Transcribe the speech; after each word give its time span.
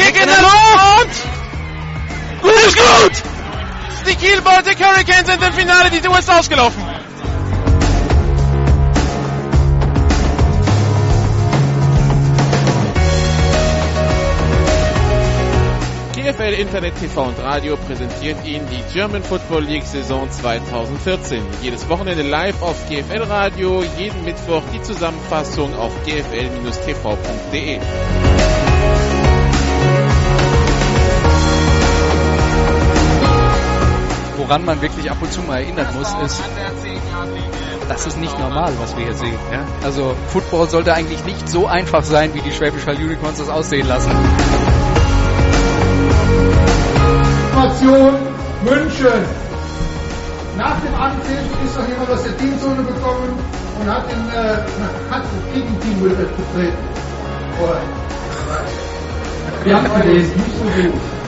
Kick 0.00 0.20
in 0.20 0.26
der 0.26 0.40
Luft! 0.40 1.28
Gut! 2.40 2.52
Ist 2.52 2.76
gut! 2.76 3.22
Die 4.08 4.16
Kiel 4.16 4.40
Baltic 4.40 4.78
Hurricanes 4.82 5.26
sind 5.26 5.42
im 5.42 5.52
Finale, 5.52 5.90
die 5.90 6.08
Uhr 6.08 6.18
ist 6.18 6.30
ausgelaufen. 6.30 6.82
GFL 16.14 16.54
Internet 16.54 16.98
TV 16.98 17.22
und 17.22 17.38
Radio 17.40 17.76
präsentiert 17.76 18.38
Ihnen 18.46 18.66
die 18.70 18.82
German 18.94 19.22
Football 19.22 19.64
League 19.64 19.84
Saison 19.84 20.30
2014. 20.30 21.42
Jedes 21.60 21.88
Wochenende 21.90 22.22
live 22.22 22.62
auf 22.62 22.76
GFL 22.88 23.24
Radio, 23.24 23.82
jeden 23.98 24.24
Mittwoch 24.24 24.62
die 24.72 24.80
Zusammenfassung 24.80 25.74
auf 25.74 25.92
gfl-tv.de. 26.06 27.80
Woran 34.40 34.64
man 34.64 34.80
wirklich 34.80 35.10
ab 35.10 35.18
und 35.20 35.30
zu 35.30 35.42
mal 35.42 35.60
erinnern 35.60 35.86
muss, 35.94 36.08
ist, 36.24 36.42
das 37.88 38.06
ist 38.06 38.18
nicht 38.18 38.38
normal, 38.38 38.72
was 38.80 38.96
wir 38.96 39.04
hier 39.04 39.14
sehen. 39.14 39.38
Ja? 39.52 39.66
Also 39.84 40.16
Football 40.28 40.66
sollte 40.70 40.94
eigentlich 40.94 41.22
nicht 41.26 41.46
so 41.46 41.66
einfach 41.66 42.04
sein, 42.04 42.32
wie 42.32 42.40
die 42.40 42.50
Schwäbisch 42.50 42.86
Hall 42.86 42.96
Unicorns 42.96 43.36
das 43.36 43.50
aussehen 43.50 43.86
lassen. 43.86 44.10
Information 47.50 48.14
München. 48.64 49.24
Nach 50.56 50.80
dem 50.80 50.94
Anpfiff 50.94 51.64
ist 51.64 51.78
noch 51.78 51.86
jemand 51.86 52.10
aus 52.10 52.22
der 52.22 52.36
Teamzone 52.38 52.82
gekommen 52.82 53.38
und 53.78 53.90
hat, 53.90 54.10
den, 54.10 54.28
äh, 54.30 55.10
hat 55.10 55.22
das 55.22 55.54
Gegenteam 55.54 56.02
betreten. 56.02 56.76
Wir 59.64 59.76
haben 59.76 60.00
gelesen, 60.00 60.32
nicht 60.36 60.56
so 60.56 60.64
gut. 60.64 61.19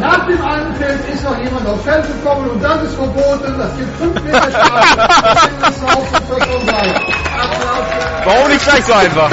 Nach 0.00 0.26
dem 0.26 0.44
Anpfiff 0.44 1.14
ist 1.14 1.24
noch 1.24 1.38
jemand 1.38 1.66
aufs 1.66 1.84
Feld 1.84 2.06
gekommen 2.06 2.50
und 2.50 2.62
das 2.62 2.82
ist 2.82 2.94
verboten. 2.94 3.58
Das 3.58 3.76
gibt 3.76 3.98
5 3.98 4.22
Meter 4.22 4.50
Strafe. 4.50 4.96
Das 5.60 5.76
ist 5.76 5.84
auf 5.84 6.12
und 6.12 6.72
Warum 8.24 8.48
nicht 8.48 8.64
gleich 8.64 8.84
so 8.84 8.92
einfach? 8.92 9.30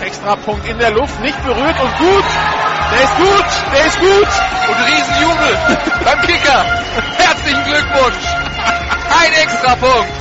Extrapunkt 0.00 0.68
in 0.68 0.78
der 0.78 0.90
Luft, 0.92 1.20
nicht 1.20 1.44
berührt 1.44 1.80
und 1.80 1.98
gut. 1.98 2.24
Der 2.92 3.04
ist 3.04 3.16
gut, 3.16 3.46
der 3.72 3.86
ist 3.86 3.98
gut. 4.00 4.28
Und 4.68 4.76
Riesenjubel 4.86 5.58
beim 6.04 6.20
Kicker. 6.22 6.64
Herzlichen 7.16 7.64
Glückwunsch. 7.64 8.24
Ein 9.22 9.32
Extrapunkt. 9.42 10.12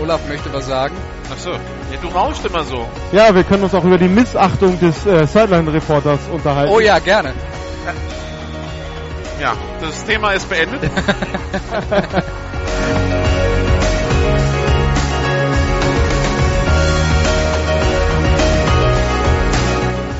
Olaf 0.00 0.20
möchte 0.28 0.52
was 0.52 0.66
sagen. 0.66 0.96
Ach 1.32 1.38
so, 1.38 1.50
ja, 1.52 1.58
du 2.02 2.08
rauschst 2.08 2.44
immer 2.44 2.64
so. 2.64 2.86
Ja, 3.12 3.32
wir 3.34 3.44
können 3.44 3.62
uns 3.62 3.74
auch 3.74 3.84
über 3.84 3.98
die 3.98 4.08
Missachtung 4.08 4.78
des 4.80 5.06
äh, 5.06 5.26
Sideline-Reporters 5.26 6.20
unterhalten. 6.32 6.72
Oh 6.72 6.80
ja, 6.80 6.98
gerne. 6.98 7.32
Ja, 9.40 9.54
das 9.80 10.04
Thema 10.04 10.32
ist 10.32 10.48
beendet. 10.48 10.82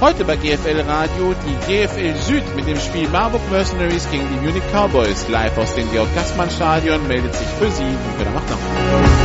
Heute 0.00 0.24
bei 0.24 0.36
GFL 0.36 0.80
Radio 0.88 1.34
die 1.46 1.56
GFL 1.66 2.14
Süd 2.16 2.56
mit 2.56 2.66
dem 2.66 2.80
Spiel 2.80 3.06
Marburg 3.10 3.42
Mercenaries 3.50 4.10
gegen 4.10 4.26
die 4.30 4.46
Munich 4.46 4.62
Cowboys. 4.72 5.28
Live 5.28 5.58
aus 5.58 5.74
dem 5.74 5.90
Georg 5.90 6.08
Gassmann 6.14 6.48
Stadion 6.48 7.06
meldet 7.06 7.34
sich 7.34 7.48
für 7.58 7.70
Sie 7.70 7.84
Nicola 7.84 8.30
Machner. 8.30 9.19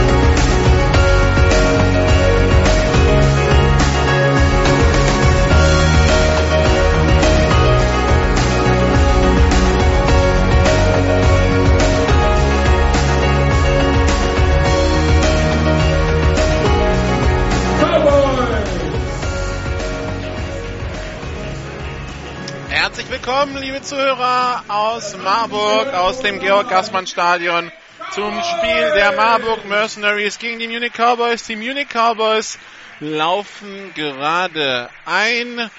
Willkommen, 23.36 23.62
liebe 23.62 23.82
Zuhörer 23.82 24.64
aus 24.70 25.18
Marburg, 25.18 25.94
aus 25.94 26.22
dem 26.22 26.40
Georg-Gassmann-Stadion 26.40 27.70
zum 28.12 28.42
Spiel 28.42 28.92
der 28.94 29.12
Marburg 29.12 29.66
Mercenaries 29.66 30.40
gegen 30.40 30.58
die 30.58 30.70
Munich 30.70 30.94
Cowboys. 30.94 31.44
Die 31.44 31.58
Munich 31.58 31.90
Cowboys 31.90 32.58
laufen 33.02 33.92
gerade 33.94 34.90
ein 35.06 35.70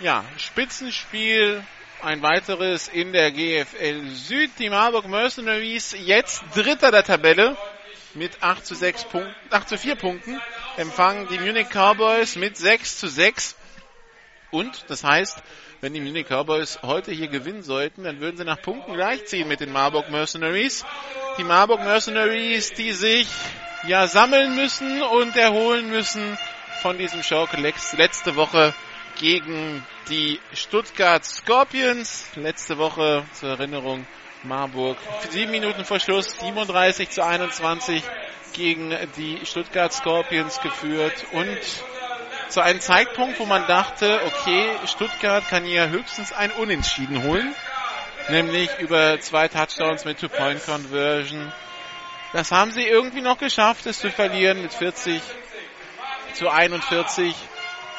ja, 0.00 0.24
Spitzenspiel, 0.36 1.62
ein 2.02 2.22
weiteres 2.22 2.88
in 2.88 3.12
der 3.12 3.30
GFL 3.30 4.08
Süd. 4.08 4.50
Die 4.58 4.68
Marburg 4.68 5.06
Mercenaries 5.06 5.94
jetzt 6.04 6.42
Dritter 6.56 6.90
der 6.90 7.04
Tabelle 7.04 7.56
mit 8.14 8.42
8 8.42 8.66
zu, 8.66 8.74
6 8.74 9.04
Punkten, 9.04 9.34
8 9.50 9.68
zu 9.68 9.78
4 9.78 9.94
Punkten 9.94 10.40
empfangen 10.76 11.28
die 11.28 11.38
Munich 11.38 11.68
Cowboys 11.70 12.34
mit 12.34 12.56
6 12.56 12.98
zu 12.98 13.06
6. 13.06 13.54
Und 14.50 14.86
das 14.88 15.04
heißt, 15.04 15.40
wenn 15.80 15.92
die 15.92 16.00
Munich 16.00 16.26
Cowboys 16.28 16.78
heute 16.82 17.12
hier 17.12 17.28
gewinnen 17.28 17.62
sollten, 17.62 18.04
dann 18.04 18.20
würden 18.20 18.36
sie 18.36 18.44
nach 18.44 18.60
Punkten 18.60 18.94
gleichziehen 18.94 19.48
mit 19.48 19.60
den 19.60 19.72
Marburg 19.72 20.10
Mercenaries. 20.10 20.84
Die 21.38 21.44
Marburg 21.44 21.80
Mercenaries, 21.80 22.72
die 22.72 22.92
sich 22.92 23.28
ja 23.86 24.06
sammeln 24.06 24.54
müssen 24.54 25.02
und 25.02 25.36
erholen 25.36 25.90
müssen 25.90 26.38
von 26.82 26.98
diesem 26.98 27.22
Schock 27.22 27.50
letzte 27.56 28.36
Woche 28.36 28.74
gegen 29.18 29.84
die 30.08 30.40
Stuttgart 30.52 31.24
Scorpions. 31.24 32.26
Letzte 32.36 32.78
Woche 32.78 33.24
zur 33.32 33.50
Erinnerung 33.50 34.06
Marburg 34.42 34.96
sieben 35.30 35.50
Minuten 35.50 35.84
vor 35.84 35.98
Schluss 35.98 36.38
37 36.38 37.10
zu 37.10 37.24
21 37.24 38.02
gegen 38.52 38.94
die 39.16 39.44
Stuttgart 39.44 39.92
Scorpions 39.92 40.60
geführt 40.60 41.26
und 41.32 41.58
zu 42.48 42.60
einem 42.60 42.80
Zeitpunkt, 42.80 43.38
wo 43.38 43.46
man 43.46 43.66
dachte, 43.66 44.20
okay, 44.26 44.68
Stuttgart 44.86 45.46
kann 45.48 45.64
hier 45.64 45.88
höchstens 45.88 46.32
ein 46.32 46.50
Unentschieden 46.52 47.22
holen, 47.22 47.54
nämlich 48.28 48.70
über 48.78 49.20
zwei 49.20 49.48
Touchdowns 49.48 50.04
mit 50.04 50.18
Two-Point-Conversion. 50.20 51.52
Das 52.32 52.52
haben 52.52 52.70
sie 52.70 52.84
irgendwie 52.84 53.20
noch 53.20 53.38
geschafft, 53.38 53.86
es 53.86 53.98
zu 53.98 54.10
verlieren 54.10 54.62
mit 54.62 54.72
40 54.72 55.20
zu 56.34 56.48
41. 56.48 57.34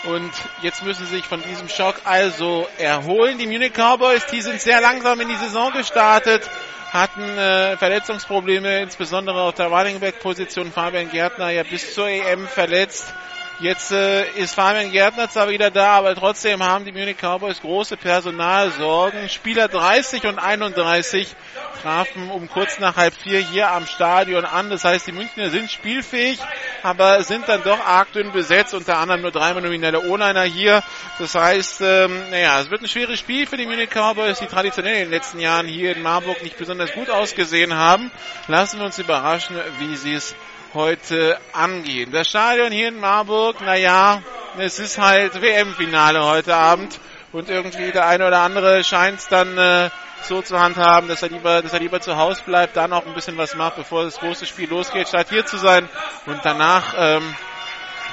Und 0.03 0.31
jetzt 0.61 0.83
müssen 0.83 1.05
sie 1.07 1.15
sich 1.15 1.25
von 1.25 1.41
diesem 1.41 1.69
Schock 1.69 2.01
also 2.03 2.67
erholen. 2.77 3.37
Die 3.39 3.47
Munich 3.47 3.73
Cowboys, 3.73 4.25
die 4.27 4.41
sind 4.41 4.61
sehr 4.61 4.79
langsam 4.79 5.19
in 5.21 5.27
die 5.27 5.35
Saison 5.35 5.73
gestartet, 5.73 6.47
hatten 6.93 7.37
äh, 7.37 7.77
Verletzungsprobleme, 7.77 8.81
insbesondere 8.81 9.41
auf 9.41 9.55
der 9.55 9.67
Running 9.67 9.99
Back 9.99 10.19
Position. 10.19 10.71
Fabian 10.71 11.09
Gärtner 11.09 11.49
ja 11.49 11.63
bis 11.63 11.93
zur 11.93 12.07
EM 12.07 12.47
verletzt. 12.47 13.13
Jetzt 13.59 13.91
äh, 13.91 14.29
ist 14.33 14.53
Fabian 14.53 14.91
Gärtner 14.91 15.31
zwar 15.31 15.49
wieder 15.49 15.71
da, 15.71 15.93
aber 15.93 16.13
trotzdem 16.13 16.61
haben 16.61 16.85
die 16.85 16.91
Munich 16.91 17.17
Cowboys 17.17 17.59
große 17.59 17.97
Personalsorgen. 17.97 19.29
Spieler 19.29 19.67
30 19.67 20.27
und 20.27 20.37
31 20.37 21.35
trafen 21.81 22.29
um 22.29 22.47
kurz 22.49 22.77
nach 22.77 22.97
halb 22.97 23.15
vier 23.15 23.39
hier 23.39 23.71
am 23.71 23.87
Stadion 23.87 24.45
an. 24.45 24.69
Das 24.69 24.83
heißt, 24.83 25.07
die 25.07 25.11
Münchner 25.11 25.49
sind 25.49 25.71
spielfähig, 25.71 26.37
aber 26.83 27.23
sind 27.23 27.49
dann 27.49 27.63
doch 27.63 27.79
arg 27.79 28.13
dünn 28.13 28.31
besetzt. 28.31 28.75
Unter 28.75 28.99
anderem 28.99 29.21
nur 29.21 29.31
dreimal 29.31 29.63
nominelle 29.63 30.01
O-Liner 30.01 30.43
hier. 30.43 30.83
Das 31.17 31.33
heißt, 31.33 31.81
ähm, 31.81 32.29
naja, 32.29 32.61
es 32.61 32.69
wird 32.69 32.83
ein 32.83 32.87
schweres 32.87 33.17
Spiel 33.17 33.47
für 33.47 33.57
die 33.57 33.65
Munich 33.65 33.89
Cowboys, 33.89 34.37
die 34.37 34.45
traditionell 34.45 34.93
in 34.93 35.01
den 35.05 35.11
letzten 35.11 35.39
Jahren 35.39 35.65
hier 35.65 35.95
in 35.95 36.03
Marburg 36.03 36.43
nicht 36.43 36.59
besonders 36.59 36.93
gut 36.93 37.09
ausgesehen 37.09 37.73
haben. 37.73 38.11
Lassen 38.47 38.77
wir 38.77 38.85
uns 38.85 38.99
überraschen, 38.99 39.55
wie 39.79 39.95
sie 39.95 40.13
es 40.13 40.35
heute 40.77 41.39
angehen. 41.53 42.11
Das 42.11 42.27
Stadion 42.27 42.71
hier 42.71 42.89
in 42.89 42.99
Marburg, 42.99 43.61
naja, 43.61 44.21
es 44.59 44.77
ist 44.77 44.99
halt 44.99 45.41
WM-Finale 45.41 46.23
heute 46.23 46.55
Abend 46.55 46.99
und 47.31 47.49
irgendwie 47.49 47.91
der 47.91 48.05
eine 48.05 48.27
oder 48.27 48.41
andere 48.41 48.83
scheint 48.83 49.17
es 49.17 49.27
dann 49.27 49.57
äh, 49.57 49.89
so 50.21 50.43
zu 50.43 50.59
handhaben, 50.59 51.09
dass 51.09 51.23
er 51.23 51.29
lieber, 51.29 51.63
dass 51.63 51.73
er 51.73 51.79
lieber 51.79 51.99
zu 51.99 52.15
Hause 52.15 52.43
bleibt, 52.45 52.77
da 52.77 52.87
noch 52.87 53.07
ein 53.07 53.15
bisschen 53.15 53.37
was 53.37 53.55
macht, 53.55 53.77
bevor 53.77 54.03
das 54.03 54.19
große 54.19 54.45
Spiel 54.45 54.69
losgeht, 54.69 55.07
statt 55.07 55.27
hier 55.31 55.47
zu 55.47 55.57
sein 55.57 55.89
und 56.27 56.39
danach 56.43 56.93
ähm, 56.95 57.35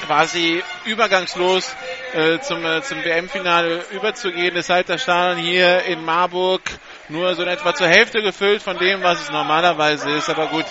quasi 0.07 0.63
übergangslos 0.87 1.71
äh, 2.15 2.39
zum, 2.41 2.65
äh, 2.65 2.81
zum 2.81 3.05
WM-Finale 3.05 3.85
überzugehen. 3.91 4.57
ist 4.57 4.71
halt 4.71 4.89
das 4.89 5.03
Stadion 5.03 5.45
hier 5.45 5.83
in 5.83 6.03
Marburg 6.03 6.63
nur 7.11 7.35
so 7.35 7.43
in 7.43 7.49
etwa 7.49 7.75
zur 7.75 7.89
Hälfte 7.89 8.23
gefüllt 8.23 8.63
von 8.63 8.79
dem, 8.79 9.03
was 9.03 9.21
es 9.21 9.31
normalerweise 9.31 10.11
ist. 10.13 10.31
Aber 10.31 10.47
gut, 10.47 10.65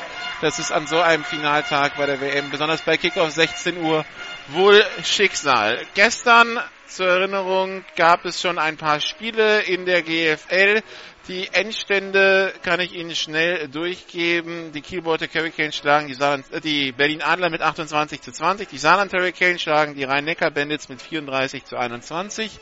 das 0.43 0.59
ist 0.59 0.71
an 0.71 0.87
so 0.87 0.99
einem 0.99 1.23
Finaltag 1.23 1.95
bei 1.95 2.05
der 2.05 2.19
WM, 2.19 2.49
besonders 2.49 2.81
bei 2.81 2.97
Kickoff 2.97 3.31
16 3.31 3.77
Uhr, 3.81 4.05
wohl 4.49 4.85
Schicksal. 5.03 5.79
Gestern 5.95 6.59
Zur 6.85 7.07
Erinnerung 7.07 7.83
gab 7.95 8.23
es 8.25 8.39
schon 8.39 8.59
ein 8.59 8.77
paar 8.77 8.99
Spiele 8.99 9.61
in 9.61 9.85
der 9.85 10.03
GFL. 10.03 10.83
Die 11.27 11.47
Endstände 11.51 12.53
kann 12.61 12.81
ich 12.81 12.93
Ihnen 12.93 13.15
schnell 13.15 13.67
durchgeben. 13.69 14.73
Die 14.73 14.81
Kielbeute 14.81 15.27
Hurricanes 15.33 15.77
schlagen 15.77 16.07
die, 16.07 16.13
Saarland, 16.13 16.51
äh, 16.51 16.59
die 16.59 16.91
Berlin 16.91 17.23
Adler 17.23 17.49
mit 17.49 17.61
28 17.61 18.21
zu 18.21 18.31
20. 18.31 18.67
Die 18.67 18.77
Saarland 18.77 19.11
Hurricanes 19.13 19.61
schlagen 19.61 19.95
die 19.95 20.03
Rhein-Neckar 20.03 20.51
Bandits 20.51 20.89
mit 20.89 21.01
34 21.01 21.65
zu 21.65 21.77
21. 21.77 22.59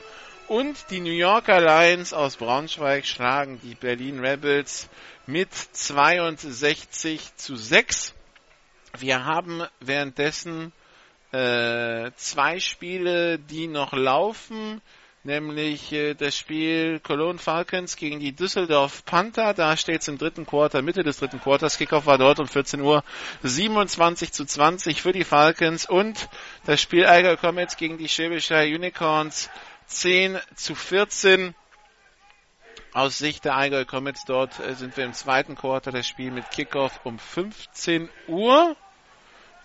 Und 0.52 0.90
die 0.90 1.00
New 1.00 1.14
Yorker 1.14 1.62
Lions 1.62 2.12
aus 2.12 2.36
Braunschweig 2.36 3.06
schlagen 3.06 3.62
die 3.64 3.74
Berlin 3.74 4.20
Rebels 4.20 4.90
mit 5.26 5.48
62 5.54 7.38
zu 7.38 7.56
6. 7.56 8.14
Wir 9.00 9.24
haben 9.24 9.64
währenddessen 9.80 10.74
äh, 11.32 12.12
zwei 12.18 12.60
Spiele, 12.60 13.40
die 13.40 13.68
noch 13.68 13.94
laufen, 13.94 14.82
nämlich 15.24 15.94
äh, 15.94 16.16
das 16.16 16.36
Spiel 16.36 17.00
Cologne 17.00 17.40
Falcons 17.40 17.96
gegen 17.96 18.20
die 18.20 18.34
Düsseldorf 18.36 19.06
Panther. 19.06 19.54
Da 19.54 19.78
steht 19.78 20.02
es 20.02 20.10
im 20.10 20.18
dritten 20.18 20.46
Quarter, 20.46 20.82
Mitte 20.82 21.04
des 21.04 21.20
dritten 21.20 21.40
Quarters. 21.40 21.78
Kickoff 21.78 22.08
war 22.08 22.18
dort 22.18 22.42
um 22.42 22.48
14 22.50 22.82
Uhr 22.82 23.06
27 23.44 24.34
zu 24.34 24.44
20 24.44 25.02
für 25.02 25.14
die 25.14 25.24
Falcons 25.24 25.86
und 25.86 26.28
das 26.66 26.82
Spiel 26.82 27.06
Eiger 27.06 27.38
Comets 27.38 27.78
gegen 27.78 27.98
die 27.98 28.10
Schwäbischer 28.10 28.64
Unicorns 28.64 29.50
10 29.92 30.40
zu 30.56 30.74
14. 30.74 31.54
Aus 32.94 33.18
Sicht 33.18 33.46
der 33.46 33.56
Allgäu 33.56 33.86
Comets 33.86 34.24
dort 34.26 34.60
äh, 34.60 34.74
sind 34.76 34.98
wir 34.98 35.06
im 35.06 35.14
zweiten 35.14 35.56
Quarter 35.56 35.92
das 35.92 36.08
Spiel 36.08 36.32
mit 36.32 36.50
Kickoff 36.52 37.02
um 37.04 37.20
15 37.20 38.10
Uhr. 38.28 38.76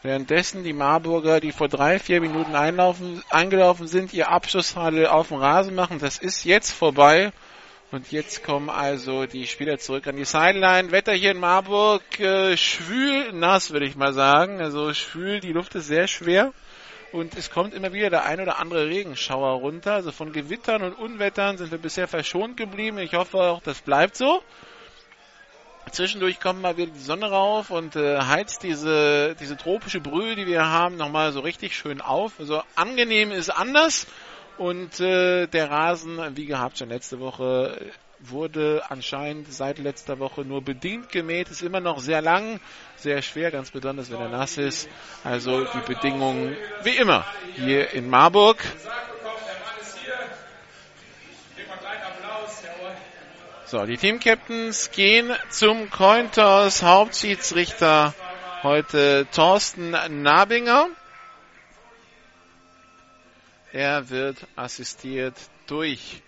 Währenddessen 0.03 0.63
die 0.63 0.73
Marburger, 0.73 1.41
die 1.41 1.53
vor 1.53 1.69
drei, 1.69 1.99
vier 1.99 2.21
Minuten 2.21 2.55
einlaufen, 2.55 3.23
eingelaufen 3.31 3.89
sind, 3.89 4.13
ihr 4.13 4.29
Abschlusshandel 4.29 5.07
auf 5.07 5.29
dem 5.29 5.39
Rasen 5.39 5.75
machen. 5.75 5.99
Das 5.99 6.19
ist 6.19 6.45
jetzt 6.45 6.73
vorbei. 6.73 7.33
Und 7.93 8.11
jetzt 8.11 8.45
kommen 8.45 8.69
also 8.69 9.27
die 9.27 9.47
Spieler 9.47 9.79
zurück 9.79 10.07
an 10.09 10.17
die 10.17 10.25
Sideline. 10.25 10.91
Wetter 10.91 11.13
hier 11.13 11.31
in 11.31 11.39
Marburg 11.39 12.21
äh, 12.21 12.57
schwül, 12.57 13.33
nass 13.33 13.71
würde 13.71 13.87
ich 13.87 13.97
mal 13.97 14.13
sagen. 14.13 14.61
Also 14.61 14.93
schwül, 14.93 15.41
die 15.41 15.53
Luft 15.53 15.75
ist 15.77 15.87
sehr 15.87 16.09
schwer. 16.09 16.53
Und 17.17 17.35
es 17.35 17.51
kommt 17.51 17.73
immer 17.73 17.95
wieder 17.95 18.11
der 18.11 18.27
ein 18.27 18.43
oder 18.43 18.59
andere 18.59 18.89
Regenschauer 18.89 19.61
runter. 19.61 19.95
Also 19.95 20.13
von 20.13 20.33
Gewittern 20.33 20.83
und 20.83 20.93
Unwettern 20.93 21.57
sind 21.57 21.71
wir 21.71 21.79
bisher 21.79 22.09
verschont 22.09 22.59
geblieben. 22.59 22.99
Ich 22.99 23.15
hoffe 23.15 23.39
auch, 23.39 23.63
das 23.63 23.81
bleibt 23.81 24.17
so. 24.17 24.43
Zwischendurch 25.91 26.41
kommt 26.41 26.61
mal 26.61 26.77
wieder 26.77 26.93
die 26.93 26.99
Sonne 26.99 27.31
rauf 27.31 27.71
und 27.71 27.97
äh, 27.97 28.21
heizt 28.21 28.65
diese, 28.65 29.35
diese 29.41 29.57
tropische 29.57 29.99
Brühe, 29.99 30.37
die 30.37 30.47
wir 30.47 30.67
haben, 30.67 30.99
nochmal 30.99 31.33
so 31.33 31.41
richtig 31.41 31.75
schön 31.75 32.03
auf. 32.03 32.39
Also 32.39 32.61
angenehm 32.75 33.33
ist 33.33 33.49
anders. 33.49 34.07
Und 34.59 35.01
äh, 35.01 35.47
der 35.47 35.71
Rasen, 35.71 36.37
wie 36.37 36.45
gehabt 36.45 36.77
schon 36.77 36.91
letzte 36.91 37.19
Woche, 37.19 37.81
wurde 38.21 38.83
anscheinend 38.91 39.51
seit 39.51 39.79
letzter 39.79 40.19
Woche 40.19 40.43
nur 40.43 40.61
bedingt 40.61 41.09
gemäht. 41.09 41.49
Ist 41.49 41.63
immer 41.63 41.81
noch 41.81 41.99
sehr 41.99 42.21
lang, 42.21 42.61
sehr 42.97 43.23
schwer, 43.23 43.51
ganz 43.51 43.71
besonders 43.71 44.11
wenn 44.11 44.21
er 44.21 44.29
nass 44.29 44.59
ist. 44.59 44.89
Also 45.25 45.65
die 45.65 45.93
Bedingungen 45.93 46.57
wie 46.83 46.97
immer 46.97 47.25
hier 47.55 47.93
in 47.93 48.09
Marburg. 48.09 48.59
So, 53.67 53.85
die 53.85 53.97
Team-Captains 53.97 54.93
gehen 54.93 55.33
zum 55.51 55.91
Cointos 55.91 56.85
Hauptschiedsrichter 56.85 58.15
heute 58.63 59.27
Thorsten 59.33 59.91
Nabinger. 60.23 60.89
Er 63.73 64.09
wird 64.09 64.39
assistiert 64.55 65.35
durch 65.67 66.23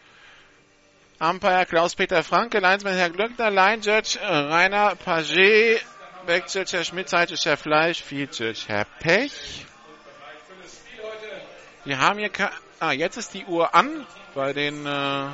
Umpire 1.20 1.64
Klaus-Peter 1.66 2.22
Franke, 2.22 2.58
Linesman 2.58 2.94
Herr 2.94 3.10
Glöckner, 3.10 3.50
Line 3.50 3.82
Judge 3.82 4.18
Rainer 4.20 4.96
Paget, 4.96 5.84
Backjudge 6.28 6.76
Herr 6.76 6.84
Schmidt, 6.84 7.08
Sidejudge 7.08 7.48
Herr 7.48 7.56
Fleisch, 7.56 8.04
Judge 8.10 8.64
Herr 8.66 8.84
Pech. 9.00 9.64
Wir 11.86 11.98
haben 11.98 12.18
hier, 12.18 12.30
ah, 12.80 12.92
jetzt 12.92 13.16
ist 13.16 13.32
die 13.32 13.46
Uhr 13.46 13.74
an 13.74 14.06
bei 14.34 14.52
den, 14.52 14.84
äh, 14.84 15.24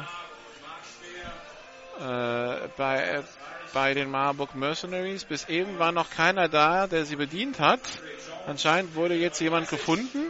äh, 1.99 2.69
bei, 2.77 3.25
bei 3.73 3.95
den 3.95 4.09
Marburg 4.09 4.55
Mercenaries. 4.55 5.25
Bis 5.25 5.49
eben 5.49 5.81
war 5.81 5.91
noch 5.91 6.11
keiner 6.11 6.49
da, 6.49 6.87
der 6.87 7.05
sie 7.05 7.17
bedient 7.17 7.59
hat. 7.59 7.81
Anscheinend 8.47 8.95
wurde 8.95 9.17
jetzt 9.17 9.41
jemand 9.41 9.69
gefunden. 9.69 10.27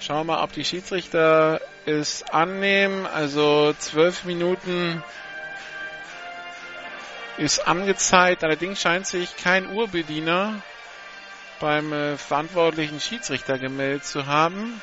Schauen 0.00 0.26
wir 0.26 0.34
mal, 0.34 0.42
ob 0.42 0.52
die 0.54 0.64
Schiedsrichter 0.64 1.60
es 1.86 2.24
annehmen. 2.24 3.06
Also 3.06 3.74
zwölf 3.78 4.24
Minuten 4.24 5.04
ist 7.38 7.66
angezeigt. 7.66 8.44
Allerdings 8.44 8.80
scheint 8.80 9.06
sich 9.06 9.36
kein 9.36 9.70
Urbediener 9.70 10.62
beim 11.60 11.92
äh, 11.92 12.16
verantwortlichen 12.16 13.00
Schiedsrichter 13.00 13.58
gemeldet 13.58 14.04
zu 14.04 14.26
haben. 14.26 14.80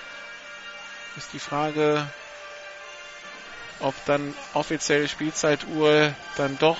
Ist 1.18 1.33
die 1.33 1.39
Frage, 1.39 2.07
ob 3.80 3.94
dann 4.06 4.33
offizielle 4.53 5.07
Spielzeituhr 5.07 6.13
dann 6.38 6.57
doch 6.59 6.77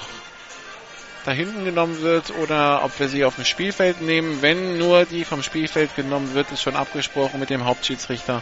da 1.26 1.32
hinten 1.32 1.66
genommen 1.66 2.02
wird 2.02 2.32
oder 2.38 2.84
ob 2.84 3.00
wir 3.00 3.08
sie 3.08 3.26
auf 3.26 3.36
dem 3.36 3.46
Spielfeld 3.46 4.02
nehmen. 4.02 4.42
Wenn 4.42 4.78
nur 4.78 5.06
die 5.06 5.24
vom 5.24 5.44
Spielfeld 5.44 5.96
genommen 5.96 6.34
wird, 6.34 6.52
ist 6.52 6.62
schon 6.62 6.76
abgesprochen 6.76 7.40
mit 7.40 7.50
dem 7.50 7.66
Hauptschiedsrichter, 7.66 8.42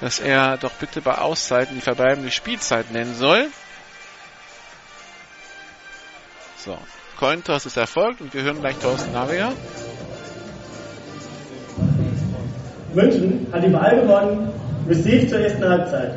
dass 0.00 0.20
er 0.20 0.56
doch 0.56 0.72
bitte 0.72 1.02
bei 1.02 1.18
Auszeiten 1.18 1.74
die 1.74 1.82
verbleibende 1.82 2.30
Spielzeit 2.30 2.90
nennen 2.90 3.14
soll. 3.14 3.50
So, 6.64 6.78
Cointoss 7.18 7.66
ist 7.66 7.76
erfolgt 7.76 8.22
und 8.22 8.32
wir 8.32 8.42
hören 8.42 8.60
gleich 8.60 8.78
Thorsten 8.78 9.12
Navier. 9.12 9.52
München 12.94 13.46
hat 13.52 13.62
die 13.62 13.72
Wahl 13.72 14.00
gewonnen. 14.00 14.50
Receive 14.88 15.26
zur 15.28 15.40
ersten 15.40 15.68
Halbzeit. 15.68 16.14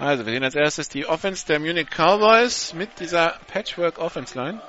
Also, 0.00 0.24
wir 0.24 0.32
sehen 0.32 0.44
als 0.44 0.54
erstes 0.54 0.88
die 0.88 1.04
Offense 1.04 1.46
der 1.46 1.58
Munich 1.58 1.88
Cowboys 1.90 2.72
mit 2.72 2.88
dieser 3.00 3.34
Patchwork 3.52 3.98
Offense 3.98 4.38
Line. 4.38 4.62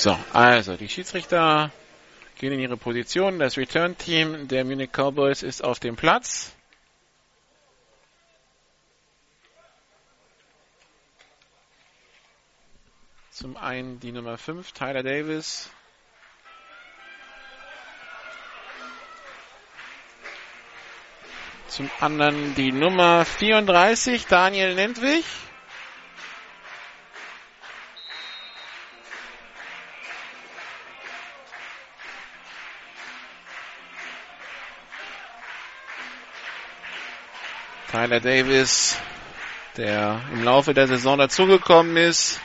So, 0.00 0.18
also 0.32 0.78
die 0.78 0.88
Schiedsrichter 0.88 1.70
gehen 2.38 2.54
in 2.54 2.60
ihre 2.60 2.78
Position. 2.78 3.38
Das 3.38 3.58
Return-Team 3.58 4.48
der 4.48 4.64
Munich 4.64 4.92
Cowboys 4.92 5.42
ist 5.42 5.62
auf 5.62 5.78
dem 5.78 5.94
Platz. 5.94 6.56
Zum 13.30 13.58
einen 13.58 14.00
die 14.00 14.10
Nummer 14.10 14.38
5, 14.38 14.72
Tyler 14.72 15.02
Davis. 15.02 15.68
Zum 21.68 21.90
anderen 22.00 22.54
die 22.54 22.72
Nummer 22.72 23.26
34, 23.26 24.24
Daniel 24.28 24.74
Nentwich. 24.76 25.26
Tyler 38.00 38.20
Davis, 38.20 38.98
der 39.76 40.22
im 40.32 40.42
Laufe 40.42 40.72
der 40.72 40.86
Saison 40.86 41.18
dazugekommen 41.18 41.98
ist. 41.98 42.40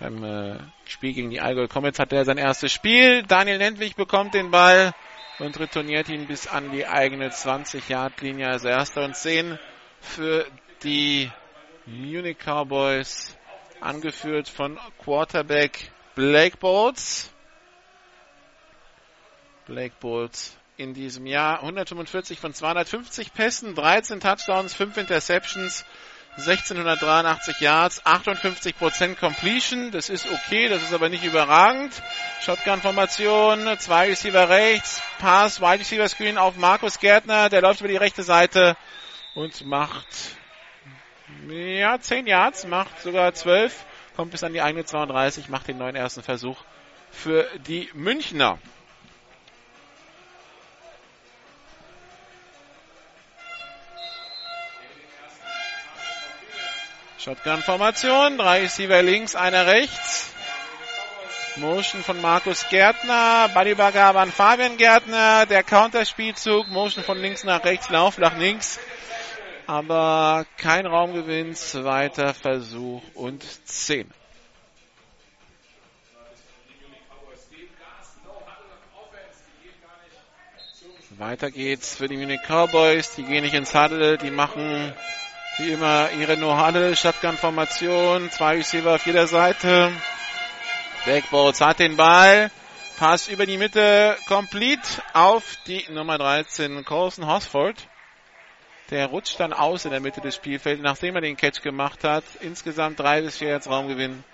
Beim 0.00 0.24
äh, 0.24 0.58
Spiel 0.84 1.12
gegen 1.12 1.30
die 1.30 1.40
Allgäu 1.40 1.68
Comets 1.68 2.00
hat 2.00 2.12
er 2.12 2.24
sein 2.24 2.38
erstes 2.38 2.72
Spiel. 2.72 3.22
Daniel 3.22 3.58
Nentwich 3.58 3.94
bekommt 3.94 4.34
den 4.34 4.50
Ball 4.50 4.94
und 5.38 5.60
retourniert 5.60 6.08
ihn 6.08 6.26
bis 6.26 6.48
an 6.48 6.72
die 6.72 6.88
eigene 6.88 7.28
20-Yard-Linie. 7.28 8.48
Also 8.48 8.66
erster 8.66 9.04
und 9.04 9.14
10 9.14 9.60
für 10.00 10.44
die 10.82 11.30
Munich 11.86 12.38
Cowboys, 12.44 13.38
angeführt 13.80 14.48
von 14.48 14.76
Quarterback 15.04 15.92
Blake 16.16 16.56
Bolts. 16.56 17.32
Blake 19.66 19.94
Bolts 20.00 20.58
in 20.78 20.94
diesem 20.94 21.26
Jahr. 21.26 21.60
145 21.60 22.38
von 22.38 22.54
250 22.54 23.34
Pässen, 23.34 23.74
13 23.74 24.20
Touchdowns, 24.20 24.74
5 24.74 24.96
Interceptions, 24.96 25.84
1683 26.36 27.60
Yards, 27.60 28.06
58% 28.06 29.16
Completion. 29.16 29.90
Das 29.90 30.08
ist 30.08 30.26
okay, 30.30 30.68
das 30.68 30.82
ist 30.84 30.94
aber 30.94 31.08
nicht 31.08 31.24
überragend. 31.24 31.92
Shotgun-Formation, 32.42 33.68
zwei 33.78 34.06
Receiver 34.06 34.48
rechts, 34.48 35.02
Pass, 35.18 35.60
Wide 35.60 35.80
Receiver 35.80 36.08
Screen 36.08 36.38
auf 36.38 36.56
Markus 36.56 37.00
Gärtner, 37.00 37.48
der 37.48 37.60
läuft 37.60 37.80
über 37.80 37.88
die 37.88 37.96
rechte 37.96 38.22
Seite 38.22 38.76
und 39.34 39.66
macht 39.66 40.06
ja 41.48 41.98
10 42.00 42.28
Yards, 42.28 42.66
macht 42.66 43.02
sogar 43.02 43.34
12, 43.34 43.84
kommt 44.14 44.30
bis 44.30 44.44
an 44.44 44.52
die 44.52 44.62
eigene 44.62 44.84
32, 44.84 45.48
macht 45.48 45.66
den 45.66 45.78
neuen 45.78 45.96
ersten 45.96 46.22
Versuch 46.22 46.58
für 47.10 47.48
die 47.66 47.90
Münchner. 47.94 48.58
Shotgun-Formation. 57.28 58.38
Drei 58.38 58.62
Receiver 58.62 59.02
links, 59.02 59.36
einer 59.36 59.66
rechts. 59.66 60.32
Motion 61.56 62.02
von 62.02 62.22
Markus 62.22 62.66
Gärtner. 62.70 63.50
Bodyübergabe 63.52 64.18
an 64.18 64.32
Fabian 64.32 64.78
Gärtner. 64.78 65.44
Der 65.44 65.62
Counterspielzug. 65.62 66.68
Motion 66.68 67.04
von 67.04 67.18
links 67.18 67.44
nach 67.44 67.62
rechts. 67.64 67.90
Lauf 67.90 68.16
nach 68.16 68.38
links. 68.38 68.80
Aber 69.66 70.46
kein 70.56 70.86
Raumgewinn. 70.86 71.54
Zweiter 71.54 72.32
Versuch 72.32 73.02
und 73.12 73.44
10. 73.66 74.10
Weiter 81.18 81.50
geht's 81.50 81.94
für 81.94 82.08
die 82.08 82.16
Munich 82.16 82.40
Cowboys. 82.48 83.16
Die 83.16 83.24
gehen 83.24 83.44
nicht 83.44 83.54
ins 83.54 83.74
Huddle. 83.74 84.16
Die 84.16 84.30
machen 84.30 84.94
wie 85.58 85.70
immer 85.72 86.10
ihre 86.12 86.36
No-Huddle, 86.36 86.94
Shotgun-Formation, 86.94 88.30
zwei 88.30 88.56
Receiver 88.56 88.94
auf 88.94 89.04
jeder 89.06 89.26
Seite. 89.26 89.92
Backboards 91.04 91.60
hat 91.60 91.80
den 91.80 91.96
Ball, 91.96 92.50
Pass 92.96 93.28
über 93.28 93.46
die 93.46 93.58
Mitte, 93.58 94.16
complete 94.26 95.02
auf 95.12 95.56
die 95.66 95.84
Nummer 95.90 96.18
13, 96.18 96.84
Colson 96.84 97.26
Hosford. 97.26 97.88
Der 98.90 99.06
rutscht 99.06 99.38
dann 99.38 99.52
aus 99.52 99.84
in 99.84 99.90
der 99.90 100.00
Mitte 100.00 100.20
des 100.20 100.36
Spielfelds, 100.36 100.82
nachdem 100.82 101.14
er 101.14 101.20
den 101.20 101.36
Catch 101.36 101.62
gemacht 101.62 102.04
hat. 102.04 102.24
Insgesamt 102.40 102.98
drei 102.98 103.20
bis 103.20 103.38
vier 103.38 103.50
Yards 103.50 103.68
Raumgewinn. 103.68 104.24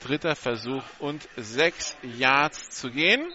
Dritter 0.00 0.36
Versuch 0.36 0.84
und 1.00 1.28
sechs 1.36 1.96
Yards 2.02 2.70
zu 2.70 2.90
gehen. 2.90 3.26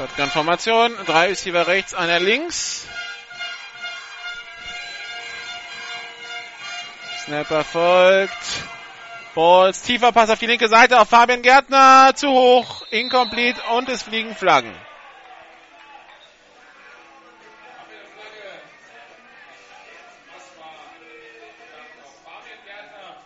Shotgun-Formation. 0.00 0.94
Drei 1.04 1.26
Receiver 1.26 1.66
rechts, 1.66 1.92
einer 1.92 2.20
links. 2.20 2.88
Snapper 7.18 7.64
folgt. 7.64 8.32
Balls, 9.34 9.82
tiefer 9.82 10.10
Pass 10.10 10.30
auf 10.30 10.38
die 10.38 10.46
linke 10.46 10.68
Seite 10.68 10.98
auf 10.98 11.10
Fabian 11.10 11.42
Gärtner. 11.42 12.12
Zu 12.14 12.28
hoch, 12.30 12.82
incomplete 12.90 13.60
und 13.76 13.90
es 13.90 14.02
fliegen 14.02 14.34
Flaggen. 14.34 14.74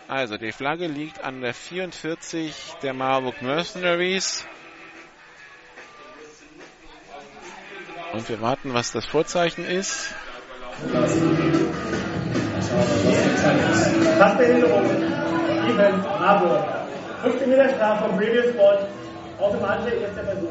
Also 0.08 0.38
die 0.38 0.50
Flagge 0.50 0.88
liegt 0.88 1.22
an 1.22 1.40
der 1.40 1.54
44 1.54 2.74
der 2.82 2.94
Marburg 2.94 3.42
Mercenaries. 3.42 4.44
Und 8.14 8.28
wir 8.28 8.40
warten, 8.40 8.72
was 8.72 8.92
das 8.92 9.06
Vorzeichen 9.06 9.64
ist. 9.64 10.14
Passbehinderung. 14.18 14.84
Steven 15.64 16.00
Marburg. 16.00 16.64
15 17.22 17.50
Meter 17.50 17.68
Strafe 17.70 18.04
vom 18.04 18.16
Previous 18.16 18.50
Spot. 18.50 18.78
Automatisch 19.40 19.94
erster 19.94 20.22
Versuch. 20.22 20.48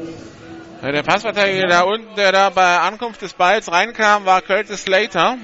Ja, 0.82 0.92
der 0.92 1.02
Passverteidiger 1.02 1.66
da 1.66 1.80
unten, 1.84 2.14
der 2.16 2.32
da 2.32 2.50
bei 2.50 2.80
Ankunft 2.80 3.22
des 3.22 3.32
Balls 3.32 3.72
reinkam, 3.72 4.26
war 4.26 4.42
Curtis 4.42 4.82
Slater, 4.82 5.38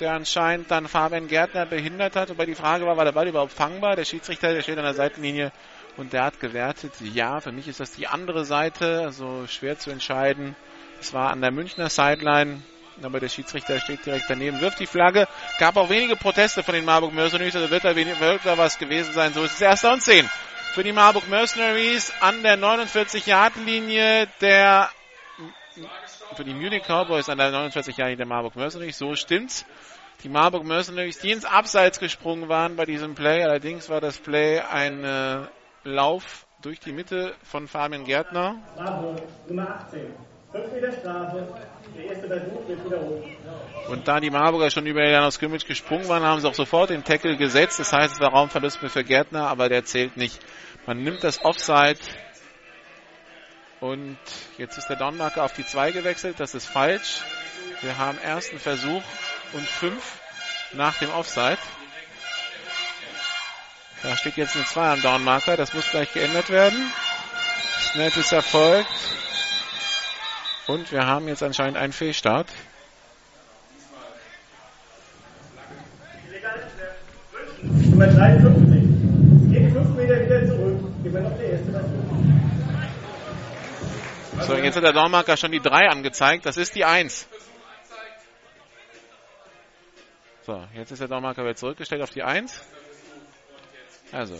der 0.00 0.12
anscheinend 0.12 0.70
dann 0.70 0.88
Fabian 0.88 1.28
Gärtner 1.28 1.66
behindert 1.66 2.16
hat. 2.16 2.30
Wobei 2.30 2.46
die 2.46 2.54
Frage 2.54 2.86
war, 2.86 2.96
war 2.96 3.04
der 3.04 3.12
Ball 3.12 3.28
überhaupt 3.28 3.52
fangbar? 3.52 3.96
Der 3.96 4.06
Schiedsrichter, 4.06 4.54
der 4.54 4.62
steht 4.62 4.78
an 4.78 4.84
der 4.84 4.94
Seitenlinie 4.94 5.52
und 5.98 6.14
der 6.14 6.24
hat 6.24 6.40
gewertet, 6.40 6.92
ja, 7.02 7.40
für 7.40 7.52
mich 7.52 7.68
ist 7.68 7.80
das 7.80 7.92
die 7.92 8.06
andere 8.06 8.46
Seite, 8.46 9.02
also 9.04 9.46
schwer 9.46 9.78
zu 9.78 9.90
entscheiden. 9.90 10.56
Es 11.00 11.12
war 11.12 11.30
an 11.30 11.40
der 11.40 11.50
Münchner 11.50 11.88
Sideline, 11.88 12.62
aber 13.02 13.20
der 13.20 13.28
Schiedsrichter 13.28 13.80
steht 13.80 14.04
direkt 14.06 14.26
daneben, 14.28 14.60
wirft 14.60 14.80
die 14.80 14.86
Flagge. 14.86 15.28
Gab 15.58 15.76
auch 15.76 15.90
wenige 15.90 16.16
Proteste 16.16 16.62
von 16.62 16.74
den 16.74 16.84
Marburg 16.84 17.12
Mercenaries, 17.12 17.54
also 17.56 17.70
wird 17.70 17.84
da, 17.84 17.94
wird 17.94 18.40
da 18.44 18.58
was 18.58 18.78
gewesen 18.78 19.12
sein. 19.12 19.32
So 19.32 19.42
ist 19.42 19.54
es 19.54 19.60
erster 19.60 19.92
und 19.92 20.02
zehn 20.02 20.28
für 20.76 20.84
die 20.84 20.92
Marburg 20.92 21.26
Mercenaries 21.30 22.12
an 22.20 22.42
der 22.42 22.58
49-Yard-Linie 22.58 24.28
der 24.42 24.90
für 26.34 26.44
die 26.44 26.52
Munich 26.52 26.82
Cowboys 26.86 27.30
an 27.30 27.38
der 27.38 27.50
49-Yard-Linie 27.50 28.18
der 28.18 28.26
Marburg 28.26 28.56
Mercenaries. 28.56 28.98
So 28.98 29.14
stimmt's. 29.14 29.64
Die 30.22 30.28
Marburg 30.28 30.64
Mercenaries, 30.64 31.18
die 31.18 31.30
ins 31.30 31.46
Abseits 31.46 31.98
gesprungen 31.98 32.50
waren 32.50 32.76
bei 32.76 32.84
diesem 32.84 33.14
Play. 33.14 33.42
Allerdings 33.42 33.88
war 33.88 34.02
das 34.02 34.18
Play 34.18 34.60
ein 34.60 35.02
äh, 35.02 35.46
Lauf 35.84 36.46
durch 36.60 36.78
die 36.78 36.92
Mitte 36.92 37.34
von 37.42 37.68
Fabian 37.68 38.04
Gärtner. 38.04 38.56
Marburg, 38.76 39.22
Nummer 39.48 39.76
18. 39.76 40.14
5 40.56 40.72
Meter 40.72 40.92
Strafe. 40.92 41.46
Der 41.96 42.04
erste 42.04 42.26
Versuch 42.26 42.68
wird 42.68 42.84
wiederholt. 42.84 43.24
Und 43.88 44.08
da 44.08 44.20
die 44.20 44.30
Marburger 44.30 44.70
schon 44.70 44.86
über 44.86 45.08
Janus 45.08 45.34
Scrimmage 45.34 45.66
gesprungen 45.66 46.08
waren, 46.08 46.22
haben 46.24 46.40
sie 46.40 46.48
auch 46.48 46.54
sofort 46.54 46.90
den 46.90 47.04
Tackle 47.04 47.36
gesetzt. 47.36 47.78
Das 47.78 47.92
heißt, 47.92 48.14
es 48.14 48.20
war 48.20 48.30
Raumverlust 48.30 48.78
für 48.78 49.04
Gärtner, 49.04 49.48
aber 49.48 49.68
der 49.68 49.84
zählt 49.84 50.16
nicht. 50.16 50.38
Man 50.86 51.02
nimmt 51.02 51.24
das 51.24 51.44
Offside 51.44 51.98
und 53.80 54.18
jetzt 54.58 54.78
ist 54.78 54.88
der 54.88 54.96
Downmarker 54.96 55.44
auf 55.44 55.52
die 55.52 55.64
2 55.64 55.92
gewechselt. 55.92 56.40
Das 56.40 56.54
ist 56.54 56.66
falsch. 56.66 57.20
Wir 57.82 57.98
haben 57.98 58.18
ersten 58.18 58.58
Versuch 58.58 59.02
und 59.52 59.68
5 59.68 60.20
nach 60.72 60.98
dem 60.98 61.10
Offside. 61.10 61.58
Da 64.02 64.16
steht 64.16 64.36
jetzt 64.36 64.56
eine 64.56 64.64
2 64.64 64.92
am 64.92 65.02
Downmarker. 65.02 65.56
Das 65.56 65.74
muss 65.74 65.90
gleich 65.90 66.12
geändert 66.12 66.50
werden. 66.50 66.92
Snap 67.78 68.16
ist 68.16 68.32
erfolgt. 68.32 68.88
Und 70.66 70.90
wir 70.90 71.06
haben 71.06 71.28
jetzt 71.28 71.42
anscheinend 71.42 71.76
einen 71.76 71.92
Fehlstart. 71.92 72.48
Nummer 77.62 78.06
53. 78.08 78.84
Es 79.42 79.50
geht 79.50 79.72
5 79.72 79.88
Meter 79.96 80.20
wieder 80.20 80.46
zurück. 80.46 80.80
Immer 81.04 81.20
noch 81.20 81.36
der 81.38 81.50
erste. 81.52 81.84
So, 84.40 84.54
jetzt 84.56 84.76
hat 84.76 84.84
der 84.84 84.92
Downmarker 84.92 85.36
schon 85.36 85.52
die 85.52 85.60
3 85.60 85.88
angezeigt. 85.88 86.46
Das 86.46 86.56
ist 86.56 86.74
die 86.74 86.84
1. 86.84 87.26
So, 90.42 90.62
jetzt 90.74 90.90
ist 90.90 91.00
der 91.00 91.08
Downmarker 91.08 91.42
wieder 91.42 91.56
zurückgestellt 91.56 92.02
auf 92.02 92.10
die 92.10 92.22
1. 92.22 92.62
Also, 94.12 94.38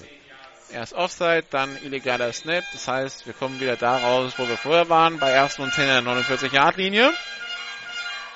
erst 0.73 0.95
Offside, 0.95 1.45
dann 1.51 1.77
illegaler 1.83 2.33
Snap. 2.33 2.65
Das 2.73 2.89
heißt, 2.89 3.27
wir 3.27 3.35
kommen 3.35 3.61
wieder 3.61 3.77
da 3.77 3.99
raus, 3.99 4.35
wo 4.37 4.49
wir 4.49 4.57
vorher 4.57 4.89
waren, 4.89 5.19
bei 5.19 5.31
ersten 5.31 5.63
und 5.63 5.73
10 5.73 5.85
in 5.85 6.05
der 6.05 6.15
49-Yard-Linie. 6.15 7.13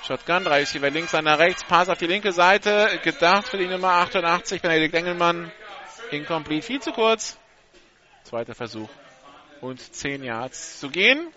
Shotgun, 0.06 0.44
drei 0.44 0.60
Receiver 0.60 0.90
links, 0.90 1.14
einer 1.14 1.38
rechts, 1.38 1.62
Pass 1.64 1.88
auf 1.88 1.99
die 1.99 2.06
linke 2.06 2.32
Seite, 2.32 2.99
gedacht 3.04 3.49
für 3.49 3.58
die 3.58 3.66
Nummer 3.66 3.90
88, 3.92 4.62
Benedikt 4.62 4.94
Engelmann. 4.94 5.52
Incomplete, 6.10 6.66
viel 6.66 6.80
zu 6.80 6.92
kurz. 6.92 7.38
Zweiter 8.25 8.54
Versuch. 8.54 8.88
Und 9.60 9.80
10 9.94 10.25
Yards 10.25 10.80
zu 10.80 10.90
gehen. 10.90 11.28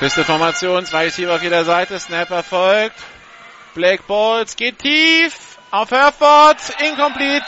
Pisteformation, 0.00 0.86
zwei 0.86 1.04
Receiver 1.04 1.34
auf 1.34 1.42
jeder 1.42 1.62
Seite, 1.66 1.98
Snap 1.98 2.30
erfolgt. 2.30 2.96
Blake 3.74 4.02
Balls 4.04 4.56
geht 4.56 4.78
tief 4.78 5.58
auf 5.70 5.90
Herford, 5.90 6.56
incomplete. 6.80 7.44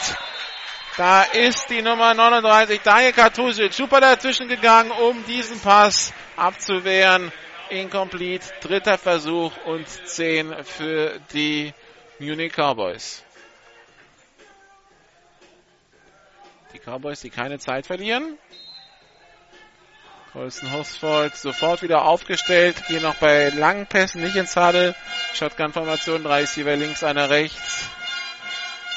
Da 0.95 1.23
ist 1.23 1.71
die 1.71 1.81
Nummer 1.81 2.13
39, 2.13 2.79
Daniel 2.81 3.11
Kartusic, 3.11 3.73
super 3.73 3.99
dazwischen 3.99 4.47
gegangen, 4.47 4.91
um 4.91 5.25
diesen 5.25 5.59
Pass 5.61 6.13
abzuwehren. 6.35 7.31
Incomplete, 7.71 8.45
dritter 8.61 8.99
Versuch 8.99 9.51
und 9.65 9.87
10 9.87 10.63
für 10.63 11.19
die 11.33 11.73
Munich 12.19 12.53
Cowboys. 12.53 13.23
Die 16.71 16.77
Cowboys, 16.77 17.21
die 17.21 17.31
keine 17.31 17.57
Zeit 17.57 17.87
verlieren. 17.87 18.37
Colson 20.33 20.71
Hosfold 20.73 21.35
sofort 21.35 21.83
wieder 21.83 22.05
aufgestellt, 22.05 22.87
gehen 22.87 23.03
noch 23.03 23.13
bei 23.15 23.49
langen 23.49 23.85
Pässen 23.85 24.23
nicht 24.23 24.35
ins 24.35 24.55
Huddle. 24.55 24.95
Shotgun-Formation, 25.35 26.23
drei 26.23 26.41
Receiver 26.41 26.75
links, 26.75 27.03
einer 27.03 27.29
rechts. 27.29 27.87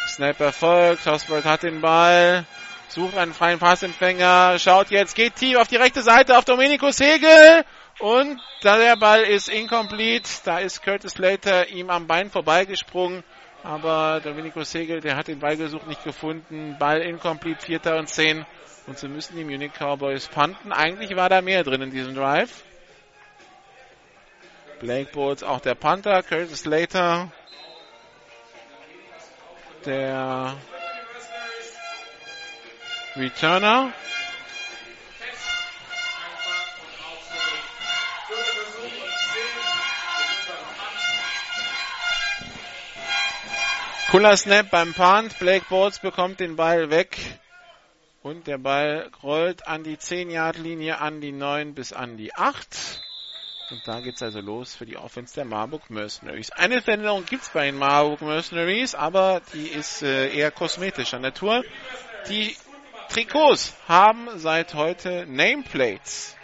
Snap 0.08 0.40
erfolgt, 0.40 1.04
Hosfold 1.04 1.44
hat 1.44 1.62
den 1.62 1.82
Ball, 1.82 2.46
sucht 2.88 3.18
einen 3.18 3.34
freien 3.34 3.58
Passempfänger, 3.58 4.58
schaut 4.58 4.90
jetzt, 4.90 5.14
geht 5.14 5.36
tief 5.36 5.58
auf 5.58 5.68
die 5.68 5.76
rechte 5.76 6.00
Seite 6.00 6.38
auf 6.38 6.46
Domenico 6.46 6.90
Segel 6.90 7.64
und 7.98 8.40
der 8.62 8.96
Ball 8.96 9.22
ist 9.24 9.50
incomplete. 9.50 10.30
Da 10.44 10.58
ist 10.60 10.82
Curtis 10.82 11.12
Slater 11.12 11.68
ihm 11.68 11.90
am 11.90 12.06
Bein 12.06 12.30
vorbeigesprungen. 12.30 13.22
Aber 13.62 14.20
Domenico 14.24 14.62
Segel, 14.62 15.02
der 15.02 15.16
hat 15.16 15.28
den 15.28 15.40
Ball 15.40 15.58
gesucht, 15.58 15.86
nicht 15.86 16.02
gefunden. 16.02 16.76
Ball 16.78 17.02
incomplete, 17.02 17.60
Vierter 17.60 17.98
und 17.98 18.08
Zehn. 18.08 18.46
Und 18.86 18.98
so 18.98 19.08
müssen 19.08 19.36
die 19.36 19.44
Munich 19.44 19.72
Cowboys 19.72 20.28
panten. 20.28 20.72
Eigentlich 20.72 21.16
war 21.16 21.28
da 21.28 21.42
mehr 21.42 21.64
drin 21.64 21.82
in 21.82 21.90
diesem 21.90 22.14
Drive. 22.14 22.62
Blake 24.78 25.10
Bowles, 25.12 25.42
auch 25.42 25.60
der 25.60 25.74
Panther. 25.74 26.22
Curtis 26.22 26.60
Slater, 26.60 27.32
der 29.84 30.56
Returner. 33.16 33.92
Cooler 44.10 44.36
Snap 44.36 44.70
beim 44.70 44.94
Punt. 44.94 45.38
Blake 45.40 45.66
Bowles 45.68 45.98
bekommt 45.98 46.38
den 46.38 46.54
Ball 46.54 46.90
weg. 46.90 47.18
Und 48.26 48.48
der 48.48 48.58
Ball 48.58 49.08
rollt 49.22 49.68
an 49.68 49.84
die 49.84 49.96
10-Yard-Linie, 49.96 50.98
an 50.98 51.20
die 51.20 51.30
9 51.30 51.74
bis 51.74 51.92
an 51.92 52.16
die 52.16 52.34
8. 52.34 53.00
Und 53.70 53.86
da 53.86 54.00
geht's 54.00 54.20
also 54.20 54.40
los 54.40 54.74
für 54.74 54.84
die 54.84 54.96
Offense 54.96 55.36
der 55.36 55.44
Marburg 55.44 55.90
Mercenaries. 55.90 56.50
Eine 56.50 56.82
Veränderung 56.82 57.24
gibt's 57.24 57.50
bei 57.50 57.66
den 57.66 57.78
Marburg 57.78 58.22
Mercenaries, 58.22 58.96
aber 58.96 59.42
die 59.54 59.68
ist 59.68 60.02
äh, 60.02 60.34
eher 60.34 60.50
kosmetischer 60.50 61.20
Natur. 61.20 61.62
Die 62.28 62.56
Trikots 63.10 63.76
haben 63.86 64.28
seit 64.34 64.74
heute 64.74 65.24
Nameplates. 65.28 66.36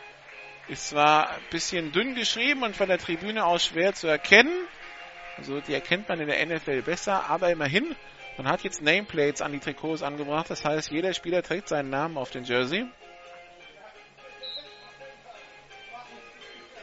Ist 0.69 0.91
zwar 0.91 1.31
ein 1.31 1.41
bisschen 1.51 1.91
dünn 1.91 2.15
geschrieben 2.15 2.63
und 2.63 2.77
von 2.77 2.87
der 2.87 2.99
Tribüne 2.99 3.45
aus 3.45 3.67
schwer 3.67 3.93
zu 3.93 4.07
erkennen. 4.07 4.55
Also 5.37 5.61
die 5.61 5.75
erkennt 5.75 6.09
man 6.09 6.21
in 6.21 6.29
der 6.29 6.47
NFL 6.47 6.83
besser, 6.83 7.29
aber 7.29 7.51
immerhin, 7.51 7.97
man 8.37 8.49
hat 8.49 8.63
jetzt 8.63 8.83
Nameplates 8.83 9.43
an 9.43 9.53
die 9.53 9.59
Trikots 9.59 10.03
angebracht. 10.03 10.49
Das 10.49 10.65
heißt, 10.65 10.91
jeder 10.91 11.15
Spieler 11.15 11.43
trägt 11.43 11.69
seinen 11.69 11.91
Namen 11.91 12.17
auf 12.17 12.31
den 12.31 12.45
Jersey. 12.45 12.87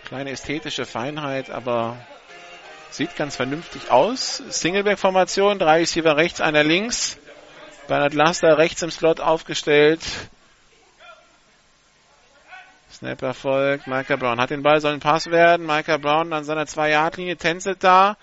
Kleine 0.06 0.32
ästhetische 0.32 0.86
Feinheit, 0.86 1.50
aber 1.50 1.98
sieht 2.90 3.16
ganz 3.16 3.36
vernünftig 3.36 3.92
aus. 3.92 4.38
Singleback-Formation, 4.50 5.60
drei 5.60 5.80
Receiver 5.80 6.18
rechts, 6.18 6.42
einer 6.42 6.64
links. 6.64 7.18
Bernhard 7.88 8.14
Laster 8.14 8.58
rechts 8.58 8.82
im 8.82 8.92
Slot 8.92 9.20
aufgestellt. 9.20 10.02
Snap 12.92 13.22
erfolgt. 13.22 13.88
Micah 13.88 14.16
Brown 14.16 14.42
hat 14.42 14.50
den 14.50 14.62
Ball, 14.62 14.82
soll 14.82 14.94
ein 14.94 15.00
Pass 15.00 15.28
werden. 15.32 15.66
Micah 15.66 15.98
Brown 15.98 16.34
an 16.34 16.44
seiner 16.44 16.66
2-Yard-Linie 16.66 17.38
tänzelt 17.38 17.84
da. 17.84 18.18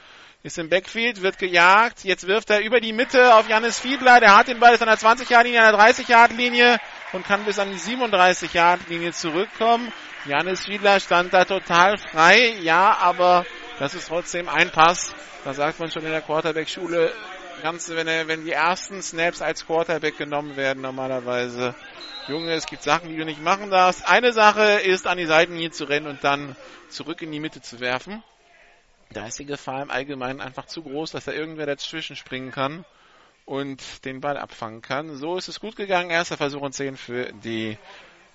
Ist 0.47 0.59
im 0.59 0.69
Backfield, 0.69 1.23
wird 1.23 1.41
gejagt. 1.41 2.05
Jetzt 2.05 2.29
wirft 2.29 2.51
er 2.51 2.61
über 2.61 2.79
die 2.79 2.93
Mitte 2.93 3.35
auf 3.35 3.49
Janis 3.49 3.81
Fiedler. 3.81 4.21
Der 4.21 4.37
hat 4.37 4.47
den 4.47 4.61
Ball, 4.61 4.75
ist 4.75 4.81
an 4.81 4.87
der 4.87 4.97
20-Yard-Linie, 4.97 5.61
an 5.61 5.77
der 5.77 5.81
30-Yard-Linie 5.81 6.79
und 7.13 7.27
kann 7.27 7.45
bis 7.45 7.59
an 7.59 7.73
die 7.73 7.79
37-Yard-Linie 7.81 9.11
zurückkommen. 9.11 9.93
Janis 10.25 10.65
Fiedler 10.65 11.01
stand 11.01 11.35
da 11.35 11.45
total 11.47 11.99
frei. 11.99 12.55
Ja, 12.61 12.97
aber 12.97 13.45
das 13.81 13.95
ist 13.95 14.07
trotzdem 14.07 14.49
ein 14.49 14.71
Pass. 14.71 15.13
Da 15.45 15.53
sagt 15.53 15.81
man 15.81 15.91
schon 15.91 16.05
in 16.05 16.13
der 16.13 16.23
Quarterback-Schule, 16.23 17.13
wenn, 17.65 18.29
wenn 18.29 18.45
die 18.45 18.53
ersten 18.53 19.03
Snaps 19.03 19.43
als 19.43 19.67
Quarterback 19.67 20.17
genommen 20.17 20.57
werden 20.57 20.81
normalerweise. 20.81 21.75
Junge, 22.29 22.53
es 22.53 22.67
gibt 22.67 22.85
Sachen, 22.85 23.09
die 23.09 23.17
du 23.17 23.25
nicht 23.25 23.43
machen 23.43 23.73
darfst. 23.73 24.09
Eine 24.09 24.33
Sache 24.33 24.79
ist, 24.85 25.09
an 25.09 25.19
die 25.19 25.27
Seitenlinie 25.27 25.73
zu 25.73 25.87
rennen 25.87 26.07
und 26.07 26.23
dann 26.23 26.55
zurück 26.89 27.21
in 27.21 27.33
die 27.33 27.41
Mitte 27.41 27.63
zu 27.63 27.81
werfen. 27.81 28.23
Da 29.11 29.27
ist 29.27 29.39
die 29.39 29.47
Gefahr 29.47 29.83
im 29.83 29.91
Allgemeinen 29.91 30.41
einfach 30.41 30.67
zu 30.67 30.83
groß, 30.83 31.13
dass 31.13 31.25
da 31.25 31.33
irgendwer 31.33 31.67
dazwischen 31.67 32.17
springen 32.17 32.51
kann 32.51 32.85
und 33.45 34.05
den 34.05 34.21
Ball 34.21 34.37
abfangen 34.37 34.83
kann. 34.83 35.17
So 35.17 35.37
ist 35.37 35.49
es 35.49 35.61
gut 35.61 35.77
gegangen. 35.77 36.11
Erster 36.11 36.37
Versuch 36.37 36.61
und 36.61 36.73
10 36.73 36.97
für 36.97 37.33
die 37.33 37.79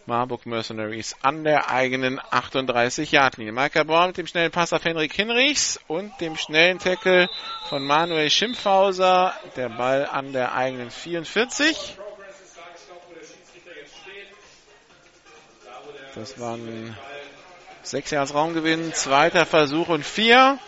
Marburg 0.06 0.46
Mercenaries 0.46 1.16
an 1.22 1.44
der 1.44 1.70
eigenen 1.70 2.20
38-Yard-Linie. 2.20 3.52
Micah 3.52 3.84
Brown 3.84 4.08
mit 4.08 4.18
dem 4.18 4.28
schnellen 4.28 4.52
Pass 4.52 4.74
auf 4.74 4.84
Henrik 4.84 5.14
Hinrichs 5.14 5.80
und 5.88 6.20
dem 6.22 6.38
schnellen 6.38 6.80
Tackle 6.80 7.30
von 7.70 7.84
Manuel 7.86 8.30
Schimpfhauser. 8.30 9.34
Der 9.56 9.70
Ball 9.70 10.08
an 10.08 10.34
der 10.34 10.56
eigenen 10.56 10.90
44. 10.90 11.98
Das 16.16 16.40
waren 16.40 16.98
sechs 17.84 18.12
Yards 18.12 18.34
Raumgewinn, 18.34 18.94
zweiter 18.94 19.46
Versuch 19.46 19.90
und 19.90 20.06
vier. 20.06 20.60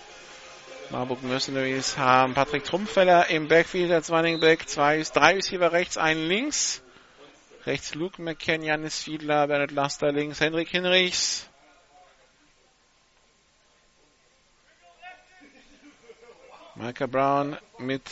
Marburg 0.90 1.24
Mercenaries 1.24 1.98
haben 1.98 2.34
Patrick 2.34 2.64
Trumpfeller 2.64 3.30
im 3.30 3.48
Backfield 3.48 3.92
als 3.92 4.12
Running 4.12 4.40
Back, 4.40 4.68
zwei, 4.70 5.02
drei 5.02 5.34
Receiver 5.34 5.72
rechts, 5.72 5.98
einen 5.98 6.28
links. 6.28 6.82
Rechts 7.66 7.96
Luke 7.96 8.22
McKen, 8.22 8.62
Janis 8.62 9.02
Fiedler, 9.02 9.48
Bernhard 9.48 9.72
Laster 9.72 10.12
links, 10.12 10.42
Henrik 10.42 10.70
Hinrichs. 10.70 11.48
Micah 16.76 17.08
Brown 17.08 17.58
mit 17.78 18.04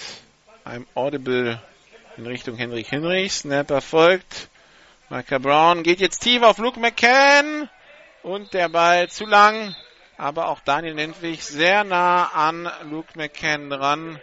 einem 0.63 0.87
Audible 0.95 1.61
in 2.17 2.25
Richtung 2.25 2.55
Henrik 2.55 2.87
Hinrichs. 2.87 3.39
Snap 3.39 3.69
erfolgt. 3.71 4.49
Micah 5.09 5.39
Brown 5.39 5.83
geht 5.83 5.99
jetzt 5.99 6.19
tief 6.19 6.43
auf 6.43 6.57
Luke 6.59 6.79
McCann. 6.79 7.69
Und 8.23 8.53
der 8.53 8.69
Ball 8.69 9.09
zu 9.09 9.25
lang. 9.25 9.75
Aber 10.17 10.49
auch 10.49 10.59
Daniel 10.59 10.93
Nentwich 10.93 11.43
sehr 11.43 11.83
nah 11.83 12.27
an 12.27 12.69
Luke 12.83 13.17
McCann 13.17 13.69
dran. 13.69 14.21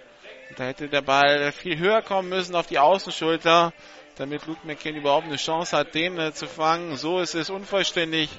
Da 0.57 0.65
hätte 0.65 0.89
der 0.89 1.03
Ball 1.03 1.53
viel 1.53 1.79
höher 1.79 2.03
kommen 2.03 2.29
müssen 2.29 2.55
auf 2.55 2.67
die 2.67 2.79
Außenschulter 2.79 3.73
damit 4.19 4.47
Luke 4.47 4.67
McCain 4.67 4.97
überhaupt 4.97 5.27
eine 5.27 5.37
Chance 5.37 5.77
hat, 5.77 5.95
den 5.95 6.19
äh, 6.19 6.33
zu 6.33 6.47
fangen. 6.47 6.97
So 6.97 7.21
ist 7.21 7.35
es 7.35 7.51
unvollständig. 7.51 8.31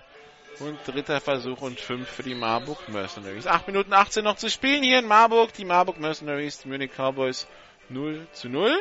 Und 0.60 0.78
dritter 0.86 1.22
Versuch 1.22 1.62
und 1.62 1.80
fünf 1.80 2.10
für 2.10 2.24
die 2.24 2.36
Marburg 2.36 2.90
Mercenaries. 2.90 3.48
Acht 3.48 3.66
Minuten 3.68 3.94
18 3.94 4.26
noch 4.26 4.36
zu 4.36 4.50
spielen 4.50 4.84
hier 4.84 5.00
in 5.00 5.06
Marburg. 5.06 5.54
Die 5.54 5.64
Marburg 5.64 6.00
Mercenaries, 6.00 6.60
die 6.60 6.68
Munich 6.68 6.92
Cowboys 6.98 7.48
0 7.88 8.28
zu 8.34 8.50
0 8.50 8.78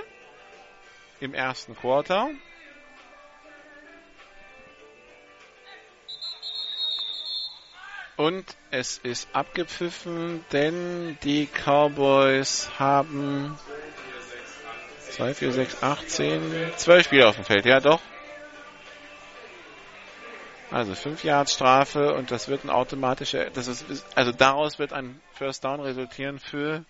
im 1.20 1.34
ersten 1.34 1.76
Quarter. 1.76 2.30
Und 8.18 8.44
es 8.72 8.98
ist 8.98 9.28
abgepfiffen, 9.32 10.44
denn 10.50 11.16
die 11.22 11.46
Cowboys 11.46 12.68
haben 12.76 13.56
2, 15.12 15.34
4, 15.34 15.52
6, 15.52 15.82
8, 15.84 16.10
10, 16.10 16.40
12 16.76 17.04
Spieler 17.04 17.28
auf 17.28 17.36
dem 17.36 17.44
Feld. 17.44 17.64
Ja, 17.64 17.78
doch. 17.78 18.00
Also 20.72 20.96
5 20.96 21.22
Yards 21.22 21.54
Strafe 21.54 22.12
und 22.14 22.32
das 22.32 22.48
wird 22.48 22.64
ein 22.64 22.70
automatischer, 22.70 23.50
das 23.50 23.68
ist, 23.68 24.04
also 24.16 24.32
daraus 24.32 24.80
wird 24.80 24.92
ein 24.92 25.20
First 25.34 25.64
Down 25.64 25.78
resultieren 25.78 26.40
für 26.40 26.84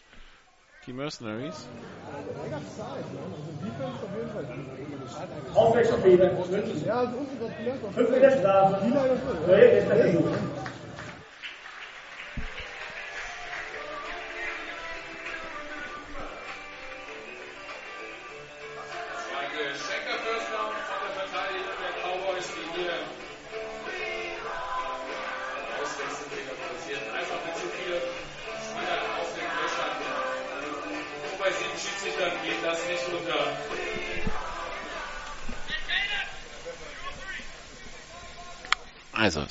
die 0.86 0.94
Mercenaries. 0.94 1.68
Aufwärtsfehler, 5.54 6.32
München. 6.32 6.84
Fünf 7.94 8.10
Meter 8.10 8.30
Strafe. 8.30 8.78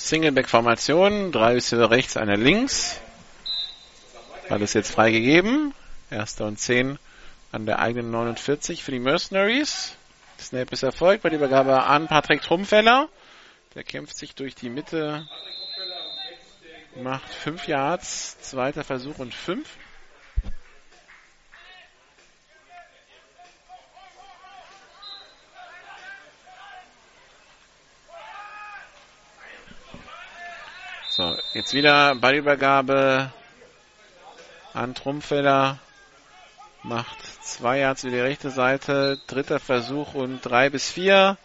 Singleback-Formation, 0.07 1.31
drei 1.31 1.53
Receiver 1.53 1.91
rechts, 1.91 2.15
einer 2.15 2.37
links. 2.37 3.01
War 4.47 4.57
das 4.57 4.73
jetzt 4.73 4.91
freigegeben. 4.91 5.73
Erster 6.09 6.45
und 6.45 6.57
zehn 6.57 6.97
an 7.51 7.65
der 7.65 7.79
eigenen 7.79 8.11
49 8.11 8.83
für 8.83 8.91
die 8.91 8.99
Mercenaries. 8.99 9.95
Snap 10.39 10.71
ist 10.71 10.83
erfolgt 10.83 11.23
bei 11.23 11.29
der 11.29 11.39
Übergabe 11.39 11.83
an 11.83 12.07
Patrick 12.07 12.41
Trumpfeller. 12.41 13.09
Der 13.75 13.83
kämpft 13.83 14.17
sich 14.17 14.35
durch 14.35 14.55
die 14.55 14.69
Mitte. 14.69 15.27
Macht 16.95 17.33
5 17.33 17.67
Yards. 17.67 18.39
Zweiter 18.39 18.83
Versuch 18.83 19.19
und 19.19 19.33
5. 19.33 19.67
So, 31.17 31.36
jetzt 31.53 31.73
wieder 31.73 32.15
Ballübergabe 32.15 33.31
an 34.73 34.95
Trumpfeller. 34.95 35.79
Macht 36.83 37.17
zwei 37.43 37.79
Yards 37.79 38.03
über 38.03 38.15
die 38.15 38.21
rechte 38.21 38.49
Seite. 38.49 39.19
Dritter 39.27 39.59
Versuch 39.59 40.13
und 40.13 40.41
drei 40.41 40.69
bis 40.69 40.91
vier. 40.91 41.37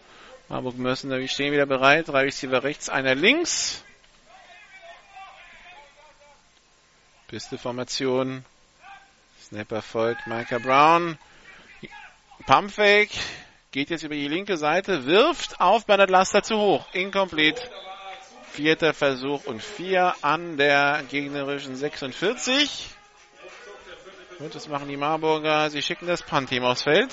Marburg 0.49 0.77
Mercenary 0.77 1.27
stehen 1.27 1.51
wieder 1.51 1.65
bereit. 1.65 2.07
Drei 2.07 2.23
Receiver 2.23 2.63
rechts, 2.63 2.89
einer 2.89 3.15
links. 3.15 3.83
Beste 7.29 7.57
Formation. 7.57 8.45
Snapper 9.41 9.81
folgt 9.81 10.27
Micah 10.27 10.59
Brown. 10.59 11.17
Pumpfake. 12.45 13.09
Geht 13.71 13.89
jetzt 13.89 14.03
über 14.03 14.13
die 14.13 14.27
linke 14.27 14.57
Seite. 14.57 15.05
Wirft 15.05 15.59
auf 15.59 15.85
Bernhard 15.87 16.11
Laster 16.11 16.43
zu 16.43 16.57
hoch. 16.57 16.85
Incomplete. 16.93 17.61
Vierter 18.53 18.93
Versuch 18.93 19.45
und 19.45 19.63
vier 19.63 20.13
an 20.21 20.57
der 20.57 21.01
gegnerischen 21.09 21.75
46. 21.75 22.87
Und 24.37 24.53
das 24.53 24.67
machen 24.67 24.87
die 24.87 24.95
Marburger. 24.95 25.71
Sie 25.71 25.81
schicken 25.81 26.05
das 26.05 26.21
Punt-Team 26.21 26.63
aufs 26.63 26.83
Feld. 26.83 27.11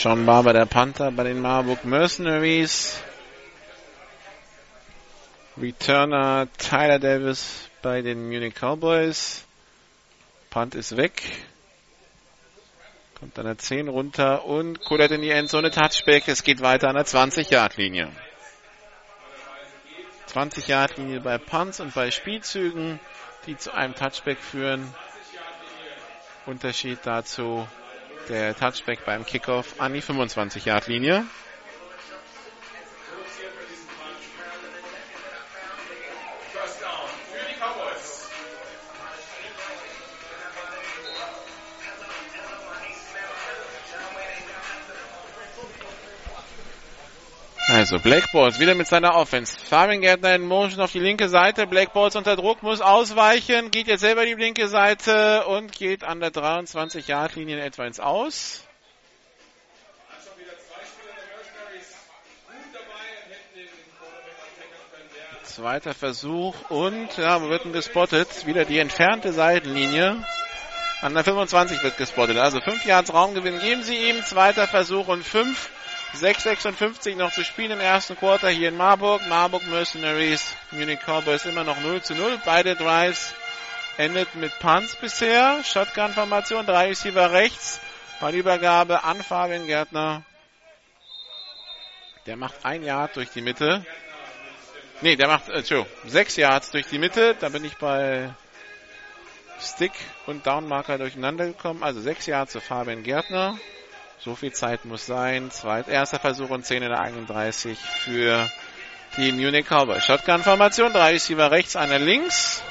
Sean 0.00 0.24
Barber, 0.24 0.54
der 0.54 0.64
Panther 0.64 1.10
bei 1.10 1.24
den 1.24 1.42
Marburg 1.42 1.84
Mercenaries. 1.84 3.02
Returner 5.60 6.48
Tyler 6.56 6.98
Davis 6.98 7.68
bei 7.82 8.00
den 8.00 8.26
Munich 8.26 8.54
Cowboys. 8.54 9.44
Punt 10.48 10.74
ist 10.74 10.96
weg. 10.96 11.20
Kommt 13.18 13.38
an 13.38 13.44
der 13.44 13.58
10 13.58 13.88
runter 13.88 14.46
und 14.46 14.80
kullert 14.80 15.10
in 15.10 15.20
die 15.20 15.28
Endzone 15.28 15.70
Touchback. 15.70 16.28
Es 16.28 16.44
geht 16.44 16.62
weiter 16.62 16.88
an 16.88 16.94
der 16.94 17.04
20-Yard-Linie. 17.04 18.08
20-Yard-Linie 20.32 21.20
bei 21.20 21.36
Punts 21.36 21.78
und 21.78 21.92
bei 21.92 22.10
Spielzügen, 22.10 22.98
die 23.46 23.58
zu 23.58 23.74
einem 23.74 23.94
Touchback 23.94 24.38
führen. 24.38 24.94
Unterschied 26.46 27.00
dazu 27.04 27.68
der 28.28 28.54
Touchback 28.54 29.04
beim 29.04 29.24
Kickoff 29.24 29.78
an 29.78 29.92
die 29.92 30.02
25-Yard-Linie. 30.02 31.24
Also 47.80 47.98
Black 47.98 48.30
Balls 48.30 48.60
wieder 48.60 48.74
mit 48.74 48.88
seiner 48.88 49.14
Offense. 49.14 49.58
Fabian 49.58 50.02
Gärtner 50.02 50.34
in 50.34 50.46
Motion 50.46 50.82
auf 50.82 50.92
die 50.92 50.98
linke 50.98 51.30
Seite. 51.30 51.66
Black 51.66 51.94
Balls 51.94 52.14
unter 52.14 52.36
Druck, 52.36 52.62
muss 52.62 52.82
ausweichen, 52.82 53.70
geht 53.70 53.86
jetzt 53.86 54.02
selber 54.02 54.26
die 54.26 54.34
linke 54.34 54.68
Seite 54.68 55.46
und 55.46 55.72
geht 55.72 56.04
an 56.04 56.20
der 56.20 56.30
23 56.30 57.08
Yard 57.08 57.36
Linie 57.36 57.56
in 57.56 57.62
etwa 57.62 57.86
ins 57.86 57.98
Aus. 57.98 58.64
Zweiter 65.44 65.94
Versuch 65.94 66.54
und 66.68 67.16
ja, 67.16 67.40
wird 67.48 67.64
denn 67.64 67.72
gespottet. 67.72 68.44
Wieder 68.44 68.66
die 68.66 68.78
entfernte 68.78 69.32
Seitenlinie. 69.32 70.22
An 71.00 71.14
der 71.14 71.24
25 71.24 71.82
wird 71.82 71.96
gespottet. 71.96 72.36
Also 72.36 72.60
5 72.60 72.84
Yards 72.84 73.14
Raumgewinn 73.14 73.58
geben 73.58 73.82
sie 73.82 73.96
ihm. 73.96 74.22
Zweiter 74.22 74.68
Versuch 74.68 75.08
und 75.08 75.24
5. 75.24 75.70
6,56 76.14 77.16
noch 77.16 77.32
zu 77.32 77.44
spielen 77.44 77.70
im 77.70 77.80
ersten 77.80 78.16
Quarter 78.16 78.48
hier 78.48 78.68
in 78.68 78.76
Marburg. 78.76 79.26
Marburg 79.28 79.66
Mercenaries, 79.68 80.54
Munich 80.72 80.98
Cowboys 81.06 81.46
immer 81.46 81.64
noch 81.64 81.80
0 81.80 82.02
zu 82.02 82.14
0. 82.14 82.40
Beide 82.44 82.74
Drives 82.74 83.34
endet 83.96 84.34
mit 84.34 84.58
Punts 84.58 84.96
bisher. 84.96 85.62
Shotgun-Formation, 85.62 86.66
drei 86.66 86.88
Receiver 86.88 87.32
rechts. 87.32 87.80
Ballübergabe 88.20 89.04
an 89.04 89.22
Fabian 89.22 89.66
Gärtner. 89.66 90.22
Der 92.26 92.36
macht 92.36 92.64
ein 92.64 92.82
Yard 92.82 93.16
durch 93.16 93.30
die 93.30 93.40
Mitte. 93.40 93.84
Nee, 95.00 95.16
der 95.16 95.28
macht, 95.28 95.48
äh, 95.48 95.62
sechs 96.04 96.36
Yards 96.36 96.70
durch 96.70 96.86
die 96.86 96.98
Mitte. 96.98 97.34
Da 97.40 97.48
bin 97.48 97.64
ich 97.64 97.76
bei 97.78 98.34
Stick 99.60 99.92
und 100.26 100.46
Downmarker 100.46 100.98
durcheinander 100.98 101.46
gekommen. 101.46 101.82
Also 101.82 102.00
sechs 102.00 102.26
Yards 102.26 102.52
zu 102.52 102.60
Fabian 102.60 103.02
Gärtner. 103.02 103.58
So 104.22 104.34
viel 104.34 104.52
Zeit 104.52 104.84
muss 104.84 105.06
sein. 105.06 105.50
Zweit, 105.50 105.88
erster 105.88 106.18
Versuch 106.18 106.50
und 106.50 106.66
10 106.66 106.82
in 106.82 106.90
der 106.90 107.00
31 107.00 107.78
für 107.78 108.50
die 109.16 109.32
Munich 109.32 109.66
Cowboys. 109.66 110.04
Shotgun-Formation, 110.04 110.92
drei 110.92 111.12
Receiver 111.12 111.50
rechts, 111.50 111.74
einer 111.74 111.98
links. 111.98 112.62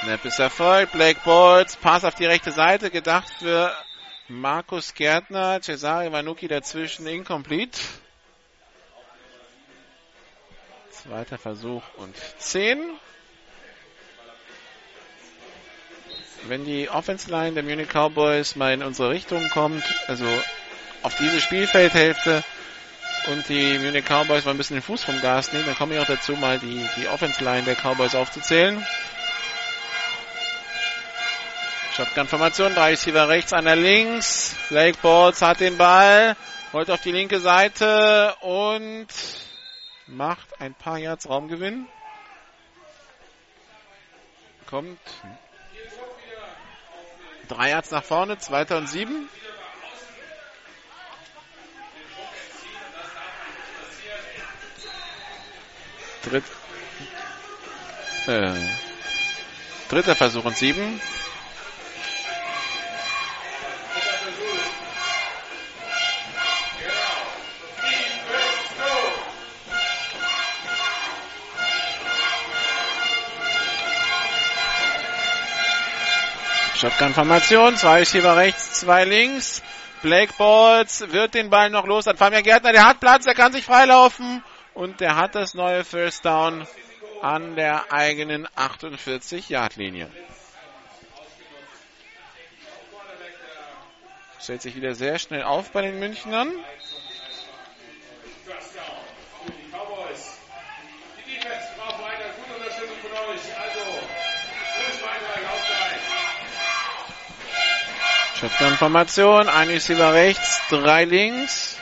Snap 0.00 0.24
ist 0.26 0.38
erfolgt. 0.38 0.92
Blake 0.92 1.20
Balls, 1.24 1.76
Pass 1.76 2.04
auf 2.04 2.14
die 2.14 2.26
rechte 2.26 2.52
Seite, 2.52 2.90
gedacht 2.90 3.32
für 3.38 3.74
Markus 4.28 4.92
Gärtner. 4.92 5.62
Cesare 5.62 6.12
Vanucci 6.12 6.46
dazwischen, 6.46 7.06
incomplete. 7.06 7.80
Zweiter 10.90 11.38
Versuch 11.38 11.82
und 11.96 12.14
10. 12.38 12.98
wenn 16.46 16.64
die 16.64 16.88
Offense 16.88 17.30
Line 17.30 17.52
der 17.52 17.62
Munich 17.62 17.88
Cowboys 17.88 18.56
mal 18.56 18.72
in 18.72 18.82
unsere 18.82 19.10
Richtung 19.10 19.48
kommt, 19.50 19.84
also 20.06 20.26
auf 21.02 21.14
diese 21.16 21.40
Spielfeldhälfte 21.40 22.42
und 23.28 23.48
die 23.48 23.78
Munich 23.78 24.04
Cowboys 24.04 24.44
mal 24.44 24.52
ein 24.52 24.56
bisschen 24.58 24.76
den 24.76 24.82
Fuß 24.82 25.04
vom 25.04 25.20
Gas 25.20 25.52
nehmen, 25.52 25.66
dann 25.66 25.76
komme 25.76 25.94
ich 25.94 26.00
auch 26.00 26.06
dazu, 26.06 26.32
mal 26.32 26.58
die, 26.58 26.86
die 26.96 27.08
Offense 27.08 27.42
Line 27.42 27.64
der 27.64 27.76
Cowboys 27.76 28.14
aufzuzählen. 28.14 28.84
Shotgun-Formation, 31.98 32.74
drei 32.74 32.90
Receiver 32.90 33.28
rechts, 33.28 33.52
einer 33.52 33.74
links. 33.74 34.54
Blake 34.68 34.98
Balls 35.02 35.42
hat 35.42 35.58
den 35.58 35.76
Ball, 35.76 36.36
rollt 36.72 36.90
auf 36.92 37.00
die 37.00 37.10
linke 37.10 37.40
Seite 37.40 38.36
und 38.40 39.08
macht 40.06 40.60
ein 40.60 40.74
paar 40.74 40.98
Yards 40.98 41.28
Raumgewinn. 41.28 41.88
Kommt 44.66 45.00
Drei 47.48 47.70
Yards 47.70 47.90
nach 47.90 48.04
vorne, 48.04 48.38
zweiter 48.38 48.76
und 48.76 48.88
sieben. 48.88 49.28
Dritt, 56.24 56.44
äh, 58.26 58.52
dritter 59.88 60.14
Versuch 60.14 60.44
und 60.44 60.56
sieben. 60.58 61.00
Shotgun-Formation, 76.78 77.76
zwei 77.76 77.98
Receiver 77.98 78.36
rechts, 78.36 78.78
zwei 78.78 79.04
links. 79.04 79.62
Blake 80.00 80.32
Balls 80.38 81.00
wird 81.10 81.34
den 81.34 81.50
Ball 81.50 81.70
noch 81.70 81.86
los 81.86 82.06
an 82.06 82.16
Fabian 82.16 82.44
Gärtner. 82.44 82.70
Der 82.70 82.84
hat 82.84 83.00
Platz, 83.00 83.24
der 83.24 83.34
kann 83.34 83.52
sich 83.52 83.64
freilaufen. 83.64 84.44
Und 84.74 85.00
der 85.00 85.16
hat 85.16 85.34
das 85.34 85.54
neue 85.54 85.82
First 85.82 86.24
Down 86.24 86.68
an 87.20 87.56
der 87.56 87.92
eigenen 87.92 88.46
48-Yard-Linie. 88.46 90.08
Stellt 94.40 94.62
sich 94.62 94.76
wieder 94.76 94.94
sehr 94.94 95.18
schnell 95.18 95.42
auf 95.42 95.72
bei 95.72 95.82
den 95.82 95.98
Münchnern. 95.98 96.52
Shotgun-Formation, 108.38 109.48
ein 109.48 109.68
Receiver 109.68 110.14
rechts, 110.14 110.60
drei 110.70 111.04
links. 111.04 111.76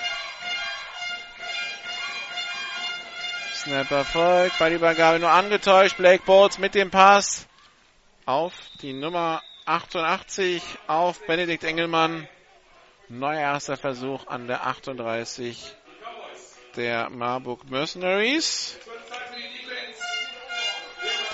Snapper 3.53 4.07
folgt, 4.07 4.59
bei 4.59 4.71
der 4.71 4.79
Übergabe 4.79 5.19
nur 5.19 5.31
angetäuscht. 5.31 5.99
Blake 5.99 6.23
Bowles 6.25 6.59
mit 6.59 6.75
dem 6.75 6.91
Pass 6.91 7.47
auf 8.25 8.55
die 8.81 8.95
Nummer 8.95 9.43
88 9.67 10.63
auf 10.87 11.27
Benedikt 11.27 11.63
Engelmann. 11.65 12.27
Neuer 13.11 13.41
erster 13.41 13.77
Versuch 13.77 14.27
an 14.27 14.47
der 14.47 14.67
38 14.67 15.75
der 16.75 17.11
Marburg 17.11 17.71
Mercenaries. 17.71 18.79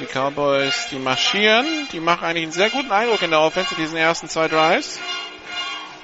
Die 0.00 0.06
Cowboys, 0.06 0.88
die 0.90 0.98
marschieren, 0.98 1.86
die 1.92 2.00
machen 2.00 2.24
eigentlich 2.24 2.42
einen 2.42 2.52
sehr 2.52 2.70
guten 2.70 2.90
Eindruck 2.90 3.22
in 3.22 3.30
der 3.30 3.40
Offense, 3.40 3.76
diesen 3.76 3.96
ersten 3.96 4.28
zwei 4.28 4.48
Drives. 4.48 4.98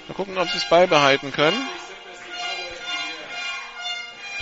Mal 0.08 0.14
gucken, 0.14 0.38
ob 0.38 0.48
sie 0.48 0.56
es 0.56 0.64
beibehalten 0.64 1.32
können. 1.32 1.68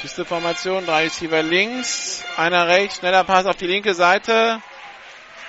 Piste 0.00 0.24
Formation, 0.24 0.86
drei 0.86 1.04
Receiver 1.04 1.42
links, 1.42 2.24
einer 2.36 2.68
rechts, 2.68 2.98
schneller 2.98 3.24
Pass 3.24 3.46
auf 3.46 3.56
die 3.56 3.66
linke 3.66 3.92
Seite 3.94 4.62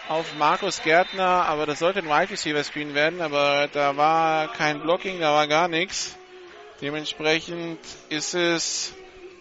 auf 0.10 0.26
Markus 0.40 0.82
Gärtner, 0.82 1.46
aber 1.46 1.68
das 1.68 1.78
sollte 1.78 2.00
ein 2.00 2.08
Wide 2.08 2.32
Receiver 2.32 2.64
Screen 2.64 2.96
werden, 2.96 3.22
aber 3.22 3.68
da 3.72 3.96
war 3.96 4.52
kein 4.54 4.82
Blocking, 4.82 5.20
da 5.20 5.34
war 5.34 5.48
gar 5.48 5.68
nichts. 5.68 6.18
Dementsprechend 6.82 7.80
ist 8.10 8.34
es 8.34 8.96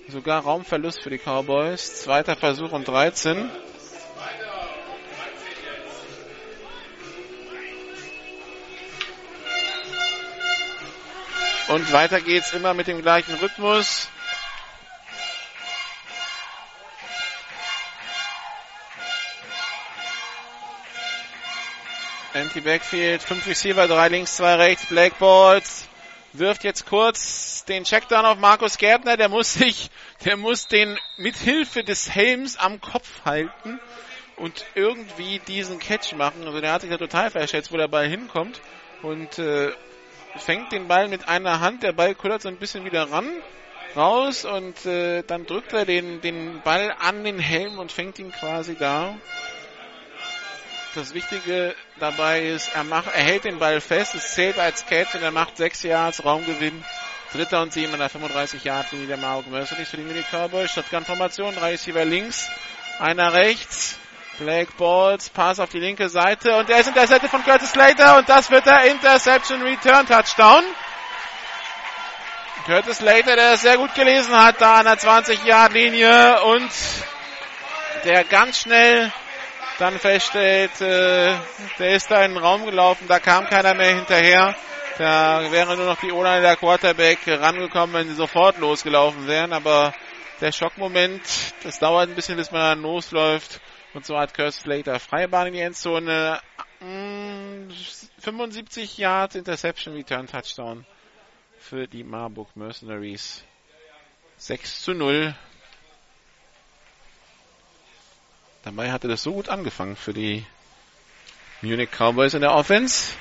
sogar 0.09 0.43
Raumverlust 0.43 1.03
für 1.03 1.11
die 1.11 1.19
Cowboys. 1.19 2.03
Zweiter 2.03 2.37
Versuch 2.37 2.73
und 2.73 2.87
13. 2.87 3.49
Und 11.69 11.91
weiter 11.91 12.21
geht's 12.21 12.53
immer 12.53 12.75
mit 12.75 12.87
dem 12.87 13.03
gleichen 13.03 13.35
Rhythmus. 13.35 14.09
Empty 22.35 22.61
Backfield, 22.61 23.23
fünf 23.23 23.47
Receiver, 23.47 23.89
drei 23.89 24.09
links, 24.09 24.37
zwei 24.37 24.55
rechts, 24.55 24.87
Black 24.87 25.19
Balls. 25.19 25.89
Wirft 26.35 26.65
jetzt 26.65 26.87
kurz 26.87 27.65
den 27.65 27.83
Checkdown 27.83 28.27
auf 28.27 28.39
Markus 28.39 28.79
Gärtner, 28.79 29.17
der 29.17 29.31
muss 29.31 29.55
sich, 29.55 29.91
der 30.25 30.37
muss 30.37 30.69
den 30.69 30.99
mit 31.17 31.35
Hilfe 31.37 31.83
des 31.83 32.15
Helms 32.15 32.57
am 32.59 32.81
Kopf 32.81 33.25
halten 33.25 33.81
und 34.37 34.67
irgendwie 34.75 35.41
diesen 35.49 35.79
Catch 35.79 36.13
machen. 36.13 36.47
Also 36.47 36.61
der 36.61 36.73
hat 36.73 36.83
sich 36.83 36.91
ja 36.91 36.99
total 36.99 37.31
verschätzt, 37.31 37.73
wo 37.73 37.77
der 37.77 37.89
Ball 37.89 38.07
hinkommt 38.07 38.61
und 39.03 39.39
äh, 39.39 39.73
fängt 40.40 40.72
den 40.72 40.88
Ball 40.88 41.09
mit 41.09 41.29
einer 41.29 41.61
Hand, 41.61 41.83
der 41.83 41.92
Ball 41.92 42.14
kullert 42.14 42.42
so 42.42 42.49
ein 42.49 42.57
bisschen 42.57 42.85
wieder 42.85 43.11
ran, 43.11 43.31
raus 43.94 44.44
und 44.44 44.85
äh, 44.87 45.22
dann 45.22 45.46
drückt 45.46 45.72
er 45.72 45.85
den, 45.85 46.20
den 46.20 46.61
Ball 46.62 46.94
an 46.99 47.25
den 47.25 47.38
Helm 47.38 47.79
und 47.79 47.92
fängt 47.92 48.18
ihn 48.18 48.33
quasi 48.33 48.77
da. 48.77 49.14
Das 50.94 51.12
Wichtige 51.12 51.75
dabei 52.01 52.42
ist, 52.42 52.70
er, 52.75 52.85
macht, 52.85 53.09
er 53.09 53.22
hält 53.22 53.44
den 53.44 53.59
Ball 53.59 53.81
fest, 53.81 54.14
es 54.14 54.33
zählt 54.33 54.59
als 54.59 54.87
Catch 54.87 55.14
und 55.14 55.22
er 55.22 55.31
macht 55.31 55.57
sechs 55.57 55.83
Yards 55.83 56.25
Raumgewinn. 56.25 56.83
Dritter 57.33 57.61
und 57.61 57.72
sieben 57.72 57.92
an 57.92 57.99
der 57.99 58.09
35 58.09 58.64
Yard 58.64 58.92
Linie 58.92 59.09
der 59.09 59.16
Marok 59.16 59.51
Mercedes 59.51 59.90
für 59.90 59.96
die 59.99 60.05
Mini 60.05 60.22
Cowboys. 60.31 60.70
Shotgun-Formation, 60.70 61.55
drei 61.55 61.72
Receiver 61.72 62.05
links, 62.05 62.51
einer 62.99 63.33
rechts. 63.33 63.99
Blake 64.38 64.72
Balls, 64.77 65.31
Pass 65.31 65.61
auf 65.61 65.70
die 65.70 65.79
linke 65.79 66.09
Seite 66.09 66.57
und 66.57 66.68
der 66.68 66.79
ist 66.81 66.88
intercepted 66.88 67.31
von 67.31 67.42
Curtis 67.42 67.70
Slater 67.70 68.18
und 68.18 68.29
das 68.29 68.51
wird 68.51 68.66
der 68.66 68.85
Interception 68.85 69.62
Return 69.62 70.07
Touchdown. 70.07 70.62
Curtis 72.66 72.99
Slater, 72.99 73.37
der 73.37 73.53
es 73.55 73.62
sehr 73.62 73.77
gut 73.77 73.94
gelesen 73.94 74.37
hat, 74.37 74.61
da 74.61 74.77
an 74.77 74.85
der 74.85 74.99
20 74.99 75.44
Yard 75.44 75.72
Linie 75.72 76.42
und 76.42 76.70
der 78.05 78.25
ganz 78.25 78.61
schnell 78.61 79.12
dann 79.79 79.99
feststellt, 79.99 80.81
äh, 80.81 81.35
der 81.79 81.90
ist 81.92 82.11
da 82.11 82.25
in 82.25 82.35
den 82.35 82.42
Raum 82.42 82.64
gelaufen, 82.64 83.07
da 83.09 83.18
kam 83.18 83.46
keiner 83.46 83.75
mehr 83.75 83.94
hinterher. 83.94 84.55
Da 84.99 85.51
wäre 85.53 85.77
nur 85.77 85.87
noch 85.87 86.01
die 86.01 86.12
Ola 86.12 86.40
der 86.40 86.57
Quarterback 86.57 87.18
rangekommen, 87.27 87.94
wenn 87.94 88.09
sie 88.09 88.14
sofort 88.14 88.59
losgelaufen 88.59 89.27
wären, 89.27 89.53
aber 89.53 89.92
der 90.40 90.53
Schockmoment, 90.53 91.22
das 91.62 91.79
dauert 91.79 92.09
ein 92.09 92.14
bisschen, 92.14 92.37
bis 92.37 92.51
man 92.51 92.61
dann 92.62 92.83
losläuft. 92.83 93.61
Und 93.97 94.05
so 94.05 94.19
hat 94.19 94.35
Curse 94.35 94.61
Slater 94.61 95.01
freie 95.01 95.27
Bahn 95.27 95.47
in 95.47 95.55
die 95.55 95.61
Endzone. 95.61 96.39
75 98.19 98.99
Yards 98.99 99.37
Interception 99.37 99.95
Return 99.95 100.27
Touchdown 100.27 100.85
für 101.59 101.87
die 101.87 102.05
Marburg 102.05 102.55
Mercenaries. 102.57 103.43
6 104.37 104.83
zu 104.83 104.93
0. 104.93 105.35
Dabei 108.65 108.93
hatte 108.93 109.09
das 109.09 109.23
so 109.23 109.33
gut 109.33 109.49
angefangen 109.49 109.97
für 109.97 110.13
die 110.13 110.45
Munich 111.63 111.89
Cowboys 111.91 112.35
in 112.35 112.43
der 112.43 112.53
Offense. 112.53 113.15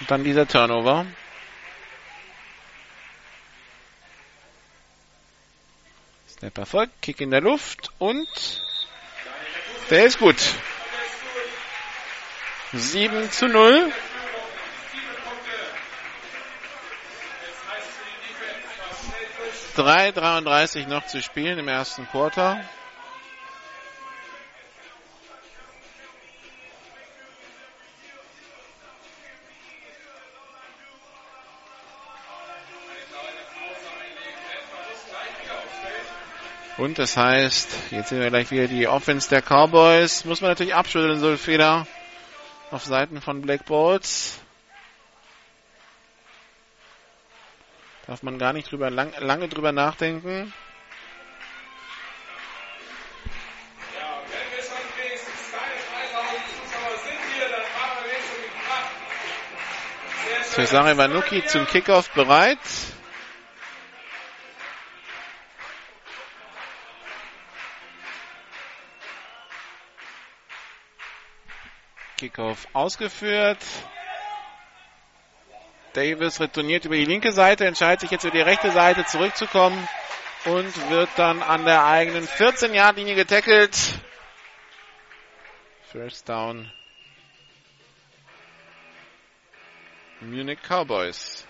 Und 0.00 0.10
dann 0.10 0.24
dieser 0.24 0.48
Turnover. 0.48 1.04
Snap 6.26 6.56
erfolgt, 6.56 7.02
Kick 7.02 7.20
in 7.20 7.30
der 7.30 7.42
Luft 7.42 7.90
und 7.98 8.65
der 9.90 10.04
ist 10.04 10.18
gut. 10.18 10.36
7 12.72 13.30
zu 13.30 13.48
0. 13.48 13.92
Drei 19.74 20.10
33 20.10 20.86
noch 20.86 21.06
zu 21.06 21.20
spielen 21.20 21.58
im 21.58 21.68
ersten 21.68 22.08
Quarter. 22.08 22.64
Und 36.78 36.98
das 36.98 37.16
heißt, 37.16 37.70
jetzt 37.90 38.10
sehen 38.10 38.20
wir 38.20 38.28
gleich 38.28 38.50
wieder 38.50 38.68
die 38.68 38.86
Offense 38.86 39.30
der 39.30 39.40
Cowboys. 39.40 40.26
Muss 40.26 40.42
man 40.42 40.50
natürlich 40.50 40.74
abschütteln, 40.74 41.20
so 41.20 41.34
Fehler 41.38 41.86
auf 42.70 42.84
Seiten 42.84 43.22
von 43.22 43.40
Black 43.40 43.64
Bolts. 43.64 44.38
Darf 48.06 48.22
man 48.22 48.38
gar 48.38 48.52
nicht 48.52 48.70
drüber 48.70 48.90
lang, 48.90 49.12
lange 49.18 49.48
drüber 49.48 49.72
nachdenken. 49.72 50.52
Cesare 60.44 60.96
Vanucci 60.96 61.44
zum 61.46 61.66
Kickoff 61.66 62.10
bereit. 62.10 62.58
Kickoff 72.26 72.66
ausgeführt. 72.72 73.64
Davis 75.92 76.40
retourniert 76.40 76.84
über 76.84 76.96
die 76.96 77.04
linke 77.04 77.30
Seite, 77.30 77.66
entscheidet 77.66 78.00
sich 78.00 78.10
jetzt 78.10 78.24
über 78.24 78.36
die 78.36 78.42
rechte 78.42 78.72
Seite 78.72 79.04
zurückzukommen 79.04 79.88
und 80.44 80.90
wird 80.90 81.08
dann 81.16 81.40
an 81.42 81.64
der 81.64 81.86
eigenen 81.86 82.26
14-Yard-Linie 82.26 83.14
getackelt. 83.14 83.76
First 85.92 86.28
down. 86.28 86.70
Munich 90.20 90.58
Cowboys. 90.68 91.46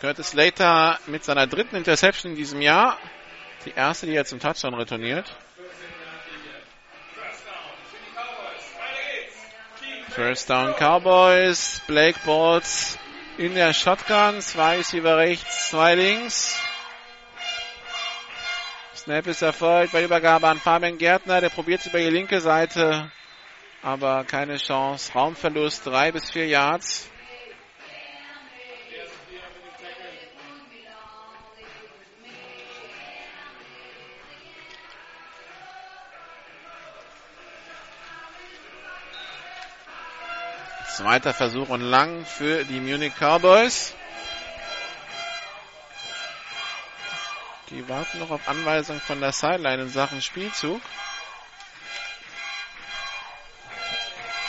Curtis 0.00 0.30
Slater 0.30 0.98
mit 1.06 1.24
seiner 1.24 1.46
dritten 1.46 1.76
Interception 1.76 2.32
in 2.32 2.36
diesem 2.36 2.60
Jahr. 2.60 2.98
Die 3.64 3.70
erste, 3.70 4.06
die 4.06 4.16
er 4.16 4.24
zum 4.24 4.40
Touchdown 4.40 4.74
retourniert. 4.74 5.34
First 10.14 10.48
down 10.48 10.74
Cowboys. 10.74 11.80
Blake 11.88 12.20
Balls 12.24 12.96
in 13.36 13.56
der 13.56 13.72
Shotgun. 13.72 14.40
Zwei 14.42 14.76
Receiver 14.76 15.16
rechts, 15.16 15.70
zwei 15.70 15.96
links. 15.96 16.56
Snap 18.94 19.26
ist 19.26 19.42
erfolgt 19.42 19.92
bei 19.92 20.04
Übergabe 20.04 20.46
an 20.46 20.60
Fabian 20.60 20.98
Gärtner. 20.98 21.40
Der 21.40 21.48
probiert 21.48 21.80
es 21.80 21.88
über 21.88 21.98
die 21.98 22.10
linke 22.10 22.40
Seite. 22.40 23.10
Aber 23.82 24.22
keine 24.22 24.56
Chance. 24.56 25.12
Raumverlust 25.12 25.84
drei 25.84 26.12
bis 26.12 26.30
vier 26.30 26.46
Yards. 26.46 27.10
Zweiter 40.96 41.34
Versuch 41.34 41.70
und 41.70 41.80
lang 41.80 42.24
für 42.24 42.64
die 42.64 42.78
Munich 42.78 43.14
Cowboys. 43.18 43.96
Die 47.70 47.88
warten 47.88 48.20
noch 48.20 48.30
auf 48.30 48.46
Anweisung 48.46 49.00
von 49.00 49.20
der 49.20 49.32
Sideline 49.32 49.82
in 49.82 49.88
Sachen 49.88 50.22
Spielzug. 50.22 50.80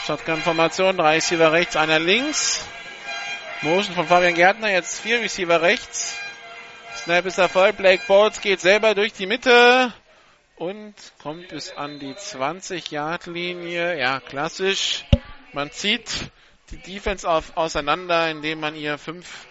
Shotgun-Formation, 0.06 0.96
drei 0.96 1.16
Receiver 1.16 1.50
rechts, 1.50 1.74
einer 1.74 1.98
links. 1.98 2.64
Motion 3.62 3.96
von 3.96 4.06
Fabian 4.06 4.34
Gärtner, 4.34 4.70
jetzt 4.70 5.00
vier 5.00 5.20
Receiver 5.20 5.62
rechts. 5.62 6.16
Snap 6.94 7.26
ist 7.26 7.38
erfolgt, 7.38 7.78
Blake 7.78 8.04
Bolts 8.06 8.40
geht 8.40 8.60
selber 8.60 8.94
durch 8.94 9.12
die 9.12 9.26
Mitte 9.26 9.92
und 10.54 10.94
kommt 11.20 11.48
bis 11.48 11.72
an 11.72 11.98
die 11.98 12.14
20-Yard-Linie. 12.14 13.98
Ja, 13.98 14.20
klassisch. 14.20 15.04
Man 15.52 15.72
zieht 15.72 16.30
die 16.70 16.78
Defense 16.78 17.28
auf, 17.28 17.56
auseinander, 17.56 18.30
indem 18.30 18.60
man 18.60 18.74
ihr 18.74 18.98
fünf 18.98 19.46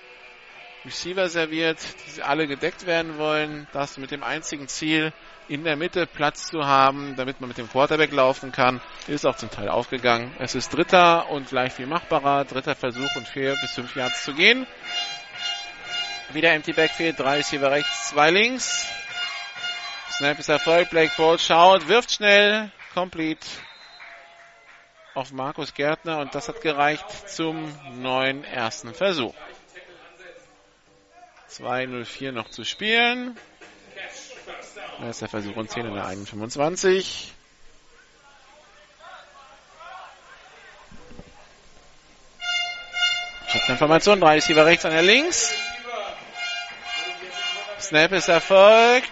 Receiver 0.86 1.30
serviert, 1.30 1.80
die 2.16 2.22
alle 2.22 2.48
gedeckt 2.48 2.86
werden 2.86 3.18
wollen. 3.18 3.68
Das 3.74 3.98
mit 3.98 4.12
dem 4.12 4.24
einzigen 4.24 4.68
Ziel, 4.68 5.14
in 5.48 5.64
der 5.64 5.76
Mitte 5.76 6.06
Platz 6.08 6.48
zu 6.48 6.66
haben, 6.66 7.16
damit 7.16 7.40
man 7.40 7.48
mit 7.48 7.58
dem 7.58 7.70
Quarterback 7.70 8.12
laufen 8.12 8.52
kann. 8.52 8.82
Ist 9.08 9.26
auch 9.26 9.36
zum 9.36 9.50
Teil 9.50 9.70
aufgegangen. 9.70 10.32
Es 10.40 10.56
ist 10.56 10.74
dritter 10.74 11.30
und 11.30 11.50
gleich 11.50 11.74
viel 11.74 11.88
machbarer. 11.88 12.46
Dritter 12.46 12.76
Versuch 12.76 13.16
und 13.16 13.28
vier 13.28 13.56
bis 13.62 13.72
fünf 13.72 13.96
Yards 13.96 14.24
zu 14.24 14.34
gehen. 14.34 14.68
Wieder 16.34 16.52
empty 16.54 16.74
Backfield, 16.74 17.20
drei 17.20 17.38
Receiver 17.38 17.72
rechts, 17.72 18.10
zwei 18.10 18.32
links. 18.32 18.88
Snap 20.12 20.40
ist 20.40 20.50
erfolgt, 20.50 20.92
Blake 20.92 21.14
Ball 21.18 21.38
schaut, 21.40 21.88
wirft 21.88 22.12
schnell, 22.12 22.72
complete 22.94 23.46
auf 25.16 25.32
Markus 25.32 25.74
Gärtner 25.74 26.20
und 26.20 26.36
das 26.36 26.50
hat 26.50 26.62
gereicht 26.62 27.30
zum 27.30 27.74
neuen 28.02 28.44
ersten 28.44 28.94
Versuch. 28.94 29.34
2.04 31.50 32.32
noch 32.34 32.50
zu 32.50 32.66
spielen. 32.66 33.38
Erster 35.02 35.28
Versuch 35.28 35.56
und 35.56 35.72
10 35.72 35.86
in 35.86 35.94
der 35.94 36.06
eigenen 36.06 36.28
25. 36.28 37.32
Information, 43.68 44.20
drei 44.20 44.36
Receiver 44.36 44.66
rechts, 44.66 44.86
einer 44.86 45.02
links. 45.02 45.52
Snap 47.80 48.12
ist 48.12 48.28
erfolgt. 48.28 49.12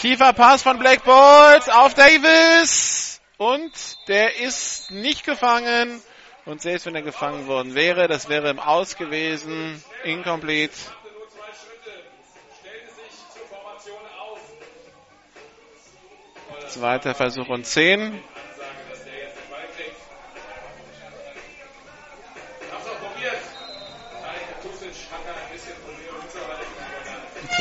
Tiefer 0.00 0.32
Pass 0.32 0.62
von 0.62 0.78
Black 0.78 1.04
Bolt 1.04 1.70
auf 1.70 1.94
Davis. 1.94 3.01
Und 3.42 4.06
der 4.06 4.36
ist 4.36 4.92
nicht 4.92 5.24
gefangen. 5.24 6.00
Und 6.44 6.62
selbst 6.62 6.86
wenn 6.86 6.94
er 6.94 7.02
gefangen 7.02 7.48
worden 7.48 7.74
wäre, 7.74 8.06
das 8.06 8.28
wäre 8.28 8.48
im 8.50 8.60
Aus 8.60 8.96
gewesen. 8.96 9.82
Incomplete. 10.04 10.72
Zweiter 16.68 17.16
Versuch 17.16 17.48
und 17.48 17.66
10. 17.66 18.22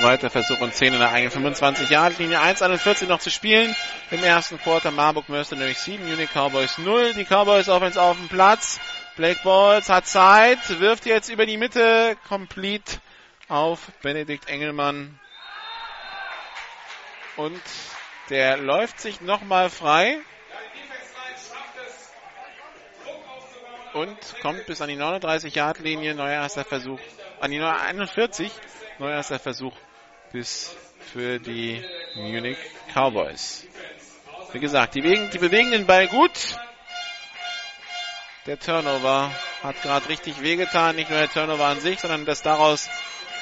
Zweiter 0.02 0.32
Versuch 0.32 0.60
und 0.62 0.74
10 0.74 0.94
in 0.94 1.00
der 1.00 1.12
eigenen 1.12 1.30
25 1.30 1.92
Yard 1.92 2.18
linie 2.18 2.40
1,41 2.40 3.06
noch 3.06 3.20
zu 3.20 3.30
spielen. 3.30 3.76
Im 4.10 4.24
ersten 4.24 4.60
Quarter 4.60 4.90
Marburg 4.90 5.30
Mercenary 5.30 5.76
7, 5.76 6.10
Munich 6.10 6.32
Cowboys 6.34 6.80
0. 6.80 7.14
Die 7.14 7.24
Cowboys 7.24 7.70
Offense 7.70 8.02
auf 8.02 8.18
dem 8.18 8.28
Platz. 8.28 8.80
Blake 9.16 9.42
Balls 9.44 9.90
hat 9.90 10.08
Zeit, 10.08 10.80
wirft 10.80 11.06
jetzt 11.06 11.30
über 11.30 11.46
die 11.46 11.58
Mitte, 11.58 12.18
complete 12.28 13.00
auf 13.48 13.92
Benedikt 14.02 14.50
Engelmann. 14.50 15.20
Und 17.36 17.62
der 18.32 18.58
läuft 18.58 19.00
sich 19.00 19.22
nochmal 19.22 19.70
frei. 19.70 20.18
Und 23.94 24.18
kommt 24.42 24.66
bis 24.66 24.82
an 24.82 24.90
die 24.90 24.96
39 24.96 25.54
Yard 25.54 25.78
Linie. 25.78 26.16
Neuer 26.16 26.42
erster 26.42 26.66
Versuch. 26.66 27.00
An 27.40 27.52
die 27.52 27.62
41. 27.62 28.52
Neuer 28.98 29.18
erster 29.18 29.38
Versuch 29.38 29.76
bis 30.32 30.76
für 31.14 31.40
die 31.40 31.84
Munich 32.16 32.58
Cowboys. 32.94 33.66
Wie 34.54 34.60
gesagt, 34.60 34.96
die 34.96 35.02
bewegen, 35.02 35.30
die 35.32 35.38
bewegen 35.38 35.72
den 35.72 35.86
Ball 35.86 36.08
gut. 36.08 36.32
Der 38.46 38.60
Turnover 38.60 39.32
hat 39.62 39.82
gerade 39.82 40.10
richtig 40.10 40.42
wehgetan. 40.42 40.96
Nicht 40.96 41.10
nur 41.10 41.20
der 41.20 41.30
Turnover 41.30 41.66
an 41.66 41.80
sich, 41.80 42.00
sondern 42.00 42.26
dass 42.26 42.42
daraus 42.42 42.90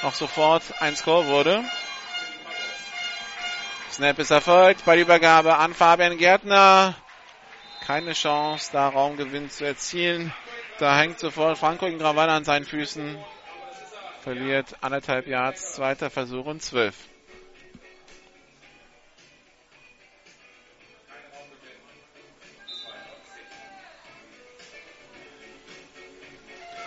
auch 0.02 0.14
sofort 0.14 0.62
ein 0.80 0.94
Score 0.96 1.26
wurde. 1.26 1.64
Snap 3.90 4.18
ist 4.18 4.30
erfolgt. 4.30 4.84
Bei 4.84 4.98
Übergabe 4.98 5.56
an 5.56 5.74
Fabian 5.74 6.18
Gärtner. 6.18 6.94
Keine 7.86 8.12
Chance, 8.12 8.70
da 8.72 8.88
Raumgewinn 8.88 9.50
zu 9.50 9.64
erzielen. 9.64 10.32
Da 10.78 10.96
hängt 10.96 11.18
sofort 11.18 11.58
Franco 11.58 11.86
Ingravalla 11.86 12.36
an 12.36 12.44
seinen 12.44 12.64
Füßen 12.64 13.18
verliert 14.20 14.76
anderthalb 14.82 15.26
Yards, 15.26 15.74
zweiter 15.74 16.10
Versuch 16.10 16.46
und 16.46 16.62
zwölf. 16.62 16.94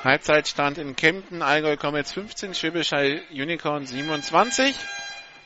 Halbzeitstand 0.04 0.78
in 0.78 0.98
Kempten, 0.98 1.42
Allgäu 1.42 1.78
kommen 1.78 1.96
jetzt 1.96 2.14
15, 2.14 2.54
Schwäbischer 2.56 3.04
Unicorn 3.32 3.86
27. 3.86 4.76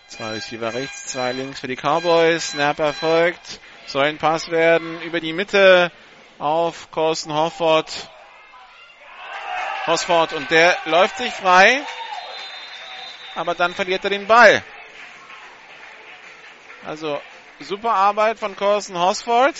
Zwei 0.08 0.32
Receiver 0.32 0.73
rechts, 0.73 1.06
zwei 1.08 1.32
links 1.32 1.60
für 1.60 1.67
die 1.67 1.76
Cowboys. 1.76 2.52
Snap 2.52 2.80
erfolgt. 2.80 3.60
Soll 3.86 4.06
ein 4.06 4.17
Pass 4.17 4.50
werden 4.50 5.00
über 5.04 5.19
die 5.19 5.34
Mitte 5.34 5.91
auf 6.39 6.89
Corsten 6.89 7.34
Hofford. 7.34 8.10
Hosford 9.88 10.34
und 10.34 10.52
der 10.52 10.78
läuft 10.86 11.17
sich 11.17 11.32
frei, 11.32 11.82
aber 13.36 13.56
dann 13.56 13.73
verliert 13.73 14.04
er 14.04 14.10
den 14.10 14.28
Ball. 14.28 14.62
Also 16.86 17.21
super 17.62 17.93
Arbeit 17.93 18.38
von 18.38 18.58
Corson 18.58 19.00
Hosford, 19.00 19.56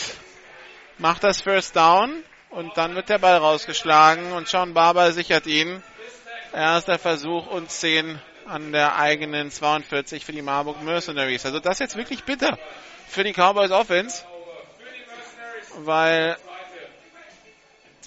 macht 0.98 1.24
das 1.24 1.42
First 1.42 1.78
Down 1.78 2.24
und 2.50 2.76
dann 2.78 2.94
wird 2.96 3.08
der 3.08 3.20
Ball 3.20 3.38
rausgeschlagen 3.38 4.34
und 4.34 4.50
Sean 4.50 4.74
Barber 4.74 5.14
sichert 5.14 5.48
ihn. 5.48 5.82
Erster 6.54 7.00
Versuch 7.00 7.48
und 7.48 7.72
10 7.72 8.20
an 8.48 8.74
der 8.74 8.98
eigenen 8.98 9.50
42 9.50 10.26
für 10.26 10.32
die 10.34 10.42
Marburg 10.42 10.82
Mercenaries. 10.82 11.46
Also 11.46 11.60
das 11.60 11.76
ist 11.76 11.80
jetzt 11.80 11.96
wirklich 11.96 12.26
bitter 12.26 12.58
für 13.08 13.24
die 13.24 13.34
Cowboys 13.34 13.72
Offense, 13.72 14.26
weil 15.80 16.38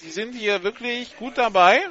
die 0.03 0.09
sind 0.09 0.33
hier 0.33 0.61
wirklich 0.63 1.17
gut 1.17 1.37
dabei 1.37 1.83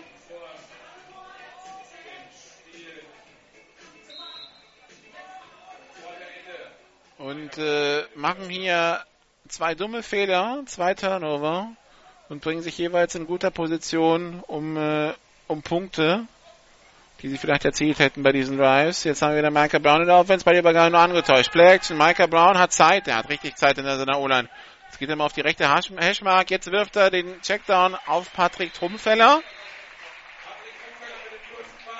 und 7.20 7.58
äh, 7.58 8.02
machen 8.14 8.48
hier 8.48 9.04
zwei 9.46 9.74
dumme 9.74 10.02
Fehler, 10.02 10.62
zwei 10.64 10.94
Turnover 10.94 11.68
und 12.30 12.40
bringen 12.40 12.62
sich 12.62 12.78
jeweils 12.78 13.14
in 13.14 13.26
guter 13.26 13.50
Position 13.50 14.42
um, 14.46 14.76
äh, 14.78 15.12
um 15.46 15.62
Punkte, 15.62 16.26
die 17.20 17.28
sie 17.28 17.36
vielleicht 17.36 17.66
erzielt 17.66 17.98
hätten 17.98 18.22
bei 18.22 18.32
diesen 18.32 18.56
Drives. 18.56 19.04
Jetzt 19.04 19.20
haben 19.20 19.32
wir 19.32 19.38
wieder 19.38 19.50
Micah 19.50 19.78
Brown 19.78 20.00
in 20.00 20.06
der 20.06 20.16
Offense, 20.16 20.46
bei 20.46 20.52
dir 20.52 20.60
aber 20.60 20.72
gar 20.72 20.88
nur 20.88 21.00
angetäuscht. 21.00 21.54
Und 21.54 21.98
Micah 21.98 22.26
Brown 22.26 22.58
hat 22.58 22.72
Zeit, 22.72 23.06
er 23.06 23.16
hat 23.16 23.28
richtig 23.28 23.56
Zeit 23.56 23.76
in 23.76 23.84
seiner 23.84 24.18
O-Line. 24.18 24.48
Jetzt 24.86 24.98
geht 24.98 25.10
er 25.10 25.16
mal 25.16 25.26
auf 25.26 25.34
die 25.34 25.42
rechte 25.42 25.70
Hashmark, 25.70 26.50
jetzt 26.50 26.72
wirft 26.72 26.96
er 26.96 27.10
den 27.10 27.42
Checkdown 27.42 27.96
auf 28.06 28.32
Patrick 28.32 28.72
Trumpfeller. 28.72 29.42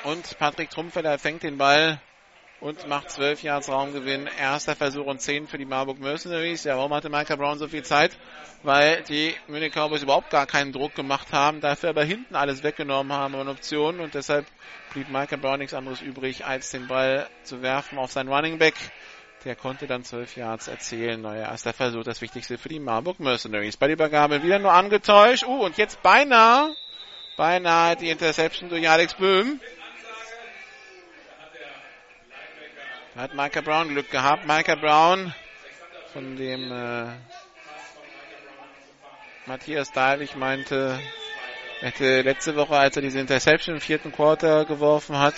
Und 0.05 0.39
Patrick 0.39 0.71
Trumpfeller 0.71 1.19
fängt 1.19 1.43
den 1.43 1.59
Ball 1.59 2.01
und 2.61 2.87
macht 2.89 3.11
12 3.11 3.43
Yards 3.43 3.69
Raumgewinn. 3.69 4.29
Erster 4.39 4.77
Versuch 4.77 5.07
und 5.07 5.21
10 5.21 5.47
für 5.47 5.59
die 5.59 5.65
Marburg 5.65 5.99
Mercenaries. 5.99 6.65
Ja, 6.65 6.77
warum 6.77 6.93
hatte 6.93 7.09
Michael 7.09 7.37
Brown 7.37 7.59
so 7.59 7.69
viel 7.69 7.83
Zeit? 7.83 8.17
Weil 8.63 9.03
die 9.03 9.35
Munich 9.49 9.73
Cowboys 9.73 10.03
überhaupt 10.03 10.31
gar 10.31 10.47
keinen 10.47 10.73
Druck 10.73 10.95
gemacht 10.95 11.33
haben, 11.33 11.61
dafür 11.61 11.91
aber 11.91 12.05
hinten 12.05 12.37
alles 12.37 12.63
weggenommen 12.63 13.13
haben 13.13 13.35
an 13.35 13.49
Optionen 13.49 14.01
und 14.01 14.15
deshalb 14.15 14.45
blieb 14.93 15.09
Michael 15.09 15.39
Brown 15.39 15.59
nichts 15.59 15.73
anderes 15.73 16.03
übrig, 16.03 16.45
als 16.45 16.71
den 16.71 16.87
Ball 16.87 17.27
zu 17.43 17.63
werfen 17.63 17.99
auf 17.99 18.13
seinen 18.13 18.29
Running 18.29 18.59
Back. 18.59 18.75
Der 19.47 19.57
konnte 19.57 19.87
dann 19.87 20.05
12 20.05 20.37
Yards 20.37 20.69
erzielen. 20.69 21.23
Neuer 21.23 21.47
erster 21.47 21.73
Versuch, 21.73 22.05
das 22.05 22.21
Wichtigste 22.21 22.59
für 22.59 22.69
die 22.69 22.79
Marburg 22.79 23.21
Mercenaries. 23.21 23.79
Bei 23.79 23.87
der 23.87 23.95
Übergabe 23.95 24.43
wieder 24.43 24.59
nur 24.59 24.73
angetäuscht. 24.73 25.45
Uh, 25.45 25.65
und 25.65 25.79
jetzt 25.79 26.03
beinahe, 26.03 26.77
beinahe 27.39 27.97
die 27.97 28.11
Interception 28.11 28.69
durch 28.69 28.87
Alex 28.87 29.15
Böhm. 29.15 29.59
Da 33.10 33.10
hat 33.21 33.35
Micah 33.35 33.61
Brown 33.61 33.89
Glück 33.89 34.11
gehabt. 34.11 34.47
Micah 34.47 34.77
Brown, 34.77 35.35
von 36.15 36.37
dem 36.37 36.73
äh, 36.73 37.05
Matthias 39.45 39.93
Dahlwig 39.93 40.37
meinte, 40.37 40.99
hätte 41.81 42.23
letzte 42.23 42.57
Woche, 42.57 42.79
als 42.79 42.97
er 42.97 43.03
diese 43.03 43.21
Interception 43.21 43.75
im 43.75 43.81
vierten 43.83 44.11
Quarter 44.11 44.65
geworfen 44.65 45.19
hat, 45.19 45.35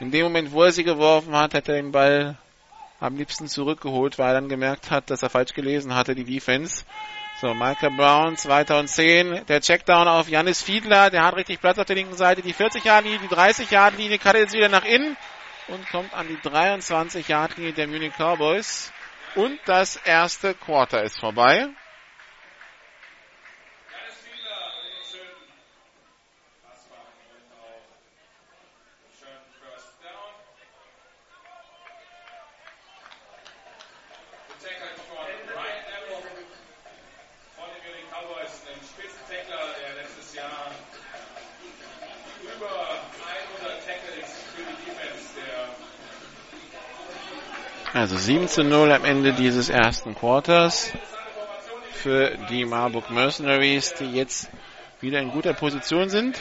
in 0.00 0.10
dem 0.10 0.22
Moment, 0.24 0.52
wo 0.52 0.62
er 0.62 0.72
sie 0.72 0.82
geworfen 0.82 1.36
hat, 1.36 1.52
hätte 1.52 1.72
er 1.72 1.82
den 1.82 1.92
Ball 1.92 2.36
am 3.00 3.18
liebsten 3.18 3.46
zurückgeholt, 3.46 4.18
weil 4.18 4.28
er 4.28 4.40
dann 4.40 4.48
gemerkt 4.48 4.90
hat, 4.90 5.10
dass 5.10 5.22
er 5.22 5.28
falsch 5.28 5.52
gelesen 5.52 5.94
hatte, 5.94 6.14
die 6.14 6.24
Defense. 6.24 6.84
So, 7.42 7.52
Michael 7.52 7.90
Brown, 7.90 8.38
2010, 8.38 9.44
der 9.46 9.60
Checkdown 9.60 10.08
auf 10.08 10.30
Janis 10.30 10.62
Fiedler, 10.62 11.10
der 11.10 11.22
hat 11.22 11.36
richtig 11.36 11.60
Platz 11.60 11.78
auf 11.78 11.84
der 11.84 11.96
linken 11.96 12.16
Seite, 12.16 12.40
die 12.40 12.54
40-Yard-Linie, 12.54 13.18
die 13.18 13.34
30-Yard-Linie, 13.34 14.18
kann 14.18 14.36
jetzt 14.36 14.54
wieder 14.54 14.70
nach 14.70 14.86
innen 14.86 15.18
und 15.68 15.88
kommt 15.90 16.12
an 16.12 16.28
die 16.28 16.36
23-Yard-Linie 16.36 17.72
der 17.72 17.86
Munich 17.88 18.12
Cowboys. 18.18 18.92
Und 19.34 19.58
das 19.66 19.96
erste 19.96 20.54
Quarter 20.54 21.02
ist 21.02 21.18
vorbei. 21.18 21.68
Also 48.04 48.18
7 48.18 48.48
zu 48.48 48.62
0 48.64 48.92
am 48.92 49.04
Ende 49.06 49.32
dieses 49.32 49.70
ersten 49.70 50.14
Quarters 50.14 50.92
für 51.94 52.36
die 52.50 52.66
Marburg 52.66 53.08
Mercenaries, 53.08 53.94
die 53.94 54.12
jetzt 54.12 54.50
wieder 55.00 55.20
in 55.20 55.30
guter 55.30 55.54
Position 55.54 56.10
sind. 56.10 56.38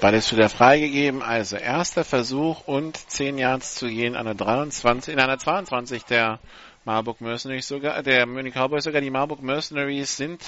Ball 0.00 0.14
ist 0.14 0.32
wieder 0.32 0.48
freigegeben. 0.48 1.22
Also 1.22 1.56
erster 1.56 2.04
Versuch 2.04 2.66
und 2.66 2.96
10 2.96 3.36
Yards 3.36 3.74
zu 3.74 3.86
gehen 3.86 4.16
an 4.16 4.24
der 4.24 4.34
23, 4.34 5.12
in 5.12 5.20
einer 5.20 5.38
22 5.38 6.04
der 6.04 6.40
Marburg 6.84 7.20
Mercenaries 7.20 7.68
sogar, 7.68 8.02
der 8.02 8.26
Munich 8.26 8.54
Cowboys 8.54 8.84
sogar. 8.84 9.02
Die 9.02 9.10
Marburg 9.10 9.42
Mercenaries 9.42 10.16
sind 10.16 10.42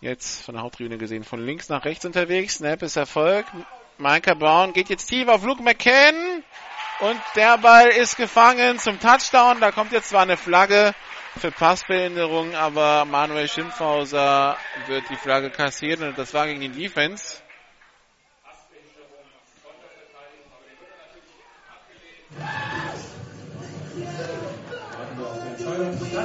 jetzt 0.00 0.44
von 0.44 0.54
der 0.54 0.62
Haupttribüne 0.62 0.96
gesehen 0.96 1.24
von 1.24 1.44
links 1.44 1.68
nach 1.68 1.84
rechts 1.84 2.04
unterwegs. 2.04 2.54
Snap 2.54 2.82
ist 2.82 2.96
Erfolg. 2.96 3.46
Micah 3.98 4.34
Brown 4.34 4.72
geht 4.72 4.88
jetzt 4.88 5.06
tief 5.06 5.26
auf 5.28 5.44
Luke 5.44 5.62
McCann 5.62 6.14
und 7.00 7.20
der 7.34 7.58
Ball 7.58 7.88
ist 7.88 8.16
gefangen 8.16 8.78
zum 8.78 9.00
Touchdown. 9.00 9.60
Da 9.60 9.72
kommt 9.72 9.90
jetzt 9.90 10.10
zwar 10.10 10.22
eine 10.22 10.36
Flagge 10.36 10.94
für 11.38 11.50
Passbehinderung, 11.50 12.54
aber 12.54 13.04
Manuel 13.06 13.48
Schimpfhauser 13.48 14.56
wird 14.86 15.04
die 15.10 15.16
Flagge 15.16 15.50
kassieren 15.50 16.08
und 16.08 16.18
das 16.18 16.32
war 16.32 16.46
gegen 16.46 16.60
die 16.60 16.68
Defense. 16.68 17.41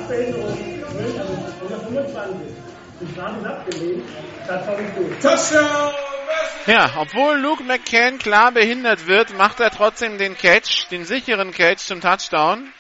Sachbehinderung 0.08 0.58
Nummer 1.62 1.80
25. 1.80 2.36
Die 3.00 3.14
Strafe 3.14 3.40
ist 3.40 3.46
abgelehnt. 3.46 4.04
Touchdown 4.48 5.22
Touchdown! 5.22 5.94
Ja, 6.66 6.92
obwohl 6.98 7.38
Luke 7.38 7.64
McCann 7.64 8.18
klar 8.18 8.52
behindert 8.52 9.08
wird, 9.08 9.38
macht 9.38 9.60
er 9.60 9.70
trotzdem 9.70 10.18
den 10.18 10.38
Catch, 10.38 10.88
den 10.92 11.06
sicheren 11.06 11.52
Catch 11.52 11.80
zum 11.80 12.02
Touchdown. 12.02 12.72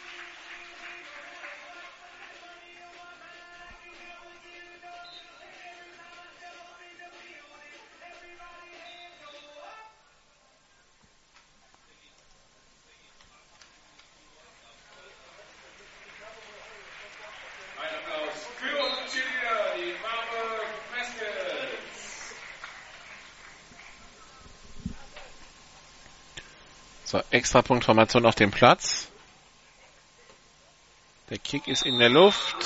So, 27.47 27.59
extra 27.59 27.61
Punktformation 27.61 28.25
auf 28.25 28.35
dem 28.35 28.51
Platz. 28.51 29.07
Der 31.29 31.37
Kick 31.37 31.69
ist 31.69 31.85
in 31.85 31.97
der 31.97 32.09
Luft. 32.09 32.57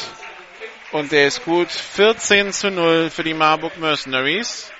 Und 0.92 1.12
der 1.12 1.28
ist 1.28 1.46
gut. 1.46 1.70
14 1.70 2.52
zu 2.52 2.72
0 2.72 3.12
für 3.12 3.24
die 3.24 3.36
Marburg 3.36 3.78
Mercenaries. 3.78 4.72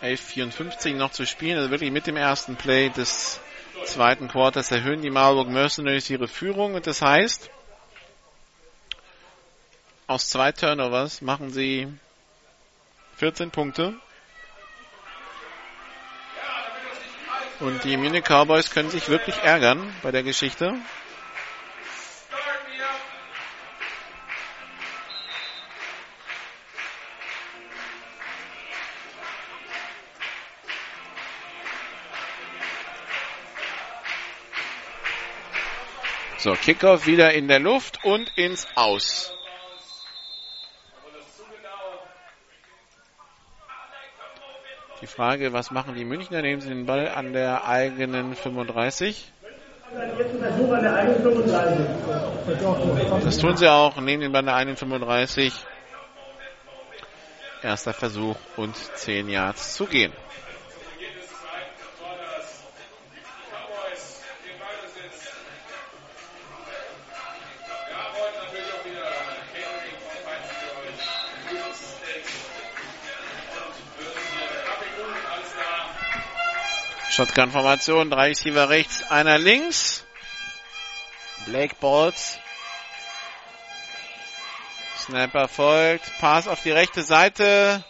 54 0.00 0.96
noch 0.96 1.12
zu 1.12 1.24
spielen, 1.24 1.58
also 1.58 1.70
wirklich 1.70 1.92
mit 1.92 2.08
dem 2.08 2.16
ersten 2.16 2.56
Play 2.56 2.88
des 2.88 3.38
zweiten 3.84 4.26
Quarters 4.26 4.72
erhöhen 4.72 5.02
die 5.02 5.10
Marburg 5.10 5.48
Mercenaries 5.48 6.10
ihre 6.10 6.26
Führung 6.26 6.74
und 6.74 6.88
das 6.88 7.00
heißt, 7.00 7.48
aus 10.10 10.28
zwei 10.28 10.50
Turnovers 10.50 11.22
machen 11.22 11.52
sie 11.52 11.86
14 13.18 13.52
Punkte. 13.52 13.94
Und 17.60 17.84
die 17.84 17.96
Munich 17.96 18.24
Cowboys 18.24 18.70
können 18.70 18.90
sich 18.90 19.08
wirklich 19.08 19.36
ärgern 19.36 19.94
bei 20.02 20.10
der 20.10 20.24
Geschichte. 20.24 20.74
So, 36.38 36.54
Kickoff 36.54 37.06
wieder 37.06 37.32
in 37.32 37.46
der 37.46 37.60
Luft 37.60 38.04
und 38.04 38.36
ins 38.36 38.66
Aus. 38.74 39.36
Frage, 45.10 45.52
was 45.52 45.70
machen 45.70 45.94
die 45.94 46.04
Münchner? 46.04 46.40
Nehmen 46.42 46.60
sie 46.60 46.68
den 46.68 46.86
Ball 46.86 47.08
an 47.08 47.32
der 47.32 47.66
eigenen 47.66 48.34
35? 48.34 49.32
Das 53.24 53.38
tun 53.38 53.56
sie 53.56 53.68
auch, 53.68 54.00
nehmen 54.00 54.22
den 54.22 54.32
Ball 54.32 54.40
an 54.40 54.46
der 54.46 54.54
eigenen 54.54 54.76
35. 54.76 55.52
Erster 57.62 57.92
Versuch 57.92 58.36
und 58.56 58.76
10 58.76 59.28
Yards 59.28 59.74
zu 59.74 59.86
gehen. 59.86 60.12
Shotgun-Formation, 77.10 78.08
drei 78.08 78.28
Receiver 78.28 78.68
rechts, 78.68 79.02
einer 79.10 79.36
links. 79.36 80.06
Blake 81.44 81.74
Balls. 81.80 82.38
Snapper 84.96 85.48
folgt. 85.48 86.12
Pass 86.20 86.46
auf 86.46 86.62
die 86.62 86.70
rechte 86.70 87.02
Seite. 87.02 87.84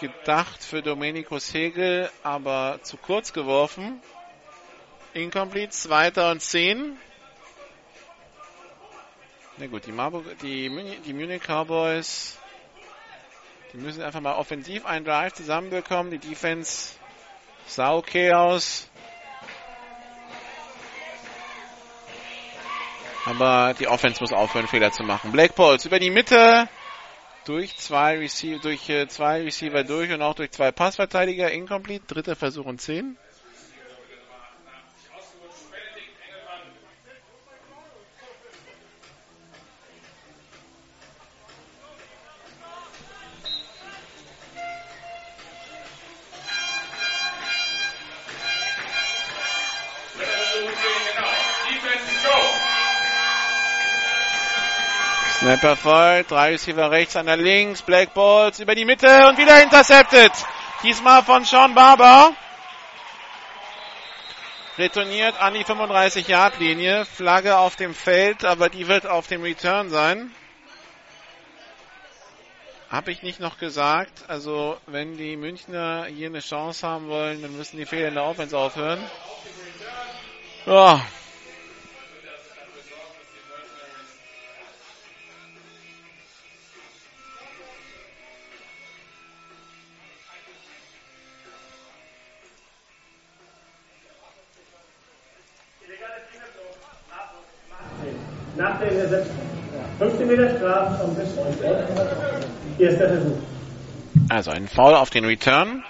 Gedacht 0.00 0.60
für 0.60 0.82
Domenico 0.82 1.38
Segel, 1.38 2.10
aber 2.24 2.80
zu 2.82 2.96
kurz 2.96 3.32
geworfen. 3.32 4.02
Incomplete, 5.14 5.70
zweiter 5.70 6.32
und 6.32 6.42
zehn. 6.42 6.96
Na 9.58 9.68
gut, 9.68 9.86
die, 9.86 9.92
Marburg, 9.92 10.24
die, 10.40 10.68
die 11.06 11.12
Munich 11.12 11.42
Cowboys, 11.42 12.38
die 13.72 13.76
müssen 13.76 14.02
einfach 14.02 14.20
mal 14.20 14.34
offensiv 14.34 14.84
einen 14.84 15.04
Drive 15.04 15.34
zusammenbekommen. 15.34 16.10
Die 16.10 16.18
Defense 16.18 16.94
Sah 17.70 17.94
okay 17.94 18.32
aus. 18.32 18.88
Aber 23.24 23.74
die 23.78 23.86
Offense 23.86 24.20
muss 24.20 24.32
aufhören, 24.32 24.66
Fehler 24.66 24.90
zu 24.90 25.04
machen. 25.04 25.30
Blake 25.30 25.52
Pauls 25.52 25.84
über 25.84 26.00
die 26.00 26.10
Mitte. 26.10 26.68
Durch 27.44 27.76
zwei, 27.76 28.18
Receiver, 28.18 28.58
durch 28.58 28.88
äh, 28.88 29.06
zwei 29.06 29.42
Receiver 29.42 29.84
durch 29.84 30.10
und 30.10 30.20
auch 30.20 30.34
durch 30.34 30.50
zwei 30.50 30.72
Passverteidiger. 30.72 31.52
Incomplete. 31.52 32.04
Dritter 32.06 32.34
Versuch 32.34 32.66
und 32.66 32.80
zehn. 32.80 33.16
Snapper 55.50 55.74
voll, 55.74 56.24
drei 56.28 56.50
Receiver 56.50 56.92
rechts, 56.92 57.16
einer 57.16 57.36
links, 57.36 57.82
Black 57.82 58.14
Balls 58.14 58.60
über 58.60 58.76
die 58.76 58.84
Mitte 58.84 59.26
und 59.26 59.36
wieder 59.36 59.60
intercepted. 59.60 60.30
Diesmal 60.84 61.24
von 61.24 61.44
Sean 61.44 61.74
Barber. 61.74 62.32
Retourniert 64.78 65.40
an 65.40 65.54
die 65.54 65.64
35-Yard-Linie. 65.64 67.04
Flagge 67.04 67.58
auf 67.58 67.74
dem 67.74 67.96
Feld, 67.96 68.44
aber 68.44 68.68
die 68.68 68.86
wird 68.86 69.08
auf 69.08 69.26
dem 69.26 69.42
Return 69.42 69.90
sein. 69.90 70.30
Habe 72.88 73.10
ich 73.10 73.24
nicht 73.24 73.40
noch 73.40 73.58
gesagt. 73.58 74.22
Also, 74.28 74.78
wenn 74.86 75.16
die 75.16 75.36
Münchner 75.36 76.04
hier 76.04 76.28
eine 76.28 76.38
Chance 76.38 76.86
haben 76.86 77.08
wollen, 77.08 77.42
dann 77.42 77.56
müssen 77.56 77.76
die 77.76 77.86
Fehler 77.86 78.06
in 78.06 78.14
der 78.14 78.24
Offense 78.24 78.56
aufhören. 78.56 79.00
Ja, 80.64 81.04
Nach 98.60 98.78
der 98.78 98.92
Interception. 98.92 99.38
15 99.98 100.28
Meter 100.28 100.58
Strafe 100.58 101.02
vom 101.02 101.14
bis 101.14 101.30
Erster 102.78 103.08
Versuch. 103.08 103.38
Also 104.28 104.50
ein 104.50 104.68
Foul 104.68 104.94
auf 104.96 105.08
den 105.08 105.24
Return. 105.24 105.82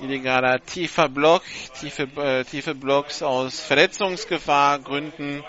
Illegaler 0.00 0.64
tiefer 0.64 1.10
Block, 1.10 1.42
tiefe, 1.78 2.04
äh, 2.16 2.44
tiefe 2.44 2.74
Blocks 2.74 3.22
aus 3.22 3.60
Verletzungsgefahr 3.60 4.78
Gründen 4.78 5.44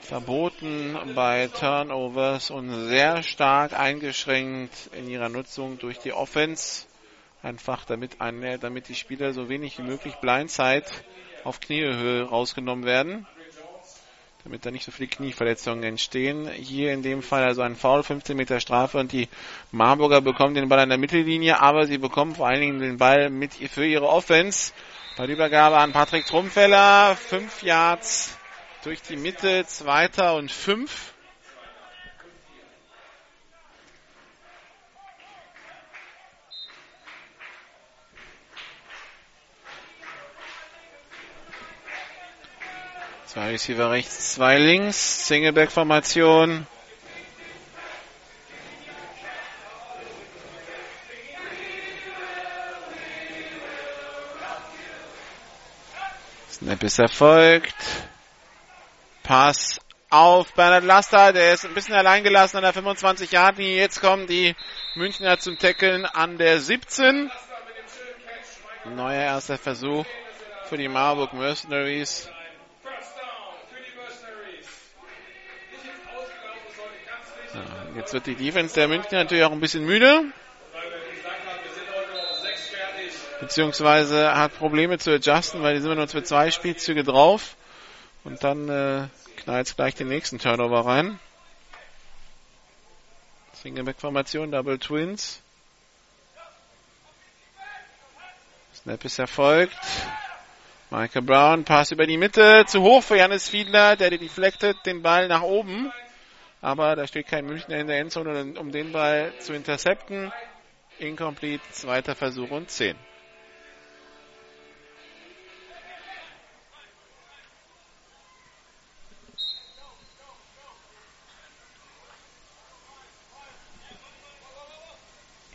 verboten 0.00 0.96
bei 1.14 1.48
Turnovers 1.48 2.50
und 2.50 2.88
sehr 2.88 3.22
stark 3.24 3.78
eingeschränkt 3.78 4.88
in 4.98 5.06
ihrer 5.06 5.28
Nutzung 5.28 5.78
durch 5.78 5.98
die 5.98 6.14
Offense. 6.14 6.86
Einfach 7.42 7.84
damit, 7.84 8.22
eine, 8.22 8.58
damit 8.58 8.88
die 8.88 8.94
Spieler 8.94 9.34
so 9.34 9.50
wenig 9.50 9.78
wie 9.78 9.82
möglich 9.82 10.14
Blindside 10.14 10.86
auf 11.44 11.60
Kniehöhe 11.60 12.24
rausgenommen 12.24 12.84
werden. 12.84 13.26
Damit 14.44 14.64
da 14.64 14.70
nicht 14.70 14.84
so 14.84 14.92
viele 14.92 15.08
Knieverletzungen 15.08 15.82
entstehen. 15.82 16.48
Hier 16.48 16.92
in 16.92 17.02
dem 17.02 17.22
Fall 17.22 17.42
also 17.44 17.62
ein 17.62 17.76
Foul, 17.76 18.02
15 18.02 18.36
Meter 18.36 18.60
Strafe 18.60 18.98
und 18.98 19.12
die 19.12 19.28
Marburger 19.72 20.20
bekommen 20.20 20.54
den 20.54 20.68
Ball 20.68 20.78
an 20.78 20.88
der 20.88 20.98
Mittellinie, 20.98 21.60
aber 21.60 21.86
sie 21.86 21.98
bekommen 21.98 22.34
vor 22.34 22.46
allen 22.48 22.60
Dingen 22.60 22.80
den 22.80 22.98
Ball 22.98 23.30
mit 23.30 23.54
für 23.54 23.84
ihre 23.84 24.08
Offense. 24.08 24.72
Bei 25.16 25.26
der 25.26 25.34
Übergabe 25.34 25.76
an 25.78 25.92
Patrick 25.92 26.26
Trumpfeller, 26.26 27.16
5 27.16 27.62
Yards 27.64 28.38
durch 28.84 29.02
die 29.02 29.16
Mitte, 29.16 29.66
zweiter 29.66 30.36
und 30.36 30.50
fünf. 30.50 31.12
Zwei 43.28 43.50
Receiver 43.50 43.90
rechts, 43.90 44.32
zwei 44.32 44.56
links. 44.56 45.26
Singleback-Formation. 45.28 46.66
Snap 56.50 56.82
ist 56.82 56.98
erfolgt. 56.98 57.74
Pass 59.22 59.78
auf 60.08 60.54
Bernhard 60.54 60.84
Laster, 60.84 61.34
der 61.34 61.52
ist 61.52 61.66
ein 61.66 61.74
bisschen 61.74 61.96
allein 61.96 62.24
gelassen 62.24 62.56
an 62.56 62.62
der 62.62 62.72
25 62.72 63.30
Yard 63.30 63.58
Jetzt 63.58 64.00
kommen 64.00 64.26
die 64.26 64.56
Münchner 64.94 65.38
zum 65.38 65.58
Tackeln 65.58 66.06
an 66.06 66.38
der 66.38 66.60
17. 66.60 67.30
Neuer 68.86 69.20
erster 69.20 69.58
Versuch 69.58 70.06
für 70.70 70.78
die 70.78 70.88
Marburg 70.88 71.34
Mercenaries. 71.34 72.30
Jetzt 77.98 78.12
wird 78.12 78.26
die 78.26 78.36
Defense 78.36 78.76
der 78.76 78.86
Münchner 78.86 79.18
natürlich 79.18 79.42
auch 79.42 79.50
ein 79.50 79.58
bisschen 79.58 79.84
müde. 79.84 80.22
Beziehungsweise 83.40 84.36
hat 84.36 84.56
Probleme 84.56 84.98
zu 84.98 85.12
adjusten, 85.12 85.64
weil 85.64 85.74
die 85.74 85.80
sind 85.80 85.92
nur 85.92 86.06
für 86.06 86.22
zwei 86.22 86.52
Spielzüge 86.52 87.02
drauf. 87.02 87.56
Und 88.22 88.44
dann 88.44 88.68
äh, 88.68 89.08
knallt 89.38 89.74
gleich 89.74 89.96
den 89.96 90.06
nächsten 90.06 90.38
Turnover 90.38 90.86
rein. 90.86 91.18
Single-Back-Formation, 93.54 94.52
Double 94.52 94.78
Twins. 94.78 95.42
Snap 98.76 99.04
ist 99.04 99.18
erfolgt. 99.18 99.76
Michael 100.90 101.22
Brown, 101.22 101.64
Pass 101.64 101.90
über 101.90 102.06
die 102.06 102.16
Mitte, 102.16 102.64
zu 102.68 102.80
hoch 102.80 103.02
für 103.02 103.16
Janis 103.16 103.48
Fiedler, 103.48 103.96
der 103.96 104.10
deflected 104.10 104.76
den 104.86 105.02
Ball 105.02 105.26
nach 105.26 105.42
oben 105.42 105.90
aber 106.60 106.96
da 106.96 107.06
steht 107.06 107.28
kein 107.28 107.46
Münchner 107.46 107.76
in 107.76 107.86
der 107.86 108.00
Endzone, 108.00 108.58
um 108.58 108.72
den 108.72 108.92
Ball 108.92 109.32
zu 109.38 109.52
intercepten. 109.52 110.32
Incomplete, 110.98 111.62
zweiter 111.70 112.14
Versuch 112.14 112.50
und 112.50 112.70
10. 112.70 112.96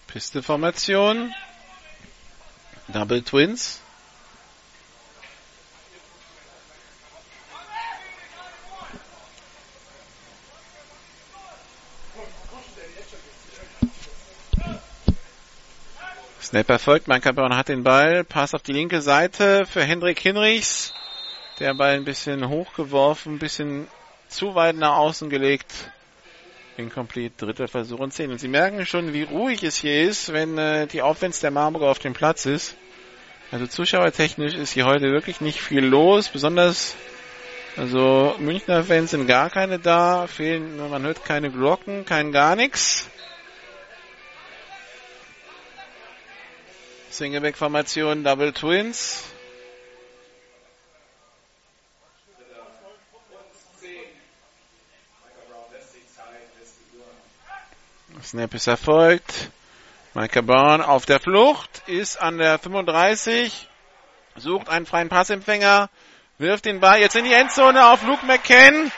Pisteformation. 0.07 1.33
Double 2.87 3.23
Twins. 3.23 3.82
Snap 16.53 16.69
erfolgt. 16.69 17.07
Mankaborn 17.07 17.57
hat 17.57 17.69
den 17.69 17.81
Ball. 17.81 18.23
Pass 18.23 18.53
auf 18.53 18.61
die 18.61 18.73
linke 18.73 19.01
Seite 19.01 19.65
für 19.65 19.81
Hendrik 19.81 20.19
Hinrichs. 20.19 20.93
Der 21.59 21.73
Ball 21.73 21.95
ein 21.95 22.05
bisschen 22.05 22.47
hochgeworfen, 22.47 23.33
ein 23.33 23.39
bisschen 23.39 23.87
zu 24.27 24.53
weit 24.53 24.75
nach 24.75 24.97
außen 24.97 25.31
gelegt. 25.31 25.73
Incomplete, 26.77 27.43
dritter 27.43 27.67
Versuch 27.67 27.97
und 27.97 28.13
zehn. 28.13 28.29
Und 28.29 28.37
Sie 28.37 28.49
merken 28.49 28.85
schon, 28.85 29.13
wie 29.13 29.23
ruhig 29.23 29.63
es 29.63 29.77
hier 29.77 30.03
ist, 30.03 30.31
wenn 30.31 30.59
äh, 30.59 30.85
die 30.85 31.01
Offense 31.01 31.41
der 31.41 31.49
Marburger 31.49 31.87
auf 31.87 31.97
dem 31.97 32.13
Platz 32.13 32.45
ist. 32.45 32.75
Also 33.49 33.65
zuschauertechnisch 33.65 34.53
ist 34.53 34.73
hier 34.73 34.85
heute 34.85 35.11
wirklich 35.11 35.41
nicht 35.41 35.59
viel 35.59 35.83
los, 35.83 36.29
besonders 36.29 36.95
also 37.77 38.35
Münchner 38.37 38.83
Fans 38.83 39.09
sind 39.09 39.25
gar 39.25 39.49
keine 39.49 39.79
da, 39.79 40.27
fehlen, 40.27 40.77
man 40.91 41.01
hört 41.01 41.25
keine 41.25 41.49
Glocken, 41.49 42.05
kein 42.05 42.31
gar 42.31 42.55
nichts. 42.55 43.09
Singleback-Formation, 47.13 48.23
Double 48.23 48.53
Twins. 48.53 49.23
Snap 58.23 58.53
ist 58.53 58.67
erfolgt. 58.67 59.51
Micah 60.15 60.41
Brown 60.41 60.81
auf 60.81 61.05
der 61.05 61.19
Flucht, 61.19 61.83
ist 61.87 62.21
an 62.21 62.37
der 62.37 62.57
35, 62.57 63.67
sucht 64.35 64.69
einen 64.69 64.85
freien 64.85 65.09
Passempfänger, 65.09 65.89
wirft 66.37 66.65
den 66.65 66.79
Ball 66.79 66.99
jetzt 66.99 67.15
in 67.15 67.25
die 67.25 67.33
Endzone 67.33 67.87
auf 67.87 68.03
Luke 68.03 68.25
McCann, 68.25 68.91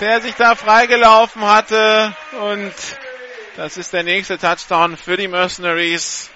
der 0.00 0.20
sich 0.20 0.34
da 0.34 0.54
freigelaufen 0.54 1.42
hatte 1.42 2.14
und 2.40 2.72
das 3.56 3.76
ist 3.76 3.92
der 3.92 4.02
nächste 4.02 4.38
Touchdown 4.38 4.96
für 4.96 5.16
die 5.16 5.28
Mercenaries. 5.28 6.30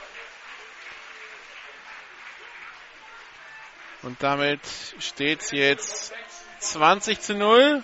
Und 4.07 4.23
damit 4.23 4.61
steht 5.01 5.43
es 5.43 5.51
jetzt 5.51 6.13
20 6.61 7.21
zu 7.21 7.35
0. 7.35 7.83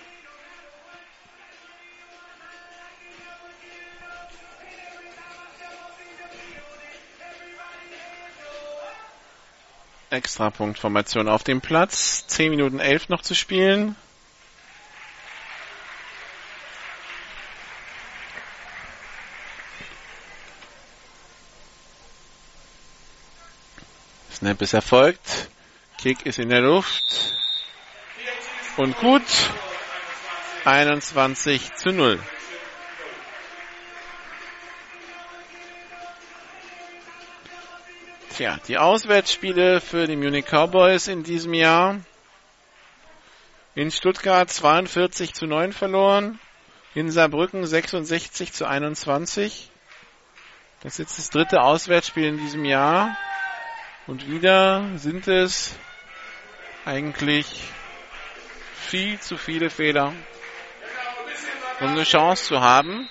Extrapunktformation 10.10 11.26
auf 11.26 11.42
dem 11.42 11.60
Platz. 11.60 12.24
10 12.28 12.50
Minuten 12.50 12.78
11 12.78 13.08
noch 13.08 13.22
zu 13.22 13.34
spielen. 13.34 13.96
Snap 24.32 24.62
ist 24.62 24.72
erfolgt. 24.72 25.48
Kick 26.02 26.26
ist 26.26 26.40
in 26.40 26.48
der 26.48 26.62
Luft. 26.62 27.32
Und 28.76 28.98
gut. 28.98 29.22
21 30.64 31.74
zu 31.74 31.90
0. 31.90 32.18
Tja, 38.34 38.58
die 38.66 38.78
Auswärtsspiele 38.78 39.80
für 39.80 40.08
die 40.08 40.16
Munich 40.16 40.46
Cowboys 40.46 41.06
in 41.06 41.22
diesem 41.22 41.54
Jahr. 41.54 42.00
In 43.76 43.92
Stuttgart 43.92 44.50
42 44.50 45.34
zu 45.34 45.46
9 45.46 45.72
verloren. 45.72 46.40
In 46.96 47.12
Saarbrücken 47.12 47.64
66 47.64 48.52
zu 48.52 48.66
21. 48.66 49.70
Das 50.80 50.94
ist 50.94 50.98
jetzt 50.98 51.18
das 51.18 51.30
dritte 51.30 51.62
Auswärtsspiel 51.62 52.24
in 52.24 52.38
diesem 52.38 52.64
Jahr. 52.64 53.16
Und 54.08 54.28
wieder 54.28 54.98
sind 54.98 55.28
es 55.28 55.76
eigentlich 56.84 57.62
viel 58.74 59.18
zu 59.20 59.36
viele 59.36 59.70
Fehler, 59.70 60.12
um 61.80 61.88
eine 61.88 62.04
Chance 62.04 62.44
zu 62.44 62.60
haben. 62.60 63.08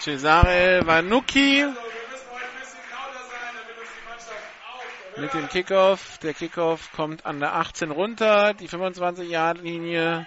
Cesare 0.00 0.82
Vanucci 0.84 1.66
mit 5.16 5.32
dem 5.32 5.48
Kickoff. 5.48 6.18
Der 6.18 6.34
Kickoff 6.34 6.92
kommt 6.92 7.24
an 7.24 7.40
der 7.40 7.54
18 7.54 7.90
runter, 7.90 8.52
die 8.52 8.68
25-Yard-Linie 8.68 10.26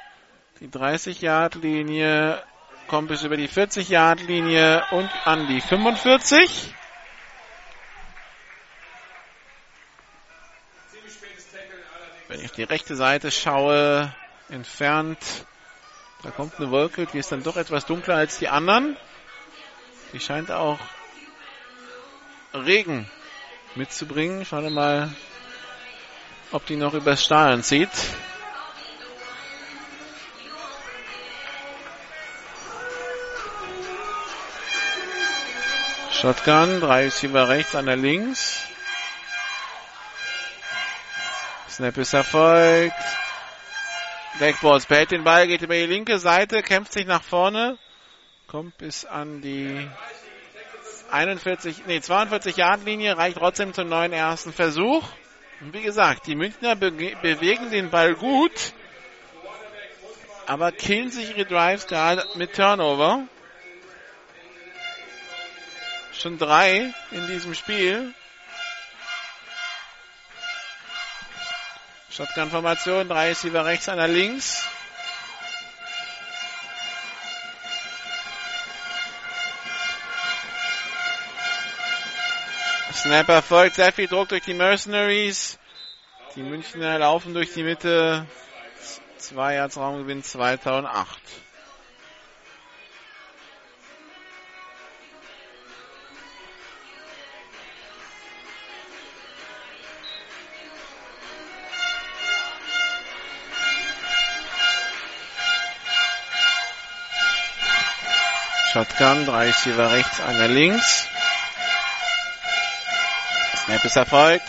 die 0.59 0.69
30-Yard-Linie 0.69 2.41
kommt 2.87 3.09
bis 3.09 3.23
über 3.23 3.37
die 3.37 3.49
40-Yard-Linie 3.49 4.83
und 4.91 5.09
an 5.25 5.47
die 5.47 5.61
45. 5.61 6.73
Wenn 12.29 12.41
ich 12.41 12.51
die 12.51 12.63
rechte 12.63 12.95
Seite 12.95 13.31
schaue, 13.31 14.13
entfernt, 14.49 15.17
da 16.23 16.31
kommt 16.31 16.55
eine 16.57 16.71
Wolke, 16.71 17.05
die 17.05 17.19
ist 17.19 17.31
dann 17.31 17.43
doch 17.43 17.57
etwas 17.57 17.85
dunkler 17.85 18.15
als 18.15 18.39
die 18.39 18.47
anderen. 18.47 18.97
Die 20.13 20.19
scheint 20.19 20.51
auch 20.51 20.79
Regen 22.53 23.09
mitzubringen. 23.75 24.45
Schauen 24.45 24.63
wir 24.63 24.69
mal, 24.71 25.15
ob 26.51 26.65
die 26.65 26.75
noch 26.75 26.93
übers 26.93 27.23
Stahlen 27.23 27.63
zieht. 27.63 27.89
Shotgun, 36.19 36.79
drei 36.79 37.03
Receiver 37.03 37.47
rechts, 37.47 37.75
einer 37.75 37.95
links. 37.95 38.65
Snap 41.69 41.95
ist 41.97 42.13
erfolgt. 42.15 42.95
Backboards 44.39 44.87
behält 44.87 45.11
den 45.11 45.23
Ball, 45.23 45.45
geht 45.45 45.61
über 45.61 45.75
die 45.75 45.85
linke 45.85 46.17
Seite, 46.17 46.63
kämpft 46.63 46.93
sich 46.93 47.05
nach 47.05 47.21
vorne, 47.21 47.77
kommt 48.47 48.79
bis 48.79 49.05
an 49.05 49.41
die 49.41 49.87
41, 51.11 51.85
nee, 51.85 52.01
42 52.01 52.57
Yard 52.57 52.83
Linie, 52.83 53.15
reicht 53.15 53.37
trotzdem 53.37 53.75
zum 53.75 53.87
neuen 53.87 54.11
ersten 54.11 54.53
Versuch. 54.53 55.03
Und 55.61 55.75
wie 55.75 55.83
gesagt, 55.83 56.25
die 56.25 56.35
Münchner 56.35 56.75
be 56.75 56.91
bewegen 57.21 57.69
den 57.69 57.91
Ball 57.91 58.15
gut, 58.15 58.73
aber 60.47 60.71
killen 60.71 61.11
sich 61.11 61.37
ihre 61.37 61.45
Drives 61.45 61.85
gerade 61.85 62.25
mit 62.33 62.55
Turnover. 62.55 63.27
Schon 66.19 66.39
drei 66.39 66.93
in 67.11 67.27
diesem 67.27 67.53
Spiel. 67.53 68.13
Shotgun-Formation, 72.09 73.07
drei 73.07 73.29
Receiver 73.29 73.65
rechts, 73.65 73.87
einer 73.87 74.07
links. 74.07 74.67
Snap 82.93 83.29
erfolgt, 83.29 83.75
sehr 83.75 83.93
viel 83.93 84.07
Druck 84.07 84.29
durch 84.29 84.43
die 84.43 84.55
Mercenaries. 84.55 85.59
Die 86.35 86.41
Münchner 86.41 86.97
laufen 86.97 87.35
durch 87.35 87.53
die 87.53 87.61
Mitte. 87.61 88.25
Zwei 89.17 89.55
Yards 89.55 89.77
Raumgewinn 89.77 90.23
2008. 90.23 91.19
Shotgun, 108.77 109.25
drei 109.25 109.47
Receiver 109.47 109.91
rechts, 109.91 110.21
einer 110.21 110.47
links. 110.47 111.09
Snap 113.55 113.83
ist 113.83 113.95
erfolgt. 113.95 114.45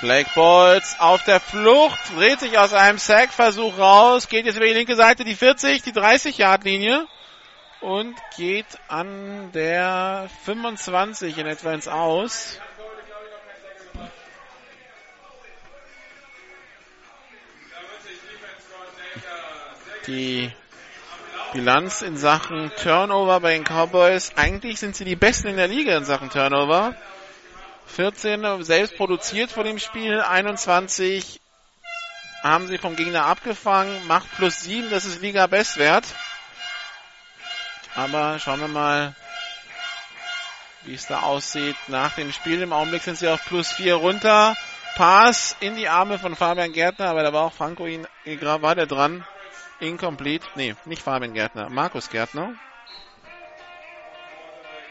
Blake 0.00 0.30
Balls 0.36 0.94
auf 1.00 1.24
der 1.24 1.40
Flucht, 1.40 1.98
dreht 2.14 2.38
sich 2.38 2.58
aus 2.58 2.72
einem 2.72 2.98
Sack-Versuch 2.98 3.76
raus, 3.76 4.28
geht 4.28 4.46
jetzt 4.46 4.54
über 4.54 4.66
die 4.66 4.72
linke 4.72 4.94
Seite, 4.94 5.24
die 5.24 5.34
40, 5.34 5.82
die 5.82 5.92
30-Yard-Linie 5.92 7.08
und 7.80 8.14
geht 8.36 8.66
an 8.86 9.50
der 9.50 10.30
25 10.44 11.36
in 11.36 11.48
etwa 11.48 11.72
ins 11.72 11.88
Aus. 11.88 12.60
Die 20.06 20.52
Bilanz 21.52 22.02
in 22.02 22.16
Sachen 22.16 22.72
Turnover 22.82 23.40
bei 23.40 23.54
den 23.54 23.64
Cowboys. 23.64 24.32
Eigentlich 24.36 24.80
sind 24.80 24.96
sie 24.96 25.04
die 25.04 25.16
Besten 25.16 25.48
in 25.48 25.56
der 25.56 25.68
Liga 25.68 25.96
in 25.96 26.04
Sachen 26.04 26.28
Turnover. 26.28 26.94
14 27.86 28.64
selbst 28.64 28.96
produziert 28.96 29.52
vor 29.52 29.62
dem 29.64 29.78
Spiel, 29.78 30.20
21 30.20 31.40
haben 32.42 32.66
sie 32.66 32.78
vom 32.78 32.96
Gegner 32.96 33.26
abgefangen, 33.26 34.06
macht 34.06 34.26
plus 34.36 34.60
7, 34.62 34.90
das 34.90 35.04
ist 35.04 35.22
Liga-Bestwert. 35.22 36.04
Aber 37.94 38.38
schauen 38.38 38.60
wir 38.60 38.68
mal, 38.68 39.14
wie 40.82 40.94
es 40.94 41.06
da 41.06 41.20
aussieht 41.20 41.76
nach 41.86 42.14
dem 42.14 42.32
Spiel. 42.32 42.60
Im 42.60 42.72
Augenblick 42.72 43.02
sind 43.02 43.18
sie 43.18 43.28
auf 43.28 43.44
plus 43.46 43.72
4 43.72 43.94
runter. 43.94 44.56
Pass 44.96 45.56
in 45.60 45.76
die 45.76 45.88
Arme 45.88 46.18
von 46.18 46.34
Fabian 46.36 46.72
Gärtner, 46.72 47.08
aber 47.08 47.22
da 47.22 47.32
war 47.32 47.42
auch 47.44 47.52
Franco 47.52 47.86
ihn, 47.86 48.06
war 48.24 48.74
der 48.74 48.86
dran. 48.86 49.24
Incomplete. 49.80 50.46
Nee, 50.54 50.74
nicht 50.86 51.02
Fabian 51.02 51.34
Gärtner. 51.34 51.68
Markus 51.68 52.08
Gärtner. 52.08 52.54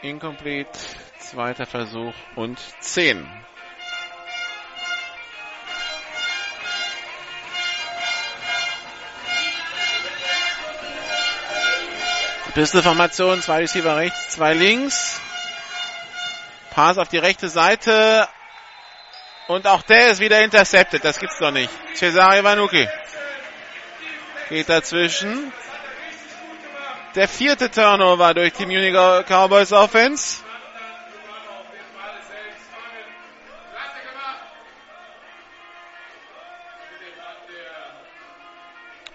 Incomplete. 0.02 0.78
Zweiter 1.18 1.66
Versuch 1.66 2.14
und 2.36 2.58
10. 2.80 3.26
Pistolformation, 12.54 13.42
zwei 13.42 13.58
Receiver 13.58 13.96
rechts, 13.96 14.30
zwei 14.30 14.54
links. 14.54 15.20
Pass 16.70 16.96
auf 16.96 17.08
die 17.08 17.18
rechte 17.18 17.50
Seite. 17.50 18.26
Und 19.48 19.66
auch 19.66 19.82
der 19.82 20.12
ist 20.12 20.20
wieder 20.20 20.42
intercepted. 20.42 21.04
Das 21.04 21.18
gibt's 21.18 21.38
doch 21.38 21.50
nicht. 21.50 21.70
Cesare 21.94 22.42
Vanucci 22.42 22.88
geht 24.48 24.68
dazwischen. 24.68 25.52
Der 27.14 27.28
vierte 27.28 27.70
Turnover 27.70 28.34
durch 28.34 28.52
die 28.52 28.66
Munich 28.66 28.92
Cowboys 28.92 29.72
Offense. 29.72 30.42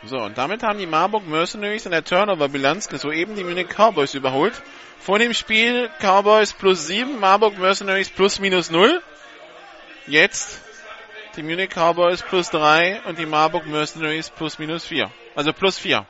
So, 0.03 0.17
und 0.17 0.35
damit 0.37 0.63
haben 0.63 0.79
die 0.79 0.87
Marburg 0.87 1.27
Mercenaries 1.27 1.85
in 1.85 1.91
der 1.91 2.03
Turnover-Bilanz 2.03 2.89
soeben 2.89 3.35
die 3.35 3.43
Munich 3.43 3.67
Cowboys 3.69 4.15
überholt. 4.15 4.59
Vor 4.99 5.19
dem 5.19 5.33
Spiel 5.33 5.89
Cowboys 5.99 6.53
plus 6.53 6.87
7, 6.87 7.19
Marburg 7.19 7.59
Mercenaries 7.59 8.09
plus 8.09 8.39
minus 8.39 8.71
0. 8.71 9.01
Jetzt 10.07 10.59
die 11.35 11.43
Munich 11.43 11.69
Cowboys 11.69 12.21
plus 12.23 12.49
3 12.49 13.01
und 13.05 13.17
die 13.17 13.25
Marburg 13.25 13.65
Mercenaries 13.65 14.29
plus 14.29 14.59
minus 14.59 14.85
4. 14.85 15.09
Also 15.35 15.53
plus 15.53 15.77
4. 15.77 16.05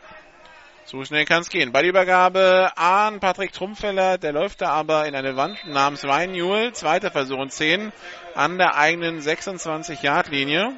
So 0.86 1.03
schnell 1.05 1.26
kann 1.26 1.41
es 1.41 1.49
gehen. 1.49 1.72
Ballübergabe 1.72 2.72
an 2.76 3.19
Patrick 3.19 3.53
Trumpfeller, 3.53 4.17
der 4.17 4.34
läuft 4.34 4.61
da 4.61 4.72
aber 4.72 5.07
in 5.07 5.15
eine 5.15 5.36
Wand 5.36 5.57
namens 5.67 6.03
Ryan 6.03 6.32
Newell. 6.32 6.74
Zweiter 6.74 7.11
Versuch 7.11 7.38
und 7.38 7.53
10 7.53 7.91
an 8.34 8.57
der 8.57 8.76
eigenen 8.76 9.19
26-Yard-Linie. 9.22 10.74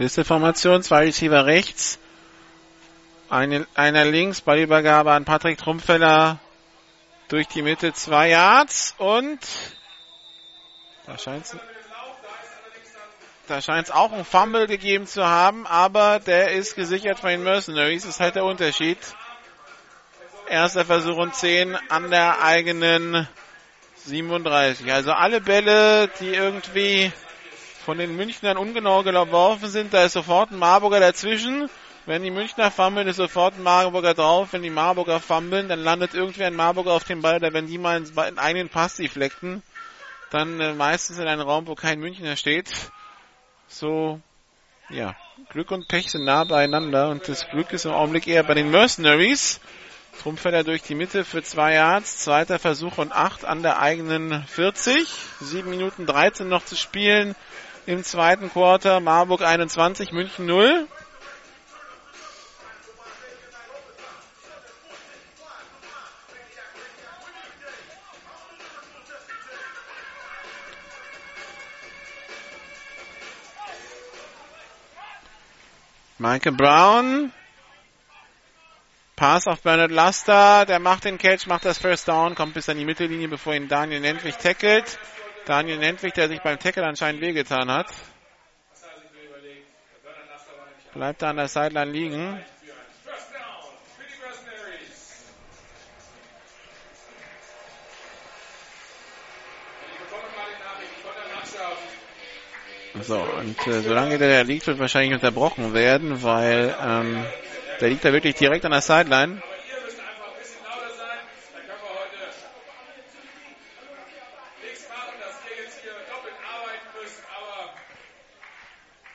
Pisteformation, 0.00 0.82
zwei 0.82 1.04
Receiver 1.04 1.44
rechts, 1.44 1.98
eine, 3.28 3.66
einer 3.74 4.06
links, 4.06 4.40
Ballübergabe 4.40 5.12
an 5.12 5.26
Patrick 5.26 5.58
Trumpfeller 5.58 6.38
durch 7.28 7.46
die 7.48 7.60
Mitte, 7.60 7.92
zwei 7.92 8.30
Yards 8.30 8.94
und 8.96 9.38
da 11.06 11.18
scheint 11.18 11.44
es 11.44 11.56
da 13.46 13.60
scheint 13.60 13.92
auch 13.92 14.12
ein 14.12 14.24
Fumble 14.24 14.66
gegeben 14.66 15.06
zu 15.06 15.26
haben, 15.26 15.66
aber 15.66 16.18
der 16.18 16.52
ist 16.52 16.76
gesichert 16.76 17.18
von 17.18 17.28
den 17.28 17.42
Mercenaries. 17.42 18.04
Das 18.04 18.14
ist 18.14 18.20
halt 18.20 18.36
der 18.36 18.44
Unterschied. 18.46 18.96
Erster 20.48 20.86
Versuch 20.86 21.18
und 21.18 21.34
10 21.34 21.76
an 21.90 22.10
der 22.10 22.42
eigenen 22.42 23.28
37. 24.06 24.90
Also 24.90 25.12
alle 25.12 25.42
Bälle, 25.42 26.08
die 26.20 26.32
irgendwie 26.32 27.12
von 27.84 27.98
den 27.98 28.16
Münchnern 28.16 28.56
ungenau 28.56 29.02
geworfen 29.02 29.68
sind. 29.68 29.94
Da 29.94 30.04
ist 30.04 30.12
sofort 30.12 30.50
ein 30.50 30.58
Marburger 30.58 31.00
dazwischen. 31.00 31.68
Wenn 32.06 32.22
die 32.22 32.30
Münchner 32.30 32.70
fummeln, 32.70 33.08
ist 33.08 33.16
sofort 33.16 33.54
ein 33.54 33.62
Marburger 33.62 34.14
drauf. 34.14 34.52
Wenn 34.52 34.62
die 34.62 34.70
Marburger 34.70 35.20
fummeln, 35.20 35.68
dann 35.68 35.80
landet 35.80 36.14
irgendwie 36.14 36.44
ein 36.44 36.54
Marburger 36.54 36.92
auf 36.92 37.04
dem 37.04 37.22
Ball. 37.22 37.40
Da 37.40 37.52
wenn 37.52 37.66
die 37.66 37.78
mal 37.78 38.02
in 38.02 38.38
einen 38.38 38.68
Pass 38.68 38.96
deflekten, 38.96 39.62
dann 40.30 40.60
äh, 40.60 40.74
meistens 40.74 41.18
in 41.18 41.26
einem 41.26 41.42
Raum, 41.42 41.66
wo 41.66 41.74
kein 41.74 42.00
Münchner 42.00 42.36
steht. 42.36 42.70
So, 43.68 44.20
ja, 44.88 45.14
Glück 45.50 45.70
und 45.70 45.88
Pech 45.88 46.10
sind 46.10 46.24
nah 46.24 46.44
beieinander 46.44 47.08
und 47.10 47.28
das 47.28 47.48
Glück 47.48 47.72
ist 47.72 47.84
im 47.84 47.92
Augenblick 47.92 48.26
eher 48.26 48.42
bei 48.42 48.54
den 48.54 48.70
Mercenaries. 48.70 49.60
Trumpfeller 50.20 50.64
durch 50.64 50.82
die 50.82 50.94
Mitte 50.94 51.24
für 51.24 51.42
zwei 51.42 51.74
Yards. 51.74 52.18
Zweiter 52.18 52.58
Versuch 52.58 52.98
und 52.98 53.12
acht 53.12 53.44
an 53.44 53.62
der 53.62 53.80
eigenen 53.80 54.44
40. 54.44 55.08
Sieben 55.40 55.70
Minuten 55.70 56.06
13 56.06 56.48
noch 56.48 56.64
zu 56.64 56.76
spielen 56.76 57.34
im 57.86 58.04
zweiten 58.04 58.50
Quarter. 58.50 59.00
Marburg 59.00 59.42
21, 59.42 60.12
München 60.12 60.46
0. 60.46 60.86
Michael 76.18 76.52
Brown. 76.52 77.32
Pass 79.16 79.46
auf 79.46 79.62
Bernard 79.62 79.90
Laster. 79.90 80.66
Der 80.66 80.78
macht 80.78 81.04
den 81.04 81.16
Catch, 81.16 81.46
macht 81.46 81.64
das 81.64 81.78
First 81.78 82.08
Down, 82.08 82.34
kommt 82.34 82.52
bis 82.52 82.68
an 82.68 82.76
die 82.76 82.84
Mittellinie, 82.84 83.28
bevor 83.28 83.54
ihn 83.54 83.68
Daniel 83.68 84.00
Nentwich 84.00 84.36
tackelt. 84.36 84.98
Daniel 85.46 85.78
Nentwich, 85.78 86.12
der 86.12 86.28
sich 86.28 86.40
beim 86.40 86.58
Tackle 86.58 86.84
anscheinend 86.84 87.20
wehgetan 87.20 87.70
hat. 87.70 87.86
Bleibt 90.92 91.22
da 91.22 91.30
an 91.30 91.36
der 91.36 91.48
Sideline 91.48 91.90
liegen. 91.92 92.40
So, 103.02 103.18
und 103.18 103.66
äh, 103.66 103.80
solange 103.80 104.18
der 104.18 104.44
liegt, 104.44 104.66
wird 104.66 104.78
wahrscheinlich 104.78 105.14
unterbrochen 105.14 105.72
werden, 105.72 106.22
weil 106.22 106.74
ähm, 106.82 107.24
der 107.80 107.88
liegt 107.88 108.04
da 108.04 108.12
wirklich 108.12 108.34
direkt 108.34 108.64
an 108.64 108.72
der 108.72 108.82
Sideline. 108.82 109.40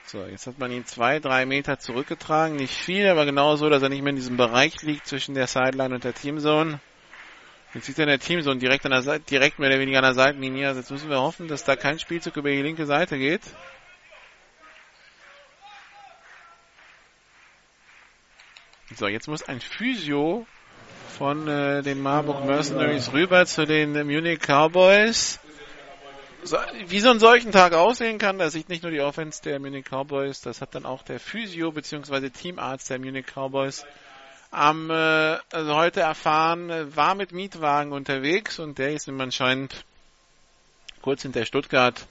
So, 0.07 0.23
jetzt 0.23 0.45
hat 0.45 0.59
man 0.59 0.71
ihn 0.71 0.85
zwei, 0.85 1.19
drei 1.19 1.47
Meter 1.47 1.79
zurückgetragen. 1.79 2.57
Nicht 2.57 2.75
viel, 2.75 3.07
aber 3.07 3.25
genau 3.25 3.55
so, 3.55 3.69
dass 3.69 3.81
er 3.81 3.89
nicht 3.89 4.03
mehr 4.03 4.11
in 4.11 4.15
diesem 4.15 4.37
Bereich 4.37 4.83
liegt 4.83 5.07
zwischen 5.07 5.33
der 5.33 5.47
Sideline 5.47 5.95
und 5.95 6.03
der 6.03 6.13
Teamzone. 6.13 6.79
Jetzt 7.73 7.87
sieht 7.87 7.97
er 7.97 8.03
in 8.03 8.09
der 8.09 8.19
Teamzone 8.19 8.59
direkt 8.59 8.85
an 8.85 8.91
der 8.91 9.01
Seite, 9.01 9.25
direkt 9.25 9.57
mehr 9.57 9.69
oder 9.69 9.79
weniger 9.79 9.97
an 9.97 10.03
der 10.03 10.13
Seitenlinie. 10.13 10.67
Also 10.67 10.81
jetzt 10.81 10.91
müssen 10.91 11.09
wir 11.09 11.21
hoffen, 11.21 11.47
dass 11.47 11.63
da 11.63 11.75
kein 11.75 11.97
Spielzug 11.97 12.37
über 12.37 12.51
die 12.51 12.61
linke 12.61 12.85
Seite 12.85 13.17
geht. 13.17 13.41
So, 18.95 19.07
jetzt 19.07 19.27
muss 19.27 19.41
ein 19.41 19.59
Physio 19.59 20.45
von 21.17 21.47
äh, 21.47 21.81
den 21.81 21.99
Marburg 21.99 22.45
Mercenaries 22.45 23.11
rüber 23.11 23.45
zu 23.47 23.65
den 23.65 23.93
Munich 24.05 24.39
Cowboys 24.39 25.39
wie 26.87 26.99
so 26.99 27.09
ein 27.09 27.19
solchen 27.19 27.51
Tag 27.51 27.73
aussehen 27.73 28.17
kann, 28.17 28.37
da 28.37 28.49
sieht 28.49 28.69
nicht 28.69 28.83
nur 28.83 28.91
die 28.91 29.01
Offense 29.01 29.41
der 29.41 29.59
Munich 29.59 29.85
Cowboys, 29.85 30.41
das 30.41 30.61
hat 30.61 30.75
dann 30.75 30.85
auch 30.85 31.03
der 31.03 31.19
Physio 31.19 31.71
bzw. 31.71 32.29
Teamarzt 32.29 32.89
der 32.89 32.99
Munich 32.99 33.25
Cowboys 33.25 33.85
am 34.51 34.89
äh, 34.89 35.37
also 35.51 35.75
heute 35.75 36.01
erfahren, 36.01 36.95
war 36.95 37.15
mit 37.15 37.31
Mietwagen 37.31 37.91
unterwegs 37.91 38.59
und 38.59 38.77
der 38.77 38.93
ist 38.93 39.07
ihm 39.07 39.19
anscheinend 39.19 39.83
kurz 41.01 41.23
hinter 41.23 41.45
Stuttgart 41.45 42.05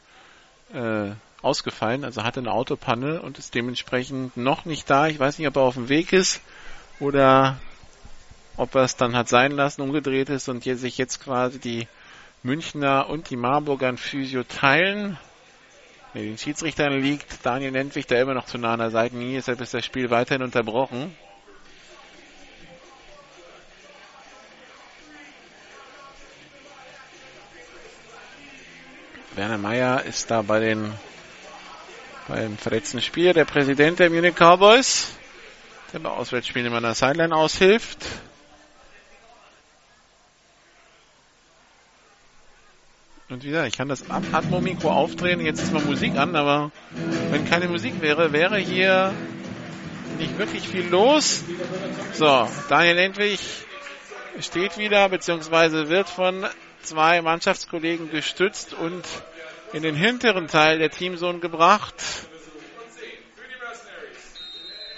äh, 0.72 1.10
ausgefallen, 1.42 2.04
also 2.04 2.22
hatte 2.22 2.40
eine 2.40 2.52
Autopanne 2.52 3.22
und 3.22 3.38
ist 3.38 3.54
dementsprechend 3.54 4.36
noch 4.36 4.64
nicht 4.64 4.88
da. 4.88 5.08
Ich 5.08 5.18
weiß 5.18 5.38
nicht, 5.38 5.48
ob 5.48 5.56
er 5.56 5.62
auf 5.62 5.74
dem 5.74 5.88
Weg 5.88 6.12
ist 6.12 6.40
oder 7.00 7.58
ob 8.56 8.74
er 8.74 8.82
es 8.82 8.96
dann 8.96 9.16
hat 9.16 9.28
sein 9.28 9.52
lassen, 9.52 9.82
umgedreht 9.82 10.28
ist 10.28 10.48
und 10.48 10.64
sich 10.64 10.98
jetzt 10.98 11.22
quasi 11.22 11.58
die 11.58 11.88
Münchner 12.44 13.08
und 13.08 13.30
die 13.30 13.36
Marburger 13.36 13.88
ein 13.88 13.96
Physio 13.96 14.44
teilen. 14.44 15.18
Nee, 16.12 16.26
den 16.26 16.38
Schiedsrichtern 16.38 17.00
liegt 17.00 17.44
Daniel 17.44 17.70
Nentwich 17.70 18.06
da 18.06 18.20
immer 18.20 18.34
noch 18.34 18.44
zu 18.44 18.58
nah 18.58 18.74
an 18.74 18.80
der 18.80 18.90
Seitenlinie, 18.90 19.36
deshalb 19.36 19.62
ist 19.62 19.72
das 19.72 19.84
Spiel 19.84 20.10
weiterhin 20.10 20.42
unterbrochen. 20.42 21.16
Werner 29.34 29.58
Meyer 29.58 30.04
ist 30.04 30.30
da 30.30 30.42
bei 30.42 30.60
den 30.60 30.92
beim 32.28 32.56
verletzten 32.58 33.00
Spieler, 33.00 33.32
der 33.32 33.46
Präsident 33.46 33.98
der 33.98 34.10
Munich 34.10 34.34
Cowboys, 34.34 35.12
der 35.92 35.98
bei 35.98 36.10
Auswärtsspielen 36.10 36.66
immer 36.66 36.76
an 36.76 36.84
der 36.84 36.94
Sideline 36.94 37.34
aushilft. 37.34 38.06
Und 43.34 43.42
wieder, 43.42 43.66
ich 43.66 43.76
kann 43.76 43.88
das 43.88 44.08
Atmo-Mikro 44.08 44.92
aufdrehen, 44.92 45.40
jetzt 45.40 45.60
ist 45.60 45.72
mal 45.72 45.82
Musik 45.82 46.16
an, 46.16 46.36
aber 46.36 46.70
wenn 47.32 47.44
keine 47.44 47.66
Musik 47.66 48.00
wäre, 48.00 48.32
wäre 48.32 48.58
hier 48.58 49.12
nicht 50.18 50.38
wirklich 50.38 50.68
viel 50.68 50.86
los. 50.86 51.42
So, 52.12 52.48
Daniel 52.68 52.98
Endwig 52.98 53.40
steht 54.38 54.78
wieder, 54.78 55.08
beziehungsweise 55.08 55.88
wird 55.88 56.08
von 56.08 56.46
zwei 56.82 57.22
Mannschaftskollegen 57.22 58.08
gestützt 58.08 58.72
und 58.72 59.02
in 59.72 59.82
den 59.82 59.96
hinteren 59.96 60.46
Teil 60.46 60.78
der 60.78 60.90
Teamzone 60.90 61.40
gebracht, 61.40 61.96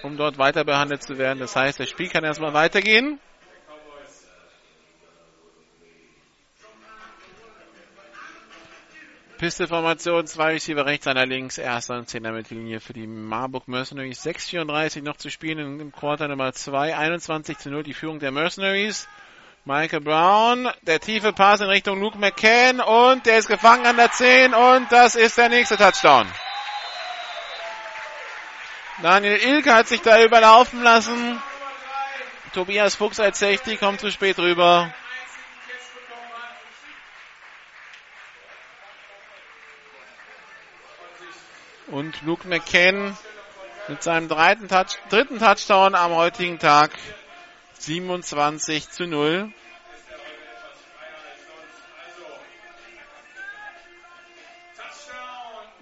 um 0.03 0.19
dort 0.19 0.37
weiter 0.37 0.63
behandelt 0.63 1.03
zu 1.03 1.17
werden. 1.17 1.39
Das 1.39 1.57
heißt, 1.57 1.81
das 1.81 1.89
Spiel 1.89 2.11
kann 2.11 2.23
erstmal 2.23 2.53
weitergehen. 2.53 3.19
Pisteformation, 9.39 10.27
zwei 10.27 10.53
Receiver 10.53 10.87
rechts, 10.87 11.07
einer 11.07 11.27
links, 11.27 11.59
erster 11.59 11.99
und 11.99 12.09
zehner 12.09 12.33
Mittellinie 12.33 12.81
für 12.81 12.93
die 12.93 13.07
Marburg 13.07 13.69
Mercenaries. 13.69 14.25
6,34 14.25 15.03
noch 15.03 15.17
zu 15.17 15.31
spielen 15.31 15.81
im 15.81 15.93
Quarter 15.93 16.29
Nummer 16.29 16.53
2, 16.53 16.97
21 16.97 17.59
zu 17.59 17.71
0 17.71 17.83
die 17.83 17.95
Führung 17.95 18.19
der 18.19 18.33
Mercenaries. 18.33 19.09
Michael 19.65 20.01
Brown, 20.01 20.69
der 20.83 21.01
tiefe 21.01 21.33
Pass 21.33 21.61
in 21.61 21.69
Richtung 21.69 22.01
Luke 22.01 22.17
McCann 22.17 22.81
und 22.81 23.27
der 23.27 23.39
ist 23.39 23.49
gefangen 23.49 23.85
an 23.85 23.97
der 23.97 24.11
10 24.11 24.55
und 24.55 24.91
das 24.91 25.17
ist 25.17 25.37
der 25.37 25.49
nächste 25.49 25.77
Touchdown. 25.77 26.27
Daniel 29.03 29.37
Ilke 29.37 29.75
hat 29.75 29.89
sich 29.89 30.01
da 30.01 30.23
überlaufen 30.23 30.83
lassen. 30.83 31.43
Tobias 32.55 32.95
Fuchs 32.95 33.21
als 33.21 33.39
Safety 33.39 33.77
kommt 33.77 34.01
zu 34.01 34.11
spät 34.11 34.39
rüber. 34.39 34.95
Und 41.89 42.21
Luke 42.23 42.49
McCann 42.49 43.17
mit 43.87 44.03
seinem 44.03 44.29
dritten, 44.29 44.67
Touch, 44.67 44.99
dritten 45.09 45.39
Touchdown 45.39 45.95
am 45.95 46.13
heutigen 46.13 46.59
Tag 46.59 46.91
27 47.79 48.91
zu 48.91 49.07
0. 49.07 49.53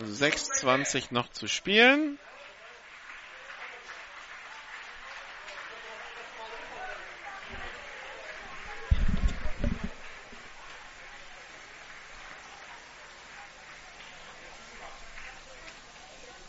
Sechs 0.01 0.49
zwanzig 0.49 1.11
noch 1.11 1.31
zu 1.31 1.49
spielen. 1.49 2.19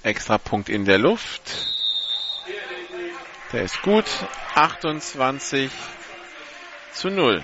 Extra 0.06 0.38
Punkt 0.38 0.70
in 0.70 0.86
der 0.86 1.00
Luft. 1.00 1.42
Der 3.52 3.64
ist 3.64 3.82
gut. 3.82 4.06
28 4.54 5.72
zu 6.94 7.10
0. 7.10 7.44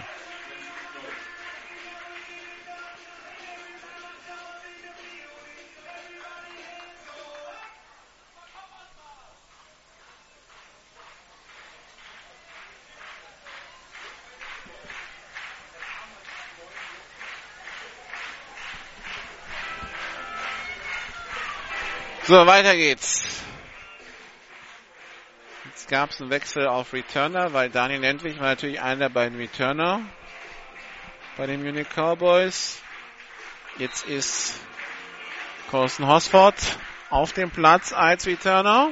So, 22.31 22.47
weiter 22.47 22.77
geht's. 22.77 23.43
Jetzt 25.65 25.89
gab 25.89 26.11
es 26.11 26.21
einen 26.21 26.29
Wechsel 26.29 26.65
auf 26.65 26.93
Returner, 26.93 27.51
weil 27.51 27.69
Daniel 27.69 27.99
Nentwich 27.99 28.39
war 28.39 28.45
natürlich 28.45 28.81
einer 28.81 28.99
der 29.01 29.09
beiden 29.09 29.37
Returner 29.37 29.99
bei 31.35 31.45
den 31.45 31.61
Munich 31.61 31.89
Cowboys. 31.89 32.81
Jetzt 33.79 34.05
ist 34.05 34.61
Thorsten 35.71 36.07
Hosford 36.07 36.55
auf 37.09 37.33
dem 37.33 37.51
Platz 37.51 37.91
als 37.91 38.25
Returner. 38.25 38.91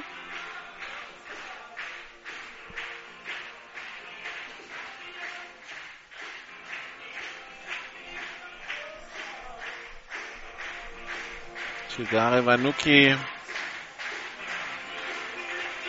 Cesare 11.99 12.45
Vanucci 12.45 13.13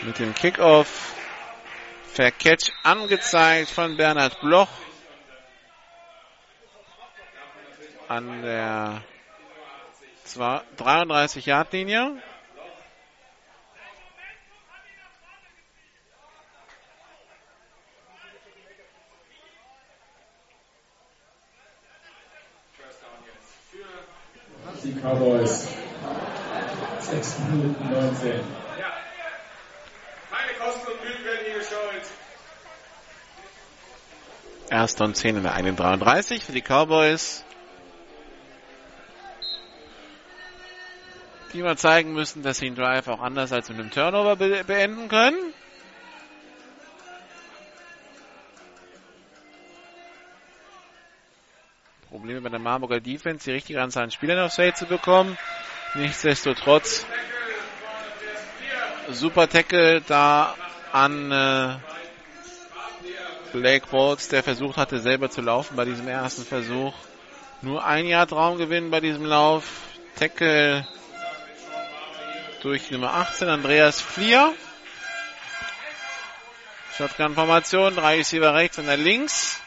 mit 0.03 0.19
dem 0.19 0.35
Kickoff. 0.35 1.15
Vercatch 2.13 2.73
angezeigt 2.83 3.71
von 3.71 3.97
Bernhard 3.97 4.41
Bloch 4.41 4.69
an 8.09 8.43
der 8.43 9.03
33-Yard-Linie. 10.27 12.21
Die 24.83 24.95
Cowboys. 24.95 25.70
6 27.91 27.97
Minuten 27.97 28.07
19. 28.15 28.31
Ja. 28.79 28.93
Keine 30.31 30.59
Kosten 30.59 30.93
und 30.93 31.03
Mühen 31.03 31.25
werden 31.25 31.41
hier 31.45 31.59
gescheut. 31.59 32.03
Erst 34.71 35.01
und 35.01 35.17
10 35.17 35.37
in 35.37 35.43
der 35.43 35.55
31 35.55 36.45
für 36.45 36.53
die 36.53 36.63
Cowboys. 36.63 37.45
Die 41.53 41.63
mal 41.63 41.77
zeigen 41.77 42.13
müssen, 42.13 42.45
dass 42.45 42.59
sie 42.59 42.67
einen 42.67 42.77
Drive 42.77 43.09
auch 43.09 43.21
anders 43.21 43.53
als 43.53 43.69
mit 43.69 43.81
einem 43.81 43.91
Turnover 43.91 44.37
be 44.37 44.63
beenden 44.65 45.09
können. 45.09 45.53
Probleme 52.09 52.41
bei 52.41 52.51
der 52.51 52.61
Marburger 52.61 53.01
Defense, 53.01 53.45
die 53.45 53.53
richtige 53.53 53.83
Anzahl 53.83 54.05
an 54.05 54.11
Spielern 54.13 54.39
aufs 54.39 54.57
Feld 54.57 54.77
zu 54.77 54.87
bekommen. 54.87 55.37
Nichtsdestotrotz 55.95 57.05
super 59.13 59.49
Tackle 59.49 60.01
da 60.03 60.55
an 60.93 61.33
äh, 61.33 61.77
Blake 63.53 63.87
Bolts, 63.91 64.29
der 64.29 64.43
versucht 64.43 64.77
hatte, 64.77 65.01
selber 65.01 65.31
zu 65.31 65.41
laufen 65.41 65.77
bei 65.77 65.85
diesem 65.85 66.09
ersten 66.09 66.45
Versuch. 66.45 66.95
Nur 67.63 67.85
ein 67.85 68.07
Jahr 68.07 68.27
Traumgewinn 68.27 68.91
bei 68.91 69.01
diesem 69.01 69.25
Lauf. 69.25 69.65
Tackle 70.17 70.87
durch 72.63 72.91
Nummer 72.91 73.15
18, 73.15 73.49
Andreas 73.49 74.01
Flier. 74.01 74.53
Shotgun-Formation, 76.97 77.97
drei 77.97 78.17
Receiver 78.17 78.55
rechts 78.55 78.79
und 78.79 78.87
der 78.87 78.97
links. 78.97 79.61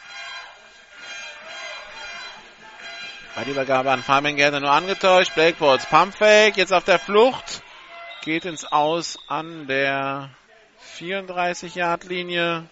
Bei 3.36 3.44
der 3.44 3.54
Übergabe 3.54 3.92
an 3.92 4.04
Fabian 4.04 4.36
Gärtner 4.36 4.60
nur 4.60 4.72
angetäuscht. 4.72 5.34
Blakebolts 5.34 5.88
Pumpfake, 5.88 6.56
jetzt 6.56 6.72
auf 6.72 6.84
der 6.84 7.00
Flucht. 7.00 7.64
Geht 8.24 8.46
ins 8.46 8.64
Aus 8.64 9.20
an 9.28 9.68
der 9.68 10.30
34-Yard-Linie. 10.96 12.64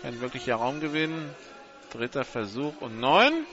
Kein 0.00 0.22
wirklicher 0.22 0.54
Raumgewinn. 0.54 1.28
Dritter 1.92 2.24
Versuch 2.24 2.80
und 2.80 3.00
neun. 3.00 3.44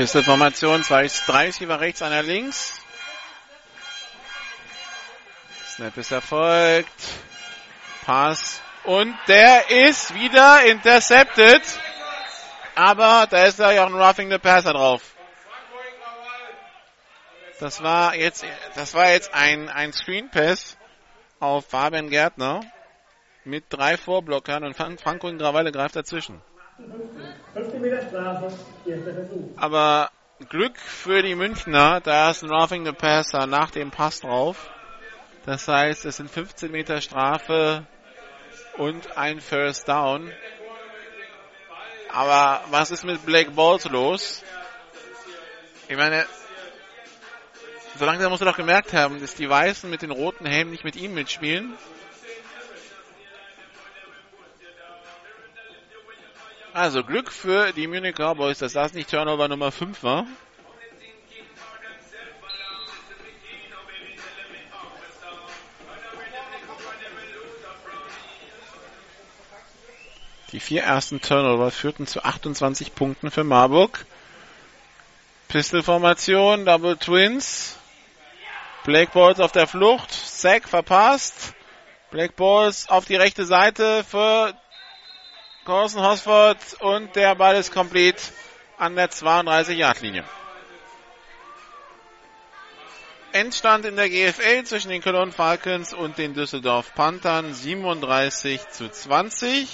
Pistol-Formation, 0.00 0.82
zwei, 0.82 1.06
drei 1.26 1.44
Receiver 1.48 1.78
rechts, 1.78 2.00
einer 2.00 2.22
links. 2.22 2.80
Snap 5.66 5.94
ist 5.98 6.10
erfolgt. 6.10 6.88
Pass. 8.06 8.62
Und 8.84 9.14
der 9.28 9.70
ist 9.70 10.14
wieder 10.14 10.64
intercepted. 10.64 11.60
Aber 12.74 13.26
da 13.28 13.44
ist 13.44 13.58
ja 13.58 13.84
auch 13.84 13.88
ein 13.88 13.94
Roughing 13.94 14.30
the 14.30 14.38
Passer 14.38 14.72
drauf. 14.72 15.02
Das 17.58 17.82
war 17.82 18.14
jetzt, 18.14 18.42
das 18.76 18.94
war 18.94 19.10
jetzt 19.10 19.34
ein, 19.34 19.68
ein 19.68 19.92
Screen 19.92 20.30
Pass 20.30 20.78
auf 21.40 21.66
Fabian 21.66 22.08
Gärtner 22.08 22.62
mit 23.44 23.64
drei 23.68 23.98
Vorblockern 23.98 24.64
und 24.64 24.74
Franco 24.74 25.28
Ingravalle 25.28 25.72
greift 25.72 25.94
dazwischen. 25.94 26.40
Aber 29.56 30.10
Glück 30.48 30.78
für 30.78 31.22
die 31.22 31.34
Münchner, 31.34 32.00
da 32.00 32.30
ist 32.30 32.42
ein 32.42 32.50
Roughing 32.50 32.84
the 32.84 32.92
Passer 32.92 33.46
nach 33.46 33.70
dem 33.70 33.90
Pass 33.90 34.20
drauf. 34.20 34.70
Das 35.46 35.68
heißt, 35.68 36.04
es 36.04 36.16
sind 36.16 36.30
15 36.30 36.70
Meter 36.70 37.00
Strafe 37.00 37.86
und 38.76 39.16
ein 39.16 39.40
First 39.40 39.88
Down. 39.88 40.32
Aber 42.12 42.62
was 42.70 42.90
ist 42.90 43.04
mit 43.04 43.24
Blake 43.24 43.52
Balls 43.52 43.84
los? 43.84 44.42
Ich 45.88 45.96
meine, 45.96 46.24
so 47.96 48.04
langsam 48.04 48.30
muss 48.30 48.40
er 48.40 48.46
doch 48.46 48.56
gemerkt 48.56 48.92
haben, 48.92 49.20
dass 49.20 49.34
die 49.34 49.48
Weißen 49.48 49.88
mit 49.90 50.02
den 50.02 50.10
roten 50.10 50.46
Helmen 50.46 50.70
nicht 50.70 50.84
mit 50.84 50.96
ihm 50.96 51.14
mitspielen. 51.14 51.74
Also 56.72 57.02
Glück 57.02 57.32
für 57.32 57.72
die 57.72 57.88
Munich 57.88 58.14
Cowboys, 58.14 58.58
dass 58.58 58.74
das 58.74 58.92
nicht 58.92 59.10
Turnover 59.10 59.48
Nummer 59.48 59.72
5 59.72 60.02
war. 60.04 60.26
Die 70.52 70.60
vier 70.60 70.82
ersten 70.82 71.20
Turnover 71.20 71.70
führten 71.70 72.06
zu 72.06 72.24
28 72.24 72.94
Punkten 72.94 73.30
für 73.30 73.44
Marburg. 73.44 74.04
Pistol-Formation, 75.48 76.64
Double 76.64 76.96
Twins. 76.96 77.76
Black 78.84 79.12
Balls 79.12 79.40
auf 79.40 79.52
der 79.52 79.66
Flucht. 79.66 80.12
Sack 80.12 80.68
verpasst. 80.68 81.54
Black 82.10 82.36
Balls 82.36 82.88
auf 82.88 83.04
die 83.04 83.16
rechte 83.16 83.44
Seite 83.44 84.04
für 84.04 84.54
Carson 85.70 86.02
Hosford 86.02 86.58
und 86.80 87.14
der 87.14 87.36
Ball 87.36 87.54
ist 87.54 87.72
komplett 87.72 88.32
an 88.76 88.96
der 88.96 89.08
32-Yard-Linie. 89.08 90.24
Endstand 93.30 93.84
in 93.84 93.94
der 93.94 94.08
GFL 94.08 94.64
zwischen 94.64 94.90
den 94.90 95.00
Cologne 95.00 95.30
Falcons 95.30 95.94
und 95.94 96.18
den 96.18 96.34
Düsseldorf 96.34 96.92
Panthern 96.96 97.54
37 97.54 98.68
zu 98.70 98.90
20. 98.90 99.68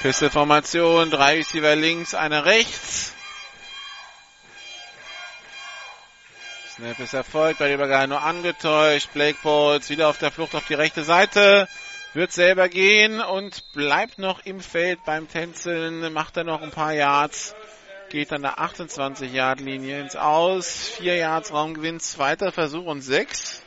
Pistolformation, 0.00 1.10
drei 1.10 1.38
Receiver 1.38 1.74
links, 1.74 2.14
einer 2.14 2.44
rechts. 2.44 3.15
Snap 6.76 7.00
ist 7.00 7.14
erfolgt, 7.14 7.58
bei 7.58 7.72
Übergang 7.72 8.10
nur 8.10 8.20
angetäuscht. 8.20 9.08
Blake 9.14 9.38
Balls 9.42 9.88
wieder 9.88 10.10
auf 10.10 10.18
der 10.18 10.30
Flucht 10.30 10.54
auf 10.54 10.66
die 10.66 10.74
rechte 10.74 11.04
Seite. 11.04 11.68
Wird 12.12 12.32
selber 12.32 12.68
gehen 12.68 13.22
und 13.22 13.72
bleibt 13.72 14.18
noch 14.18 14.44
im 14.44 14.60
Feld 14.60 15.02
beim 15.06 15.26
Tänzeln. 15.26 16.12
Macht 16.12 16.36
er 16.36 16.44
noch 16.44 16.60
ein 16.60 16.72
paar 16.72 16.92
Yards. 16.92 17.54
Geht 18.10 18.30
an 18.30 18.42
der 18.42 18.60
28 18.60 19.32
Yard 19.32 19.60
Linie 19.60 20.02
ins 20.02 20.16
Aus. 20.16 20.88
Vier 20.98 21.16
Yards 21.16 21.50
Raumgewinn, 21.50 21.98
zweiter 21.98 22.52
Versuch 22.52 22.84
und 22.84 23.00
sechs. 23.00 23.62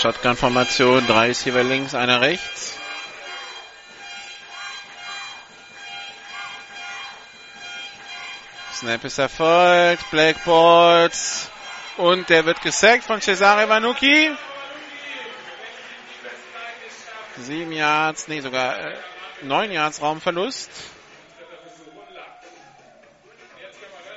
Shotgun-Formation, 0.00 1.06
drei 1.06 1.26
Receiver 1.26 1.62
links, 1.62 1.94
einer 1.94 2.22
rechts. 2.22 2.78
Snap 8.72 9.04
ist 9.04 9.18
erfolgt, 9.18 10.10
Black 10.10 10.42
Balls 10.46 11.50
und 11.98 12.30
der 12.30 12.46
wird 12.46 12.62
gesackt 12.62 13.04
von 13.04 13.20
Cesare 13.20 13.68
Vanucci. 13.68 14.30
Sieben 17.36 17.72
Yards, 17.72 18.26
nee, 18.26 18.40
sogar 18.40 18.78
äh, 18.78 18.96
neun 19.42 19.70
Yards 19.70 20.00
Raumverlust. 20.00 20.70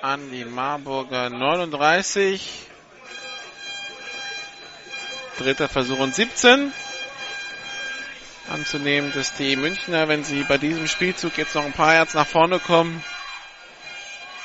An 0.01 0.31
die 0.31 0.45
Marburger 0.45 1.29
39. 1.29 2.69
Dritter 5.37 5.67
Versuch 5.67 5.99
und 5.99 6.13
17. 6.13 6.71
Anzunehmen, 8.51 9.11
dass 9.13 9.33
die 9.35 9.55
Münchner, 9.55 10.07
wenn 10.07 10.23
sie 10.23 10.43
bei 10.43 10.57
diesem 10.57 10.87
Spielzug 10.87 11.37
jetzt 11.37 11.55
noch 11.55 11.65
ein 11.65 11.73
paar 11.73 11.95
Yards 11.95 12.13
nach 12.13 12.27
vorne 12.27 12.59
kommen, 12.59 13.03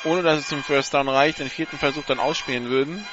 ohne 0.04 0.22
dass 0.22 0.38
es 0.38 0.48
zum 0.48 0.62
First 0.64 0.94
Down 0.94 1.08
reicht, 1.08 1.40
den 1.40 1.50
vierten 1.50 1.78
Versuch 1.78 2.04
dann 2.06 2.20
ausspielen 2.20 2.70
würden. 2.70 3.04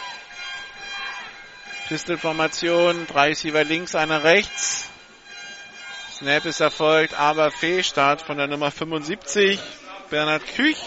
Pistol-Formation, 1.90 3.08
drei 3.08 3.30
Receiver 3.30 3.64
links, 3.64 3.94
einer 3.96 4.24
rechts. 4.24 4.90
Snap 6.14 6.46
ist 6.46 6.62
erfolgt, 6.62 7.14
aber 7.14 7.52
Fehlstart 7.52 8.22
von 8.22 8.38
der 8.38 8.48
Nummer 8.48 8.72
75, 8.72 9.60
Bernhard 10.10 10.46
Küch. 10.56 10.78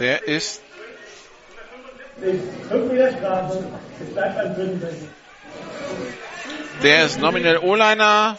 Der 0.00 0.26
ist. 0.26 0.62
Der 6.82 7.04
ist 7.04 7.20
nominell 7.20 7.58
O-Liner. 7.58 8.38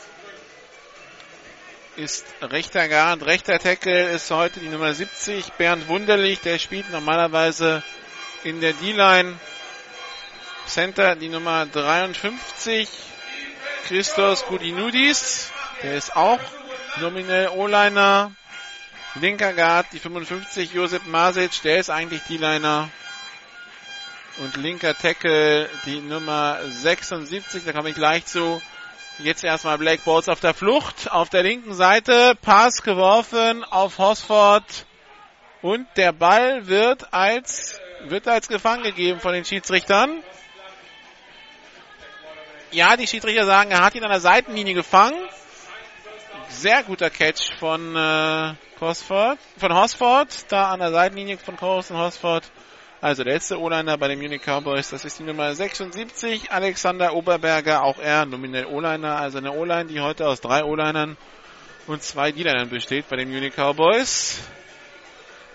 Ist 1.98 2.26
rechter 2.42 2.88
Guard, 2.88 3.24
rechter 3.28 3.60
Tackle 3.60 4.10
ist 4.10 4.32
heute 4.32 4.60
die 4.60 4.70
Nummer 4.70 4.94
70, 4.94 5.54
Bernd 5.54 5.88
Wunderlich, 5.88 6.40
der 6.40 6.58
spielt 6.58 6.90
normalerweise 6.92 7.84
in 8.44 8.60
der 8.60 8.74
D-Line. 8.74 9.38
Center 10.66 11.16
die 11.16 11.30
Nummer 11.30 11.68
53, 11.68 12.90
Christos 13.88 14.46
Gudinudis, 14.46 15.52
der 15.84 15.96
ist 15.96 16.16
auch 16.16 16.40
nominell 17.00 17.50
O-Liner. 17.50 18.32
Linker 19.16 19.52
Guard, 19.52 19.88
die 19.92 20.00
55, 20.00 20.74
Josep 20.74 21.06
Masic, 21.06 21.62
der 21.64 21.80
ist 21.80 21.90
eigentlich 21.90 22.22
die 22.30 22.38
Liner. 22.38 22.90
Und 24.38 24.56
linker 24.56 24.98
Tackle, 24.98 25.70
die 25.86 26.00
Nummer 26.00 26.60
76, 26.66 27.66
da 27.66 27.74
komme 27.74 27.90
ich 27.90 27.96
gleich 27.96 28.26
zu. 28.26 28.62
Jetzt 29.20 29.44
erstmal 29.44 29.78
Black 29.78 30.06
Balls 30.06 30.30
auf 30.30 30.40
der 30.40 30.54
Flucht. 30.54 31.12
Auf 31.12 31.30
der 31.30 31.44
linken 31.44 31.74
Seite, 31.74 32.38
Pass 32.42 32.84
geworfen 32.84 33.66
auf 33.66 33.98
Hosford. 33.98 34.64
Und 35.62 35.86
der 35.98 36.14
Ball 36.14 36.68
wird 36.68 37.14
als, 37.14 37.82
wird 38.06 38.30
als 38.30 38.48
gefangen 38.48 38.84
gegeben 38.84 39.20
von 39.20 39.34
den 39.34 39.44
Schiedsrichtern. 39.44 40.24
Ja, 42.72 42.96
die 42.96 43.08
Schiedsrichter 43.08 43.46
sagen, 43.46 43.72
er 43.72 43.84
hat 43.84 43.94
ihn 43.96 44.04
an 44.06 44.10
der 44.10 44.22
Seitenlinie 44.22 44.74
gefangen. 44.74 45.20
Sehr 46.54 46.84
guter 46.84 47.10
Catch 47.10 47.54
von, 47.60 47.96
äh, 47.96 48.54
Cosford, 48.78 49.40
von 49.58 49.74
Hosford, 49.74 50.52
da 50.52 50.72
an 50.72 50.80
der 50.80 50.92
Seitenlinie 50.92 51.38
von 51.38 51.56
Corus 51.56 51.90
und 51.90 51.98
Hosford. 51.98 52.44
Also 53.00 53.24
der 53.24 53.34
letzte 53.34 53.60
O-Liner 53.60 53.98
bei 53.98 54.10
den 54.10 54.20
Munich 54.20 54.42
Cowboys, 54.44 54.90
das 54.90 55.06
ist 55.06 55.18
die 55.18 55.24
Nummer 55.24 55.56
76, 55.56 56.52
Alexander 56.52 57.16
Oberberger, 57.16 57.84
auch 57.84 57.98
er 57.98 58.26
nominell 58.26 58.66
O-Liner, 58.66 59.16
also 59.16 59.40
eine 59.40 59.54
O-Line, 59.54 59.86
die 59.86 60.02
heute 60.02 60.28
aus 60.28 60.42
drei 60.42 60.64
O-Linern 60.64 61.18
und 61.88 62.04
zwei 62.04 62.32
D-Linern 62.32 62.70
besteht 62.70 63.08
bei 63.08 63.16
den 63.16 63.32
Munich 63.32 63.56
Cowboys. 63.56 64.40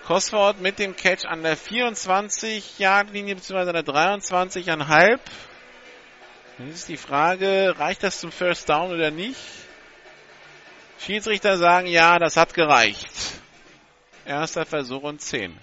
Cosford 0.07 0.61
mit 0.61 0.79
dem 0.79 0.97
Catch 0.97 1.25
an 1.27 1.43
der 1.43 1.57
24-Yard-Linie 1.59 3.37
bzw. 3.37 3.59
an 3.59 3.75
der 3.75 3.85
23,5. 3.85 5.19
Jetzt 6.59 6.75
ist 6.75 6.89
die 6.89 6.97
Frage, 6.97 7.75
reicht 7.79 8.03
das 8.03 8.19
zum 8.19 8.33
First 8.33 8.69
Down 8.69 8.93
oder 8.93 9.11
nicht? 9.11 9.39
Schiedsrichter 10.99 11.59
sagen, 11.59 11.87
ja, 11.87 12.19
das 12.19 12.37
hat 12.37 12.55
gereicht. 12.55 13.11
Erster 14.25 14.67
Versuch 14.67 15.03
und 15.03 15.21
10. 15.21 15.57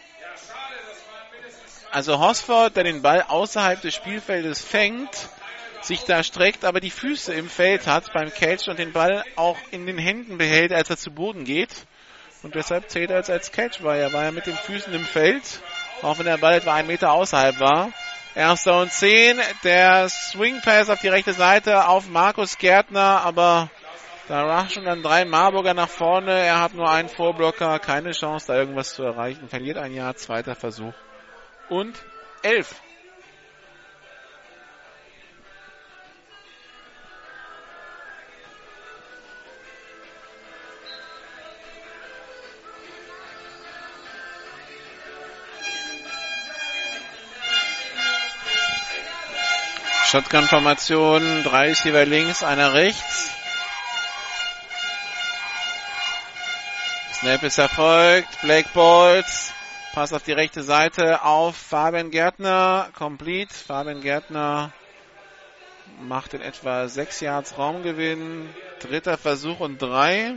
Also 1.91 2.19
Hosford, 2.19 2.75
der 2.75 2.86
den 2.86 3.01
Ball 3.01 3.25
außerhalb 3.27 3.81
des 3.81 3.93
Spielfeldes 3.93 4.61
fängt, 4.61 5.29
sich 5.81 6.03
da 6.05 6.23
streckt, 6.23 6.65
aber 6.65 6.79
die 6.79 6.89
Füße 6.89 7.34
im 7.34 7.49
Feld 7.49 7.88
hat 7.88 8.11
beim 8.13 8.34
Catch 8.34 8.67
und 8.67 8.79
den 8.79 8.93
Ball 8.93 9.23
auch 9.36 9.57
in 9.71 9.86
den 9.86 9.97
Händen 9.97 10.38
behält, 10.38 10.71
als 10.71 10.89
er 10.89 10.97
zu 10.97 11.11
Boden 11.11 11.43
geht. 11.43 11.69
Und 12.41 12.55
deshalb 12.55 12.89
zählt 12.89 13.09
er 13.09 13.17
als, 13.17 13.29
als 13.29 13.51
Catch, 13.51 13.84
weil 13.84 14.01
er 14.01 14.11
war 14.11 14.23
ja 14.23 14.31
mit 14.31 14.45
den 14.47 14.55
Füßen 14.55 14.93
im 14.93 15.05
Feld, 15.05 15.61
auch 16.01 16.17
wenn 16.17 16.25
der 16.25 16.38
Ball 16.38 16.55
etwa 16.55 16.73
einen 16.73 16.88
Meter 16.88 17.11
außerhalb 17.11 17.59
war. 17.59 17.91
Erster 18.36 18.79
und 18.79 18.91
10, 18.91 19.39
der 19.63 20.09
Swing 20.09 20.61
Pass 20.61 20.89
auf 20.89 20.99
die 20.99 21.09
rechte 21.09 21.34
Seite 21.34 21.88
auf 21.88 22.07
Markus 22.09 22.57
Gärtner, 22.57 23.21
aber 23.23 23.69
da 24.28 24.45
raschen 24.45 24.86
dann 24.86 25.03
drei 25.03 25.26
Marburger 25.26 25.74
nach 25.74 25.89
vorne. 25.89 26.32
Er 26.32 26.61
hat 26.61 26.74
nur 26.74 26.89
einen 26.89 27.09
Vorblocker, 27.09 27.80
keine 27.80 28.11
Chance, 28.11 28.47
da 28.47 28.55
irgendwas 28.57 28.93
zu 28.93 29.03
erreichen. 29.03 29.49
Verliert 29.49 29.78
ein 29.78 29.93
Jahr, 29.93 30.15
zweiter 30.15 30.55
Versuch. 30.55 30.93
Und 31.69 31.95
elf. 32.41 32.82
Shotgun-Formation, 50.05 51.43
drei 51.43 51.69
Receiver 51.69 52.05
links, 52.05 52.43
einer 52.43 52.74
rechts. 52.76 53.42
Snap 57.24 57.43
ist 57.43 57.57
erfolgt. 57.57 58.41
Blake 58.41 58.67
Balls. 58.74 59.53
Pass 59.93 60.11
auf 60.11 60.24
die 60.24 60.34
rechte 60.34 60.61
Seite 60.61 61.24
auf 61.24 61.55
Fabian 61.55 62.11
Gärtner. 62.11 62.89
Complete. 62.97 63.53
Fabian 63.53 64.01
Gärtner 64.01 64.74
macht 66.01 66.34
in 66.34 66.41
etwa 66.41 66.86
6 66.86 67.21
Yards 67.21 67.57
Raumgewinn. 67.57 68.49
Dritter 68.82 69.17
Versuch 69.17 69.61
und 69.61 69.82
3. 69.82 70.36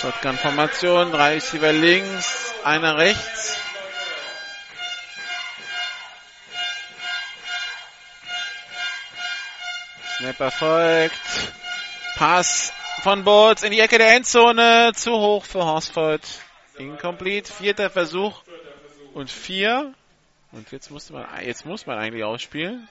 Shotgun-Formation, 0.00 1.12
drei 1.12 1.34
Receiver 1.34 1.74
links, 1.74 2.54
einer 2.64 2.96
rechts. 2.96 3.58
Snap 10.22 10.38
erfolgt. 10.38 11.20
Pass 12.14 12.72
von 13.02 13.24
Boots 13.24 13.64
in 13.64 13.72
die 13.72 13.80
Ecke 13.80 13.98
der 13.98 14.14
Endzone. 14.14 14.92
Zu 14.94 15.10
hoch 15.10 15.44
für 15.44 15.64
Horsford. 15.64 16.22
Incomplete. 16.78 17.52
Vierter 17.52 17.90
Versuch 17.90 18.44
und 19.14 19.32
vier. 19.32 19.92
Und 20.52 20.70
jetzt 20.70 20.92
musste 20.92 21.14
man, 21.14 21.26
jetzt 21.44 21.66
muss 21.66 21.86
man 21.86 21.98
eigentlich 21.98 22.22
ausspielen. 22.22 22.88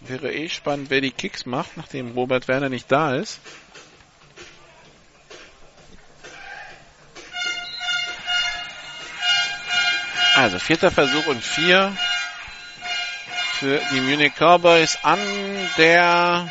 Wäre 0.00 0.32
eh 0.32 0.48
spannend, 0.48 0.88
wer 0.88 1.02
die 1.02 1.10
Kicks 1.10 1.44
macht, 1.44 1.76
nachdem 1.76 2.12
Robert 2.12 2.48
Werner 2.48 2.70
nicht 2.70 2.90
da 2.90 3.14
ist. 3.14 3.40
Also 10.40 10.58
vierter 10.58 10.90
Versuch 10.90 11.26
und 11.26 11.44
vier 11.44 11.94
für 13.58 13.78
die 13.92 14.00
Munich 14.00 14.32
Cowboys 14.38 14.96
an 15.02 15.18
der 15.76 16.50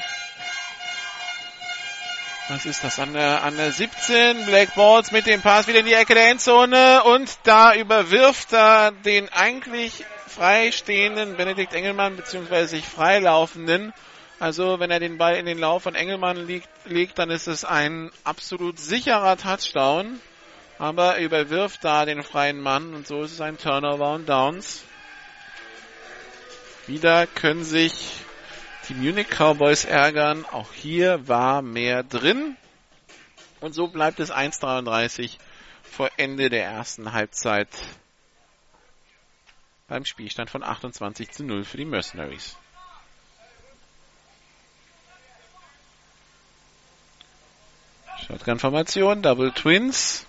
was 2.49 2.67
ist 2.67 2.83
das? 2.83 2.99
An 2.99 3.13
der, 3.13 3.41
an 3.41 3.57
der 3.57 3.71
17. 3.71 4.45
Black 4.45 4.75
Balls 4.75 5.11
mit 5.11 5.25
dem 5.25 5.41
Pass 5.41 5.67
wieder 5.67 5.79
in 5.79 5.87
die 5.87 5.93
Ecke 5.93 6.13
der 6.13 6.29
Endzone 6.29 7.01
und 7.03 7.35
da 7.45 7.73
überwirft 7.73 8.53
er 8.53 8.91
den 8.91 9.27
eigentlich 9.29 10.05
freistehenden 10.27 11.35
Benedikt 11.35 11.73
Engelmann 11.73 12.15
beziehungsweise 12.15 12.67
sich 12.67 12.85
freilaufenden. 12.85 13.91
Also 14.39 14.79
wenn 14.79 14.91
er 14.91 14.99
den 14.99 15.17
Ball 15.17 15.35
in 15.35 15.47
den 15.47 15.57
Lauf 15.57 15.81
von 15.81 15.95
Engelmann 15.95 16.37
liegt, 16.45 16.69
legt, 16.85 17.17
dann 17.17 17.31
ist 17.31 17.47
es 17.47 17.65
ein 17.65 18.11
absolut 18.23 18.77
sicherer 18.77 19.35
Touchdown. 19.35 20.21
Aber 20.79 21.17
er 21.17 21.25
überwirft 21.25 21.83
da 21.83 22.05
den 22.05 22.23
freien 22.23 22.61
Mann 22.61 22.93
und 22.93 23.05
so 23.05 23.23
ist 23.23 23.33
es 23.33 23.41
ein 23.41 23.57
Turnover 23.57 24.13
und 24.13 24.29
Downs. 24.29 24.85
Wieder 26.87 27.27
können 27.27 27.65
sich 27.65 28.13
die 28.87 28.93
Munich 28.93 29.27
Cowboys 29.27 29.83
ärgern. 29.83 30.45
Auch 30.45 30.71
hier 30.71 31.27
war 31.27 31.61
mehr 31.61 32.03
drin. 32.03 32.55
Und 33.59 33.73
so 33.73 33.89
bleibt 33.89 34.21
es 34.21 34.31
1,33 34.31 35.37
vor 35.83 36.09
Ende 36.15 36.49
der 36.49 36.63
ersten 36.63 37.11
Halbzeit 37.11 37.67
beim 39.89 40.05
Spielstand 40.05 40.49
von 40.49 40.63
28 40.63 41.31
zu 41.31 41.43
0 41.43 41.65
für 41.65 41.75
die 41.75 41.85
Mercenaries. 41.85 42.55
Shotgun-Formation, 48.27 49.21
Double 49.21 49.51
Twins. 49.51 50.25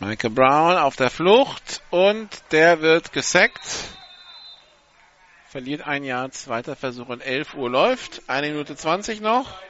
Michael 0.00 0.30
Brown 0.30 0.76
auf 0.76 0.94
der 0.94 1.10
Flucht 1.10 1.82
und 1.90 2.28
der 2.52 2.82
wird 2.82 3.12
gesackt. 3.12 3.60
Verliert 5.48 5.88
ein 5.88 6.04
Jahr, 6.04 6.30
zweiter 6.30 6.76
Versuch 6.76 7.08
und 7.08 7.20
11 7.20 7.54
Uhr 7.54 7.68
läuft. 7.68 8.22
Eine 8.28 8.50
Minute 8.50 8.76
20 8.76 9.20
noch. 9.20 9.60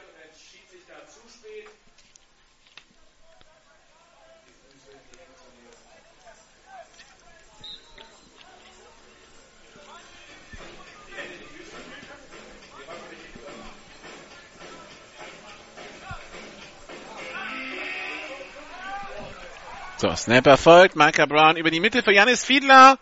So, 19.99 20.15
Snap 20.15 20.47
erfolgt. 20.47 20.95
Micah 20.95 21.25
Brown 21.25 21.57
über 21.57 21.71
die 21.71 21.81
Mitte 21.81 22.01
für 22.03 22.13
Janis 22.13 22.45
Fiedler. 22.45 22.97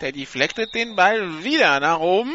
Der 0.00 0.12
deflectet 0.12 0.74
den 0.74 0.96
Ball 0.96 1.44
wieder 1.44 1.78
nach 1.78 1.98
oben. 1.98 2.34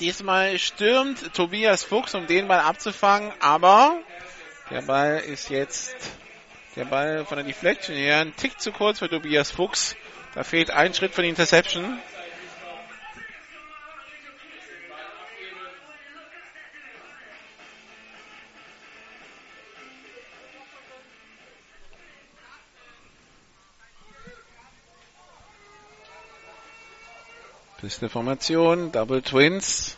Diesmal 0.00 0.58
stürmt 0.58 1.32
Tobias 1.32 1.84
Fuchs, 1.84 2.12
um 2.16 2.26
den 2.26 2.48
Ball 2.48 2.58
abzufangen, 2.58 3.30
aber 3.38 4.00
der 4.68 4.82
Ball 4.82 5.18
ist 5.18 5.48
jetzt, 5.48 5.94
der 6.74 6.86
Ball 6.86 7.24
von 7.24 7.36
der 7.36 7.46
Deflection 7.46 7.94
her, 7.94 8.18
ein 8.18 8.34
Tick 8.34 8.60
zu 8.60 8.72
kurz 8.72 8.98
für 8.98 9.08
Tobias 9.08 9.52
Fuchs. 9.52 9.94
Da 10.34 10.42
fehlt 10.42 10.72
ein 10.72 10.92
Schritt 10.92 11.14
von 11.14 11.22
Interception. 11.22 12.00
Beste 27.82 28.08
Formation, 28.08 28.92
Double 28.92 29.22
Twins. 29.22 29.96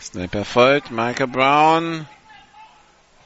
Snap 0.00 0.34
erfolgt, 0.34 0.90
Michael 0.90 1.26
Brown 1.26 2.08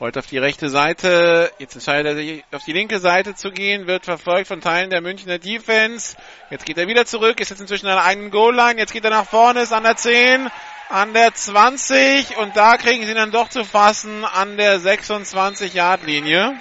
rollt 0.01 0.19
auf 0.19 0.27
die 0.27 0.39
rechte 0.39 0.69
Seite. 0.69 1.53
Jetzt 1.61 1.77
entscheidet 1.77 2.07
er 2.07 2.17
sich 2.17 2.45
auf 2.51 2.65
die 2.65 2.73
linke 2.73 2.99
Seite 2.99 3.37
zu 3.37 3.53
gehen, 3.53 3.87
wird 3.87 4.05
verfolgt 4.05 4.49
von 4.49 4.61
Teilen 4.61 4.91
der 4.91 5.01
Münchner 5.01 5.39
Defense. 5.39 6.17
Jetzt 6.51 6.67
geht 6.67 6.79
er 6.79 6.89
wieder 6.89 7.07
zurück, 7.07 7.39
ist 7.39 7.51
jetzt 7.51 7.61
inzwischen 7.61 7.87
an 7.87 7.99
der 7.99 8.05
eigenen 8.05 8.33
Goal-Line. 8.33 8.81
Jetzt 8.81 8.93
geht 8.93 9.05
er 9.05 9.11
nach 9.11 9.29
vorne, 9.29 9.61
ist 9.61 9.73
an 9.73 9.85
der 9.85 9.95
10, 9.95 10.51
an 10.89 11.15
der 11.15 11.33
20 11.33 12.37
und 12.37 12.57
da 12.57 12.79
kriegen 12.79 13.05
sie 13.05 13.11
ihn 13.11 13.17
dann 13.17 13.31
doch 13.31 13.49
zu 13.49 13.65
fassen 13.65 14.25
an 14.25 14.57
der 14.57 14.81
26-Yard-Linie. 14.81 16.61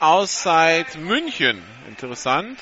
Auszeit 0.00 0.96
München. 0.96 1.62
Interessant. 1.86 2.58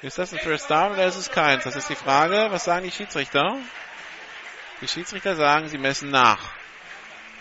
Ist 0.00 0.16
das 0.16 0.32
ein 0.32 0.38
First 0.38 0.70
Down 0.70 0.92
oder 0.92 1.06
ist 1.06 1.16
es 1.16 1.32
keins? 1.32 1.64
Das 1.64 1.74
ist 1.74 1.90
die 1.90 1.96
Frage. 1.96 2.46
Was 2.50 2.64
sagen 2.64 2.84
die 2.84 2.92
Schiedsrichter? 2.92 3.56
Die 4.80 4.86
Schiedsrichter 4.86 5.34
sagen, 5.34 5.68
sie 5.68 5.76
messen 5.76 6.08
nach. 6.10 6.38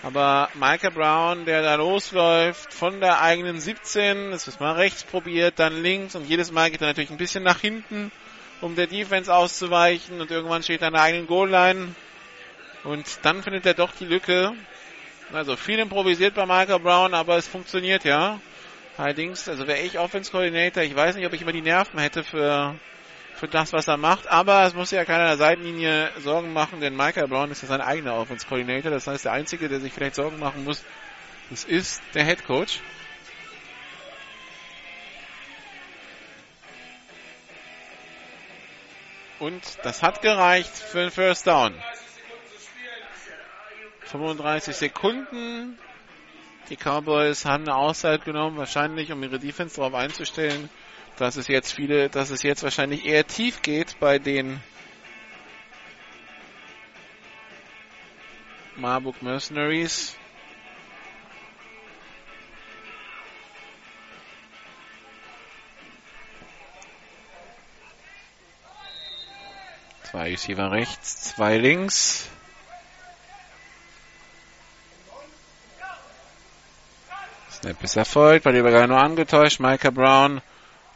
Aber 0.01 0.49
Micah 0.55 0.89
Brown, 0.89 1.45
der 1.45 1.61
da 1.61 1.75
losläuft 1.75 2.73
von 2.73 2.99
der 2.99 3.21
eigenen 3.21 3.59
17, 3.59 4.31
das 4.31 4.47
ist 4.47 4.59
mal 4.59 4.73
rechts 4.73 5.03
probiert, 5.03 5.59
dann 5.59 5.83
links 5.83 6.15
und 6.15 6.27
jedes 6.27 6.51
Mal 6.51 6.71
geht 6.71 6.81
er 6.81 6.87
natürlich 6.87 7.11
ein 7.11 7.17
bisschen 7.17 7.43
nach 7.43 7.59
hinten, 7.59 8.11
um 8.61 8.75
der 8.75 8.87
Defense 8.87 9.31
auszuweichen 9.33 10.19
und 10.19 10.31
irgendwann 10.31 10.63
steht 10.63 10.81
er 10.81 10.87
an 10.87 10.93
der 10.93 11.03
eigenen 11.03 11.27
Goal-Line 11.27 11.93
und 12.85 13.19
dann 13.21 13.43
findet 13.43 13.67
er 13.67 13.73
doch 13.75 13.91
die 13.91 14.05
Lücke 14.05 14.53
also 15.33 15.55
viel 15.55 15.79
improvisiert 15.79 16.33
bei 16.33 16.45
Michael 16.45 16.79
Brown, 16.79 17.13
aber 17.13 17.37
es 17.37 17.47
funktioniert 17.47 18.03
ja. 18.03 18.39
Allerdings, 18.97 19.47
also 19.47 19.67
wäre 19.67 19.79
ich 19.79 19.97
Offense 19.97 20.31
Coordinator, 20.31 20.83
ich 20.83 20.95
weiß 20.95 21.15
nicht, 21.15 21.25
ob 21.25 21.33
ich 21.33 21.41
immer 21.41 21.53
die 21.53 21.61
Nerven 21.61 21.99
hätte 21.99 22.23
für, 22.23 22.75
für 23.35 23.47
das, 23.47 23.71
was 23.71 23.87
er 23.87 23.97
macht, 23.97 24.27
aber 24.27 24.65
es 24.65 24.73
muss 24.73 24.91
ja 24.91 25.05
keiner 25.05 25.27
der 25.27 25.37
Seitenlinie 25.37 26.11
Sorgen 26.19 26.51
machen, 26.51 26.81
denn 26.81 26.95
Michael 26.95 27.27
Brown 27.27 27.51
ist 27.51 27.61
ja 27.61 27.67
sein 27.67 27.81
eigener 27.81 28.15
Offense 28.15 28.45
Coordinator. 28.45 28.91
Das 28.91 29.07
heißt, 29.07 29.25
der 29.25 29.31
Einzige, 29.31 29.69
der 29.69 29.79
sich 29.79 29.93
vielleicht 29.93 30.15
Sorgen 30.15 30.39
machen 30.39 30.65
muss, 30.65 30.83
das 31.49 31.63
ist 31.63 32.01
der 32.13 32.25
Head 32.25 32.45
Coach. 32.45 32.81
Und 39.39 39.63
das 39.83 40.03
hat 40.03 40.21
gereicht 40.21 40.75
für 40.75 40.99
den 40.99 41.11
First 41.11 41.47
Down. 41.47 41.73
35 44.09 44.75
Sekunden. 44.75 45.77
Die 46.69 46.75
Cowboys 46.75 47.45
haben 47.45 47.63
eine 47.63 47.75
Auszeit 47.75 48.25
genommen, 48.25 48.57
wahrscheinlich 48.57 49.11
um 49.11 49.21
ihre 49.21 49.39
Defense 49.39 49.75
darauf 49.75 49.93
einzustellen, 49.93 50.69
dass 51.17 51.35
es 51.35 51.47
jetzt 51.47 51.73
viele, 51.73 52.09
dass 52.09 52.29
es 52.29 52.43
jetzt 52.43 52.63
wahrscheinlich 52.63 53.05
eher 53.05 53.25
tief 53.25 53.61
geht 53.61 53.99
bei 53.99 54.19
den 54.19 54.59
Marburg 58.75 59.21
Mercenaries. 59.21 60.15
Zwei 70.03 70.31
Receiver 70.31 70.71
rechts, 70.71 71.35
zwei 71.35 71.57
links. 71.57 72.29
Snap 77.61 77.83
ist 77.83 77.97
erfolgt, 77.97 78.45
die 78.45 78.57
Übergabe 78.57 78.87
nur 78.87 78.99
angetäuscht. 78.99 79.59
Micah 79.59 79.89
Brown 79.89 80.41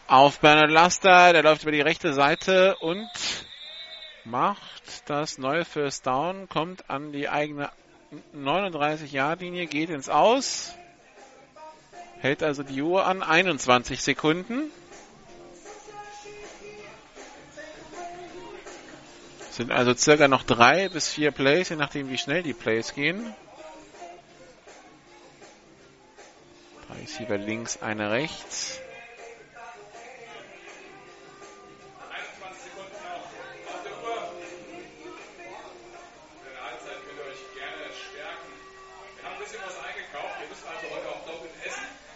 auf 0.07 0.39
Bernard 0.39 0.71
Laster, 0.71 1.33
der 1.33 1.43
läuft 1.43 1.63
über 1.63 1.73
die 1.73 1.81
rechte 1.81 2.13
Seite 2.13 2.77
und 2.77 3.09
macht 4.23 5.09
das 5.09 5.37
neue 5.37 5.65
First 5.65 6.07
Down, 6.07 6.47
kommt 6.47 6.89
an 6.89 7.11
die 7.11 7.27
eigene 7.27 7.69
39-Yard-Linie, 8.33 9.65
geht 9.67 9.89
ins 9.89 10.07
Aus. 10.07 10.73
Hält 12.21 12.41
also 12.41 12.63
die 12.63 12.81
Uhr 12.81 13.05
an 13.05 13.23
21 13.23 14.01
Sekunden. 14.01 14.71
Sind 19.51 19.69
also 19.69 19.93
circa 19.95 20.29
noch 20.29 20.43
drei 20.43 20.87
bis 20.87 21.09
vier 21.09 21.31
Plays, 21.31 21.67
je 21.67 21.75
nachdem 21.75 22.09
wie 22.09 22.17
schnell 22.17 22.41
die 22.41 22.53
Plays 22.53 22.93
gehen. 22.93 23.35
Receiver 27.01 27.37
links, 27.37 27.81
eine 27.81 28.11
rechts. 28.11 28.79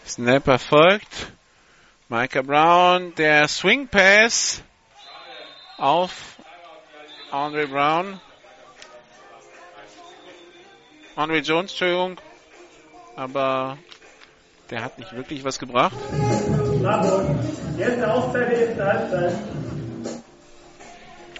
Snap 0.05 0.47
erfolgt. 0.47 1.31
Micah 2.09 2.41
Brown, 2.41 3.13
der 3.15 3.47
Swing 3.47 3.87
Pass 3.87 4.63
auf 5.77 6.37
Andre 7.29 7.67
Brown. 7.67 8.19
Andre 11.15 11.37
Jones, 11.39 11.71
Entschuldigung. 11.71 12.19
Aber 13.15 13.77
der 14.69 14.83
hat 14.83 14.97
nicht 14.99 15.13
wirklich 15.13 15.43
was 15.43 15.59
gebracht. 15.59 15.97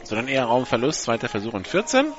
Sondern 0.04 0.28
eher 0.28 0.46
Raumverlust, 0.46 1.04
zweiter 1.04 1.28
Versuch 1.28 1.54
und 1.54 1.68
14. 1.68 2.14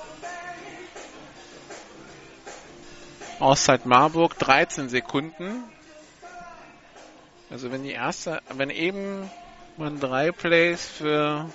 Auszeit 3.41 3.87
Marburg, 3.87 4.39
13 4.39 4.89
Sekunden. 4.89 5.65
Also 7.51 7.71
wenn 7.71 7.83
die 7.83 7.93
erste, 7.93 8.43
wenn 8.55 8.69
eben 8.71 9.31
man 9.77 10.01
drei 10.01 10.33
Plays 10.33 10.87
für 10.87 11.47
ein 11.47 11.53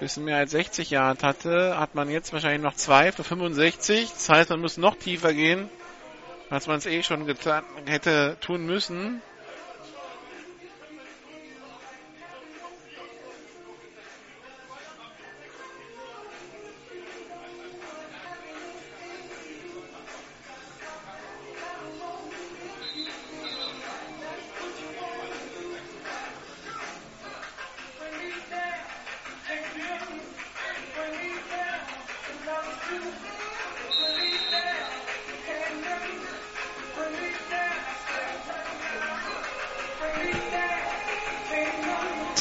bisschen 0.00 0.24
mehr 0.24 0.38
als 0.38 0.50
60 0.50 0.90
Yard 0.90 1.22
hatte, 1.22 1.78
hat 1.78 1.94
man 1.94 2.10
jetzt 2.10 2.32
wahrscheinlich 2.32 2.62
noch 2.62 2.74
zwei 2.74 3.12
für 3.12 3.22
65. 3.22 4.10
Das 4.12 4.28
heißt, 4.28 4.50
man 4.50 4.60
muss 4.60 4.78
noch 4.78 4.96
tiefer 4.96 5.32
gehen, 5.32 5.68
als 6.50 6.66
man 6.66 6.78
es 6.78 6.86
eh 6.86 7.02
schon 7.02 7.26
getan, 7.26 7.64
hätte 7.86 8.36
tun 8.40 8.66
müssen. 8.66 9.22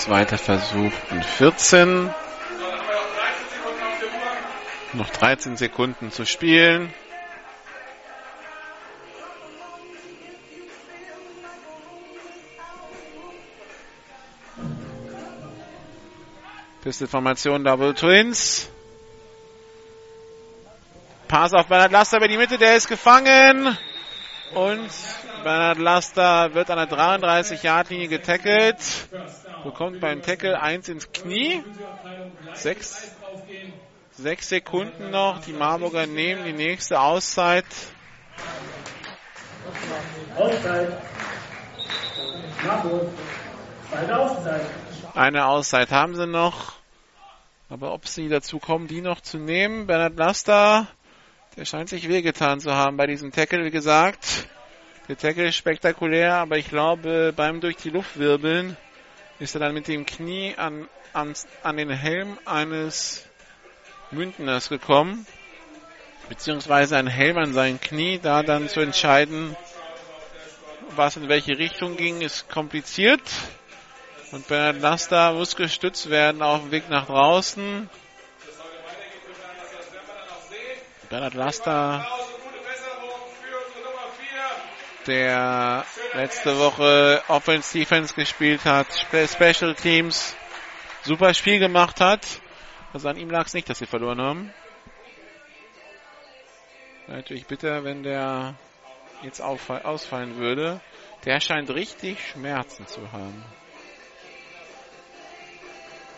Zweiter 0.06 0.38
Versuch 0.38 0.92
und 1.10 1.26
14. 1.26 2.14
Noch 4.94 5.10
13 5.10 5.58
Sekunden 5.58 6.12
zu 6.12 6.28
spielen. 6.28 6.94
Pistol-Formation 16.84 17.64
Double 17.64 17.96
Twins. 17.96 18.70
Pass 21.28 21.52
auf 21.54 21.66
Bernhard 21.66 21.92
Laster 21.92 22.18
über 22.18 22.28
die 22.28 22.38
Mitte, 22.38 22.60
der 22.60 22.76
ist 22.76 22.88
gefangen. 22.88 23.76
Und 24.54 24.88
Bernhard 25.44 25.80
Laster 25.80 26.54
wird 26.54 26.70
an 26.70 26.78
der 26.78 26.96
33-Yard-Linie 26.96 28.08
getackelt. 28.08 28.78
Bekommt 29.66 30.00
beim 30.00 30.22
Tackle 30.22 30.62
eins 30.62 30.90
ins 30.90 31.12
Knie. 31.12 31.64
Sechs, 32.54 33.16
sechs 34.12 34.50
Sekunden 34.50 35.10
noch. 35.10 35.42
Die 35.42 35.54
Marburger 35.54 36.06
nehmen 36.06 36.46
die 36.46 36.54
nächste 36.54 37.00
Auszeit. 37.00 37.66
Auszeit. 40.38 41.02
Marburg. 42.64 43.10
Zweite 43.90 44.20
Auszeit. 44.20 44.62
Eine 45.16 45.48
Auszeit 45.48 45.90
haben 45.90 46.14
sie 46.14 46.28
noch. 46.28 46.74
Aber 47.68 47.92
ob 47.92 48.08
sie 48.08 48.30
dazu 48.30 48.60
kommen, 48.60 48.88
die 48.88 49.02
noch 49.02 49.20
zu 49.20 49.40
nehmen, 49.40 49.88
Bernhard 49.88 50.16
Laster, 50.16 50.88
der 51.58 51.66
scheint 51.66 51.90
sich 51.90 52.08
wehgetan 52.08 52.60
zu 52.60 52.72
haben 52.72 52.98
bei 52.98 53.08
diesem 53.08 53.32
Tackle, 53.32 53.66
wie 53.66 53.72
gesagt. 53.72 54.48
Der 55.10 55.18
Tackle 55.18 55.48
ist 55.48 55.56
spektakulär, 55.56 56.36
aber 56.36 56.60
ich 56.60 56.70
glaube, 56.70 57.34
beim 57.36 57.62
durch 57.62 57.78
die 57.78 57.90
Luft 57.90 58.20
wirbeln 58.20 58.78
ist 59.40 59.56
er 59.56 59.60
dann 59.60 59.74
mit 59.74 59.88
dem 59.88 60.06
Knie 60.06 60.56
an, 60.56 60.88
an, 61.14 61.34
an 61.64 61.78
den 61.78 61.90
Helm 61.90 62.38
eines 62.46 63.26
Mündners 64.12 64.70
gekommen. 64.70 65.26
Beziehungsweise 66.30 66.98
ein 66.98 67.08
Helm 67.08 67.38
an 67.38 67.54
sein 67.54 67.80
Knie, 67.80 68.20
da 68.20 68.42
dann 68.42 68.68
zu 68.70 68.80
entscheiden, 68.80 69.56
was 70.96 71.18
in 71.18 71.30
welche 71.30 71.58
Richtung 71.58 71.98
ging, 71.98 72.22
ist 72.22 72.50
kompliziert. 72.50 73.22
Und 74.32 74.48
Bernhard 74.48 74.82
Laster 74.82 75.34
muss 75.34 75.56
gestützt 75.56 76.10
werden 76.10 76.42
auf 76.42 76.62
dem 76.62 76.72
Weg 76.72 76.90
nach 76.90 77.06
draußen. 77.06 77.90
Bernhard 81.10 81.36
Laster, 81.36 82.08
der 85.08 85.86
letzte 86.14 86.58
Woche 86.58 87.22
Offense 87.28 87.78
Defense 87.78 88.14
gespielt 88.14 88.66
hat, 88.66 88.88
Special 89.12 89.76
Teams, 89.76 90.36
super 91.04 91.34
Spiel 91.34 91.60
gemacht 91.60 92.02
hat. 92.02 92.26
Also 92.94 93.10
an 93.10 93.18
ihm 93.18 93.30
lag 93.30 93.46
es 93.46 93.54
nicht, 93.54 93.70
dass 93.70 93.80
sie 93.80 93.86
verloren 93.86 94.22
haben. 94.22 94.54
Natürlich 97.08 97.46
bitter, 97.46 97.84
wenn 97.84 98.04
der 98.04 98.56
jetzt 99.22 99.42
ausfallen 99.42 100.38
würde. 100.38 100.82
Der 101.26 101.40
scheint 101.40 101.70
richtig 101.72 102.18
Schmerzen 102.30 102.88
zu 102.88 103.12
haben. 103.12 103.44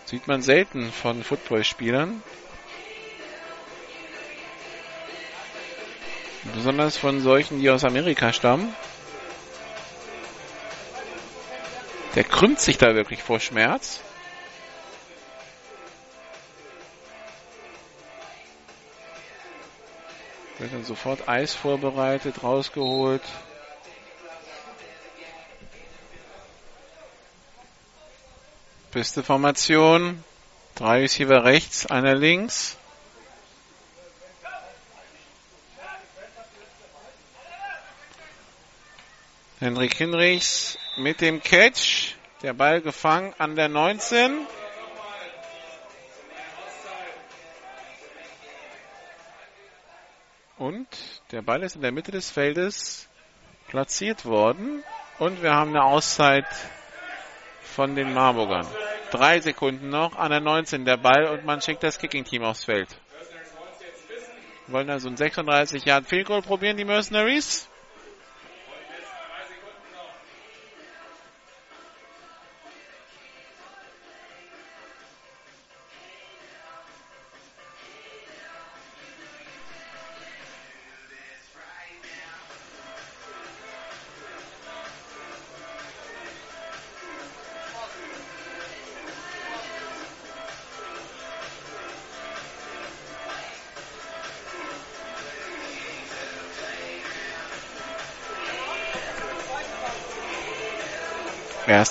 Sieht 0.05 0.27
man 0.27 0.41
selten 0.41 0.91
von 0.91 1.23
Footballspielern. 1.23 2.21
Besonders 6.53 6.97
von 6.97 7.21
solchen, 7.21 7.59
die 7.59 7.69
aus 7.69 7.83
Amerika 7.83 8.33
stammen. 8.33 8.73
Der 12.15 12.23
krümmt 12.23 12.59
sich 12.59 12.77
da 12.77 12.95
wirklich 12.95 13.21
vor 13.21 13.39
Schmerz. 13.39 13.99
Wird 20.57 20.73
dann 20.73 20.83
sofort 20.83 21.29
Eis 21.29 21.53
vorbereitet, 21.53 22.41
rausgeholt. 22.41 23.21
Beste 28.91 29.21
Formation. 29.21 30.23
Drei 30.73 31.01
Receiver 31.01 31.43
rechts, 31.43 31.85
einer 31.85 32.15
links. 32.15 32.77
Henrik 39.59 39.95
Hinrichs 39.95 40.77
mit 40.97 41.19
dem 41.19 41.41
Catch. 41.41 42.13
Der 42.43 42.53
Ball 42.53 42.79
gefangen 42.79 43.33
an 43.39 43.55
der 43.55 43.67
19. 43.69 44.45
Und 50.59 50.87
der 51.31 51.41
Ball 51.41 51.63
ist 51.63 51.75
in 51.75 51.81
der 51.81 51.91
Mitte 51.91 52.11
des 52.11 52.29
Feldes 52.29 53.09
platziert 53.67 54.25
worden. 54.25 54.83
Und 55.17 55.41
wir 55.41 55.53
haben 55.53 55.71
eine 55.71 55.85
Auszeit 55.85 56.45
von 57.63 57.95
den 57.95 58.13
Marburgern. 58.13 58.67
Drei 59.09 59.39
Sekunden 59.39 59.89
noch 59.89 60.15
an 60.17 60.29
der 60.29 60.39
19 60.39 60.85
der 60.85 60.97
Ball 60.97 61.25
und 61.25 61.45
man 61.45 61.61
schickt 61.61 61.81
das 61.81 61.97
Kicking-Team 61.97 62.43
aufs 62.43 62.65
Feld. 62.65 62.89
Wollen 64.67 64.91
also 64.91 65.09
ein 65.09 65.17
36 65.17 65.83
Yard 65.85 66.05
Field 66.05 66.27
Goal 66.27 66.43
probieren, 66.43 66.77
die 66.77 66.85
Mercenaries. 66.85 67.67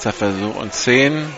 Erster 0.06 0.30
Versuch 0.30 0.54
und 0.54 0.72
10. 0.72 1.34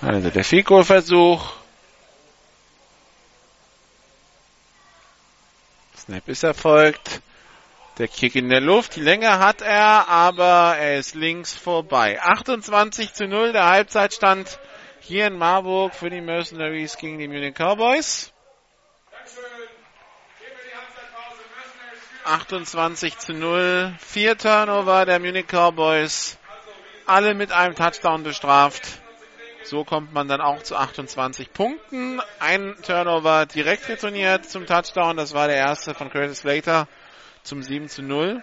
Also 0.00 0.30
der 0.30 0.44
Fico-Versuch. 0.44 1.50
Snap 5.98 6.28
ist 6.28 6.44
erfolgt. 6.44 7.20
Der 7.98 8.08
Kick 8.08 8.34
in 8.36 8.50
der 8.50 8.60
Luft. 8.60 8.96
Die 8.96 9.00
Länge 9.00 9.38
hat 9.38 9.62
er, 9.62 10.06
aber 10.08 10.76
er 10.78 10.98
ist 10.98 11.14
links 11.14 11.54
vorbei. 11.54 12.20
28 12.20 13.14
zu 13.14 13.26
0 13.26 13.52
der 13.52 13.66
Halbzeitstand 13.66 14.58
hier 15.00 15.28
in 15.28 15.38
Marburg 15.38 15.94
für 15.94 16.10
die 16.10 16.20
Mercenaries 16.20 16.98
gegen 16.98 17.18
die 17.18 17.26
Munich 17.26 17.54
Cowboys. 17.54 18.34
28 22.26 23.16
zu 23.16 23.32
0. 23.32 23.94
Vier 23.98 24.36
Turnover 24.36 25.06
der 25.06 25.18
Munich 25.18 25.46
Cowboys. 25.46 26.36
Alle 27.06 27.32
mit 27.32 27.50
einem 27.50 27.76
Touchdown 27.76 28.24
bestraft. 28.24 29.00
So 29.62 29.84
kommt 29.84 30.12
man 30.12 30.28
dann 30.28 30.42
auch 30.42 30.62
zu 30.62 30.76
28 30.76 31.50
Punkten. 31.50 32.20
Ein 32.40 32.76
Turnover 32.82 33.46
direkt 33.46 33.88
retourniert 33.88 34.44
zum 34.44 34.66
Touchdown. 34.66 35.16
Das 35.16 35.32
war 35.32 35.48
der 35.48 35.56
erste 35.56 35.94
von 35.94 36.10
Curtis 36.10 36.40
Slater 36.40 36.88
zum 37.46 37.62
7 37.62 37.88
zu 37.88 38.02
0. 38.02 38.42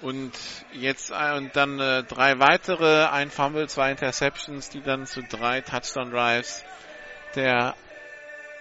Und 0.00 0.32
jetzt 0.72 1.10
äh, 1.10 1.36
und 1.36 1.56
dann 1.56 1.80
äh, 1.80 2.04
drei 2.04 2.38
weitere, 2.38 3.06
ein 3.06 3.30
Fumble, 3.30 3.68
zwei 3.68 3.90
Interceptions, 3.90 4.68
die 4.68 4.80
dann 4.80 5.06
zu 5.06 5.22
drei 5.22 5.60
Touchdown 5.60 6.12
Drives 6.12 6.64
der 7.34 7.74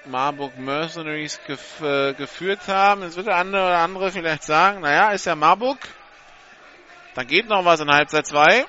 Marburg 0.06 0.57
Mercenaries 0.57 1.39
gef 1.45 1.81
äh, 1.81 2.14
geführt 2.14 2.68
haben. 2.68 3.03
Jetzt 3.03 3.18
wird 3.18 3.27
der 3.27 3.35
andere 3.35 3.64
oder 3.64 3.77
andere 3.77 4.11
vielleicht 4.11 4.44
sagen, 4.44 4.81
naja, 4.81 5.11
ist 5.11 5.26
ja 5.27 5.35
Marburg. 5.35 5.77
Da 7.14 7.23
geht 7.23 7.48
noch 7.48 7.65
was 7.65 7.81
in 7.81 7.91
Halbzeit 7.91 8.26
2 8.26 8.65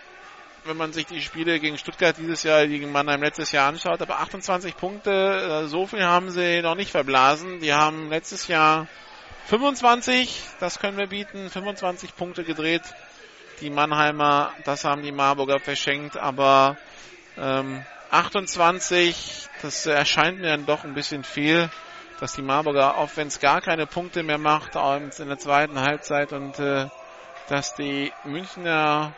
wenn 0.65 0.77
man 0.77 0.93
sich 0.93 1.07
die 1.07 1.21
Spiele 1.23 1.61
gegen 1.61 1.79
Stuttgart 1.79 2.17
dieses 2.19 2.43
Jahr, 2.43 2.67
gegen 2.67 2.93
Mannheim 2.93 3.23
letztes 3.23 3.53
Jahr 3.53 3.69
anschaut. 3.69 4.03
Aber 4.03 4.21
28 4.21 4.77
Punkte, 4.77 5.65
äh, 5.65 5.69
so 5.69 5.87
viel 5.87 6.03
haben 6.03 6.31
sie 6.31 6.63
noch 6.63 6.75
nicht 6.75 6.91
verblasen. 6.91 7.61
Die 7.61 7.73
haben 7.73 8.11
letztes 8.11 8.49
Jahr 8.49 8.87
25, 9.47 10.43
das 10.61 10.79
können 10.79 10.99
wir 10.99 11.07
bieten, 11.07 11.49
25 11.49 12.15
Punkte 12.15 12.45
gedreht. 12.45 12.83
Die 13.61 13.71
Mannheimer, 13.71 14.53
das 14.65 14.85
haben 14.85 15.03
die 15.03 15.11
Marburger 15.11 15.59
verschenkt, 15.59 16.17
aber 16.17 16.77
ähm, 17.39 17.83
28, 18.11 19.49
das 19.63 19.87
erscheint 19.87 20.41
mir 20.41 20.49
dann 20.49 20.67
doch 20.67 20.85
ein 20.85 20.95
bisschen 20.95 21.25
viel, 21.25 21.71
dass 22.21 22.35
die 22.35 22.43
Marburger, 22.43 22.99
auch 22.99 23.11
wenn 23.17 23.29
es 23.29 23.41
gar 23.41 23.61
keine 23.61 23.87
Punkte 23.87 24.23
mehr 24.23 24.39
macht, 24.39 24.77
in 24.77 25.29
der 25.29 25.39
zweiten 25.39 25.81
Halbzeit 25.81 26.33
und 26.33 26.59
äh, 26.59 26.87
dass 27.49 27.75
die 27.75 28.13
Münchner 28.25 29.15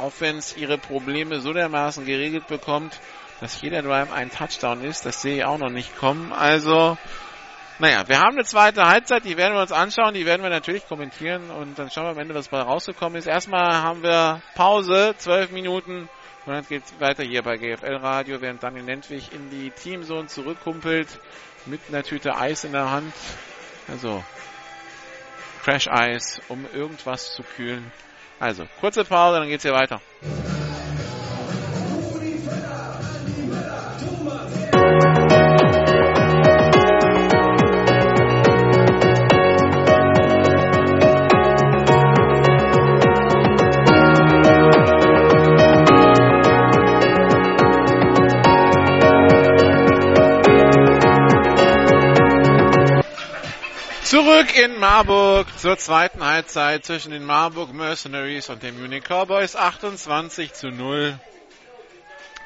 Offense 0.00 0.58
ihre 0.58 0.78
Probleme 0.78 1.40
so 1.40 1.52
dermaßen 1.52 2.04
geregelt 2.04 2.46
bekommt, 2.46 2.98
dass 3.40 3.60
jeder 3.60 3.82
Drive 3.82 4.12
ein 4.12 4.30
Touchdown 4.30 4.84
ist. 4.84 5.06
Das 5.06 5.22
sehe 5.22 5.36
ich 5.36 5.44
auch 5.44 5.58
noch 5.58 5.70
nicht 5.70 5.96
kommen. 5.96 6.32
Also, 6.32 6.98
naja, 7.78 8.06
wir 8.08 8.20
haben 8.20 8.36
eine 8.36 8.44
zweite 8.44 8.86
Halbzeit, 8.86 9.24
die 9.24 9.36
werden 9.36 9.54
wir 9.54 9.62
uns 9.62 9.72
anschauen, 9.72 10.12
die 10.12 10.26
werden 10.26 10.42
wir 10.42 10.50
natürlich 10.50 10.86
kommentieren 10.86 11.50
und 11.50 11.78
dann 11.78 11.90
schauen 11.90 12.04
wir 12.04 12.10
am 12.10 12.18
Ende, 12.18 12.34
was 12.34 12.48
bei 12.48 12.60
rausgekommen 12.60 13.18
ist. 13.18 13.26
Erstmal 13.26 13.82
haben 13.82 14.02
wir 14.02 14.42
Pause, 14.54 15.14
zwölf 15.16 15.50
Minuten 15.50 16.08
und 16.46 16.52
dann 16.52 16.66
geht's 16.66 16.92
weiter 17.00 17.22
hier 17.22 17.42
bei 17.42 17.56
GFL 17.56 17.96
Radio, 17.96 18.40
während 18.40 18.62
dann 18.62 18.76
in 18.76 18.84
Nentwich 18.84 19.32
in 19.32 19.50
die 19.50 19.70
Teamzone 19.70 20.26
zurückkumpelt 20.26 21.08
mit 21.66 21.80
einer 21.88 22.02
Tüte 22.02 22.36
Eis 22.36 22.64
in 22.64 22.72
der 22.72 22.90
Hand. 22.90 23.14
Also 23.88 24.22
Crash 25.62 25.88
Eis, 25.88 26.40
um 26.48 26.66
irgendwas 26.72 27.32
zu 27.34 27.42
kühlen. 27.42 27.92
Also, 28.40 28.66
kurze 28.80 29.04
Pause, 29.04 29.38
dann 29.38 29.48
geht's 29.48 29.62
hier 29.62 29.74
weiter. 29.74 30.00
Zurück 54.40 54.56
in 54.56 54.78
Marburg 54.78 55.46
zur 55.58 55.76
zweiten 55.76 56.24
Halbzeit 56.24 56.86
zwischen 56.86 57.10
den 57.10 57.24
Marburg 57.24 57.74
Mercenaries 57.74 58.48
und 58.48 58.62
den 58.62 58.80
Munich 58.80 59.04
Cowboys 59.04 59.54
28 59.54 60.54
zu 60.54 60.70
0. 60.70 61.20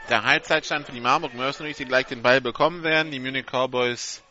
Der 0.08 0.24
Halbzeitstand 0.24 0.86
für 0.86 0.92
die 0.92 1.00
Marburg 1.00 1.34
Mercenaries, 1.34 1.76
die 1.76 1.84
gleich 1.84 2.06
den 2.06 2.20
Ball 2.20 2.40
bekommen 2.40 2.82
werden. 2.82 3.12
Die 3.12 3.20
Munich 3.20 3.46
Cowboys 3.46 4.24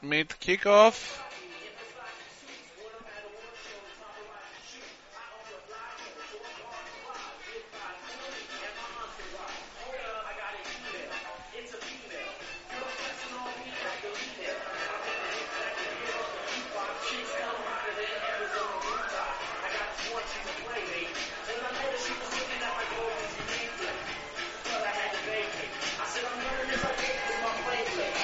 mit 0.00 0.40
Kickoff. 0.40 1.20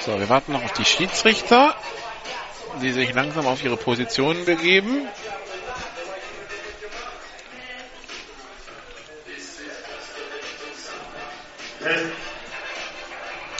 So, 0.09 0.19
wir 0.19 0.27
warten 0.27 0.53
noch 0.53 0.63
auf 0.63 0.73
die 0.73 0.85
Schiedsrichter, 0.85 1.75
die 2.81 2.89
sich 2.89 3.13
langsam 3.13 3.45
auf 3.45 3.63
ihre 3.63 3.77
Positionen 3.77 4.43
begeben. 4.43 5.07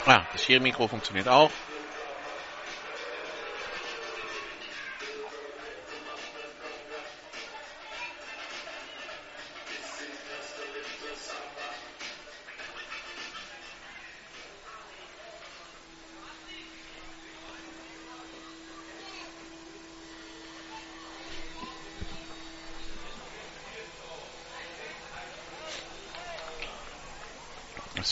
Ah, 0.06 0.22
das 0.32 0.42
Schiri-Mikro 0.42 0.88
funktioniert 0.88 1.28
auch. 1.28 1.52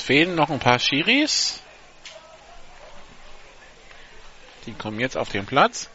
Fehlen 0.09 0.35
noch 0.35 0.48
ein 0.48 0.59
paar 0.59 0.78
Schiris. 0.78 1.60
Die 4.64 4.72
kommen 4.72 5.01
jetzt 5.01 5.18
auf 5.18 5.28
den 5.28 5.44
Platz. 5.44 5.90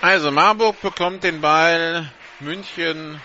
Also 0.00 0.30
Marburg 0.30 0.80
bekommt 0.82 1.24
den 1.24 1.40
Ball. 1.40 2.12
München, 2.38 3.20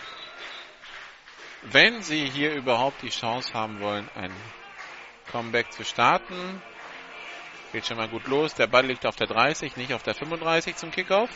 wenn 1.72 2.04
sie 2.04 2.30
hier 2.30 2.54
überhaupt 2.54 3.02
die 3.02 3.10
Chance 3.10 3.54
haben 3.54 3.80
wollen, 3.80 4.10
ein 4.16 4.32
Comeback 5.32 5.72
zu 5.72 5.84
starten. 5.84 6.62
Geht 7.72 7.88
schon 7.88 7.98
mal 7.98 8.08
gut 8.08 8.28
los. 8.28 8.54
Der 8.54 8.68
Ball 8.68 8.86
liegt 8.86 9.06
auf 9.06 9.16
der 9.16 9.28
30, 9.28 9.78
nicht 9.78 9.94
auf 9.94 10.04
der 10.04 10.14
35 10.14 10.76
zum 10.76 10.92
Kickoff. 10.92 11.30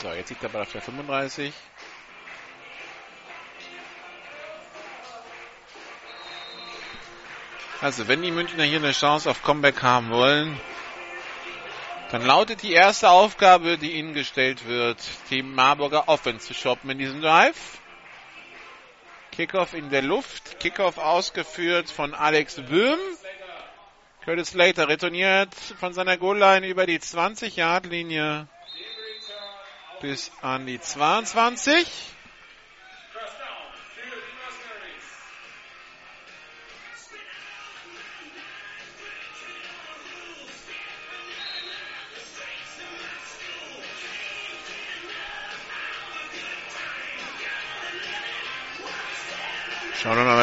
So, 0.00 0.12
jetzt 0.12 0.28
liegt 0.30 0.42
der 0.42 0.48
Ball 0.48 0.62
auf 0.62 0.72
der 0.72 0.82
35. 0.82 1.52
Also, 7.80 8.08
wenn 8.08 8.22
die 8.22 8.30
Münchner 8.30 8.64
hier 8.64 8.78
eine 8.78 8.92
Chance 8.92 9.28
auf 9.30 9.42
Comeback 9.42 9.82
haben 9.82 10.10
wollen, 10.10 10.58
dann 12.10 12.24
lautet 12.24 12.62
die 12.62 12.72
erste 12.72 13.10
Aufgabe, 13.10 13.78
die 13.78 13.92
ihnen 13.92 14.14
gestellt 14.14 14.66
wird, 14.66 14.98
die 15.30 15.42
Marburger 15.42 16.08
Offense 16.08 16.46
zu 16.46 16.54
shoppen 16.54 16.90
in 16.90 16.98
diesem 16.98 17.20
Drive. 17.20 17.78
Kickoff 19.32 19.74
in 19.74 19.90
der 19.90 20.02
Luft, 20.02 20.60
Kickoff 20.60 20.98
ausgeführt 20.98 21.90
von 21.90 22.14
Alex 22.14 22.56
Böhm. 22.56 22.98
Curtis 24.24 24.48
Slater 24.48 24.88
retourniert 24.88 25.54
von 25.54 25.92
seiner 25.92 26.16
Goalline 26.16 26.66
über 26.66 26.86
die 26.86 26.98
20-Yard-Linie 26.98 28.48
bis 30.00 30.32
an 30.42 30.66
die 30.66 30.80
22. 30.80 32.15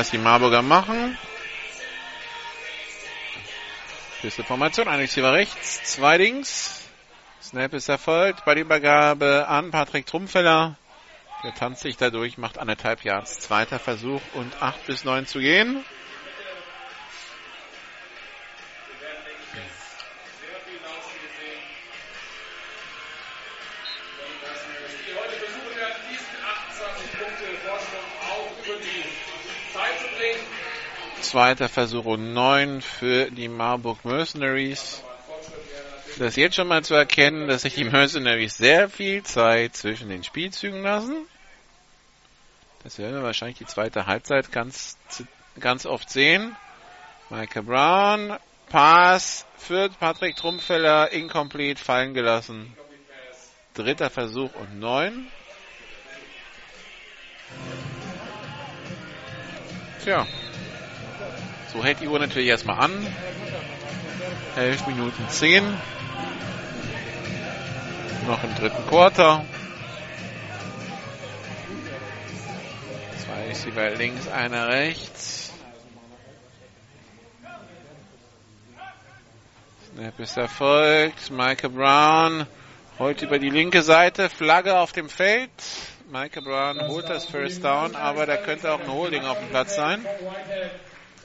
was 0.03 0.11
die 0.11 0.17
Marburger 0.17 0.61
machen. 0.61 1.17
Beste 4.21 4.43
Formation, 4.43 4.89
ein 4.89 4.99
Receiver 4.99 5.31
rechts, 5.31 5.81
zwei 5.93 6.17
links. 6.17 6.81
Snap 7.41 7.73
ist 7.73 7.87
erfolgt. 7.87 8.43
Bei 8.43 8.53
der 8.53 8.65
Übergabe 8.65 9.47
an 9.47 9.71
Patrick 9.71 10.05
Trumpfeller. 10.05 10.75
Der 11.43 11.53
tanzt 11.53 11.83
sich 11.83 11.95
dadurch, 11.95 12.37
macht 12.37 12.57
anderthalb 12.57 13.05
Yards. 13.05 13.39
Zweiter 13.39 13.79
Versuch 13.79 14.19
und 14.33 14.61
acht 14.61 14.85
bis 14.87 15.05
neun 15.05 15.25
zu 15.25 15.39
gehen. 15.39 15.85
Zweiter 31.33 31.67
Versuch 31.67 32.05
und 32.05 32.31
neun 32.35 32.83
für 32.83 33.31
die 33.31 33.47
Marburg 33.47 34.05
Mercenaries. 34.05 35.01
Das 36.19 36.27
ist 36.27 36.35
jetzt 36.35 36.55
schon 36.55 36.67
mal 36.67 36.83
zu 36.83 36.93
erkennen, 36.93 37.47
dass 37.47 37.63
sich 37.63 37.73
die 37.73 37.85
Mercenaries 37.85 38.55
sehr 38.55 38.87
viel 38.87 39.23
Zeit 39.23 39.75
zwischen 39.75 40.09
den 40.09 40.23
Spielzügen 40.23 40.83
lassen. 40.83 41.25
Das 42.83 42.99
werden 42.99 43.15
wir 43.15 43.23
wahrscheinlich 43.23 43.57
die 43.57 43.65
zweite 43.65 44.05
Halbzeit 44.05 44.51
ganz, 44.51 44.95
ganz 45.59 45.87
oft 45.87 46.11
sehen. 46.11 46.55
Michael 47.31 47.63
Brown, 47.63 48.37
Pass 48.69 49.47
für 49.57 49.89
Patrick 49.89 50.35
Trumpfeller, 50.35 51.11
incomplete, 51.11 51.83
fallen 51.83 52.13
gelassen. 52.13 52.77
Dritter 53.73 54.11
Versuch 54.11 54.53
und 54.53 54.79
neun. 54.79 55.25
Tja. 60.03 60.27
So 61.73 61.83
hält 61.83 62.01
die 62.01 62.07
Uhr 62.07 62.19
natürlich 62.19 62.49
erstmal 62.49 62.79
an. 62.79 63.07
11 64.55 64.85
Minuten 64.85 65.27
10. 65.27 65.63
Noch 68.27 68.43
im 68.43 68.53
dritten 68.55 68.87
Quarter. 68.87 69.43
Zwei 73.25 73.47
Receiver 73.47 73.89
links, 73.95 74.27
einer 74.27 74.67
rechts. 74.67 75.51
Snap 79.95 80.19
ist 80.19 80.37
erfolgt. 80.37 81.31
Michael 81.31 81.71
Brown 81.71 82.47
heute 82.99 83.25
über 83.25 83.39
die 83.39 83.49
linke 83.49 83.81
Seite. 83.81 84.29
Flagge 84.29 84.77
auf 84.77 84.91
dem 84.91 85.09
Feld. 85.09 85.49
Michael 86.11 86.43
Brown 86.43 86.87
holt 86.87 87.09
das 87.09 87.25
First 87.25 87.63
Down, 87.63 87.95
aber 87.95 88.27
da 88.27 88.37
könnte 88.37 88.71
auch 88.71 88.79
ein 88.79 88.91
Holding 88.91 89.25
auf 89.25 89.39
dem 89.39 89.49
Platz 89.49 89.75
sein. 89.75 90.05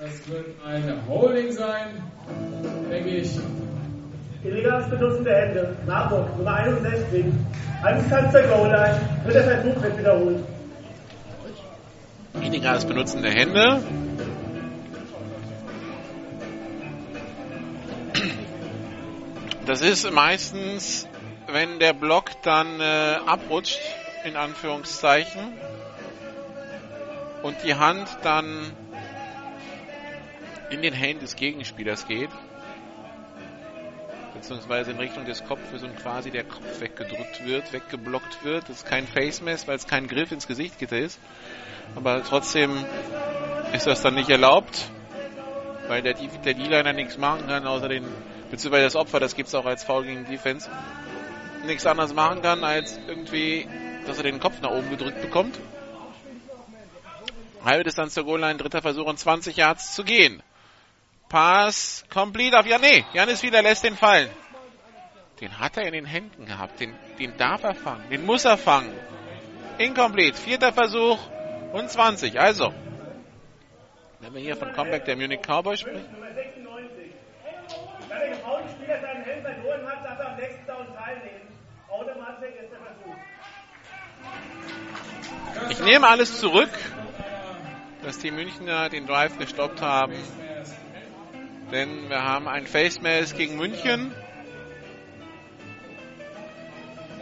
Das 0.00 0.28
wird 0.28 0.46
ein 0.64 1.08
Holding 1.08 1.50
sein, 1.50 2.00
denke 2.88 3.08
ich. 3.16 3.36
Illegales 4.44 4.88
Benutzen 4.90 5.24
der 5.24 5.46
Hände. 5.46 5.76
Marburg, 5.86 6.36
Nummer 6.38 6.54
61. 6.54 7.24
Angstkanz 7.82 8.30
der 8.30 8.46
Goal-Line. 8.46 9.00
Dritter 9.24 9.42
Versuch 9.42 9.82
wird 9.82 9.98
wiederholt. 9.98 10.44
Illegales 12.40 12.84
Benutzen 12.84 13.22
der 13.22 13.32
Hände. 13.32 13.82
Das 19.66 19.80
ist 19.80 20.08
meistens, 20.12 21.08
wenn 21.50 21.80
der 21.80 21.92
Block 21.92 22.30
dann 22.44 22.80
äh, 22.80 23.16
abrutscht, 23.26 23.80
in 24.24 24.36
Anführungszeichen, 24.36 25.40
und 27.42 27.56
die 27.64 27.74
Hand 27.74 28.08
dann 28.22 28.72
in 30.70 30.82
den 30.82 30.92
Händen 30.92 31.20
des 31.20 31.36
Gegenspielers 31.36 32.06
geht, 32.06 32.30
beziehungsweise 34.34 34.92
in 34.92 34.98
Richtung 34.98 35.24
des 35.24 35.44
Kopfes 35.44 35.82
und 35.82 35.96
quasi 35.96 36.30
der 36.30 36.44
Kopf 36.44 36.80
weggedrückt 36.80 37.44
wird, 37.44 37.72
weggeblockt 37.72 38.44
wird. 38.44 38.68
Das 38.68 38.78
ist 38.78 38.86
kein 38.86 39.06
Face 39.06 39.40
Mess, 39.40 39.66
weil 39.66 39.76
es 39.76 39.86
kein 39.86 40.06
Griff 40.06 40.30
ins 40.30 40.46
Gesicht 40.46 40.80
ist. 40.82 41.18
Aber 41.96 42.22
trotzdem 42.22 42.84
ist 43.72 43.86
das 43.86 44.02
dann 44.02 44.14
nicht 44.14 44.30
erlaubt, 44.30 44.90
weil 45.88 46.02
der, 46.02 46.14
der 46.14 46.54
D-Liner 46.54 46.92
nichts 46.92 47.18
machen 47.18 47.46
kann, 47.46 47.66
außer 47.66 47.88
den, 47.88 48.04
beziehungsweise 48.50 48.84
das 48.84 48.96
Opfer, 48.96 49.20
das 49.20 49.34
gibt 49.34 49.48
es 49.48 49.54
auch 49.54 49.66
als 49.66 49.84
Foul 49.84 50.04
gegen 50.04 50.24
Defense, 50.26 50.70
nichts 51.66 51.86
anderes 51.86 52.14
machen 52.14 52.42
kann, 52.42 52.62
als 52.62 52.98
irgendwie, 53.08 53.66
dass 54.06 54.18
er 54.18 54.24
den 54.24 54.38
Kopf 54.38 54.60
nach 54.60 54.70
oben 54.70 54.90
gedrückt 54.90 55.20
bekommt. 55.20 55.58
Halbe 57.64 57.84
Distanz 57.84 58.14
zur 58.14 58.24
Goal-Line, 58.24 58.56
dritter 58.56 58.82
Versuch 58.82 59.06
und 59.06 59.18
20 59.18 59.56
Yards 59.56 59.94
zu 59.94 60.04
gehen. 60.04 60.42
Pass 61.28 62.04
complete 62.10 62.58
auf 62.58 62.66
Jané. 62.66 63.04
Janis 63.12 63.42
wieder 63.42 63.62
lässt 63.62 63.84
den 63.84 63.96
fallen. 63.96 64.30
Den 65.40 65.58
hat 65.58 65.76
er 65.76 65.84
in 65.84 65.92
den 65.92 66.06
Händen 66.06 66.46
gehabt. 66.46 66.80
Den, 66.80 66.94
den 67.18 67.36
darf 67.36 67.62
er 67.62 67.74
fangen. 67.74 68.08
Den 68.10 68.24
muss 68.24 68.44
er 68.44 68.56
fangen. 68.56 68.92
Incomplete. 69.76 70.36
Vierter 70.36 70.72
Versuch 70.72 71.18
und 71.72 71.90
20. 71.90 72.40
Also, 72.40 72.72
wenn 74.20 74.34
wir 74.34 74.40
hier 74.40 74.56
von 74.56 74.72
Comeback 74.72 75.04
der 75.04 75.16
Munich 75.16 75.40
Cowboys 75.42 75.80
sprechen. 75.80 76.10
Nummer 76.12 76.32
96. 76.34 77.12
Da 78.08 78.18
der 78.18 78.30
gefaulten 78.30 78.70
Spieler 78.70 79.00
seinen 79.00 79.22
Helm 79.22 79.42
verloren 79.42 79.86
hat, 79.86 80.04
darf 80.04 80.26
am 80.26 80.36
nächsten 80.36 80.66
Down 80.66 80.86
teilnehmen. 80.96 81.48
Automatisch 81.88 82.54
ist 82.62 82.72
der 82.72 82.80
Versuch. 82.80 83.16
Ich 85.70 85.80
nehme 85.80 86.08
alles 86.08 86.40
zurück, 86.40 86.70
dass 88.02 88.18
die 88.18 88.30
Münchner 88.30 88.88
den 88.88 89.06
Drive 89.06 89.38
gestoppt 89.38 89.82
haben. 89.82 90.14
Denn 91.70 92.08
wir 92.08 92.22
haben 92.22 92.48
ein 92.48 92.66
Face 92.66 93.00
Mask 93.02 93.36
gegen 93.36 93.56
München. 93.56 94.14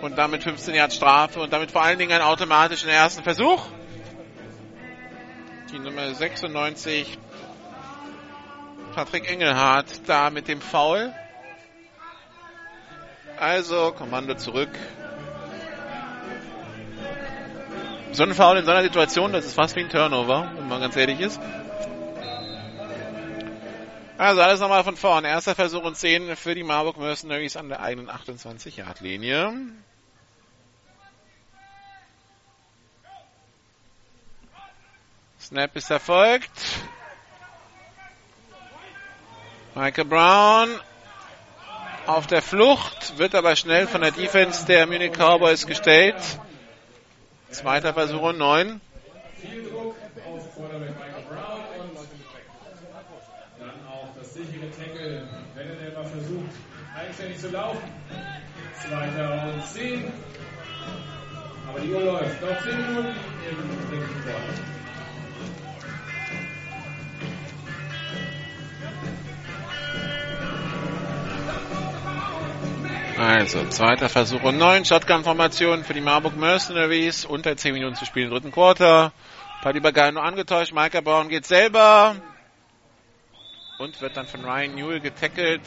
Und 0.00 0.16
damit 0.16 0.44
15 0.44 0.74
Yards 0.74 0.96
Strafe 0.96 1.40
und 1.40 1.52
damit 1.52 1.72
vor 1.72 1.82
allen 1.82 1.98
Dingen 1.98 2.12
einen 2.12 2.22
automatischen 2.22 2.88
ersten 2.88 3.24
Versuch. 3.24 3.66
Die 5.72 5.78
Nummer 5.80 6.14
96, 6.14 7.18
Patrick 8.94 9.28
Engelhardt, 9.28 9.86
da 10.06 10.30
mit 10.30 10.46
dem 10.46 10.60
Foul. 10.60 11.12
Also, 13.38 13.92
Kommando 13.92 14.34
zurück. 14.34 14.70
So 18.12 18.22
ein 18.22 18.32
Foul 18.32 18.58
in 18.58 18.64
so 18.64 18.70
einer 18.70 18.82
Situation, 18.82 19.32
das 19.32 19.44
ist 19.44 19.54
fast 19.54 19.74
wie 19.76 19.80
ein 19.80 19.90
Turnover, 19.90 20.50
wenn 20.56 20.68
man 20.68 20.80
ganz 20.80 20.96
ehrlich 20.96 21.20
ist. 21.20 21.40
Also 24.18 24.40
alles 24.40 24.60
nochmal 24.60 24.82
von 24.82 24.96
vorn. 24.96 25.24
Erster 25.26 25.54
Versuch 25.54 25.82
und 25.82 25.96
10 25.96 26.36
für 26.36 26.54
die 26.54 26.62
Marburg 26.62 26.96
Mercenaries 26.96 27.56
an 27.56 27.68
der 27.68 27.80
eigenen 27.80 28.10
28-Yard-Linie. 28.10 29.52
Snap 35.38 35.76
ist 35.76 35.90
erfolgt. 35.90 36.50
Michael 39.74 40.06
Brown 40.06 40.70
auf 42.06 42.26
der 42.26 42.40
Flucht, 42.40 43.18
wird 43.18 43.34
aber 43.34 43.54
schnell 43.54 43.86
von 43.86 44.00
der 44.00 44.12
Defense 44.12 44.64
der 44.64 44.86
Munich 44.86 45.12
Cowboys 45.12 45.66
gestellt. 45.66 46.16
Zweiter 47.50 47.92
Versuch 47.92 48.22
und 48.22 48.38
9. 48.38 48.80
Viel 49.40 49.68
Druck 49.68 49.96
auf 50.26 50.56
zu 57.46 57.52
laufen. 57.52 57.92
2010. 58.88 60.12
Aber 61.68 61.80
die 61.80 61.92
Uhr 61.92 62.00
läuft. 62.00 62.42
Noch 62.42 62.62
10 62.62 62.76
Minuten. 62.76 63.14
Ihr 63.44 63.52
müsst 63.52 63.92
den 63.92 64.56
Also, 73.18 73.66
zweiter 73.70 74.08
Versuch 74.10 74.42
und 74.42 74.58
neun. 74.58 74.84
Shotgun-Formationen 74.84 75.84
für 75.84 75.94
die 75.94 76.02
Marburg 76.02 76.36
Mercenaries. 76.36 77.24
Unter 77.24 77.56
zehn 77.56 77.72
Minuten 77.72 77.96
zu 77.96 78.04
spielen 78.04 78.26
im 78.26 78.32
dritten 78.32 78.52
Quarter. 78.52 79.12
Paddy 79.62 79.80
Bagay 79.80 80.12
nur 80.12 80.22
angetäuscht. 80.22 80.72
Michael 80.74 81.02
Brown 81.02 81.28
geht 81.28 81.46
selber. 81.46 82.16
Und 83.78 84.00
wird 84.02 84.16
dann 84.16 84.26
von 84.26 84.44
Ryan 84.44 84.74
Newell 84.74 85.00
getackelt 85.00 85.62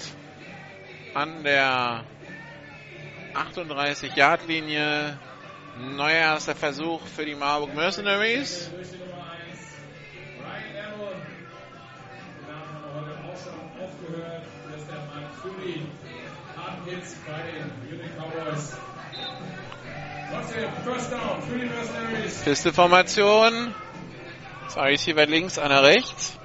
an 1.14 1.44
der 1.44 2.04
38-Yard-Linie. 3.34 5.20
Neuer 5.96 6.16
erster 6.16 6.56
Versuch 6.56 7.06
für 7.08 7.26
die 7.26 7.36
Marburg 7.36 7.74
Mercenaries. 7.74 8.70
Durch 8.76 8.90
die 8.90 8.98
Nummer 8.98 9.32
1, 9.32 9.60
Ryan 10.40 10.86
Aaron. 10.86 11.22
Danach 12.46 12.68
haben 12.74 12.84
wir 12.84 12.94
heute 13.02 13.14
auch 13.24 13.38
schon 13.38 13.54
aufgehört. 13.82 14.44
Hier 14.68 14.78
ist 14.78 14.88
der 14.90 14.98
Mark 14.98 15.34
Fully. 15.42 15.88
Hard 16.58 16.86
Hits 16.86 17.16
bei 17.26 17.42
den 17.52 17.72
Munich 17.86 18.12
Cowboys. 18.18 18.78
Trotzdem, 20.32 20.70
First 20.84 21.12
Down 21.12 21.42
für 21.44 21.58
die 21.58 21.66
Mercenaries. 21.66 22.42
Feste 22.44 22.74
Formation. 22.74 23.74
Zwei 24.68 24.90
Receiver 24.90 25.26
links, 25.26 25.58
einer 25.58 25.82
rechts. 25.82 26.39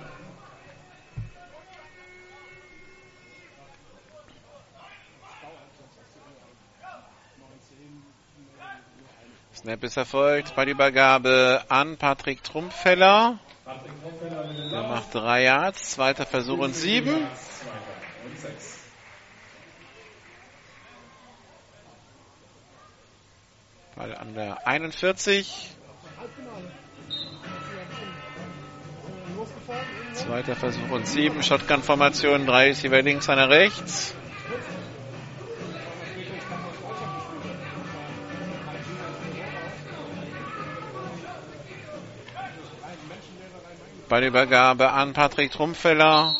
Snap 9.64 9.82
ist 9.82 9.96
erfolgt. 9.96 10.54
Bei 10.56 10.66
die 10.66 10.72
Übergabe 10.72 11.64
an 11.70 11.96
Patrick 11.96 12.44
Trumpfeller. 12.44 13.38
Lauf. 13.64 14.88
macht 14.90 15.14
drei 15.14 15.44
Yards. 15.44 15.92
Zweiter 15.92 16.26
Versuch 16.26 16.58
und 16.58 16.76
sieben. 16.76 17.26
Ball 23.96 24.14
an 24.14 24.34
der 24.34 24.66
41. 24.68 25.70
Zweiter 30.12 30.56
Versuch 30.56 30.90
und 30.90 31.08
sieben. 31.08 31.42
Shotgun-Formation. 31.42 32.44
Drei 32.44 32.66
Receiver 32.66 33.00
links, 33.00 33.30
einer 33.30 33.48
rechts. 33.48 34.14
Ballübergabe 44.08 44.90
an 44.92 45.12
Patrick 45.12 45.50
Trumpfeller. 45.52 46.36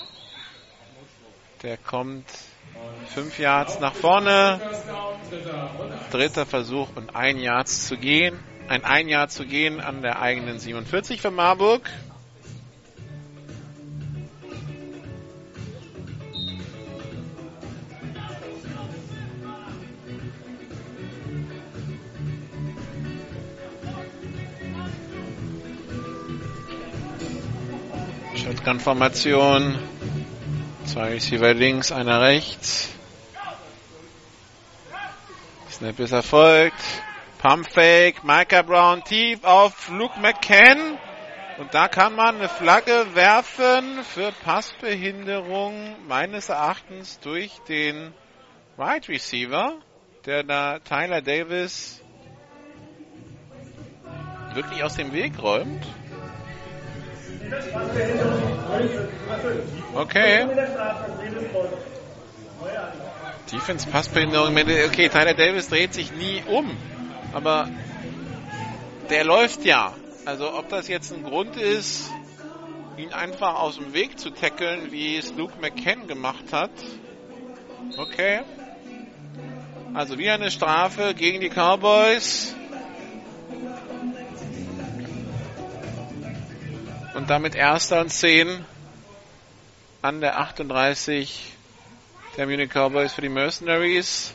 Der 1.62 1.76
kommt 1.78 2.26
fünf 3.14 3.38
Yards 3.38 3.80
nach 3.80 3.94
vorne. 3.94 4.60
Dritter 6.10 6.46
Versuch 6.46 6.88
und 6.94 7.16
ein 7.16 7.38
Yard 7.38 7.68
zu 7.68 7.96
gehen. 7.96 8.38
Ein 8.68 8.84
ein 8.84 9.08
Yard 9.08 9.30
zu 9.30 9.46
gehen 9.46 9.80
an 9.80 10.02
der 10.02 10.20
eigenen 10.20 10.58
47 10.58 11.20
für 11.20 11.30
Marburg. 11.30 11.90
Shotgun-Formation. 28.64 29.78
Zwei 30.86 31.10
Receiver 31.10 31.52
links, 31.52 31.92
einer 31.92 32.22
rechts. 32.22 32.90
Snap 35.70 35.98
ist 36.00 36.12
erfolgt. 36.12 36.80
Pump 37.42 37.68
Fake, 37.70 38.24
Micah 38.24 38.62
Brown 38.62 39.04
tief 39.04 39.44
auf 39.44 39.90
Luke 39.90 40.18
McCann. 40.18 40.98
Und 41.58 41.74
da 41.74 41.88
kann 41.88 42.14
man 42.14 42.36
eine 42.36 42.48
Flagge 42.48 43.14
werfen 43.14 44.02
für 44.02 44.32
Passbehinderung 44.32 45.96
meines 46.08 46.48
Erachtens 46.48 47.20
durch 47.20 47.52
den 47.68 48.14
Wide 48.78 49.08
Receiver, 49.08 49.74
der 50.24 50.42
da 50.42 50.78
Tyler 50.78 51.20
Davis 51.20 52.02
wirklich 54.54 54.82
aus 54.82 54.94
dem 54.94 55.12
Weg 55.12 55.38
räumt. 55.42 55.84
Okay. 59.94 60.46
Defense 63.52 63.88
Passbehinderung. 63.88 64.56
Okay, 64.56 65.08
Tyler 65.08 65.34
Davis 65.34 65.68
dreht 65.68 65.94
sich 65.94 66.12
nie 66.12 66.42
um. 66.48 66.76
Aber 67.32 67.68
der 69.10 69.24
läuft 69.24 69.64
ja. 69.64 69.92
Also 70.24 70.54
ob 70.54 70.68
das 70.68 70.88
jetzt 70.88 71.12
ein 71.12 71.22
Grund 71.22 71.56
ist, 71.56 72.10
ihn 72.96 73.12
einfach 73.12 73.60
aus 73.60 73.76
dem 73.76 73.92
Weg 73.92 74.18
zu 74.18 74.30
tackeln, 74.30 74.90
wie 74.90 75.16
es 75.16 75.34
Luke 75.34 75.54
McCann 75.60 76.06
gemacht 76.06 76.52
hat. 76.52 76.70
Okay. 77.96 78.42
Also 79.92 80.18
wieder 80.18 80.34
eine 80.34 80.50
Strafe 80.50 81.14
gegen 81.14 81.40
die 81.40 81.50
Cowboys. 81.50 82.54
Und 87.14 87.30
damit 87.30 87.54
erster 87.54 88.00
und 88.00 88.10
10 88.10 88.64
an 90.02 90.20
der 90.20 90.38
38 90.38 91.52
der 92.36 92.46
Munich 92.46 92.70
Cowboys 92.70 93.12
für 93.12 93.20
die 93.20 93.28
Mercenaries. 93.28 94.34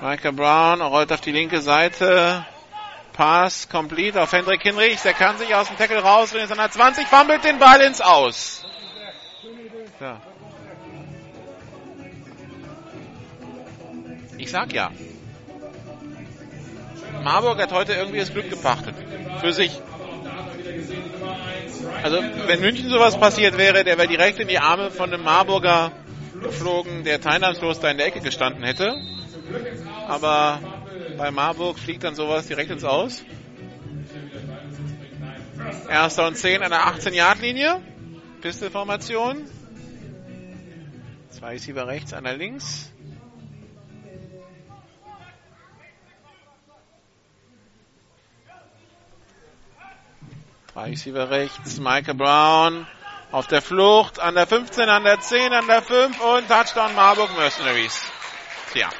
Micah 0.00 0.30
Brown 0.30 0.80
rollt 0.80 1.12
auf 1.12 1.20
die 1.20 1.32
linke 1.32 1.60
Seite. 1.60 2.46
Pass 3.12 3.68
complete 3.68 4.20
auf 4.22 4.32
Hendrik 4.32 4.62
Hinrichs. 4.62 5.02
Der 5.02 5.12
kann 5.12 5.36
sich 5.36 5.54
aus 5.54 5.68
dem 5.68 5.76
Tackle 5.76 6.00
raus. 6.02 6.32
Ist 6.32 6.50
an 6.50 6.58
der 6.58 6.70
20, 6.70 7.06
fummelt 7.06 7.44
den 7.44 7.58
Ball 7.58 7.80
ins 7.82 8.00
Aus. 8.00 8.64
Ja. 10.00 10.20
Ich 14.38 14.50
sag 14.50 14.72
ja. 14.72 14.90
Marburg 17.22 17.60
hat 17.60 17.72
heute 17.72 17.92
irgendwie 17.92 18.18
das 18.18 18.32
Glück 18.32 18.50
gepachtet. 18.50 18.94
Für 19.40 19.52
sich. 19.52 19.80
Also, 22.02 22.18
wenn 22.46 22.60
München 22.60 22.88
sowas 22.88 23.18
passiert 23.18 23.56
wäre, 23.56 23.84
der 23.84 23.98
wäre 23.98 24.08
direkt 24.08 24.38
in 24.38 24.48
die 24.48 24.58
Arme 24.58 24.90
von 24.90 25.12
einem 25.12 25.24
Marburger 25.24 25.92
geflogen, 26.42 27.04
der 27.04 27.20
teilnahmslos 27.20 27.80
da 27.80 27.90
in 27.90 27.98
der 27.98 28.06
Ecke 28.06 28.20
gestanden 28.20 28.64
hätte. 28.64 28.94
Aber 30.06 30.60
bei 31.16 31.30
Marburg 31.30 31.78
fliegt 31.78 32.04
dann 32.04 32.14
sowas 32.14 32.46
direkt 32.46 32.70
ins 32.70 32.84
Aus. 32.84 33.24
Erster 35.88 36.26
und 36.26 36.36
10 36.36 36.62
an 36.62 36.70
der 36.70 36.80
18-Yard-Linie. 36.80 37.80
Pistolformation. 38.40 39.44
Zwei 41.30 41.52
Receiver 41.52 41.86
rechts, 41.86 42.12
einer 42.12 42.34
links. 42.34 42.93
Drei 50.74 50.90
Receiver 50.90 51.30
rechts, 51.30 51.78
Michael 51.78 52.14
Brown 52.14 52.86
auf 53.30 53.46
der 53.46 53.62
Flucht, 53.62 54.18
an 54.18 54.34
der 54.34 54.48
15, 54.48 54.88
an 54.88 55.04
der 55.04 55.20
10, 55.20 55.52
an 55.52 55.68
der 55.68 55.82
5 55.82 56.20
und 56.20 56.48
Touchdown 56.48 56.96
Marburg 56.96 57.30
Mercenaries. 57.36 58.02
Tja. 58.72 58.90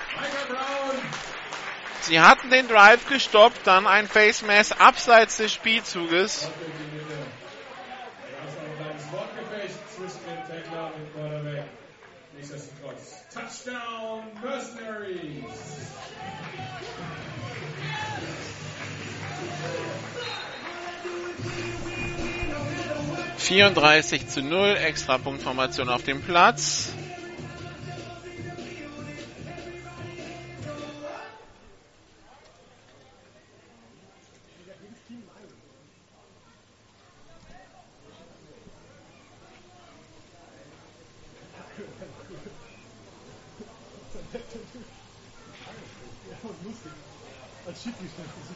Sie 2.03 2.21
hatten 2.21 2.51
den 2.51 2.69
Drive 2.69 3.09
gestoppt, 3.09 3.67
dann 3.67 3.89
ein 3.89 4.07
Face 4.07 4.43
Mass 4.43 4.71
abseits 4.71 5.39
des 5.39 5.53
Spielzuges. 5.53 6.49
Wortgefecht 9.11 9.75
zwischen 9.97 10.21
34 23.45 24.27
zu 24.27 24.41
0, 24.43 24.75
extra 24.77 25.19
Punktformation 25.19 25.91
auf 25.91 26.03
dem 26.03 26.23
Platz. 26.23 26.93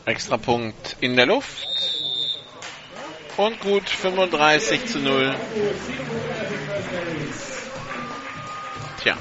Extra 0.06 0.38
Punkt 0.38 0.96
in 1.00 1.14
der 1.16 1.26
Luft 1.26 1.97
und 3.38 3.60
gut 3.60 3.88
35 3.88 4.86
zu 4.86 4.98
0. 4.98 5.34
Tja. 9.00 9.16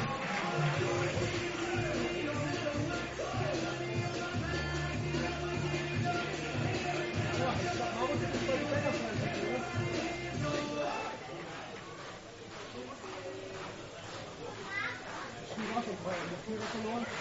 Thank 16.80 17.17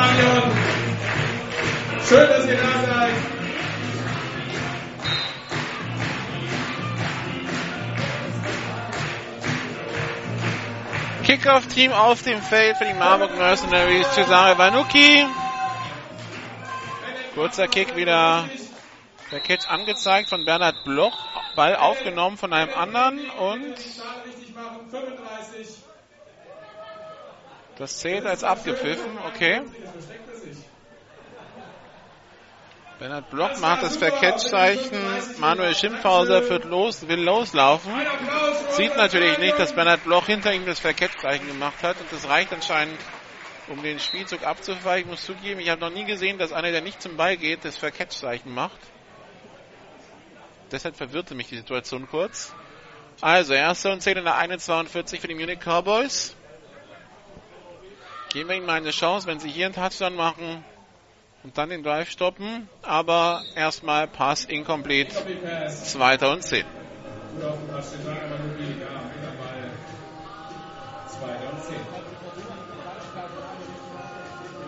Stadion. 0.00 0.50
Schön, 2.08 2.28
dass 2.28 2.46
ihr 2.46 2.56
da 2.56 2.80
seid. 2.86 3.14
Kickoff-Team 11.24 11.92
auf 11.92 12.22
dem 12.22 12.40
Feld 12.40 12.78
für 12.78 12.86
die 12.86 12.94
Marburg 12.94 13.36
Mercenaries. 13.36 14.10
Cesare 14.14 14.56
Vanucci. 14.56 15.26
Kurzer 17.34 17.68
Kick 17.68 17.94
wieder. 17.94 18.48
Der 19.30 19.40
Catch 19.40 19.68
angezeigt 19.68 20.30
von 20.30 20.46
Bernhard 20.46 20.82
Bloch. 20.84 21.26
Ball 21.56 21.76
aufgenommen 21.76 22.38
von 22.38 22.52
einem 22.54 22.72
anderen 22.74 23.28
und 23.30 23.74
das 27.80 27.98
zählt 27.98 28.26
als 28.26 28.44
abgepfiffen. 28.44 29.18
Okay. 29.28 29.62
Bernhard 32.98 33.30
Bloch 33.30 33.58
macht 33.58 33.82
das 33.82 33.96
Vercatch-Zeichen. 33.96 34.98
Manuel 35.38 35.74
Schimpfhauser 35.74 36.46
wird 36.50 36.66
los, 36.66 37.08
will 37.08 37.20
loslaufen. 37.20 37.90
Sieht 38.72 38.94
natürlich 38.98 39.38
nicht, 39.38 39.58
dass 39.58 39.72
Bernhard 39.72 40.04
Bloch 40.04 40.26
hinter 40.26 40.52
ihm 40.52 40.66
das 40.66 40.78
Vercatch-Zeichen 40.78 41.46
gemacht 41.46 41.82
hat. 41.82 41.98
Und 41.98 42.12
das 42.12 42.28
reicht 42.28 42.52
anscheinend, 42.52 42.98
um 43.68 43.82
den 43.82 43.98
Spielzug 43.98 44.42
abzufangen. 44.42 45.00
Ich 45.00 45.06
muss 45.06 45.24
zugeben, 45.24 45.60
ich 45.60 45.70
habe 45.70 45.80
noch 45.80 45.90
nie 45.90 46.04
gesehen, 46.04 46.36
dass 46.36 46.52
einer, 46.52 46.72
der 46.72 46.82
nicht 46.82 47.00
zum 47.00 47.16
Ball 47.16 47.38
geht, 47.38 47.64
das 47.64 47.78
Vercatch-Zeichen 47.78 48.52
macht. 48.52 48.78
Deshalb 50.70 50.96
verwirrte 50.96 51.34
mich 51.34 51.48
die 51.48 51.56
Situation 51.56 52.06
kurz. 52.06 52.54
Also, 53.22 53.54
erste 53.54 53.90
und 53.90 54.02
10 54.02 54.18
in 54.18 54.24
der 54.24 54.34
1,42 54.34 55.18
für 55.20 55.28
die 55.28 55.34
Munich 55.34 55.60
Cowboys. 55.60 56.36
Geben 58.32 58.48
wir 58.48 58.56
ihnen 58.56 58.66
mal 58.66 58.74
eine 58.74 58.92
Chance, 58.92 59.26
wenn 59.26 59.40
sie 59.40 59.50
hier 59.50 59.66
einen 59.66 59.74
Touchdown 59.74 60.14
machen 60.14 60.64
und 61.42 61.58
dann 61.58 61.70
den 61.70 61.82
Drive 61.82 62.10
stoppen. 62.10 62.68
Aber 62.82 63.42
erstmal 63.56 64.06
Pass 64.06 64.44
incomplete. 64.44 65.16
Zweiter 65.68 66.30
und 66.30 66.44
10. 66.44 66.64
Gut 67.34 67.44
auf 67.44 67.58
dem 67.58 67.68
Platz 67.68 67.88
steht 67.88 68.04
Sarah 68.04 68.30
Vanucci, 68.30 68.62
ja, 68.62 69.02
mit 69.02 69.26
am 69.26 69.36
Ball. 69.36 69.70
Zweiter 71.08 71.52
und 71.52 71.64
10. 71.64 71.74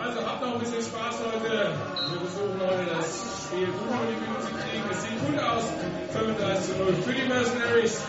Also 0.02 0.26
habt 0.26 0.42
noch 0.42 0.54
ein 0.54 0.58
bisschen 0.58 0.82
Spaß 0.82 1.20
heute. 1.20 1.72
Wir 2.10 2.18
versuchen 2.18 2.60
heute 2.60 2.90
das 2.96 3.46
Spiel 3.46 3.66
gut 3.66 3.86
über 3.86 4.06
die 4.10 4.18
Bühne 4.18 4.40
zu 4.40 4.50
kriegen. 4.58 4.90
Es 4.90 5.02
sieht 5.02 5.20
gut 5.24 5.38
aus. 5.38 5.64
35 6.12 6.66
zu 6.66 6.82
0 6.82 6.94
für 7.04 7.12
die 7.12 7.28
Mercenaries. 7.28 8.02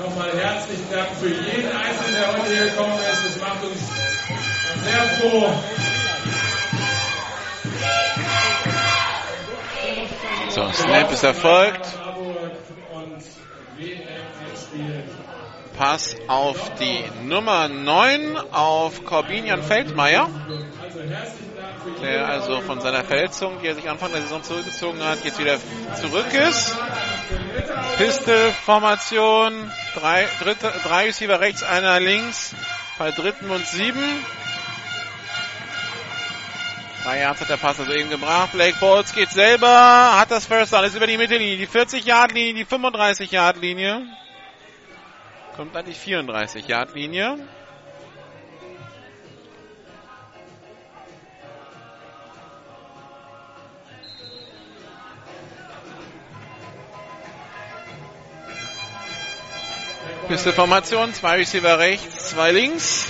Nochmal 0.00 0.30
herzlichen 0.32 0.90
Dank 0.90 1.08
für 1.20 1.28
jeden 1.28 1.70
Einzelnen, 1.70 2.14
der 2.14 2.32
heute 2.32 2.54
hier 2.54 2.64
gekommen 2.70 2.98
ist. 3.12 3.24
Das 3.26 3.40
macht 3.40 3.62
uns 3.62 3.90
sehr 4.84 5.02
froh. 5.18 5.52
So, 10.48 10.72
Snap 10.72 11.12
ist 11.12 11.24
erfolgt. 11.24 11.86
Pass 15.76 16.16
auf 16.28 16.74
die 16.76 17.04
Nummer 17.26 17.68
9 17.68 18.36
auf 18.52 19.04
Corbinian 19.04 19.62
Feldmeier. 19.62 20.28
Also 20.82 21.00
herzlichen 21.00 21.56
Dank. 21.56 21.61
Der 22.00 22.26
also 22.26 22.60
von 22.60 22.80
seiner 22.80 23.04
Verletzung, 23.04 23.60
die 23.60 23.66
er 23.66 23.74
sich 23.74 23.88
Anfang 23.88 24.12
der 24.12 24.22
Saison 24.22 24.42
zurückgezogen 24.42 25.02
hat, 25.02 25.24
jetzt 25.24 25.38
wieder 25.38 25.58
zurück 26.00 26.32
ist. 26.32 26.76
Pistol-Formation. 27.98 29.70
Drei, 29.94 30.26
dritte, 30.40 30.72
drei 30.84 31.06
Receiver 31.06 31.40
rechts, 31.40 31.62
einer 31.62 32.00
links. 32.00 32.54
Bei 32.98 33.10
dritten 33.10 33.50
und 33.50 33.66
sieben. 33.66 34.24
Drei 37.02 37.20
Yards 37.20 37.40
hat 37.40 37.48
der 37.48 37.56
Pass 37.56 37.80
also 37.80 37.92
eben 37.92 38.10
gebracht. 38.10 38.52
Blake 38.52 38.76
Balls 38.78 39.12
geht 39.12 39.30
selber, 39.30 40.20
hat 40.20 40.30
das 40.30 40.46
First 40.46 40.72
Down, 40.72 40.84
ist 40.84 40.94
über 40.94 41.08
die 41.08 41.18
Mittellinie, 41.18 41.56
die 41.56 41.66
40-Yard-Linie, 41.66 42.54
die 42.54 42.64
35-Yard-Linie. 42.64 44.06
Kommt 45.56 45.76
an 45.76 45.84
die 45.84 45.94
34-Yard-Linie. 45.94 47.38
Pistol-Formation, 60.32 61.12
zwei 61.12 61.36
Receiver 61.36 61.78
rechts, 61.78 62.30
zwei 62.30 62.52
links. 62.52 63.06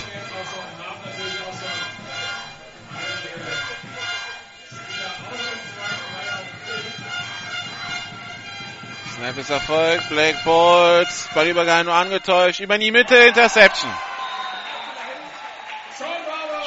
Snap 9.15 9.37
ist 9.37 9.49
erfolgt. 9.49 10.09
Blake 10.09 10.37
Bolts. 10.43 11.29
Ballübergang 11.33 11.85
nur 11.85 11.93
angetäuscht. 11.93 12.59
Über 12.59 12.77
die 12.77 12.91
Mitte. 12.91 13.15
Interception. 13.15 13.89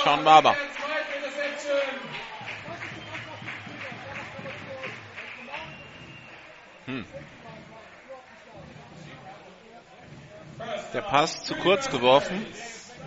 Sean 0.02 0.24
Barber. 0.24 0.56
Der 10.92 11.02
Pass 11.02 11.44
zu 11.44 11.54
kurz 11.54 11.90
geworfen. 11.90 12.46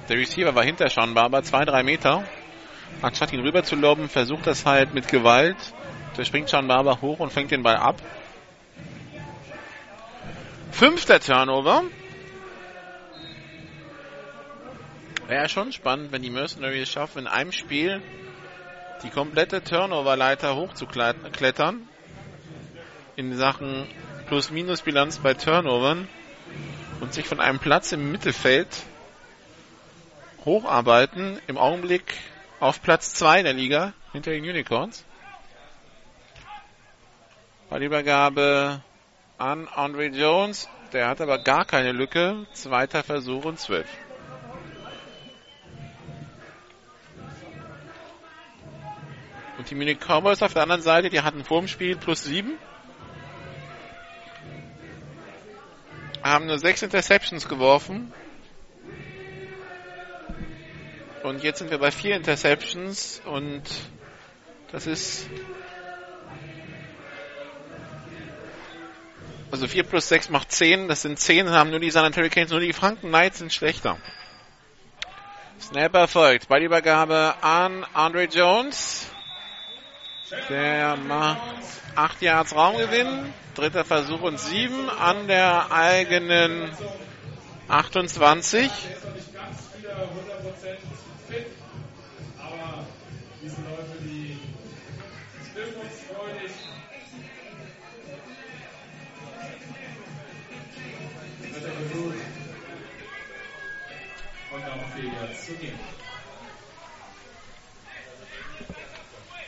Der 0.09 0.17
Receiver 0.17 0.53
war 0.53 0.63
hinter 0.63 0.89
Sean 0.89 1.13
Barber. 1.13 1.43
Zwei, 1.43 1.65
drei 1.65 1.83
Meter. 1.83 2.23
Anstatt 3.01 3.31
ihn 3.31 3.39
rüber 3.39 3.63
zu 3.63 3.75
loben, 3.75 4.09
versucht 4.09 4.47
das 4.47 4.65
halt 4.65 4.93
mit 4.93 5.07
Gewalt. 5.07 5.57
Da 6.15 6.25
springt 6.25 6.49
Sean 6.49 6.67
Barber 6.67 7.01
hoch 7.01 7.19
und 7.19 7.31
fängt 7.31 7.51
den 7.51 7.63
Ball 7.63 7.77
ab. 7.77 8.01
Fünfter 10.71 11.19
Turnover. 11.19 11.83
Wäre 15.27 15.43
ja 15.43 15.49
schon 15.49 15.71
spannend, 15.71 16.11
wenn 16.11 16.21
die 16.21 16.29
Mercenaries 16.29 16.83
es 16.83 16.89
schaffen, 16.89 17.19
in 17.19 17.27
einem 17.27 17.51
Spiel 17.51 18.01
die 19.03 19.09
komplette 19.09 19.63
Turnover-Leiter 19.63 20.55
hochzuklettern. 20.55 21.87
In 23.15 23.35
Sachen 23.35 23.87
Plus-Minus-Bilanz 24.27 25.19
bei 25.19 25.33
Turnovern. 25.33 26.07
Und 27.01 27.13
sich 27.13 27.27
von 27.27 27.39
einem 27.39 27.59
Platz 27.59 27.91
im 27.91 28.11
Mittelfeld 28.11 28.67
hocharbeiten. 30.45 31.39
Im 31.47 31.57
Augenblick 31.57 32.15
auf 32.59 32.81
Platz 32.81 33.13
2 33.13 33.43
der 33.43 33.53
Liga 33.53 33.93
hinter 34.11 34.31
den 34.31 34.43
Unicorns. 34.43 35.05
Ballübergabe 37.69 38.81
an 39.37 39.67
Andre 39.67 40.07
Jones. 40.07 40.67
Der 40.91 41.07
hat 41.07 41.21
aber 41.21 41.37
gar 41.37 41.65
keine 41.65 41.91
Lücke. 41.91 42.45
Zweiter 42.53 43.03
Versuch 43.03 43.45
und 43.45 43.59
zwölf. 43.59 43.87
Und 49.57 49.69
die 49.69 49.75
Munich 49.75 49.99
Cowboys 49.99 50.41
auf 50.41 50.53
der 50.53 50.63
anderen 50.63 50.81
Seite, 50.81 51.09
die 51.09 51.21
hatten 51.21 51.43
vor 51.43 51.59
dem 51.59 51.67
Spiel 51.67 51.95
plus 51.95 52.23
sieben. 52.23 52.57
Haben 56.23 56.47
nur 56.47 56.59
sechs 56.59 56.81
Interceptions 56.81 57.47
geworfen. 57.47 58.13
Und 61.23 61.43
jetzt 61.43 61.59
sind 61.59 61.71
wir 61.71 61.79
bei 61.79 61.91
vier 61.91 62.15
Interceptions 62.15 63.21
und 63.25 63.63
das 64.71 64.87
ist 64.87 65.29
Also 69.51 69.67
4 69.67 69.83
plus 69.83 70.07
6 70.07 70.29
macht 70.29 70.51
10. 70.51 70.87
Das 70.87 71.01
sind 71.01 71.19
10, 71.19 71.49
haben 71.49 71.71
nur 71.71 71.79
die 71.79 71.89
San 71.89 72.05
Antonio 72.05 72.25
Hurricanes, 72.25 72.51
nur 72.51 72.59
die 72.59 72.73
Franken 72.73 73.09
Knights 73.09 73.39
sind 73.39 73.51
schlechter. 73.51 73.97
Snap 75.59 75.93
erfolgt. 75.95 76.47
Ballübergabe 76.47 77.35
an 77.41 77.85
Andre 77.93 78.25
Jones. 78.25 79.09
Der 80.49 80.95
macht 80.95 81.41
8 81.95 82.21
Yards 82.21 82.55
Raumgewinn. 82.55 83.33
Dritter 83.59 83.83
Versuch 83.83 84.21
und 84.21 84.39
sieben 84.39 84.89
an 84.89 85.27
der 85.27 85.69
eigenen 85.69 86.71
28. 87.67 88.71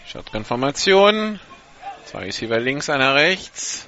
Shotgun-Formation. 0.06 1.40
Zwei 2.04 2.26
Receiver 2.26 2.60
links, 2.60 2.90
einer 2.90 3.16
rechts. 3.16 3.88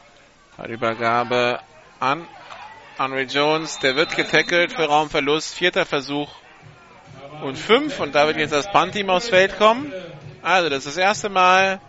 Übergabe 0.67 1.59
an 1.99 2.27
Henry 2.97 3.23
Jones. 3.23 3.79
Der 3.79 3.95
wird 3.95 4.15
getackelt 4.15 4.73
für 4.73 4.85
Raumverlust. 4.85 5.55
Vierter 5.55 5.85
Versuch 5.85 6.29
und 7.41 7.57
fünf. 7.57 7.99
Und 7.99 8.15
da 8.15 8.27
wird 8.27 8.37
jetzt 8.37 8.53
das 8.53 8.71
Punt-Team 8.71 9.09
aufs 9.09 9.29
Feld 9.29 9.57
kommen. 9.57 9.91
Also 10.41 10.69
das 10.69 10.85
ist 10.85 10.97
das 10.97 10.97
erste 10.97 11.29
Mal, 11.29 11.79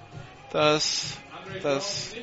dass, 0.50 1.18
dass 1.62 2.14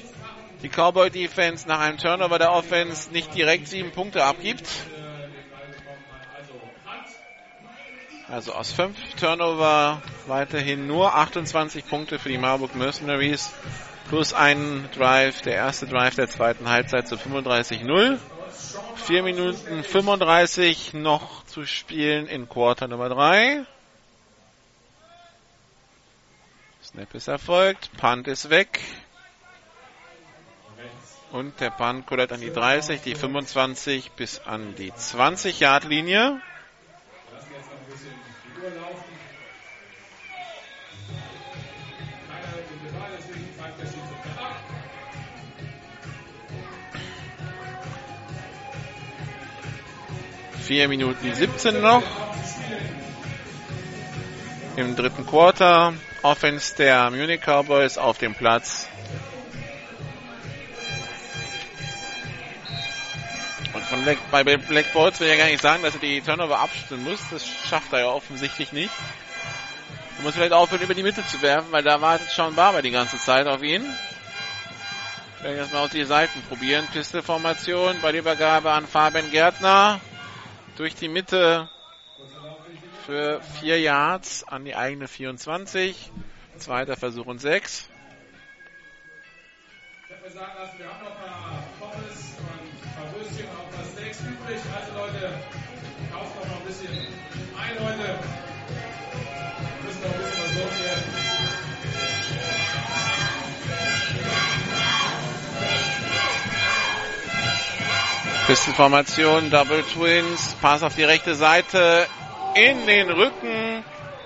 die 0.63 0.69
Cowboy 0.69 1.09
Defense 1.09 1.67
nach 1.67 1.79
einem 1.79 1.97
Turnover 1.97 2.39
der 2.39 2.51
Offense 2.51 3.11
nicht 3.11 3.33
direkt 3.35 3.67
sieben 3.67 3.91
Punkte 3.91 4.23
abgibt. 4.23 4.67
Also 8.29 8.53
aus 8.53 8.71
fünf 8.71 8.97
Turnover 9.19 10.01
weiterhin 10.25 10.87
nur 10.87 11.15
28 11.15 11.85
Punkte 11.85 12.17
für 12.17 12.29
die 12.29 12.37
Marburg 12.37 12.75
Mercenaries 12.75 13.51
plus 14.11 14.33
ein 14.33 14.89
Drive, 14.93 15.41
der 15.41 15.55
erste 15.55 15.87
Drive 15.87 16.15
der 16.15 16.27
zweiten 16.27 16.67
Halbzeit 16.67 17.07
zu 17.07 17.15
35-0. 17.15 18.19
Vier 18.97 19.23
Minuten 19.23 19.85
35 19.85 20.93
noch 20.93 21.45
zu 21.45 21.65
spielen 21.65 22.27
in 22.27 22.49
Quarter 22.49 22.89
Nummer 22.89 23.07
3. 23.07 23.65
Snap 26.83 27.15
ist 27.15 27.29
erfolgt, 27.29 27.89
Punt 27.95 28.27
ist 28.27 28.49
weg. 28.49 28.81
Und 31.31 31.61
der 31.61 31.69
Punt 31.69 32.05
kullert 32.05 32.33
an 32.33 32.41
die 32.41 32.51
30, 32.51 32.99
die 33.03 33.15
25 33.15 34.11
bis 34.11 34.41
an 34.45 34.75
die 34.75 34.91
20-Yard-Linie. 34.91 36.41
4 50.71 50.87
Minuten 50.87 51.35
17 51.35 51.81
noch. 51.81 52.01
Im 54.77 54.95
dritten 54.95 55.27
Quarter. 55.27 55.93
Offense 56.21 56.77
der 56.77 57.11
Munich 57.11 57.41
Cowboys 57.41 57.97
auf 57.97 58.19
dem 58.19 58.33
Platz. 58.33 58.87
Und 63.73 63.83
von 63.83 64.01
Black, 64.03 64.19
bei 64.31 64.45
Black 64.45 64.93
Bolts 64.93 65.19
will 65.19 65.27
ich 65.27 65.33
ja 65.33 65.43
gar 65.43 65.51
nicht 65.51 65.61
sagen, 65.61 65.83
dass 65.83 65.95
er 65.95 65.99
die 65.99 66.21
Turnover 66.21 66.59
abschließen 66.59 67.03
muss. 67.03 67.19
Das 67.31 67.45
schafft 67.45 67.91
er 67.91 67.99
ja 67.99 68.07
offensichtlich 68.07 68.71
nicht. 68.71 68.93
Er 70.19 70.23
muss 70.23 70.35
vielleicht 70.35 70.53
aufhören, 70.53 70.83
über 70.83 70.93
die 70.93 71.03
Mitte 71.03 71.27
zu 71.27 71.41
werfen, 71.41 71.69
weil 71.71 71.83
da 71.83 71.99
wartet 71.99 72.29
Sean 72.29 72.55
Barber 72.55 72.81
die 72.81 72.91
ganze 72.91 73.17
Zeit 73.17 73.45
auf 73.45 73.61
ihn. 73.61 73.83
Vielleicht 75.37 75.57
erstmal 75.57 75.83
auf 75.83 75.91
die 75.91 76.05
Seiten 76.05 76.41
probieren. 76.43 76.87
Pisteformation 76.93 77.97
bei 78.01 78.13
der 78.13 78.21
Übergabe 78.21 78.71
an 78.71 78.87
Fabian 78.87 79.29
Gärtner. 79.31 79.99
Durch 80.77 80.95
die 80.95 81.09
Mitte 81.09 81.69
für 83.05 83.41
vier 83.59 83.79
Yards 83.79 84.43
an 84.47 84.63
die 84.65 84.75
eigene 84.75 85.07
24. 85.07 86.11
Zweiter 86.57 86.95
Versuch 86.95 87.25
und 87.25 87.39
sechs. 87.39 87.89
Ich 90.07 90.15
habe 90.15 90.27
mir 90.27 90.31
sagen 90.31 90.51
lassen, 90.57 90.79
wir 90.79 90.87
haben 90.87 91.03
noch 91.03 91.11
ein 91.11 91.17
paar 91.17 91.63
Pommes 91.79 92.37
und 92.37 92.47
ein 92.47 92.95
paar 92.95 93.13
Würstchen 93.15 93.47
ein 93.47 93.75
paar 93.75 93.85
Steaks 93.85 94.19
übrig. 94.21 94.59
Also 94.75 94.93
Leute, 94.97 95.33
kauft 96.11 96.35
noch 96.35 96.45
mal 96.47 96.57
ein 96.57 96.65
bisschen 96.65 96.89
ein, 96.89 97.77
Leute. 97.77 98.20
Pistenformation, 108.51 109.49
Double 109.49 109.81
Twins, 109.81 110.57
Pass 110.59 110.83
auf 110.83 110.93
die 110.93 111.05
rechte 111.05 111.35
Seite 111.35 112.05
in 112.53 112.85
den 112.85 113.09
Rücken 113.09 113.81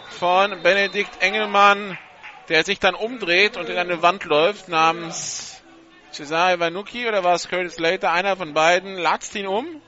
von 0.10 0.64
Benedikt 0.64 1.22
Engelmann, 1.22 1.96
der 2.50 2.64
sich 2.64 2.80
dann 2.80 2.96
umdreht 2.96 3.56
und 3.56 3.70
in 3.70 3.78
eine 3.78 4.02
Wand 4.02 4.24
läuft 4.24 4.68
namens 4.68 5.62
Cesare 6.12 6.56
Ivanucci 6.56 7.08
oder 7.08 7.24
war 7.24 7.36
es 7.36 7.48
Curtis 7.48 7.76
Slater? 7.76 8.14
Einer 8.14 8.36
von 8.36 8.56
beiden 8.56 8.98
latzt 8.98 9.36
ihn 9.36 9.46
um. 9.46 9.80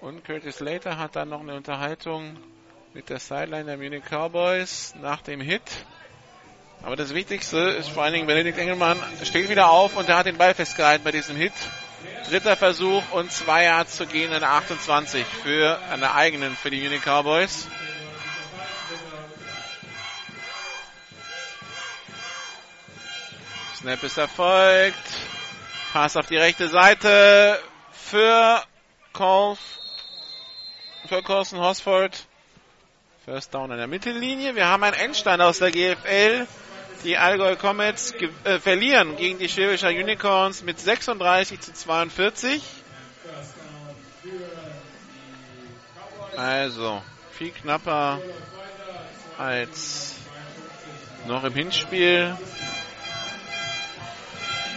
Und 0.00 0.24
Curtis 0.24 0.56
Slater 0.56 0.98
hat 0.98 1.14
dann 1.14 1.28
noch 1.28 1.42
eine 1.42 1.54
Unterhaltung 1.54 2.36
mit 2.94 3.10
der 3.10 3.20
Sideline 3.20 3.66
der 3.66 3.76
Munich 3.76 4.02
Cowboys 4.02 4.96
nach 5.00 5.22
dem 5.22 5.40
Hit. 5.40 5.86
Aber 6.84 6.96
das 6.96 7.14
Wichtigste 7.14 7.58
ist 7.58 7.88
vor 7.88 8.02
allen 8.02 8.12
Dingen, 8.12 8.26
Benedikt 8.26 8.58
Engelmann 8.58 8.98
steht 9.22 9.48
wieder 9.48 9.70
auf 9.70 9.96
und 9.96 10.06
er 10.08 10.18
hat 10.18 10.26
den 10.26 10.36
Ball 10.36 10.52
festgehalten 10.54 11.02
bei 11.02 11.12
diesem 11.12 11.34
Hit. 11.34 11.54
Dritter 12.28 12.56
Versuch 12.56 13.02
und 13.12 13.32
zwei 13.32 13.64
Yards 13.64 13.96
zu 13.96 14.06
gehen 14.06 14.32
in 14.32 14.40
der 14.40 14.50
28 14.50 15.24
für 15.42 15.78
eine 15.90 16.14
eigenen 16.14 16.54
für 16.54 16.68
die 16.68 16.82
Munich 16.82 17.00
Cowboys. 17.02 17.68
Snap 23.76 24.02
ist 24.02 24.18
erfolgt. 24.18 24.98
Pass 25.94 26.18
auf 26.18 26.26
die 26.26 26.36
rechte 26.36 26.68
Seite 26.68 27.58
für 27.92 28.62
Cole, 29.14 29.56
für 31.08 31.22
Colson 31.22 31.60
Hosford. 31.60 32.26
First 33.24 33.54
down 33.54 33.72
an 33.72 33.78
der 33.78 33.86
Mittellinie. 33.86 34.54
Wir 34.54 34.66
haben 34.66 34.82
einen 34.82 34.96
Endstand 34.96 35.40
aus 35.40 35.58
der 35.58 35.70
GFL. 35.70 36.46
Die 37.04 37.18
Allgäu 37.18 37.54
Comets 37.56 38.14
äh, 38.44 38.58
verlieren 38.58 39.16
gegen 39.16 39.38
die 39.38 39.50
Schwäbischer 39.50 39.90
Unicorns 39.90 40.62
mit 40.62 40.80
36 40.80 41.60
zu 41.60 41.74
42. 41.74 42.62
Also 46.34 47.02
viel 47.32 47.50
knapper 47.50 48.20
als 49.36 50.14
noch 51.26 51.44
im 51.44 51.52
Hinspiel. 51.52 52.36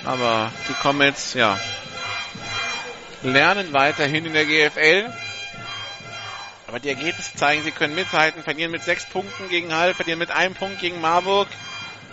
Aber 0.04 0.52
die 0.68 0.74
Comets, 0.74 1.34
ja, 1.34 1.58
lernen 3.24 3.72
weiterhin 3.72 4.26
in 4.26 4.34
der 4.34 4.46
GFL. 4.46 5.14
Aber 6.68 6.82
die 6.82 6.90
Ergebnisse 6.90 7.36
zeigen, 7.36 7.64
sie 7.64 7.72
können 7.72 7.96
mithalten, 7.96 8.44
verlieren 8.44 8.72
mit 8.72 8.84
sechs 8.84 9.06
Punkten 9.06 9.48
gegen 9.48 9.74
Hall, 9.74 9.94
verlieren 9.94 10.20
mit 10.20 10.32
einem 10.32 10.56
Punkt 10.56 10.80
gegen 10.82 11.00
Marburg. 11.00 11.48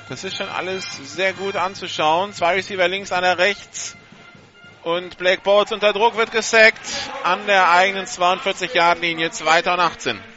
Das 0.09 0.23
ist 0.23 0.37
schon 0.37 0.49
alles 0.49 0.85
sehr 1.15 1.33
gut 1.33 1.57
anzuschauen. 1.57 2.33
Zwei 2.35 2.57
Receiver 2.57 2.89
links, 2.89 3.11
einer 3.11 3.39
rechts. 3.39 3.97
Und 4.83 5.17
Blake 5.17 5.41
Bowles 5.43 5.73
unter 5.73 5.95
Druck 5.95 6.17
wird 6.17 6.31
gesackt 6.31 6.87
an 7.23 7.47
der 7.47 7.71
eigenen 7.71 8.05
42-Yard-Linie, 8.05 9.31
2. 9.31 9.61
und 9.61 9.81
18. 9.81 10.34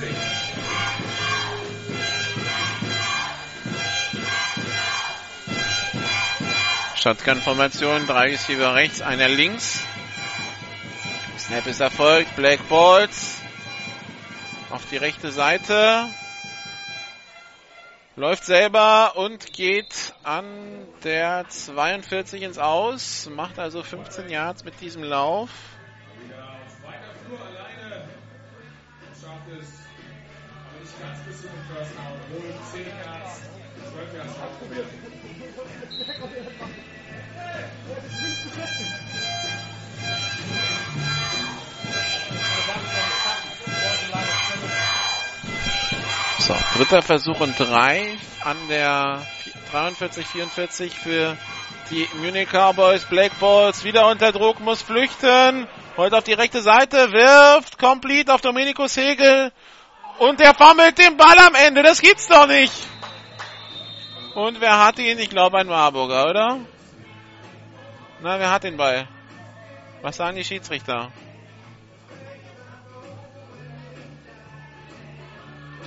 20. 0.00 0.16
Shotgun-Formation, 6.96 8.06
drei 8.06 8.30
Receiver 8.30 8.74
rechts, 8.74 9.02
einer 9.02 9.28
links. 9.28 9.84
Snap 11.38 11.66
ist 11.66 11.80
erfolgt, 11.80 12.34
Black 12.36 12.66
Balls 12.68 13.42
auf 14.70 14.82
die 14.90 14.96
rechte 14.96 15.32
Seite. 15.32 16.06
Läuft 18.16 18.44
selber 18.44 19.16
und 19.16 19.52
geht 19.52 20.14
an 20.22 20.46
der 21.04 21.46
42 21.48 22.42
ins 22.42 22.58
Aus, 22.58 23.28
macht 23.34 23.58
also 23.58 23.82
15 23.82 24.28
Yards 24.28 24.64
mit 24.64 24.80
diesem 24.80 25.02
Lauf. 25.02 25.50
Aber 31.30 31.38
nicht 31.38 31.42
ganz 31.42 31.42
bis 31.42 31.42
zum 31.42 31.50
First 31.68 31.92
Down. 31.96 32.18
Wohl 32.30 32.54
10 32.72 32.86
Yards, 32.86 33.40
12 33.92 34.14
Yards 34.14 34.34
probiert. 34.58 34.86
So, 46.38 46.54
dritter 46.76 47.02
Versuch 47.02 47.40
und 47.40 47.58
drei 47.58 48.16
an 48.44 48.56
der 48.68 49.22
43, 49.70 50.26
44 50.26 50.94
für 50.94 51.36
die 51.90 52.08
Munich 52.20 52.48
Cowboys. 52.48 53.04
Black 53.04 53.38
Balls 53.38 53.84
wieder 53.84 54.08
unter 54.08 54.32
Druck, 54.32 54.60
muss 54.60 54.82
flüchten 54.82 55.68
Holt 55.96 56.14
auf 56.14 56.24
die 56.24 56.32
rechte 56.32 56.62
Seite, 56.62 57.12
wirft 57.12 57.78
komplett 57.78 58.30
auf 58.30 58.40
Domenico 58.40 58.86
Segel. 58.86 59.52
Und 60.20 60.38
der 60.38 60.52
fummelt 60.52 60.98
den 60.98 61.16
Ball 61.16 61.38
am 61.38 61.54
Ende. 61.54 61.82
Das 61.82 62.02
gibt's 62.02 62.28
doch 62.28 62.46
nicht. 62.46 62.74
Und 64.34 64.60
wer 64.60 64.84
hat 64.84 64.98
ihn? 64.98 65.18
Ich 65.18 65.30
glaube 65.30 65.56
ein 65.56 65.66
Marburger, 65.66 66.28
oder? 66.28 66.58
Na, 68.20 68.38
wer 68.38 68.50
hat 68.50 68.64
den 68.64 68.76
Ball? 68.76 69.08
Was 70.02 70.18
sagen 70.18 70.36
die 70.36 70.44
Schiedsrichter? 70.44 71.10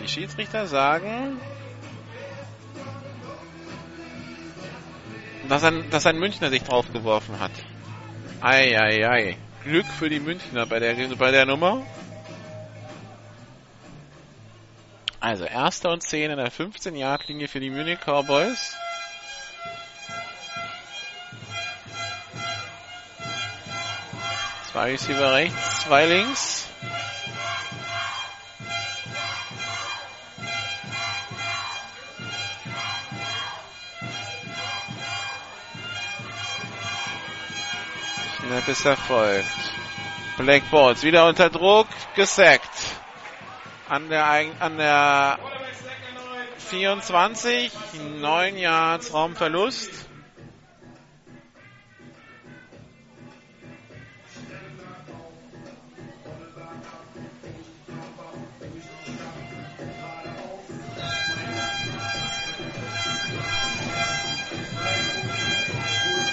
Die 0.01 0.07
Schiedsrichter 0.07 0.65
sagen, 0.65 1.39
dass 5.47 5.63
ein, 5.63 5.91
dass 5.91 6.07
ein 6.07 6.17
Münchner 6.17 6.49
sich 6.49 6.63
draufgeworfen 6.63 7.39
hat. 7.39 7.51
Ei, 8.41 8.75
ei, 8.79 9.07
ei. 9.07 9.37
Glück 9.63 9.85
für 9.85 10.09
die 10.09 10.19
Münchner 10.19 10.65
bei 10.65 10.79
der, 10.79 10.95
bei 11.17 11.29
der 11.29 11.45
Nummer. 11.45 11.85
Also, 15.23 15.45
erster 15.45 15.89
und 15.91 16.03
10 16.03 16.31
in 16.31 16.37
der 16.37 16.51
15-Yard-Linie 16.51 17.47
für 17.47 17.61
die 17.61 17.69
Munich 17.69 17.97
Cowboys. 18.05 18.75
Zwei 24.69 24.91
Receiver 24.91 25.31
rechts, 25.31 25.79
zwei 25.85 26.05
links. 26.07 26.67
Snap 38.39 38.67
ist 38.67 38.85
erfolgt. 38.85 39.47
Black 40.35 40.69
Balls 40.69 41.01
wieder 41.01 41.29
unter 41.29 41.49
Druck, 41.49 41.87
gesackt. 42.13 42.72
An 43.93 44.09
der, 44.09 44.25
an 44.59 44.77
der 44.77 45.37
24, 46.57 47.71
9 48.21 48.57
Yards 48.57 49.13
Raumverlust. 49.13 49.91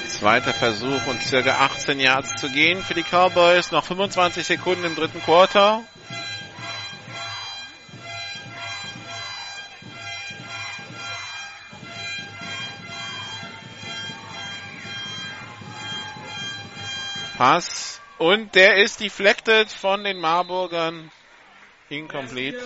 Zweiter 0.09 0.55
Versuch 0.55 1.07
und 1.07 1.21
circa 1.21 1.67
18 1.67 2.01
Yards 2.01 2.37
zu 2.37 2.49
gehen 2.49 2.83
für 2.83 2.95
die 2.95 3.03
Cowboys. 3.03 3.71
Noch 3.71 3.85
25 3.85 4.47
Sekunden 4.47 4.85
im 4.85 4.97
dritten 4.97 5.21
Quarter. 5.21 5.85
Pass. 17.41 18.03
Und 18.19 18.55
der 18.55 18.77
ist 18.77 19.01
deflected 19.01 19.73
von 19.73 20.05
den 20.05 20.21
Marburgern. 20.21 21.11
Incomplete. 21.89 22.61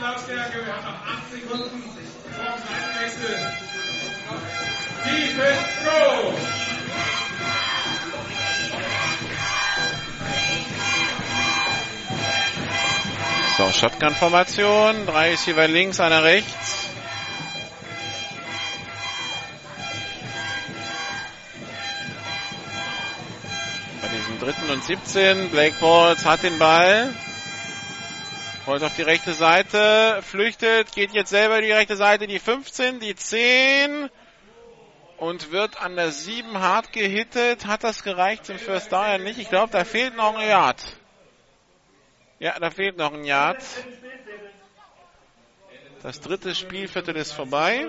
Lautstärke. 0.00 0.66
Wir 0.66 0.76
haben 0.76 0.84
noch 0.84 1.06
8 1.06 1.30
Sekunden 1.30 1.82
vor 1.82 2.44
dem 2.44 2.62
Seitenwechsel. 2.62 3.36
Defense, 5.04 5.84
go! 5.84 6.59
So, 13.60 13.70
Shotgun-Formation. 13.72 15.04
Drei 15.04 15.32
Receiver 15.32 15.68
links, 15.68 16.00
einer 16.00 16.24
rechts. 16.24 16.88
Bei 24.00 24.08
diesem 24.08 24.38
dritten 24.38 24.70
und 24.70 24.82
17. 24.82 25.50
Blake 25.50 25.74
Balls 25.78 26.24
hat 26.24 26.42
den 26.42 26.58
Ball. 26.58 27.12
Holt 28.66 28.82
auf 28.82 28.96
die 28.96 29.02
rechte 29.02 29.34
Seite, 29.34 30.22
flüchtet, 30.22 30.92
geht 30.92 31.12
jetzt 31.12 31.28
selber 31.28 31.60
die 31.60 31.70
rechte 31.70 31.96
Seite, 31.96 32.26
die 32.26 32.38
15, 32.38 32.98
die 32.98 33.14
10 33.14 34.08
und 35.18 35.52
wird 35.52 35.78
an 35.82 35.96
der 35.96 36.12
7 36.12 36.58
hart 36.60 36.94
gehittet. 36.94 37.66
Hat 37.66 37.84
das 37.84 38.04
gereicht 38.04 38.46
zum 38.46 38.58
First 38.58 38.90
Down 38.90 39.22
nicht? 39.22 39.38
Ich 39.38 39.50
glaube, 39.50 39.70
da 39.70 39.84
fehlt 39.84 40.16
noch 40.16 40.34
ein 40.34 40.48
Yard. 40.48 40.99
Ja, 42.40 42.58
da 42.58 42.70
fehlt 42.70 42.96
noch 42.96 43.12
ein 43.12 43.24
Yard. 43.24 43.62
Das 46.02 46.20
dritte 46.20 46.54
Spielviertel 46.54 47.14
ist 47.16 47.32
vorbei. 47.32 47.86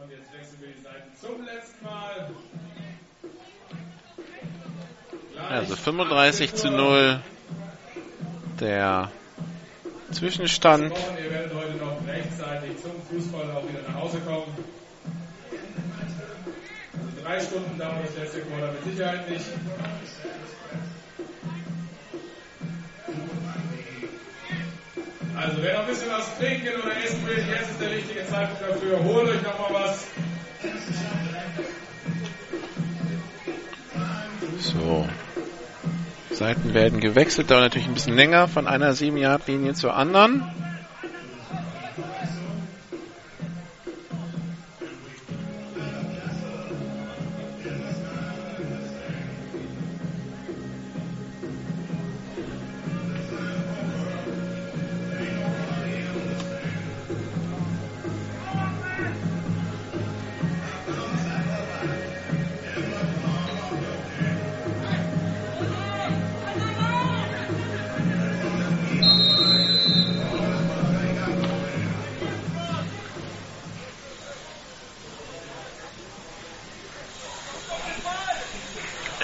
Und 0.00 0.08
jetzt 0.08 0.32
wechseln 0.32 0.60
wir 0.60 0.68
die 0.68 0.80
Seiten 0.80 1.10
zum 1.20 1.44
letzten 1.44 1.84
Mal. 1.84 2.30
Also 5.48 5.74
35 5.74 6.54
zu 6.54 6.70
0 6.70 7.20
der 8.60 9.10
Zwischenstand. 10.12 10.92
Ihr 10.92 11.30
werdet 11.32 11.52
heute 11.52 11.74
noch 11.78 12.06
rechtzeitig 12.06 12.80
zum 12.80 12.92
Fußball 13.10 13.50
auch 13.50 13.68
wieder 13.68 13.82
nach 13.88 13.94
Hause 14.02 14.20
kommen. 14.20 14.56
Also 16.94 17.24
drei 17.24 17.40
Stunden 17.40 17.76
dauert 17.76 18.04
das 18.06 18.16
letzte 18.18 18.42
Quarter 18.42 18.70
mit 18.70 18.84
Sicherheit 18.84 19.28
nicht. 19.28 19.46
Also 25.36 25.62
wer 25.62 25.74
noch 25.74 25.80
ein 25.80 25.86
bisschen 25.86 26.10
was 26.10 26.38
trinken 26.38 26.68
oder 26.82 26.96
essen 26.96 27.26
will, 27.26 27.38
jetzt 27.38 27.70
ist 27.70 27.80
der 27.80 27.90
richtige 27.90 28.26
Zeitpunkt 28.26 28.62
dafür. 28.62 29.02
Holt 29.02 29.28
euch 29.28 29.42
noch 29.42 29.58
mal 29.58 29.82
was. 29.82 30.06
So. 34.58 35.08
Seiten 36.30 36.74
werden 36.74 37.00
gewechselt, 37.00 37.50
dauert 37.50 37.62
natürlich 37.62 37.88
ein 37.88 37.94
bisschen 37.94 38.16
länger 38.16 38.48
von 38.48 38.66
einer 38.66 38.92
7-Yard-Linie 38.92 39.74
zur 39.74 39.94
anderen. 39.94 40.42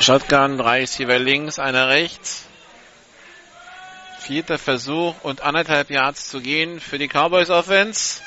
Shotgun, 0.09 0.57
drei 0.57 0.81
Receiver 0.81 1.19
links, 1.19 1.59
einer 1.59 1.89
rechts. 1.89 2.47
Vierter 4.21 4.57
Versuch 4.57 5.15
und 5.23 5.43
anderthalb 5.43 5.91
Yards 5.91 6.31
zu 6.31 6.41
gehen 6.41 6.81
für 6.81 6.97
die 6.97 7.09
Cowboys 7.09 7.51
Offense. 7.51 8.23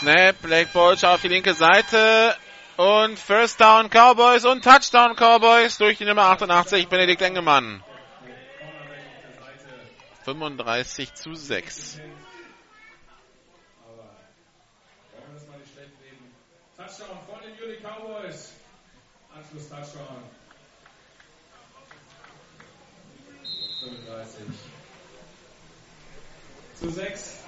Snap, 0.00 0.40
Black 0.40 0.72
Ball 0.72 0.96
auf 1.04 1.20
die 1.20 1.28
linke 1.28 1.52
Seite 1.52 2.34
und 2.78 3.18
First 3.18 3.60
Down 3.60 3.90
Cowboys 3.90 4.46
und 4.46 4.64
Touchdown 4.64 5.14
Cowboys 5.14 5.76
durch 5.76 5.98
die 5.98 6.06
Nummer 6.06 6.22
88 6.30 6.88
Benedikt 6.88 7.20
Engemann. 7.20 7.84
35 10.24 11.12
zu 11.12 11.34
6. 11.34 12.00
Touchdown 16.88 17.18
von 17.28 17.42
den 17.42 17.52
Munich 17.60 17.82
Cowboys. 17.82 18.52
Anschluss 19.36 19.68
Touchdown. 19.68 20.22
35 23.80 24.46
zu 26.80 26.90
6. 26.90 27.40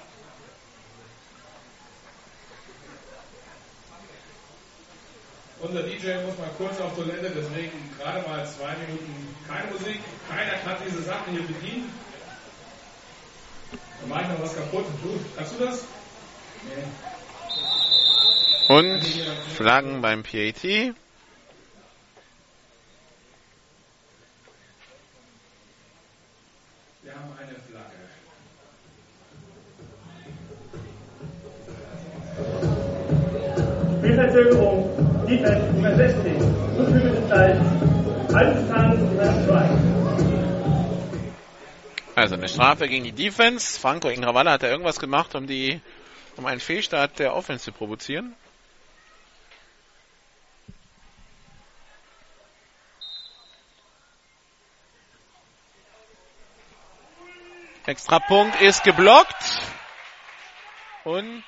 Unser 5.61 5.83
DJ 5.83 6.23
muss 6.25 6.37
mal 6.37 6.49
kurz 6.57 6.79
auf 6.79 6.95
Toilette, 6.95 7.31
deswegen 7.31 7.95
gerade 7.97 8.27
mal 8.27 8.47
zwei 8.47 8.75
Minuten 8.75 9.35
keine 9.47 9.71
Musik. 9.71 9.99
Keiner 10.29 10.57
kann 10.59 10.77
diese 10.85 11.01
Sachen 11.01 11.33
hier 11.33 11.47
bedienen. 11.47 11.91
Dann 14.01 14.09
mach 14.09 14.21
ich 14.21 14.27
noch 14.27 14.41
was 14.41 14.55
kaputt. 14.55 14.85
Du, 15.01 15.19
kannst 15.35 15.53
du 15.59 15.65
das? 15.65 15.83
Nee. 16.63 16.83
Und 18.71 19.03
Flaggen 19.57 20.01
beim 20.01 20.23
PAT. 20.23 20.63
Wir 20.63 20.93
haben 27.13 27.33
eine 27.37 27.55
Flagge. 27.67 27.97
Spielverzögerung, 33.99 34.89
Defense 35.27 35.73
Nummer 35.73 35.95
16, 35.97 36.35
unführende 36.77 37.27
Zeit, 37.27 37.59
Halbdistanz 38.33 38.99
Nummer 39.01 39.47
2. 39.47 39.69
Also 42.15 42.35
eine 42.35 42.47
Strafe 42.47 42.87
gegen 42.87 43.03
die 43.03 43.11
Defense. 43.11 43.77
Franco 43.77 44.07
Ingravalla 44.07 44.51
hat 44.53 44.63
da 44.63 44.69
irgendwas 44.69 44.97
gemacht, 44.97 45.35
um 45.35 45.45
die, 45.45 45.81
um 46.37 46.45
einen 46.45 46.61
Fehlstart 46.61 47.19
der 47.19 47.35
Offense 47.35 47.65
zu 47.65 47.73
provozieren. 47.73 48.33
Extrapunkt 57.91 58.61
ist 58.61 58.85
geblockt 58.85 59.61
und 61.03 61.43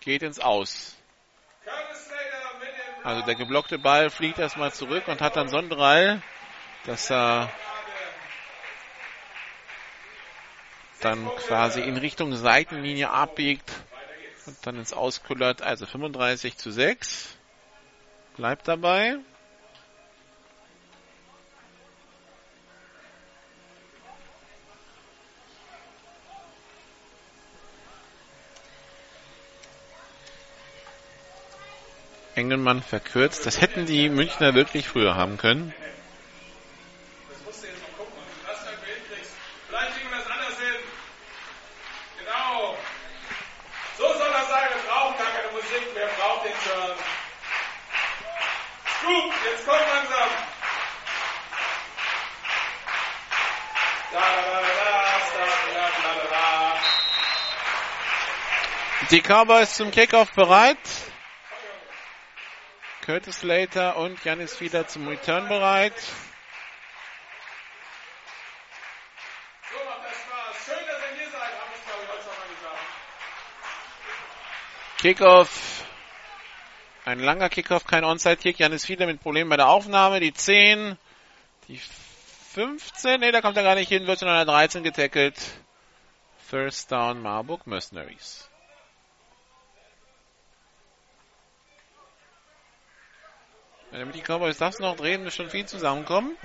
geht 0.00 0.22
ins 0.22 0.40
Aus. 0.40 0.96
Also 3.04 3.20
der 3.26 3.34
geblockte 3.34 3.78
Ball 3.78 4.08
fliegt 4.08 4.38
erstmal 4.38 4.72
zurück 4.72 5.08
und 5.08 5.20
hat 5.20 5.36
dann 5.36 5.50
Sonderall, 5.50 6.22
dass 6.86 7.10
er 7.10 7.52
dann 11.00 11.28
quasi 11.46 11.82
in 11.82 11.98
Richtung 11.98 12.34
Seitenlinie 12.34 13.10
abbiegt 13.10 13.70
und 14.46 14.56
dann 14.66 14.76
ins 14.76 14.94
Auskullert. 14.94 15.60
Also 15.60 15.84
35 15.84 16.56
zu 16.56 16.70
6. 16.70 17.36
Bleibt 18.36 18.68
dabei. 18.68 19.18
Engelmann 32.40 32.82
verkürzt. 32.82 33.44
Das 33.44 33.60
hätten 33.60 33.84
die 33.84 34.08
Münchner 34.08 34.54
wirklich 34.54 34.88
früher 34.88 35.14
haben 35.14 35.36
können. 35.36 35.74
Gut, 49.02 49.32
jetzt 49.50 49.66
kommt 49.66 49.80
langsam. 49.80 50.28
Die 59.10 59.20
Cowboys 59.20 59.74
zum 59.74 59.90
Kickoff 59.90 60.30
bereit. 60.32 60.78
Curtis 63.04 63.40
Slater 63.40 63.96
und 63.96 64.22
Janis 64.24 64.60
wieder 64.60 64.86
zum 64.86 65.08
Return 65.08 65.48
bereit. 65.48 65.94
Kickoff. 74.98 75.86
Ein 77.06 77.20
langer 77.20 77.48
Kickoff, 77.48 77.86
kein 77.86 78.04
Onside-Kick. 78.04 78.58
Janis 78.58 78.86
wieder 78.90 79.06
mit 79.06 79.22
Problemen 79.22 79.48
bei 79.48 79.56
der 79.56 79.68
Aufnahme. 79.68 80.20
Die 80.20 80.34
10, 80.34 80.98
die 81.68 81.80
15, 82.52 83.20
nee, 83.20 83.32
da 83.32 83.40
kommt 83.40 83.56
er 83.56 83.62
gar 83.62 83.76
nicht 83.76 83.88
hin, 83.88 84.06
wird 84.06 84.18
schon 84.18 84.28
an 84.28 84.36
der 84.36 84.44
13 84.44 84.82
getackelt. 84.82 85.40
First 86.48 86.92
Down 86.92 87.22
Marburg 87.22 87.66
Mercenaries. 87.66 88.49
Damit 93.90 94.14
die 94.14 94.22
Cowboys 94.22 94.58
das 94.58 94.78
noch 94.78 94.96
drehen, 94.96 95.24
muss 95.24 95.34
schon 95.34 95.50
viel 95.50 95.66
zusammenkommen. 95.66 96.36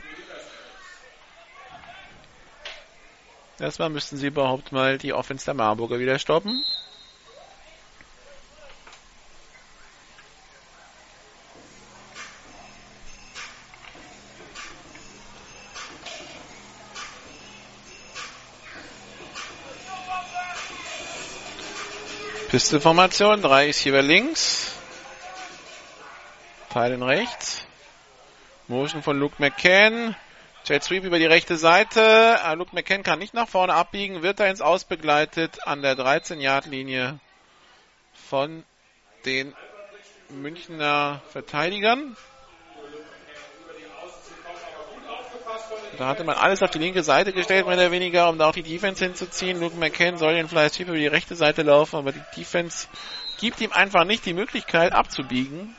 Erstmal 3.59 3.89
müssten 3.89 4.17
sie 4.17 4.27
überhaupt 4.27 4.71
mal 4.71 4.97
die 4.97 5.13
Offense 5.13 5.45
der 5.45 5.53
Marburger 5.53 5.99
wieder 5.99 6.19
stoppen. 6.19 6.63
Pisteformation, 22.49 23.41
drei 23.41 23.67
ist 23.67 23.79
hier 23.79 24.01
links. 24.01 24.74
Teilen 26.75 27.03
rechts. 27.03 27.65
Motion 28.67 29.01
von 29.01 29.17
Luke 29.17 29.35
McCann. 29.37 30.13
Jet 30.65 30.83
Sweep 30.83 31.05
über 31.05 31.19
die 31.19 31.25
rechte 31.25 31.55
Seite. 31.55 32.01
Ah, 32.43 32.51
Luke 32.51 32.75
McCann 32.75 33.01
kann 33.01 33.17
nicht 33.17 33.33
nach 33.33 33.47
vorne 33.47 33.73
abbiegen, 33.73 34.23
wird 34.23 34.41
da 34.41 34.45
ins 34.47 34.59
Aus 34.59 34.83
begleitet 34.83 35.65
an 35.65 35.81
der 35.81 35.95
13-Yard-Linie 35.95 37.17
von 38.27 38.65
den 39.23 39.53
Münchner 40.27 41.21
Verteidigern. 41.29 42.17
Da 45.97 46.07
hatte 46.07 46.25
man 46.25 46.35
alles 46.35 46.61
auf 46.61 46.71
die 46.71 46.79
linke 46.79 47.03
Seite 47.03 47.31
gestellt, 47.31 47.67
mehr 47.67 47.77
oder 47.77 47.91
weniger, 47.91 48.27
um 48.27 48.37
da 48.37 48.49
auch 48.49 48.53
die 48.53 48.63
Defense 48.63 49.01
hinzuziehen. 49.01 49.61
Luke 49.61 49.77
McCann 49.77 50.17
soll 50.17 50.33
den 50.33 50.49
Fly 50.49 50.67
Sweep 50.67 50.89
über 50.89 50.97
die 50.97 51.07
rechte 51.07 51.37
Seite 51.37 51.61
laufen, 51.61 51.95
aber 51.95 52.11
die 52.11 52.23
Defense 52.35 52.89
gibt 53.39 53.61
ihm 53.61 53.71
einfach 53.71 54.03
nicht 54.03 54.25
die 54.25 54.33
Möglichkeit 54.33 54.91
abzubiegen. 54.91 55.73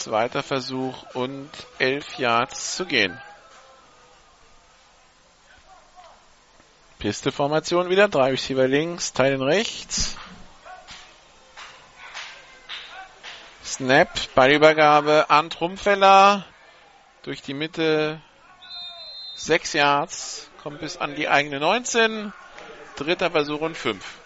Zweiter 0.00 0.42
Versuch 0.42 1.04
und 1.12 1.50
elf 1.78 2.16
Yards 2.16 2.74
zu 2.74 2.86
gehen. 2.86 3.20
Pisteformation 6.98 7.90
wieder. 7.90 8.08
Drei 8.08 8.30
Receiver 8.30 8.66
links, 8.66 9.12
Teilen 9.12 9.42
rechts. 9.42 10.16
Snap, 13.62 14.08
Ballübergabe 14.34 15.28
an 15.28 15.50
Trumpfeller. 15.50 16.46
Durch 17.22 17.42
die 17.42 17.52
Mitte. 17.52 18.22
Sechs 19.34 19.74
Yards. 19.74 20.48
Kommt 20.62 20.80
bis 20.80 20.96
an 20.96 21.14
die 21.14 21.28
eigene 21.28 21.60
19. 21.60 22.32
Dritter 22.96 23.30
Versuch 23.30 23.60
und 23.60 23.76
fünf. 23.76 24.19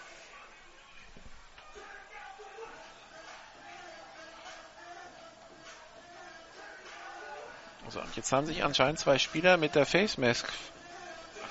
So, 7.95 8.01
und 8.01 8.13
jetzt 8.17 8.33
haben 8.33 8.45
sich 8.45 8.61
anscheinend 8.61 8.99
zwei 8.99 9.17
Spieler 9.17 9.55
mit 9.55 9.73
der 9.73 9.85
Face 9.85 10.17
Mask 10.17 10.51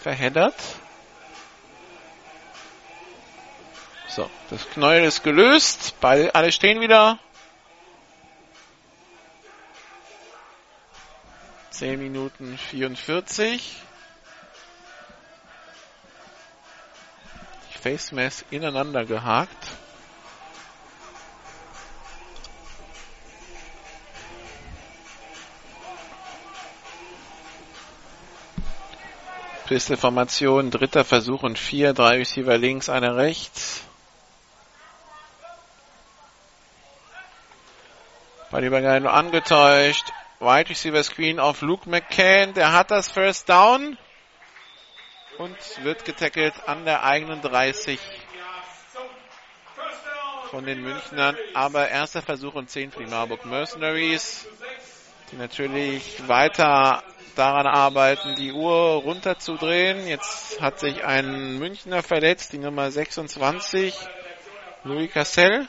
verheddert. 0.02 0.54
So, 4.08 4.28
das 4.50 4.68
Knäuel 4.68 5.04
ist 5.04 5.22
gelöst. 5.22 5.94
Beide, 6.02 6.34
alle 6.34 6.52
stehen 6.52 6.82
wieder. 6.82 7.18
10 11.70 11.98
Minuten 11.98 12.58
44. 12.58 13.76
Die 17.72 17.78
Face 17.78 18.12
Mask 18.12 18.44
ineinander 18.50 19.06
gehakt. 19.06 19.70
Pisteformation, 29.66 30.70
dritter 30.70 31.04
Versuch 31.04 31.42
und 31.42 31.58
vier, 31.58 31.94
drei 31.94 32.18
Receiver 32.18 32.58
links, 32.58 32.88
einer 32.88 33.16
rechts. 33.16 33.82
Ballübergabe 38.50 39.00
nur 39.00 39.12
angetäuscht. 39.12 40.12
Wide 40.38 40.70
Receiver 40.70 41.02
Screen 41.02 41.40
auf 41.40 41.62
Luke 41.62 41.88
McCann. 41.88 42.54
Der 42.54 42.72
hat 42.72 42.90
das 42.90 43.10
First 43.10 43.48
Down 43.48 43.96
und 45.38 45.56
wird 45.82 46.04
getackelt 46.04 46.54
an 46.66 46.84
der 46.84 47.02
eigenen 47.02 47.40
30 47.40 47.98
von 50.50 50.66
den 50.66 50.82
Münchnern. 50.82 51.36
Aber 51.54 51.88
erster 51.88 52.22
Versuch 52.22 52.54
und 52.54 52.70
10 52.70 52.92
für 52.92 53.02
die 53.02 53.10
Marburg 53.10 53.44
Mercenaries, 53.44 54.46
die 55.32 55.36
natürlich 55.36 56.28
weiter 56.28 57.02
daran 57.34 57.66
arbeiten, 57.66 58.34
die 58.36 58.52
Uhr 58.52 59.02
runterzudrehen. 59.04 60.06
Jetzt 60.06 60.60
hat 60.60 60.78
sich 60.80 61.04
ein 61.04 61.58
Münchner 61.58 62.02
verletzt, 62.02 62.52
die 62.52 62.58
Nummer 62.58 62.90
26, 62.90 63.94
Louis 64.84 65.10
Cassell. 65.12 65.68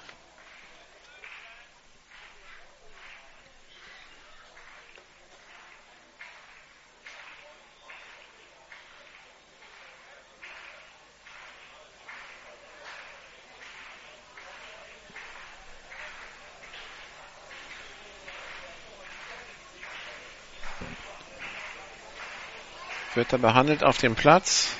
Wird 23.15 23.31
er 23.31 23.39
behandelt 23.39 23.81
auf 23.81 23.97
dem 23.97 24.13
Platz. 24.13 24.75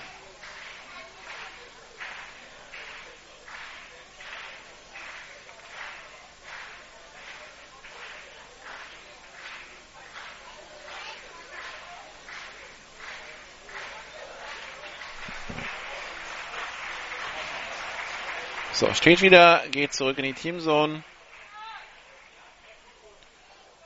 So, 18.74 18.94
steht 18.94 19.22
wieder, 19.22 19.64
geht 19.72 19.94
zurück 19.94 20.18
in 20.18 20.26
die 20.26 20.34
Teamzone. 20.34 21.06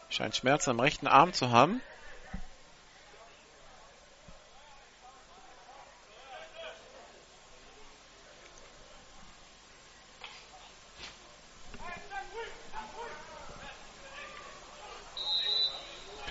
Scheint 0.09 0.35
Schmerzen 0.35 0.71
am 0.71 0.79
rechten 0.79 1.05
Arm 1.05 1.33
zu 1.33 1.51
haben. 1.51 1.83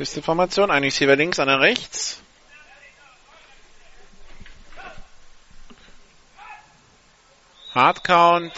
Pisteformation, 0.08 0.70
ein 0.70 0.84
Receiver 0.84 1.16
links, 1.16 1.38
einer 1.38 1.60
rechts. 1.60 2.22
Hardcount 7.74 8.54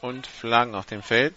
und 0.00 0.28
Flaggen 0.28 0.76
auf 0.76 0.86
dem 0.86 1.02
Feld. 1.02 1.34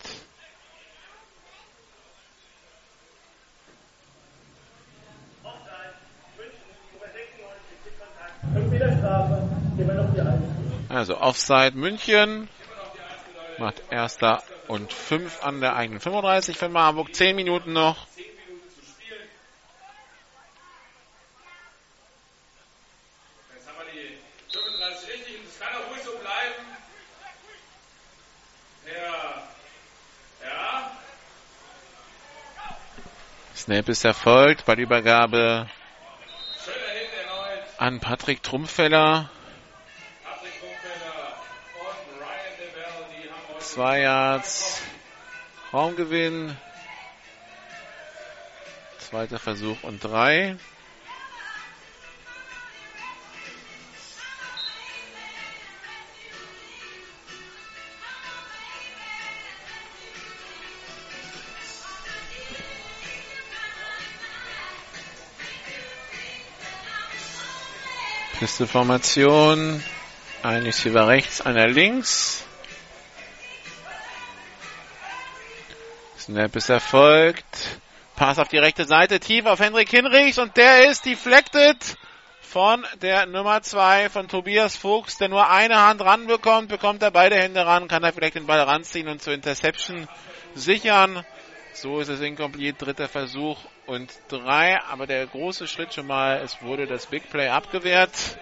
Also 10.89 11.17
Offside 11.19 11.72
München 11.76 12.47
macht 13.57 13.81
erster 13.89 14.43
und 14.67 14.93
fünf 14.93 15.43
an 15.43 15.61
der 15.61 15.76
eigenen 15.76 15.99
35 15.99 16.57
für 16.57 16.69
Marburg. 16.69 17.15
Zehn 17.15 17.35
Minuten 17.35 17.73
noch. 17.73 18.05
Snap 33.76 33.89
ist 33.89 34.06
erfolgt. 34.06 34.65
Ballübergabe 34.65 35.68
an 37.77 37.99
Patrick 37.99 38.41
Trumpfeller. 38.41 39.30
Zwei 43.60 43.99
Yards 43.99 44.81
Raumgewinn. 45.73 46.56
Zweiter 48.99 49.39
Versuch 49.39 49.84
und 49.84 50.02
drei. 50.02 50.56
Pisteformation. 68.45 69.84
Ein 70.43 70.61
Receiver 70.61 71.07
rechts, 71.07 71.41
einer 71.41 71.67
links. 71.67 72.45
Snap 76.19 76.55
ist 76.55 76.69
erfolgt. 76.69 77.80
Pass 78.15 78.38
auf 78.38 78.47
die 78.47 78.59
rechte 78.59 78.85
Seite, 78.85 79.19
tief 79.19 79.47
auf 79.47 79.59
Henrik 79.59 79.89
Hinrichs 79.89 80.38
und 80.38 80.55
der 80.57 80.91
ist 80.91 81.07
deflected 81.07 81.97
von 82.39 82.85
der 83.01 83.26
Nummer 83.26 83.63
2 83.63 84.09
von 84.09 84.27
Tobias 84.27 84.77
Fuchs, 84.77 85.17
der 85.17 85.30
nur 85.30 85.49
eine 85.49 85.81
Hand 85.81 86.01
ranbekommt, 86.01 86.69
bekommt 86.69 87.01
er 87.01 87.09
beide 87.09 87.38
Hände 87.38 87.65
ran, 87.65 87.88
kann 87.88 88.03
er 88.03 88.13
vielleicht 88.13 88.35
den 88.35 88.45
Ball 88.45 88.61
ranziehen 88.61 89.07
und 89.07 89.23
zur 89.23 89.34
Interception 89.34 90.07
sichern. 90.53 91.26
So 91.73 91.99
ist 91.99 92.09
es 92.09 92.22
incomplete, 92.22 92.85
dritter 92.85 93.07
Versuch 93.07 93.57
und 93.88 94.12
drei, 94.30 94.82
aber 94.82 95.07
der 95.07 95.26
große 95.28 95.68
Schritt 95.68 95.94
schon 95.94 96.07
mal, 96.07 96.41
es 96.41 96.62
wurde 96.62 96.88
das 96.88 97.06
Big 97.06 97.30
Play 97.30 97.49
abgewehrt. 97.49 98.38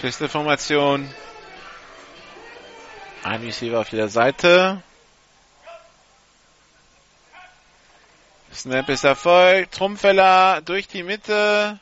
Pisteformation. 0.00 1.08
Ein 3.24 3.40
Receiver 3.40 3.80
auf 3.80 3.90
jeder 3.90 4.08
Seite. 4.08 4.82
Snap 8.56 8.88
ist 8.88 9.04
erfolgt. 9.04 9.74
Trumpfeller 9.74 10.62
durch 10.62 10.88
die 10.88 11.02
Mitte. 11.02 11.78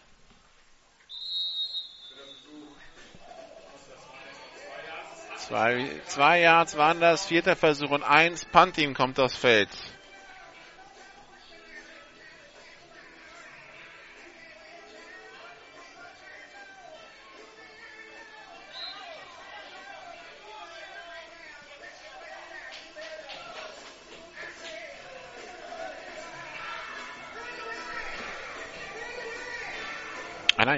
Zwei, 5.36 5.88
zwei 6.06 6.40
Yards 6.40 6.76
waren 6.76 7.00
das. 7.00 7.26
Vierter 7.26 7.54
Versuch 7.54 7.90
und 7.90 8.02
eins. 8.02 8.44
Pantin 8.44 8.94
kommt 8.94 9.20
aufs 9.20 9.36
Feld. 9.36 9.68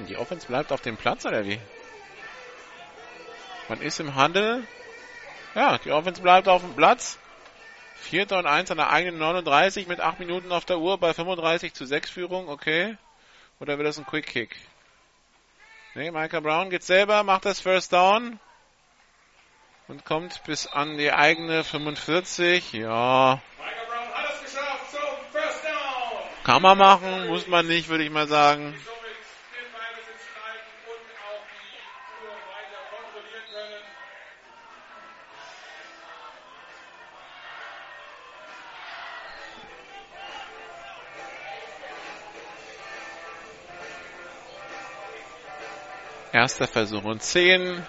Die 0.08 0.16
Offense 0.16 0.46
bleibt 0.46 0.72
auf 0.72 0.80
dem 0.80 0.96
Platz 0.96 1.26
oder 1.26 1.44
wie? 1.44 1.58
Man 3.68 3.80
ist 3.80 3.98
im 4.00 4.14
Handel. 4.14 4.66
Ja, 5.54 5.78
die 5.78 5.90
Offense 5.90 6.22
bleibt 6.22 6.48
auf 6.48 6.62
dem 6.62 6.74
Platz. 6.74 7.18
Vierter 7.96 8.38
und 8.38 8.46
eins 8.46 8.70
an 8.70 8.76
der 8.76 8.90
eigenen 8.90 9.18
39 9.18 9.88
mit 9.88 10.00
8 10.00 10.20
Minuten 10.20 10.52
auf 10.52 10.64
der 10.64 10.78
Uhr 10.78 10.98
bei 10.98 11.12
35 11.12 11.74
zu 11.74 11.86
6 11.86 12.10
Führung. 12.10 12.48
Okay. 12.48 12.96
Oder 13.58 13.78
wird 13.78 13.88
das 13.88 13.98
ein 13.98 14.06
Quick 14.06 14.26
Kick? 14.26 14.56
Nee, 15.94 16.10
Michael 16.10 16.42
Brown 16.42 16.70
geht 16.70 16.84
selber, 16.84 17.22
macht 17.24 17.46
das 17.46 17.58
First 17.58 17.92
Down. 17.92 18.38
Und 19.88 20.04
kommt 20.04 20.42
bis 20.44 20.66
an 20.66 20.98
die 20.98 21.12
eigene 21.12 21.64
45. 21.64 22.72
Ja. 22.74 23.40
Kann 26.44 26.62
man 26.62 26.78
machen, 26.78 27.28
muss 27.28 27.46
man 27.48 27.66
nicht, 27.66 27.88
würde 27.88 28.04
ich 28.04 28.10
mal 28.10 28.28
sagen. 28.28 28.78
Erster 46.36 46.66
Versuch 46.66 47.04
und 47.04 47.22
10. 47.22 47.82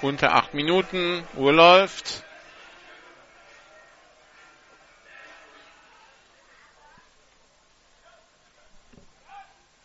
unter 0.00 0.34
acht 0.34 0.54
Minuten. 0.54 1.22
Uhr 1.36 1.52
läuft. 1.52 2.24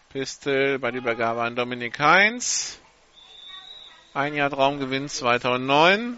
Pistol 0.07 0.79
bei 0.79 0.91
der 0.91 1.01
Übergabe 1.01 1.41
an 1.41 1.57
Dominik 1.57 1.99
Heinz. 1.99 2.79
Ein 4.13 4.33
Jahr 4.33 4.49
Traumgewinn 4.49 5.09
2009. 5.09 6.17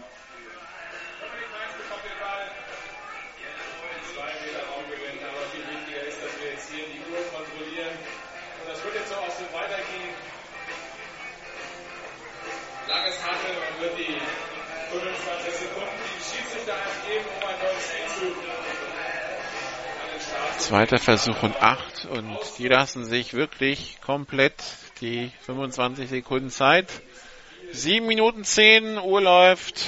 Zweiter 20.88 21.04
Versuch 21.04 21.42
und 21.42 21.62
acht 21.62 22.06
und 22.06 22.38
die 22.56 22.66
lassen 22.66 23.04
sich 23.04 23.34
wirklich 23.34 24.00
komplett 24.00 24.54
die 25.02 25.30
25 25.42 26.08
Sekunden 26.08 26.48
Zeit. 26.48 26.86
Sieben 27.72 28.06
Minuten 28.06 28.42
zehn, 28.42 28.96
Uhr 28.96 29.20
läuft. 29.20 29.84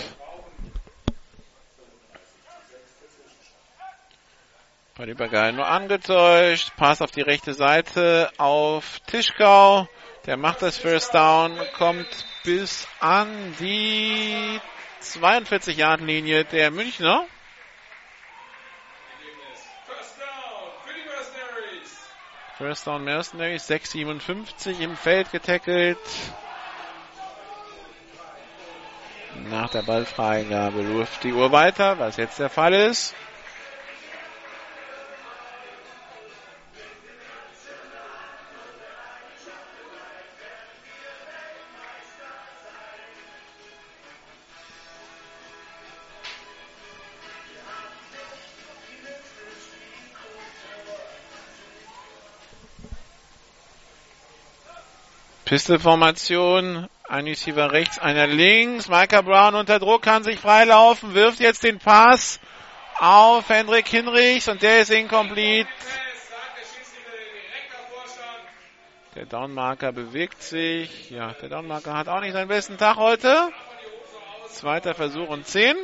Übergeil 4.99 5.55
nur 5.55 5.67
angetäuscht. 5.67 6.73
Pass 6.77 7.01
auf 7.01 7.13
die 7.13 7.23
rechte 7.23 7.55
Seite 7.55 8.31
auf 8.37 9.01
Tischkau. 9.07 9.89
Der 10.27 10.37
macht 10.37 10.61
das 10.61 10.77
First 10.77 11.15
Down, 11.15 11.59
kommt 11.79 12.27
bis 12.45 12.87
an 13.01 13.55
die 13.59 14.61
42 15.01 15.79
Yard 15.79 16.03
Linie 16.03 16.45
der 16.45 16.71
Münchner. 16.71 17.25
First 22.61 22.87
Down 22.87 23.05
Mercenaries, 23.05 23.71
6,57 23.71 24.81
im 24.81 24.95
Feld 24.95 25.33
getackelt. 25.33 25.97
Nach 29.49 29.71
der 29.71 29.81
Ballfreigabe 29.81 30.83
läuft 30.83 31.25
die 31.25 31.33
Uhr 31.33 31.53
weiter, 31.53 31.99
was 31.99 32.19
jetzt 32.19 32.39
der 32.39 32.51
Fall 32.51 32.75
ist. 32.75 33.15
Pistolformation. 55.51 56.89
Ein 57.09 57.27
Receiver 57.27 57.73
rechts, 57.73 57.99
einer 57.99 58.29
links. 58.29 58.89
Micah 58.89 59.21
Brown 59.21 59.57
unter 59.57 59.81
Druck, 59.81 60.01
kann 60.01 60.23
sich 60.23 60.39
freilaufen, 60.39 61.15
wirft 61.15 61.41
jetzt 61.41 61.65
den 61.65 61.81
Pass 61.81 62.39
auf 63.01 63.49
Hendrik 63.49 63.89
Hinrichs 63.89 64.47
und 64.47 64.63
der 64.63 64.83
ist 64.83 64.93
incomplete. 64.93 65.69
Der 69.17 69.27
Downmarker 69.27 69.91
bewegt 69.91 70.41
sich. 70.41 71.11
Ja, 71.11 71.33
der 71.43 71.49
Downmarker 71.49 71.95
hat 71.95 72.07
auch 72.07 72.21
nicht 72.21 72.35
seinen 72.35 72.47
besten 72.47 72.79
Tag 72.79 72.95
heute. 72.95 73.51
Zweiter 74.51 74.95
Versuch 74.95 75.31
und 75.31 75.49
10. 75.49 75.75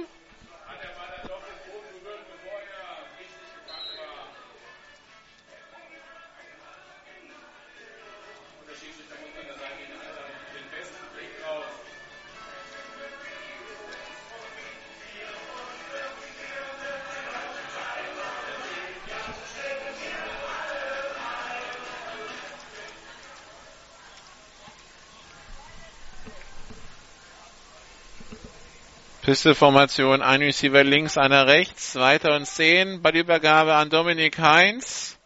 Pistolformation, 29.27 30.23
ein 30.23 30.41
Receiver 30.41 30.85
links, 30.85 31.19
einer 31.19 31.49
rechts, 31.49 31.95
zweiter 31.95 32.37
und 32.37 32.47
zehn. 32.47 33.03
Ballübergabe 33.03 33.75
an 33.75 33.91
Dominik 33.91 34.39
Heinz. 34.39 35.19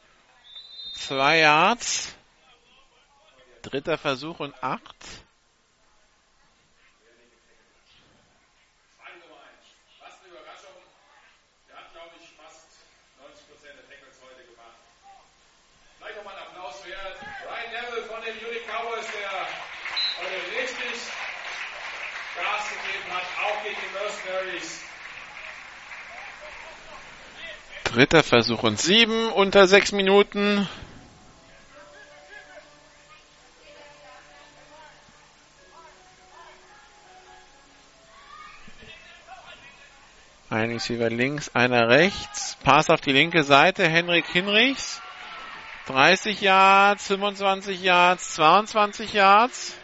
Zwei 0.95 1.41
Yards. 1.41 2.17
Dritter 3.61 3.99
Versuch 3.99 4.41
und 4.41 4.55
acht. 4.63 5.20
Dritter 28.01 28.23
Versuch 28.23 28.63
und 28.63 28.81
sieben 28.81 29.31
unter 29.31 29.67
sechs 29.67 29.93
Minuten. 29.93 30.67
Ein 40.49 40.71
Receiver 40.71 41.11
links, 41.11 41.55
einer 41.55 41.91
rechts. 41.91 42.57
Pass 42.65 42.89
auf 42.89 43.03
die 43.03 43.13
linke 43.13 43.45
Seite. 43.45 43.87
Henrik 43.87 44.27
Hinrichs. 44.29 45.03
30 45.85 46.41
Yards, 46.41 47.07
25 47.07 47.83
Yards, 47.83 48.33
22 48.33 49.13
Yards. 49.13 49.75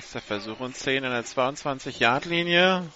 Erster 0.00 0.22
Versuch 0.22 0.60
und 0.60 0.74
10 0.74 1.04
an 1.04 1.12
der 1.12 1.26
22-Yard-Linie. 1.26 2.88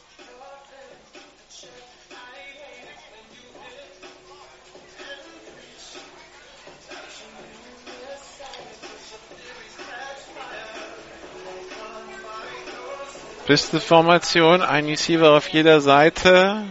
Pisteformation, 13.44 14.62
ein 14.62 14.86
Receiver 14.86 15.32
auf 15.32 15.48
jeder 15.48 15.82
Seite. 15.82 16.64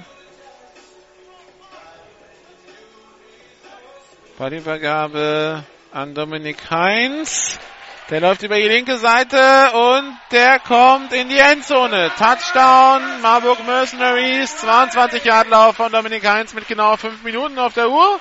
Ballübergabe 4.40 5.64
an 5.92 6.16
Dominik 6.16 6.72
Heinz. 6.72 7.60
Der 8.14 8.22
läuft 8.22 8.44
über 8.44 8.58
die 8.58 8.68
linke 8.68 9.00
Seite 9.00 9.40
und 9.74 10.16
der 10.32 10.60
kommt 10.60 11.12
in 11.14 11.30
die 11.30 11.40
Endzone. 11.40 12.12
Touchdown, 12.16 13.02
Marburg 13.24 13.66
Mercenaries, 13.66 14.56
22 14.58 15.24
Yard 15.24 15.50
Lauf 15.50 15.78
von 15.78 15.92
Dominik 15.92 16.24
Heinz 16.24 16.54
mit 16.54 16.68
genau 16.68 16.96
5 16.96 17.24
Minuten 17.24 17.58
auf 17.58 17.74
der 17.74 17.90
Uhr. 17.90 18.20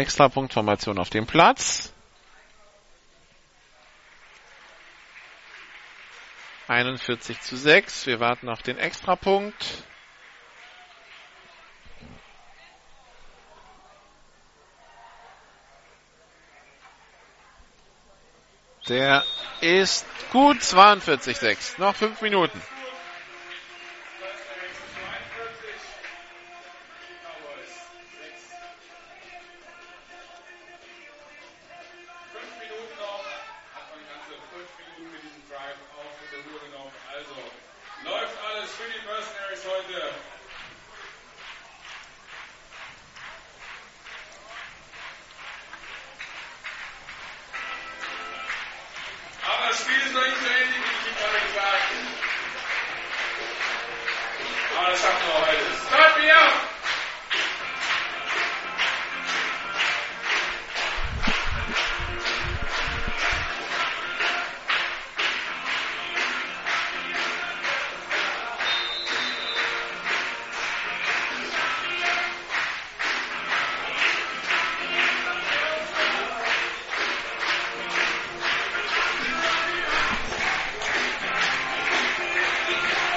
So, 0.00 0.02
Extrapunktformation 0.02 0.98
auf 0.98 1.10
dem 1.10 1.26
Platz. 1.26 1.92
41 6.68 7.40
zu 7.40 7.56
6. 7.56 8.06
Wir 8.06 8.18
warten 8.18 8.48
auf 8.48 8.62
den 8.62 8.78
Extrapunkt. 8.78 9.84
Der 18.88 19.22
ist 19.60 20.06
gut 20.32 20.58
42,6. 20.58 21.78
Noch 21.78 21.94
fünf 21.94 22.22
Minuten. 22.22 22.60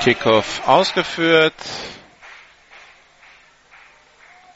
Kickoff 0.04 0.68
ausgeführt. 0.68 1.54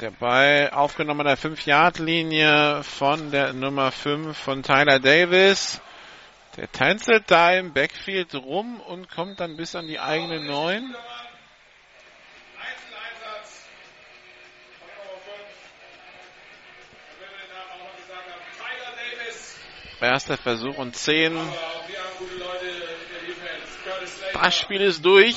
Der 0.02 0.12
Ball 0.12 0.72
aufgenommen 0.74 1.22
an 1.22 1.28
der 1.28 1.38
5-Yard-Linie 1.38 2.84
von 2.84 3.32
der 3.32 3.54
Nummer 3.54 3.94
5 3.94 4.38
von 4.38 4.62
Tyler 4.62 5.00
Davis. 5.00 5.80
Der 6.58 6.70
tänzelt 6.70 7.32
da 7.32 7.54
im 7.54 7.72
Backfield 7.72 8.36
rum 8.36 8.82
und 8.82 9.10
kommt 9.10 9.40
dann 9.40 9.56
bis 9.56 9.74
an 9.74 9.88
die 9.88 10.02
eigene 10.02 10.42
9. 10.42 10.50
Einzeleinsatz 10.50 10.98
von 14.80 14.90
Nummer 14.98 15.16
5. 15.24 15.38
Wenn 17.20 17.30
wir 17.30 17.38
den 17.40 17.54
Namen 17.54 17.72
auch 17.72 17.80
mal 17.86 17.96
gesagt 17.96 18.28
haben, 18.28 18.44
Tyler 18.58 18.92
Davis. 18.98 19.56
Erster 20.02 20.36
Versuch 20.36 20.78
und 20.78 20.94
10. 20.94 21.38
Aber 21.38 21.48
auch 21.48 21.88
wir 21.88 22.00
haben 22.00 22.18
gute 22.20 22.36
Leute 22.36 22.66
in 22.66 22.80
der 22.82 23.22
Defense. 23.28 24.27
Curtis 24.38 24.38
Slater. 24.38 24.44
Das 24.44 24.58
Spiel 24.58 24.82
ist 24.82 25.06
durch. 25.06 25.36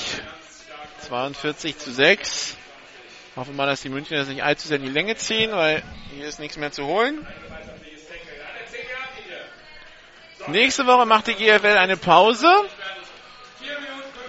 42 1.08 1.78
zu 1.78 1.92
6. 1.92 2.56
Hoffen 3.36 3.52
wir 3.52 3.56
mal, 3.56 3.66
dass 3.66 3.82
die 3.82 3.88
Münchner 3.88 4.18
das 4.18 4.28
nicht 4.28 4.42
allzu 4.42 4.68
sehr 4.68 4.76
in 4.76 4.84
die 4.84 4.90
Länge 4.90 5.16
ziehen, 5.16 5.50
weil 5.52 5.82
hier 6.14 6.26
ist 6.26 6.38
nichts 6.40 6.56
mehr 6.56 6.72
zu 6.72 6.84
holen. 6.84 7.26
Nächste 10.48 10.86
Woche 10.86 11.06
macht 11.06 11.28
die 11.28 11.34
GFL 11.34 11.78
eine 11.78 11.96
Pause. 11.96 12.52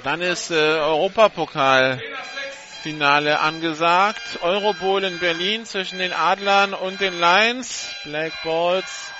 Dann 0.03 0.21
ist 0.21 0.51
äh, 0.51 0.55
Europapokal-Finale 0.55 3.39
angesagt. 3.39 4.39
Eurobowl 4.41 5.03
in 5.03 5.19
Berlin 5.19 5.65
zwischen 5.65 5.99
den 5.99 6.13
Adlern 6.13 6.73
und 6.73 7.01
den 7.01 7.19
Lions. 7.19 7.93
Black 8.03 8.33
Balls 8.43 9.11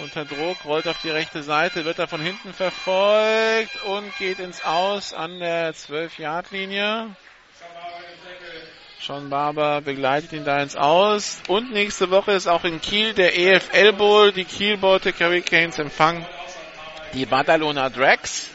unter 0.00 0.24
Druck, 0.24 0.64
rollt 0.64 0.88
auf 0.88 1.00
die 1.02 1.10
rechte 1.10 1.42
Seite, 1.42 1.84
wird 1.84 1.98
da 1.98 2.06
von 2.06 2.20
hinten 2.20 2.52
verfolgt 2.52 3.82
und 3.84 4.16
geht 4.18 4.38
ins 4.38 4.64
Aus 4.64 5.12
an 5.12 5.38
der 5.38 5.74
12-Yard-Linie. 5.74 7.14
Sean 9.00 9.30
Barber 9.30 9.80
begleitet 9.80 10.32
ihn 10.32 10.44
da 10.44 10.62
ins 10.62 10.76
Aus. 10.76 11.40
Und 11.48 11.72
nächste 11.72 12.10
Woche 12.10 12.32
ist 12.32 12.46
auch 12.46 12.64
in 12.64 12.80
Kiel 12.80 13.14
der 13.14 13.38
EFL 13.38 13.92
Bowl. 13.94 14.32
Die 14.32 14.44
Kiel 14.44 14.76
Baltic 14.76 15.20
Hurricanes 15.20 15.78
empfangen 15.78 16.26
die 17.14 17.26
Badalona 17.26 17.88
Drags. 17.88 18.50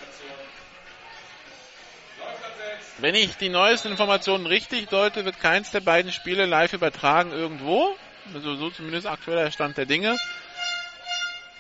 Wenn 2.99 3.15
ich 3.15 3.35
die 3.35 3.49
neuesten 3.49 3.89
Informationen 3.89 4.45
richtig 4.45 4.87
deute, 4.87 5.25
wird 5.25 5.39
keins 5.41 5.71
der 5.71 5.81
beiden 5.81 6.11
Spiele 6.11 6.45
live 6.45 6.73
übertragen 6.73 7.31
irgendwo. 7.31 7.95
Also 8.33 8.55
so 8.55 8.69
zumindest 8.69 9.07
aktueller 9.07 9.51
Stand 9.51 9.77
der 9.77 9.85
Dinge. 9.85 10.17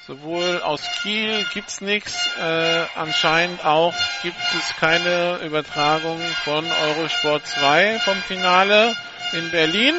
Sowohl 0.07 0.61
aus 0.61 0.83
Kiel 1.01 1.45
gibt's 1.51 1.81
nichts, 1.81 2.29
äh, 2.37 2.85
anscheinend 2.95 3.65
auch 3.65 3.91
gibt 4.21 4.37
es 4.55 4.75
keine 4.79 5.39
Übertragung 5.43 6.21
von 6.43 6.63
Eurosport 6.71 7.47
2 7.47 7.97
vom 8.05 8.15
Finale 8.17 8.95
in 9.33 9.49
Berlin. 9.49 9.95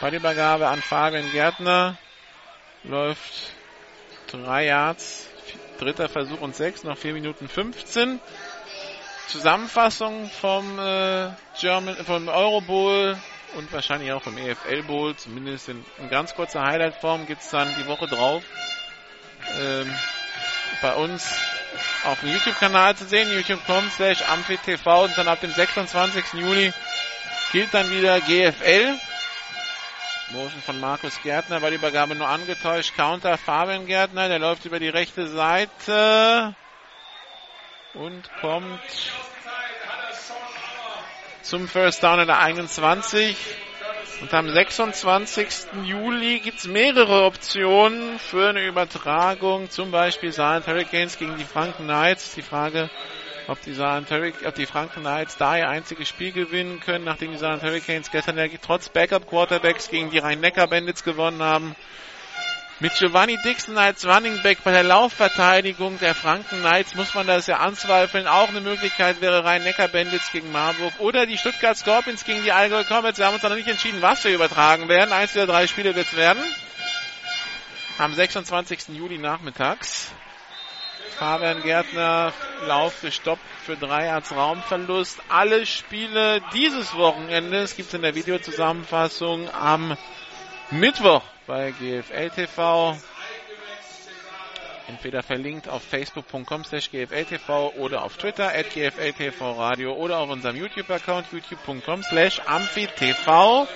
Bei 0.00 0.10
der 0.10 0.18
Übergabe 0.18 0.66
an 0.66 0.82
Fabian 0.82 1.30
Gärtner 1.30 1.96
läuft 2.82 3.52
drei 4.26 4.66
Yards, 4.66 5.28
dritter 5.78 6.08
Versuch 6.08 6.40
und 6.40 6.56
sechs, 6.56 6.82
noch 6.82 6.98
vier 6.98 7.12
Minuten 7.12 7.46
15. 7.48 8.18
Zusammenfassung 9.28 10.28
vom 10.28 10.76
äh, 10.80 11.28
German, 11.60 11.94
vom 12.04 12.26
Eurobowl 12.26 13.16
und 13.56 13.72
wahrscheinlich 13.72 14.10
auch 14.10 14.22
vom 14.22 14.36
EFL 14.38 14.82
Bowl, 14.82 15.14
zumindest 15.14 15.68
in, 15.68 15.84
in 15.98 16.10
ganz 16.10 16.34
kurzer 16.34 16.64
Highlight-Form 16.64 17.26
gibt's 17.26 17.50
dann 17.50 17.68
die 17.80 17.86
Woche 17.86 18.08
drauf 18.08 18.42
ähm, 19.58 19.94
bei 20.82 20.94
uns 20.94 21.34
auf 22.04 22.20
dem 22.20 22.30
YouTube-Kanal 22.32 22.96
zu 22.96 23.04
sehen, 23.06 23.30
youtube.com 23.32 23.90
slash 23.90 24.22
amphitv 24.22 24.86
und 24.86 25.16
dann 25.16 25.28
ab 25.28 25.40
dem 25.40 25.52
26. 25.52 26.24
Juli 26.34 26.72
gilt 27.52 27.72
dann 27.74 27.90
wieder 27.90 28.20
GFL. 28.20 28.98
Motion 30.32 30.62
von 30.62 30.78
Markus 30.78 31.20
Gärtner, 31.22 31.60
war 31.60 31.70
die 31.70 31.76
Übergabe 31.76 32.14
nur 32.14 32.28
angetäuscht. 32.28 32.94
Counter 32.96 33.36
Fabian 33.36 33.86
Gärtner, 33.86 34.28
der 34.28 34.38
läuft 34.38 34.64
über 34.64 34.78
die 34.78 34.88
rechte 34.88 35.26
Seite 35.26 36.54
und 37.94 38.30
kommt 38.40 38.80
zum 41.42 41.66
First 41.66 42.02
Down 42.04 42.20
in 42.20 42.26
der 42.28 42.38
21. 42.38 43.36
Und 44.20 44.34
am 44.34 44.50
26. 44.50 45.46
Juli 45.84 46.40
gibt's 46.40 46.66
mehrere 46.66 47.24
Optionen 47.24 48.18
für 48.18 48.50
eine 48.50 48.66
Übertragung, 48.66 49.70
zum 49.70 49.90
Beispiel 49.90 50.30
Saarland 50.30 50.66
Hurricanes 50.66 51.16
gegen 51.16 51.38
die 51.38 51.44
Franken 51.44 51.84
Knights. 51.84 52.34
Die 52.34 52.42
Frage, 52.42 52.90
ob 53.48 53.62
die, 53.62 53.74
ob 53.80 54.54
die 54.54 54.66
Franken 54.66 55.00
Knights 55.00 55.38
da 55.38 55.56
ihr 55.56 55.70
einziges 55.70 56.06
Spiel 56.06 56.32
gewinnen 56.32 56.80
können, 56.80 57.06
nachdem 57.06 57.32
die 57.32 57.38
Saarland 57.38 57.62
Hurricanes 57.62 58.10
gestern 58.10 58.36
ja 58.36 58.46
trotz 58.60 58.90
Backup-Quarterbacks 58.90 59.88
gegen 59.88 60.10
die 60.10 60.18
Rhein-Neckar-Bandits 60.18 61.02
gewonnen 61.02 61.42
haben. 61.42 61.74
Mit 62.82 62.94
Giovanni 62.94 63.36
Dixon 63.36 63.76
als 63.76 64.06
Running 64.06 64.40
Back 64.42 64.64
bei 64.64 64.70
der 64.70 64.82
Laufverteidigung 64.82 65.98
der 65.98 66.14
Franken 66.14 66.60
Knights 66.60 66.94
muss 66.94 67.12
man 67.12 67.26
das 67.26 67.46
ja 67.46 67.58
anzweifeln. 67.58 68.26
Auch 68.26 68.48
eine 68.48 68.62
Möglichkeit 68.62 69.20
wäre 69.20 69.44
Rhein-Neckar-Bandits 69.44 70.32
gegen 70.32 70.50
Marburg 70.50 70.94
oder 70.98 71.26
die 71.26 71.36
Stuttgart 71.36 71.76
Scorpions 71.76 72.24
gegen 72.24 72.42
die 72.42 72.52
Allgäu 72.52 72.82
Comets. 72.84 73.18
Wir 73.18 73.26
haben 73.26 73.34
uns 73.34 73.42
noch 73.42 73.54
nicht 73.54 73.68
entschieden, 73.68 74.00
was 74.00 74.24
wir 74.24 74.34
übertragen 74.34 74.88
werden. 74.88 75.12
Eins 75.12 75.34
der 75.34 75.46
drei 75.46 75.66
Spiele 75.66 75.94
wird 75.94 76.06
es 76.06 76.16
werden. 76.16 76.42
Am 77.98 78.14
26. 78.14 78.96
Juli 78.96 79.18
nachmittags. 79.18 80.10
Fabian 81.18 81.60
Gärtner, 81.60 82.32
Lauf 82.66 83.02
gestoppt 83.02 83.44
für 83.62 83.76
drei 83.76 84.10
als 84.10 84.34
Raumverlust. 84.34 85.20
Alle 85.28 85.66
Spiele 85.66 86.40
dieses 86.54 86.94
Wochenendes 86.94 87.76
gibt 87.76 87.88
es 87.88 87.94
in 87.94 88.00
der 88.00 88.14
Videozusammenfassung 88.14 89.50
am 89.52 89.98
Mittwoch 90.72 91.22
bei 91.48 91.72
GFL 91.72 92.30
TV. 92.30 92.96
Entweder 94.86 95.22
verlinkt 95.22 95.68
auf 95.68 95.82
facebook.com 95.82 96.64
slash 96.64 96.90
gfltv 96.90 97.72
oder 97.76 98.04
auf 98.04 98.16
Twitter 98.16 98.48
at 98.54 98.70
gfltv 98.70 99.40
radio 99.58 99.94
oder 99.94 100.18
auf 100.18 100.30
unserem 100.30 100.56
YouTube-Account 100.56 101.26
youtube.com 101.32 102.04
slash 102.04 102.40
amphitv. 102.46 103.66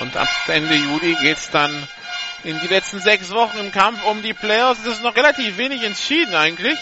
Und 0.00 0.16
ab 0.16 0.28
Ende 0.46 0.74
Juli 0.74 1.16
geht's 1.20 1.50
dann 1.50 1.88
in 2.44 2.58
die 2.60 2.68
letzten 2.68 3.00
sechs 3.00 3.32
Wochen 3.32 3.58
im 3.58 3.72
Kampf 3.72 4.04
um 4.04 4.22
die 4.22 4.34
Playoffs. 4.34 4.80
Es 4.80 4.94
ist 4.94 5.02
noch 5.02 5.16
relativ 5.16 5.56
wenig 5.56 5.82
entschieden 5.82 6.34
eigentlich. 6.34 6.78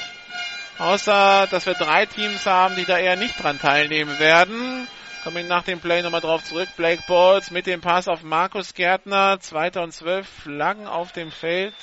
Außer, 0.78 1.48
dass 1.50 1.66
wir 1.66 1.74
drei 1.74 2.06
Teams 2.06 2.46
haben, 2.46 2.76
die 2.76 2.84
da 2.84 2.98
eher 2.98 3.16
nicht 3.16 3.42
dran 3.42 3.59
teilnehmen 3.59 4.18
werden. 4.18 4.86
Komme 5.24 5.40
ich 5.40 5.48
nach 5.48 5.64
dem 5.64 5.80
Play 5.80 6.02
nochmal 6.02 6.20
drauf 6.20 6.44
zurück. 6.44 6.68
Blake 6.76 7.02
Balls 7.09 7.50
mit 7.50 7.66
dem 7.66 7.80
Pass 7.80 8.06
auf 8.06 8.22
Markus 8.22 8.74
Gärtner. 8.74 9.40
Zweiter 9.40 9.82
und 9.82 9.92
zwölf 9.92 10.28
Flaggen 10.28 10.86
auf 10.86 11.10
dem 11.10 11.32
Feld. 11.32 11.74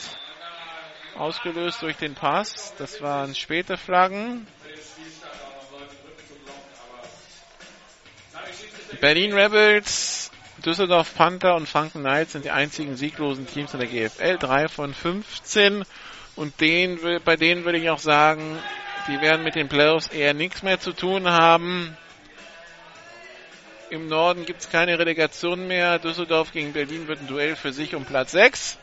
Ausgelöst 1.18 1.82
durch 1.82 1.98
den 1.98 2.16
Pass. 2.16 2.74
Das 2.78 3.02
waren 3.02 3.36
späte 3.36 3.76
Flaggen. 3.78 4.48
Berlin 9.02 9.34
Rebels 9.34 10.32
Düsseldorf 10.66 11.14
Panther 11.16 11.56
und 11.56 11.68
Franken 11.68 12.00
Knights 12.00 12.32
sind 12.32 12.46
die 12.46 12.52
einzigen 12.52 12.96
sieglosen 12.96 13.46
Teams 13.46 13.74
in 13.74 13.80
der 13.82 13.90
GFL. 13.90 14.38
Drei 14.38 14.68
von 14.68 14.94
15. 14.94 15.84
Und 16.36 16.60
den, 16.62 17.00
bei 17.24 17.36
denen 17.36 17.66
würde 17.66 17.78
ich 17.78 17.90
auch 17.90 18.00
sagen, 18.00 18.58
die 19.08 19.22
werden 19.22 19.44
mit 19.44 19.56
den 19.56 19.70
Playoffs 19.70 20.08
eher 20.08 20.34
nichts 20.34 20.64
mehr 20.64 20.80
zu 20.80 20.94
tun 20.94 21.30
haben. 21.30 21.96
Im 23.90 24.08
Norden 24.08 24.46
gibt 24.46 24.62
es 24.62 24.70
keine 24.70 24.98
Relegation 24.98 25.68
mehr. 25.68 26.00
Düsseldorf 26.00 26.52
gegen 26.52 26.74
Berlin 26.74 27.08
wird 27.08 27.20
ein 27.20 27.28
Duell 27.28 27.56
für 27.56 27.72
sich 27.72 27.94
um 27.94 28.04
Platz 28.04 28.32
6. 28.32 28.78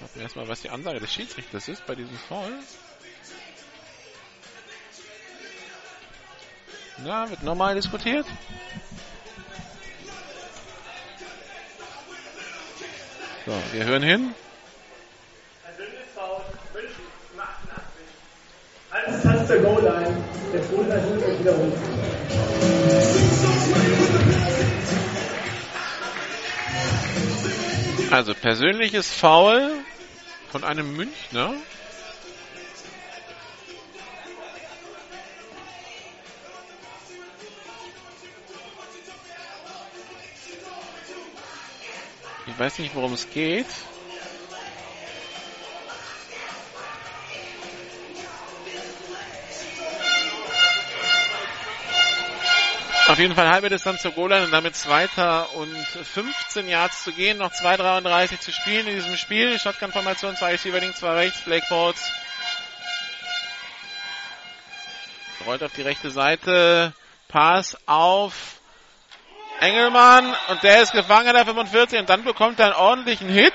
Warten 0.00 0.14
wir 0.16 0.22
erstmal, 0.22 0.48
was 0.48 0.60
die 0.60 0.70
Ansage 0.70 1.00
des 1.00 1.12
Schiedsrichters 1.12 1.68
ist 1.68 1.86
bei 1.86 1.94
diesem 1.94 2.18
Foul. 2.18 2.52
Na, 6.98 7.30
wird 7.30 7.42
nochmal 7.42 7.74
diskutiert? 7.74 8.26
So, 13.44 13.52
wir 13.72 13.84
hören 13.84 14.02
hin. 14.02 14.34
Alles 19.04 19.22
Tanz 19.22 19.48
der 19.48 19.58
Goal-Line. 19.58 20.24
Der 20.52 20.62
Fohlen 20.62 20.90
holt 20.90 21.22
euch 21.22 21.38
wieder 21.38 21.52
runter. 21.52 21.78
Also 28.10 28.34
persönliches 28.34 29.08
Foul 29.08 29.70
von 30.50 30.64
einem 30.64 30.96
Münchner. 30.96 31.52
Ich 42.46 42.58
weiß 42.58 42.78
nicht, 42.78 42.94
worum 42.94 43.12
es 43.12 43.28
geht. 43.28 43.66
Auf 53.16 53.20
jeden 53.20 53.34
Fall 53.34 53.48
halbe 53.48 53.70
Distanz 53.70 54.02
zur 54.02 54.10
Goal 54.10 54.30
und 54.30 54.50
damit 54.50 54.76
zweiter 54.76 55.50
und 55.54 55.74
15 55.74 56.68
Yards 56.68 57.02
zu 57.02 57.12
gehen. 57.12 57.38
Noch 57.38 57.50
2,33 57.50 58.40
zu 58.40 58.52
spielen 58.52 58.86
in 58.86 58.94
diesem 58.96 59.16
Spiel. 59.16 59.58
Shotgun-Formation, 59.58 60.36
zwei 60.36 60.50
Receiver 60.50 60.78
links, 60.80 60.98
zwei 60.98 61.14
rechts. 61.14 61.40
Blake 61.40 61.64
Bolts 61.70 62.12
rollt 65.46 65.62
auf 65.62 65.72
die 65.72 65.80
rechte 65.80 66.10
Seite. 66.10 66.92
Pass 67.28 67.78
auf 67.86 68.34
Engelmann 69.60 70.34
und 70.48 70.62
der 70.62 70.82
ist 70.82 70.92
gefangen 70.92 71.28
an 71.28 71.36
der 71.36 71.46
45 71.46 72.00
und 72.00 72.10
dann 72.10 72.22
bekommt 72.22 72.60
er 72.60 72.66
einen 72.66 72.74
ordentlichen 72.74 73.30
Hit. 73.30 73.54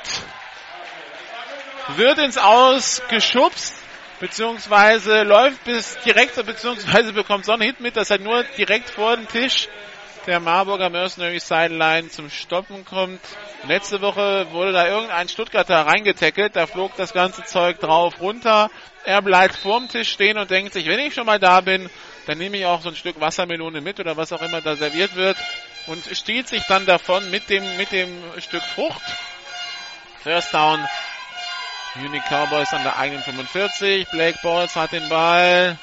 Wird 1.98 2.18
ins 2.18 2.40
Aus 2.40 3.04
geschubst 3.10 3.81
beziehungsweise 4.22 5.24
läuft 5.24 5.64
bis 5.66 5.98
direkt, 6.06 6.36
beziehungsweise 6.46 7.12
bekommt 7.12 7.44
so 7.44 7.58
Hit 7.58 7.82
mit, 7.82 7.98
dass 7.98 8.12
er 8.12 8.20
nur 8.20 8.44
direkt 8.58 8.92
vor 8.92 9.18
dem 9.18 9.28
Tisch 9.28 9.68
der 10.28 10.40
Marburger 10.40 10.92
Mercenary 10.92 11.40
Sideline 11.40 12.10
zum 12.10 12.30
Stoppen 12.30 12.86
kommt. 12.86 13.20
Letzte 13.68 14.02
Woche 14.02 14.48
wurde 14.52 14.72
da 14.72 14.88
irgendein 14.88 15.28
Stuttgarter 15.28 15.88
reingetackelt, 15.88 16.56
da 16.56 16.68
flog 16.68 16.96
das 16.96 17.12
ganze 17.12 17.44
Zeug 17.44 17.80
drauf 17.80 18.22
runter. 18.22 18.70
Er 19.04 19.24
bleibt 19.24 19.56
vorm 19.56 19.90
Tisch 19.90 20.12
stehen 20.12 20.38
und 20.38 20.52
denkt 20.52 20.74
sich, 20.74 20.86
wenn 20.86 21.00
ich 21.00 21.16
schon 21.16 21.26
mal 21.26 21.40
da 21.40 21.62
bin, 21.62 21.90
dann 22.28 22.38
nehme 22.38 22.58
ich 22.58 22.66
auch 22.68 22.82
so 22.82 22.90
ein 22.90 22.96
Stück 22.96 23.20
Wassermelone 23.20 23.82
mit 23.82 24.00
oder 24.00 24.16
was 24.16 24.32
auch 24.32 24.44
immer 24.44 24.62
da 24.62 24.76
serviert 24.76 25.16
wird 25.16 25.38
und 25.88 26.06
stiehlt 26.16 26.48
sich 26.48 26.62
dann 26.68 26.86
davon 26.86 27.32
mit 27.32 27.50
dem, 27.50 27.78
mit 27.78 27.92
dem 27.92 28.22
Stück 28.40 28.62
Frucht. 28.62 29.02
First 30.24 30.54
down 30.54 30.88
Munich 31.96 32.24
Cowboys 32.30 32.74
an 32.74 32.84
der 32.84 32.98
eigenen 32.98 33.22
45. 33.22 34.08
Blake 34.12 34.40
Balls 34.42 34.78
hat 34.78 34.94
den 34.94 35.10
Ball. 35.10 35.78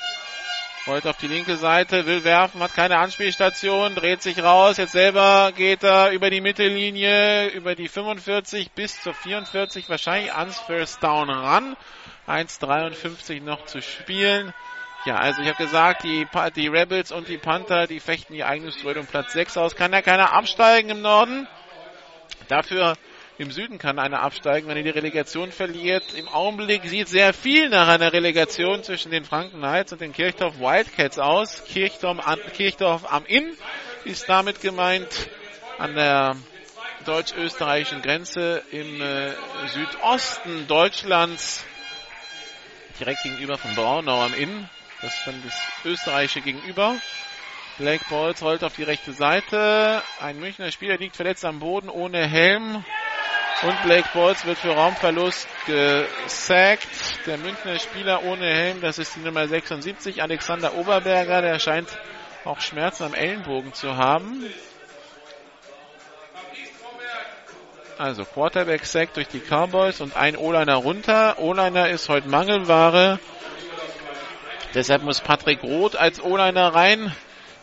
Rollt 0.87 1.07
auf 1.07 1.19
die 1.19 1.27
linke 1.27 1.57
Seite, 1.57 2.07
will 2.07 2.25
werfen, 2.25 2.63
hat 2.63 2.73
keine 2.73 2.97
Anspielstation, 2.97 3.95
dreht 3.95 4.23
sich 4.23 4.43
raus. 4.43 4.79
Jetzt 4.79 4.93
selber 4.93 5.53
geht 5.55 5.83
er 5.83 6.13
über 6.13 6.31
die 6.31 6.41
Mittellinie, 6.41 7.49
über 7.49 7.75
die 7.75 7.89
45 7.89 8.71
bis 8.71 9.03
zur 9.03 9.13
44, 9.13 9.91
wahrscheinlich 9.91 10.33
ans 10.33 10.59
First 10.61 11.03
Down 11.03 11.29
ran. 11.29 11.77
1,53 12.27 13.43
noch 13.43 13.67
zu 13.67 13.83
spielen. 13.83 14.55
Ja, 15.05 15.17
also 15.17 15.43
ich 15.43 15.49
habe 15.49 15.63
gesagt, 15.63 16.05
die, 16.05 16.27
die 16.57 16.69
Rebels 16.69 17.13
und 17.13 17.29
die 17.29 17.37
Panther, 17.37 17.87
die 17.87 18.01
fechten 18.01 18.33
ihr 18.33 18.49
eigenes 18.49 18.79
Duell 18.79 18.97
um 18.97 19.07
Platz 19.07 19.35
6 19.35 19.59
aus. 19.59 19.77
Kann 19.77 19.93
ja 19.93 20.01
keiner 20.01 20.33
absteigen 20.33 20.89
im 20.89 21.03
Norden. 21.03 21.47
Dafür 22.49 22.97
im 23.39 23.53
Süden 23.53 23.79
kann 23.79 24.01
einer 24.01 24.21
absteigen, 24.21 24.69
wenn 24.69 24.77
er 24.77 24.83
die 24.83 24.91
Relegation 24.91 25.53
verliert. 25.53 26.03
Im 26.15 26.29
Augenblick 26.29 26.85
sieht 26.85 27.09
sehr 27.09 27.33
viel 27.33 27.69
nach 27.69 27.87
einer 27.87 28.13
Relegation 28.13 28.83
zwischen 28.83 29.13
den 29.13 29.25
Franken 29.25 29.59
Knights 29.59 29.93
und 29.93 30.01
den 30.01 30.13
Kirchdorf 30.13 30.59
Wildcats 30.59 31.21
aus. 31.21 31.65
Kirchdorf, 31.65 32.27
an, 32.27 32.41
Kirchdorf 32.53 33.11
am 33.11 33.25
Inn 33.27 33.57
ist 34.05 34.29
damit 34.29 34.61
gemeint 34.61 35.31
an 35.79 35.95
der 35.95 36.35
deutsch-österreichischen 37.07 38.03
Grenze 38.03 38.63
im 38.73 39.01
äh, 39.01 39.31
Südosten 39.69 40.67
Deutschlands, 40.67 41.65
direkt 42.99 43.23
gegenüber 43.23 43.57
von 43.57 43.75
Braunau 43.77 44.21
am 44.21 44.35
Inn. 44.35 44.69
Das 45.01 45.17
ist 45.17 45.27
dann 45.27 45.41
das 45.45 45.63
österreichische 45.85 46.41
Gegenüber. 46.41 46.97
Blake 47.79 48.05
Balls 48.11 48.43
rollt 48.43 48.65
auf 48.65 48.75
die 48.75 48.83
rechte 48.83 49.13
Seite. 49.13 50.03
Ein 50.21 50.41
Münchner 50.41 50.73
Spieler 50.73 50.97
liegt 50.97 51.15
verletzt 51.15 51.45
am 51.45 51.61
Boden 51.61 51.89
ohne 51.89 52.27
Helm. 52.27 52.85
Und 53.61 53.83
Blake 53.83 54.09
Balls 54.15 54.45
wird 54.47 54.59
für 54.59 54.73
Raumverlust 54.73 55.49
gesackt. 55.67 56.87
Der 57.27 57.39
Münchner 57.39 57.79
Spieler 57.81 58.23
ohne 58.23 58.47
Helm, 58.47 58.81
das 58.81 58.99
ist 58.99 59.17
die 59.17 59.21
Nummer 59.21 59.49
76, 59.49 60.23
Alexander 60.23 60.75
Oberberger, 60.75 61.43
der 61.43 61.59
scheint 61.59 61.89
auch 62.45 62.61
Schmerzen 62.61 63.03
am 63.03 63.15
Ellenbogen 63.15 63.75
zu 63.75 63.97
haben. 63.97 64.45
Also 67.99 68.25
Quarterback 68.25 68.87
Sack 68.87 69.15
durch 69.15 69.27
die 69.27 69.41
Cowboys 69.41 70.01
und 70.01 70.17
ein 70.17 70.37
O-Liner 70.37 70.77
runter. 70.77 71.41
O-Liner 71.41 71.89
ist 71.89 72.09
heute 72.09 72.29
Mangelware. 72.29 73.19
Deshalb 74.73 75.03
muss 75.03 75.21
Patrick 75.21 75.65
Roth 75.65 75.97
als 75.97 76.23
O-Liner 76.23 76.75
rein. 76.75 77.13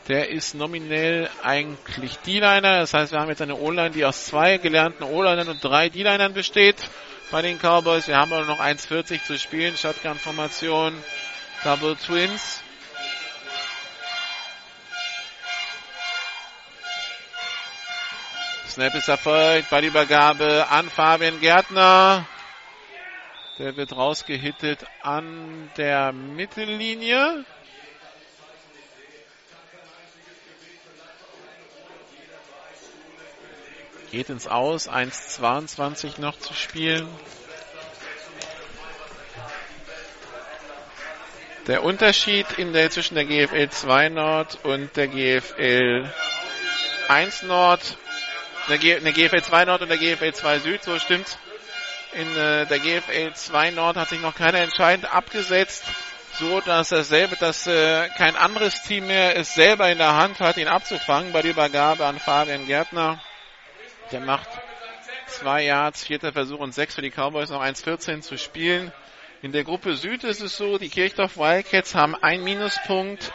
Der 0.07 0.29
ist 0.29 0.53
nominell 0.53 1.29
eigentlich 1.41 2.17
D-Liner. 2.19 2.77
Das 2.77 2.93
heißt, 2.93 3.11
wir 3.11 3.19
haben 3.19 3.29
jetzt 3.29 3.41
eine 3.41 3.55
O-Line, 3.55 3.89
die 3.89 4.05
aus 4.05 4.25
zwei 4.25 4.59
gelernten 4.59 5.03
O-Linern 5.03 5.47
und 5.47 5.63
drei 5.63 5.89
D-Linern 5.89 6.33
besteht 6.33 6.75
bei 7.31 7.41
den 7.41 7.57
Cowboys. 7.57 8.07
Wir 8.07 8.17
haben 8.17 8.31
aber 8.31 8.45
noch 8.45 8.59
1,40 8.59 9.23
zu 9.23 9.39
spielen. 9.39 9.75
Shotgun-Formation, 9.75 10.93
Double 11.63 11.95
Twins. 11.95 12.61
Snap 18.67 18.93
ist 18.93 19.07
erfolgt. 19.07 19.71
Ballübergabe 19.71 20.67
an 20.69 20.87
Fabian 20.89 21.39
Gärtner. 21.39 22.27
Der 23.57 23.75
wird 23.75 23.95
rausgehittet 23.95 24.85
an 25.01 25.71
der 25.77 26.11
Mittellinie. 26.11 27.45
Geht 34.15 34.29
ins 34.29 34.47
Aus, 34.47 34.87
1,22 34.87 36.21
noch 36.21 36.39
zu 36.39 36.53
spielen. 36.53 37.05
Der 41.67 41.83
Unterschied 41.83 42.49
in 42.57 42.71
der, 42.71 42.89
zwischen 42.91 43.15
der 43.15 43.25
GFL 43.25 43.67
2 43.69 44.07
Nord 44.07 44.57
und 44.63 44.95
der 44.95 45.09
GFL 45.09 46.09
1 47.09 47.43
Nord, 47.43 47.97
der, 48.69 48.77
G, 48.77 49.01
der 49.01 49.11
GFL 49.11 49.41
2 49.41 49.65
Nord 49.65 49.81
und 49.81 49.89
der 49.89 49.97
GFL 49.97 50.31
2 50.31 50.59
Süd, 50.59 50.81
so 50.81 50.97
stimmt's. 50.97 51.37
In 52.13 52.37
äh, 52.37 52.65
der 52.67 52.79
GFL 52.79 53.33
2 53.33 53.71
Nord 53.71 53.97
hat 53.97 54.07
sich 54.07 54.21
noch 54.21 54.35
keiner 54.35 54.59
entscheidend 54.59 55.13
abgesetzt, 55.13 55.83
so 56.39 56.61
dass 56.61 56.87
selber, 56.87 57.35
dass 57.35 57.67
äh, 57.67 58.07
kein 58.17 58.37
anderes 58.37 58.81
Team 58.81 59.07
mehr 59.07 59.35
es 59.35 59.55
selber 59.55 59.89
in 59.89 59.97
der 59.97 60.15
Hand 60.15 60.39
hat, 60.39 60.55
ihn 60.55 60.69
abzufangen 60.69 61.33
bei 61.33 61.41
der 61.41 61.51
Übergabe 61.51 62.05
an 62.05 62.17
Fabian 62.17 62.65
Gärtner. 62.65 63.19
Der 64.11 64.19
macht 64.19 64.47
zwei 65.27 65.63
Yards, 65.63 66.05
vierter 66.05 66.31
Versuch 66.31 66.59
und 66.59 66.73
sechs 66.73 66.95
für 66.95 67.01
die 67.01 67.09
Cowboys, 67.09 67.49
noch 67.49 67.61
1,14 67.61 68.21
zu 68.21 68.37
spielen. 68.37 68.91
In 69.41 69.51
der 69.51 69.63
Gruppe 69.63 69.95
Süd 69.95 70.23
ist 70.23 70.41
es 70.41 70.57
so, 70.57 70.77
die 70.77 70.89
Kirchdorf 70.89 71.37
Wildcats 71.37 71.95
haben 71.95 72.15
einen 72.15 72.43
Minuspunkt. 72.43 73.31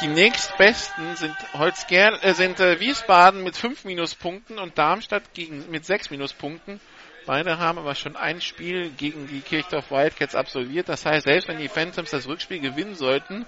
Die 0.00 0.08
nächstbesten 0.08 1.14
sind 1.16 1.36
Holzgerl, 1.52 2.18
äh, 2.22 2.34
sind 2.34 2.58
äh, 2.58 2.80
Wiesbaden 2.80 3.44
mit 3.44 3.56
fünf 3.56 3.84
Minuspunkten 3.84 4.58
und 4.58 4.76
Darmstadt 4.76 5.32
gegen, 5.34 5.70
mit 5.70 5.84
sechs 5.84 6.10
Minuspunkten. 6.10 6.80
Beide 7.26 7.58
haben 7.58 7.78
aber 7.78 7.94
schon 7.94 8.16
ein 8.16 8.40
Spiel 8.40 8.90
gegen 8.90 9.28
die 9.28 9.40
Kirchdorf 9.40 9.90
Wildcats 9.90 10.34
absolviert. 10.34 10.88
Das 10.88 11.06
heißt, 11.06 11.24
selbst 11.24 11.48
wenn 11.48 11.58
die 11.58 11.68
Phantoms 11.68 12.10
das 12.10 12.26
Rückspiel 12.26 12.60
gewinnen 12.60 12.96
sollten, 12.96 13.46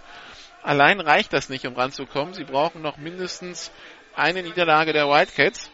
allein 0.62 1.00
reicht 1.00 1.32
das 1.32 1.48
nicht, 1.48 1.66
um 1.66 1.74
ranzukommen. 1.74 2.32
Sie 2.32 2.44
brauchen 2.44 2.80
noch 2.80 2.96
mindestens 2.96 3.72
eine 4.14 4.42
Niederlage 4.42 4.92
der 4.92 5.08
Wildcats 5.08 5.70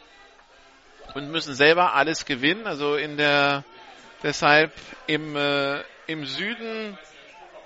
und 1.14 1.30
müssen 1.30 1.54
selber 1.54 1.94
alles 1.94 2.24
gewinnen. 2.24 2.66
Also 2.66 2.96
in 2.96 3.16
der 3.16 3.64
deshalb 4.22 4.72
im, 5.06 5.36
äh, 5.36 5.80
im 6.06 6.24
Süden 6.24 6.98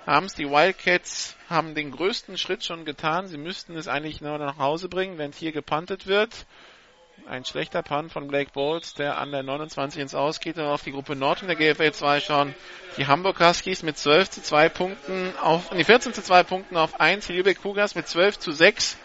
haben 0.05 0.25
es 0.25 0.35
die 0.35 0.49
Wildcats 0.49 1.35
haben 1.49 1.75
den 1.75 1.91
größten 1.91 2.37
Schritt 2.37 2.63
schon 2.63 2.85
getan. 2.85 3.27
Sie 3.27 3.37
müssten 3.37 3.75
es 3.75 3.87
eigentlich 3.87 4.21
nur 4.21 4.37
nach 4.37 4.57
Hause 4.57 4.89
bringen, 4.89 5.17
wenn 5.17 5.31
hier 5.31 5.51
gepantet 5.51 6.07
wird. 6.07 6.45
Ein 7.27 7.43
schlechter 7.43 7.83
Punt 7.83 8.11
von 8.11 8.27
Blake 8.27 8.51
Bowles, 8.53 8.93
der 8.93 9.17
an 9.17 9.31
der 9.31 9.43
29 9.43 10.01
ins 10.01 10.15
Ausgeht 10.15 10.57
und 10.57 10.63
auf 10.63 10.83
die 10.83 10.91
Gruppe 10.91 11.15
Nord 11.15 11.41
in 11.41 11.47
der 11.47 11.57
GFL 11.57 11.91
2 11.91 12.19
schauen. 12.21 12.55
Die 12.95 13.07
Hamburg 13.07 13.39
Huskies 13.41 13.83
mit 13.83 13.97
12 13.97 14.29
zu 14.29 14.41
2 14.41 14.69
Punkten 14.69 15.33
auf, 15.41 15.71
nee, 15.71 15.83
14 15.83 16.13
zu 16.13 16.23
2 16.23 16.43
Punkten 16.43 16.77
auf 16.77 16.99
1. 17.01 17.27
Die 17.27 17.33
Lübeck 17.33 17.61
Cougars 17.61 17.95
mit 17.95 18.07
12 18.07 18.39
zu 18.39 18.51
6 18.51 18.97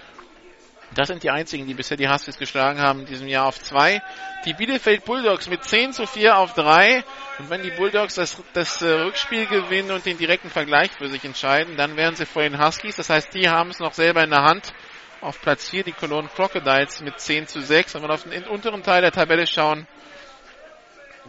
das 0.95 1.09
sind 1.09 1.23
die 1.23 1.31
einzigen, 1.31 1.67
die 1.67 1.75
bisher 1.75 1.97
die 1.97 2.09
Huskies 2.09 2.39
geschlagen 2.39 2.81
haben 2.81 3.01
in 3.01 3.07
diesem 3.07 3.29
Jahr 3.29 3.47
auf 3.47 3.59
zwei. 3.59 4.03
Die 4.45 4.53
Bielefeld 4.53 5.05
Bulldogs 5.05 5.49
mit 5.49 5.65
10 5.65 5.93
zu 5.93 6.07
4 6.07 6.37
auf 6.37 6.55
drei. 6.55 7.05
Und 7.39 7.51
wenn 7.51 7.63
die 7.63 7.71
Bulldogs 7.71 8.17
das, 8.17 8.43
das 8.53 8.83
äh, 8.83 8.89
Rückspiel 8.89 9.47
gewinnen 9.47 9.91
und 9.91 10.05
den 10.05 10.19
direkten 10.19 10.51
Vergleich 10.51 10.91
für 10.93 11.09
sich 11.09 11.25
entscheiden, 11.25 11.77
dann 11.77 11.97
wären 11.97 12.15
sie 12.17 12.27
vor 12.27 12.43
den 12.43 12.63
Huskies. 12.63 12.97
Das 12.97 13.09
heißt, 13.09 13.33
die 13.35 13.49
haben 13.49 13.71
es 13.71 13.79
noch 13.79 13.95
selber 13.95 14.23
in 14.23 14.31
der 14.31 14.43
Hand. 14.43 14.73
Auf 15.21 15.41
Platz 15.41 15.71
4 15.71 15.85
die 15.85 15.93
Cologne 15.93 16.29
Crocodiles 16.35 17.01
mit 17.01 17.19
10 17.19 17.47
zu 17.47 17.61
6. 17.63 17.95
Wenn 17.95 18.03
wir 18.03 18.11
auf 18.11 18.25
den 18.25 18.45
unteren 18.45 18.83
Teil 18.83 19.03
der 19.03 19.13
Tabelle 19.13 19.47
schauen, 19.47 19.87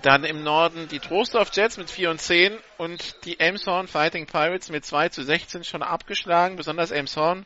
dann 0.01 0.23
im 0.23 0.43
Norden 0.43 0.87
die 0.87 0.99
Trostorf 0.99 1.51
Jets 1.53 1.77
mit 1.77 1.89
4 1.89 2.09
und 2.09 2.19
10 2.19 2.57
und 2.77 3.23
die 3.25 3.39
Elmshorn 3.39 3.87
Fighting 3.87 4.25
Pirates 4.25 4.69
mit 4.69 4.83
2 4.83 5.09
zu 5.09 5.23
16 5.23 5.63
schon 5.63 5.83
abgeschlagen. 5.83 6.55
Besonders 6.55 6.91
Elmshorn 6.91 7.45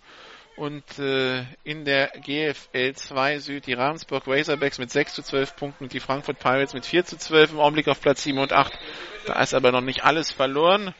und 0.57 0.97
äh, 0.97 1.45
in 1.63 1.85
der 1.85 2.07
GFL 2.07 2.93
2 2.93 3.39
Süd 3.39 3.67
die 3.67 3.73
Ravensburg 3.73 4.23
Razorbacks 4.27 4.79
mit 4.79 4.91
6 4.91 5.13
zu 5.13 5.21
12 5.21 5.55
Punkten 5.55 5.83
und 5.85 5.93
die 5.93 5.99
Frankfurt 5.99 6.39
Pirates 6.39 6.73
mit 6.73 6.85
4 6.85 7.05
zu 7.05 7.17
12 7.17 7.53
im 7.53 7.59
Augenblick 7.59 7.87
auf 7.87 8.01
Platz 8.01 8.23
7 8.23 8.39
und 8.39 8.51
8. 8.51 8.73
Da 9.27 9.39
ist 9.41 9.53
aber 9.53 9.71
noch 9.71 9.81
nicht 9.81 10.03
alles 10.03 10.31
verloren. 10.31 10.95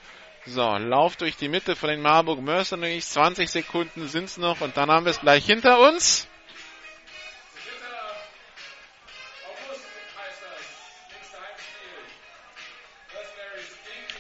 So, 0.45 0.61
Lauf 0.61 1.17
durch 1.17 1.35
die 1.38 1.49
Mitte 1.49 1.75
von 1.75 1.89
den 1.89 2.01
Marburg 2.01 2.39
Mercenaries. 2.39 3.09
20 3.09 3.49
Sekunden 3.49 4.07
sind's 4.07 4.38
noch 4.38 4.61
und 4.61 4.77
dann 4.77 4.91
haben 4.91 5.05
wir 5.05 5.09
es 5.09 5.19
gleich 5.19 5.45
hinter 5.45 5.79
uns. 5.79 6.27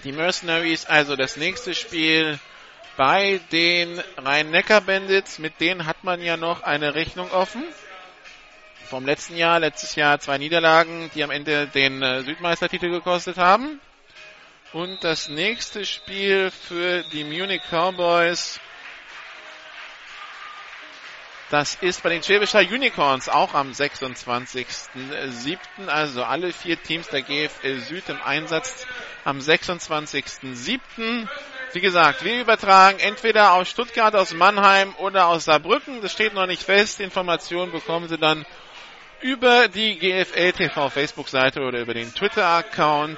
Die 0.03 0.11
Mercenaries, 0.11 0.85
also 0.85 1.15
das 1.15 1.37
nächste 1.37 1.75
Spiel 1.75 2.39
bei 2.97 3.39
den 3.51 4.01
Rhein-Neckar-Bandits. 4.17 5.39
Mit 5.39 5.61
denen 5.61 5.85
hat 5.85 6.03
man 6.03 6.21
ja 6.21 6.35
noch 6.35 6.63
eine 6.63 6.95
Rechnung 6.95 7.31
offen. 7.31 7.63
Vom 8.89 9.05
letzten 9.05 9.37
Jahr, 9.37 9.59
letztes 9.59 9.95
Jahr 9.95 10.19
zwei 10.19 10.37
Niederlagen, 10.37 11.09
die 11.13 11.23
am 11.23 11.31
Ende 11.31 11.67
den 11.67 12.01
äh, 12.01 12.23
Südmeistertitel 12.23 12.89
gekostet 12.89 13.37
haben. 13.37 13.79
Und 14.73 15.03
das 15.03 15.29
nächste 15.29 15.85
Spiel 15.85 16.51
für 16.51 17.03
die 17.13 17.23
Munich 17.23 17.61
Cowboys, 17.69 18.59
das 21.49 21.75
ist 21.75 22.03
bei 22.03 22.09
den 22.09 22.21
Schwäbischer 22.21 22.59
Unicorns 22.59 23.29
auch 23.29 23.53
am 23.53 23.71
26.07. 23.71 25.57
Also 25.87 26.25
alle 26.25 26.51
vier 26.51 26.81
Teams 26.81 27.07
der 27.07 27.21
GFL 27.21 27.79
Süd 27.79 28.09
im 28.09 28.21
Einsatz 28.21 28.85
am 29.23 29.39
26.07. 29.39 31.29
Wie 31.73 31.81
gesagt, 31.81 32.23
wir 32.23 32.39
übertragen 32.39 32.99
entweder 32.99 33.53
aus 33.53 33.67
Stuttgart, 33.67 34.15
aus 34.15 34.33
Mannheim 34.33 34.95
oder 34.99 35.27
aus 35.27 35.45
Saarbrücken. 35.45 36.01
Das 36.01 36.13
steht 36.13 36.33
noch 36.33 36.47
nicht 36.47 36.63
fest. 36.63 37.01
Informationen 37.01 37.73
bekommen 37.73 38.07
Sie 38.07 38.17
dann 38.17 38.45
über 39.21 39.67
die 39.67 39.97
GFL 39.97 40.53
TV 40.53 40.89
Facebook-Seite 40.89 41.61
oder 41.61 41.81
über 41.81 41.93
den 41.93 42.13
Twitter-Account. 42.13 43.17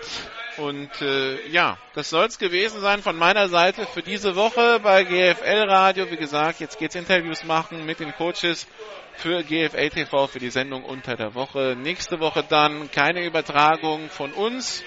Und 0.57 0.89
äh, 1.01 1.47
ja, 1.49 1.77
das 1.93 2.09
soll 2.09 2.25
es 2.25 2.39
gewesen 2.39 2.81
sein 2.81 3.01
von 3.03 3.15
meiner 3.15 3.49
Seite 3.49 3.85
für 3.85 4.01
diese 4.01 4.35
Woche 4.35 4.79
bei 4.81 5.03
GFL 5.03 5.69
Radio. 5.69 6.09
Wie 6.09 6.17
gesagt, 6.17 6.59
jetzt 6.59 6.79
geht's 6.79 6.95
Interviews 6.95 7.43
machen 7.43 7.85
mit 7.85 7.99
den 7.99 8.13
Coaches 8.15 8.67
für 9.13 9.43
GFL 9.43 9.89
TV 9.89 10.27
für 10.27 10.39
die 10.39 10.49
Sendung 10.49 10.83
unter 10.83 11.15
der 11.15 11.35
Woche. 11.35 11.75
Nächste 11.77 12.19
Woche 12.19 12.43
dann 12.47 12.89
keine 12.91 13.23
Übertragung 13.23 14.09
von 14.09 14.33
uns 14.33 14.83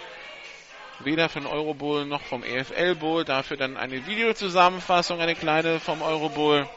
weder 1.04 1.28
von 1.28 1.46
Eurobowl 1.46 2.04
noch 2.04 2.22
vom 2.22 2.42
EFL 2.42 2.94
Bowl. 2.96 3.24
Dafür 3.24 3.56
dann 3.56 3.76
eine 3.76 4.06
Videozusammenfassung, 4.06 5.20
eine 5.20 5.34
kleine 5.34 5.80
vom 5.80 6.02
Eurobowl. 6.02 6.68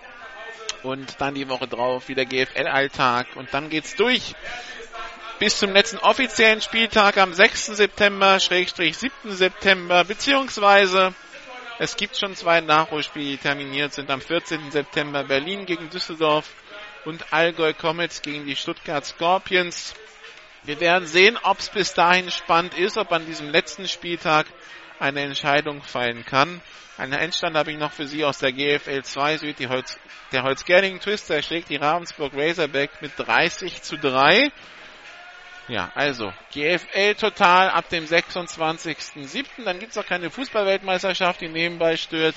Und 0.83 1.19
dann 1.19 1.33
die 1.33 1.49
Woche 1.49 1.67
drauf 1.67 2.09
wieder 2.09 2.25
GFL-Alltag. 2.25 3.35
Und 3.35 3.53
dann 3.53 3.69
geht's 3.69 3.95
durch 3.95 4.35
bis 5.39 5.59
zum 5.59 5.73
letzten 5.73 5.97
offiziellen 5.97 6.61
Spieltag 6.61 7.17
am 7.17 7.33
6. 7.33 7.67
September, 7.67 8.39
Schrägstrich 8.39 8.97
7. 8.97 9.35
September, 9.35 10.03
beziehungsweise 10.05 11.13
es 11.77 11.97
gibt 11.97 12.17
schon 12.17 12.35
zwei 12.35 12.61
Nachholspiele, 12.61 13.31
die 13.31 13.37
terminiert 13.37 13.93
sind 13.93 14.09
am 14.09 14.21
14. 14.21 14.71
September 14.71 15.25
Berlin 15.25 15.65
gegen 15.65 15.89
Düsseldorf 15.89 16.49
und 17.03 17.33
Allgäu 17.33 17.73
Comets 17.73 18.21
gegen 18.21 18.45
die 18.45 18.55
Stuttgart 18.55 19.05
Scorpions. 19.05 19.93
Wir 20.65 20.79
werden 20.79 21.05
sehen, 21.05 21.37
ob 21.43 21.59
es 21.59 21.69
bis 21.69 21.93
dahin 21.93 22.31
spannend 22.31 22.75
ist, 22.75 22.97
ob 22.97 23.11
an 23.11 23.27
diesem 23.27 23.49
letzten 23.49 23.87
Spieltag 23.87 24.47
eine 24.99 25.21
Entscheidung 25.21 25.83
fallen 25.83 26.25
kann. 26.25 26.59
Einen 26.97 27.13
Endstand 27.13 27.55
habe 27.55 27.71
ich 27.71 27.77
noch 27.77 27.91
für 27.91 28.07
Sie 28.07 28.25
aus 28.25 28.39
der 28.39 28.51
GFL 28.51 29.03
2 29.03 29.37
Süd. 29.37 29.59
Die 29.59 29.67
Holz, 29.67 29.99
der 30.31 30.41
Holzgerling 30.41 30.99
Twister 30.99 31.43
schlägt 31.43 31.69
die 31.69 31.75
Ravensburg 31.75 32.33
Razorback 32.35 32.99
mit 33.01 33.11
30 33.15 33.83
zu 33.83 33.97
3. 33.97 34.51
Ja, 35.67 35.91
also 35.93 36.33
GFL 36.51 37.13
total 37.13 37.69
ab 37.69 37.89
dem 37.89 38.05
26.07. 38.05 39.45
Dann 39.65 39.77
gibt's 39.77 39.99
auch 39.99 40.05
keine 40.05 40.31
Fußballweltmeisterschaft, 40.31 41.41
die 41.41 41.49
nebenbei 41.49 41.95
stört. 41.95 42.35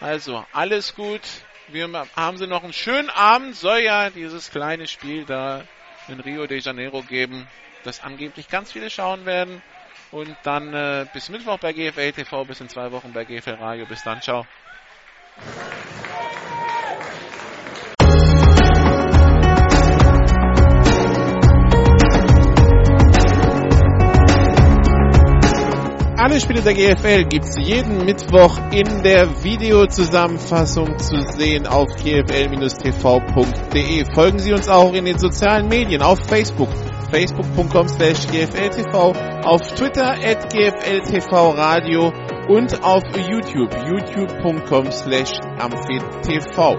Also 0.00 0.44
alles 0.52 0.94
gut. 0.94 1.22
Wir 1.68 1.88
haben 2.14 2.36
Sie 2.36 2.46
noch 2.46 2.62
einen 2.62 2.74
schönen 2.74 3.08
Abend. 3.08 3.56
Soll 3.56 3.78
ja 3.78 4.10
dieses 4.10 4.50
kleine 4.50 4.86
Spiel 4.86 5.24
da 5.24 5.64
in 6.08 6.20
Rio 6.20 6.46
de 6.46 6.58
Janeiro 6.58 7.00
geben 7.02 7.48
das 7.84 8.02
angeblich 8.02 8.48
ganz 8.48 8.72
viele 8.72 8.90
schauen 8.90 9.26
werden. 9.26 9.62
Und 10.10 10.36
dann 10.42 10.74
äh, 10.74 11.06
bis 11.12 11.28
Mittwoch 11.28 11.58
bei 11.58 11.72
GFL 11.72 12.12
TV, 12.12 12.44
bis 12.44 12.60
in 12.60 12.68
zwei 12.68 12.90
Wochen 12.90 13.12
bei 13.12 13.24
GFL 13.24 13.54
Radio. 13.54 13.86
Bis 13.86 14.02
dann, 14.02 14.20
ciao. 14.20 14.44
Alle 26.22 26.38
Spiele 26.38 26.60
der 26.60 26.74
GFL 26.74 27.24
gibt 27.24 27.46
es 27.46 27.56
jeden 27.56 28.04
Mittwoch 28.04 28.58
in 28.72 29.02
der 29.02 29.42
Videozusammenfassung 29.42 30.98
zu 30.98 31.18
sehen 31.32 31.66
auf 31.66 31.88
gfl-tv.de. 31.96 32.44
Folgen 34.14 34.38
Sie 34.38 34.52
uns 34.52 34.68
auch 34.68 34.92
in 34.92 35.06
den 35.06 35.18
sozialen 35.18 35.66
Medien 35.68 36.02
auf 36.02 36.18
Facebook, 36.28 36.68
facebook.com 37.10 37.88
slash 37.88 38.26
gfltv, 38.26 38.94
auf 39.44 39.60
Twitter 39.74 40.04
at 40.04 40.52
gfltv-radio 40.52 42.12
und 42.48 42.82
auf 42.82 43.02
YouTube, 43.16 43.72
youtube.com 43.86 44.90
slash 44.90 45.32
amphitv. 45.58 46.76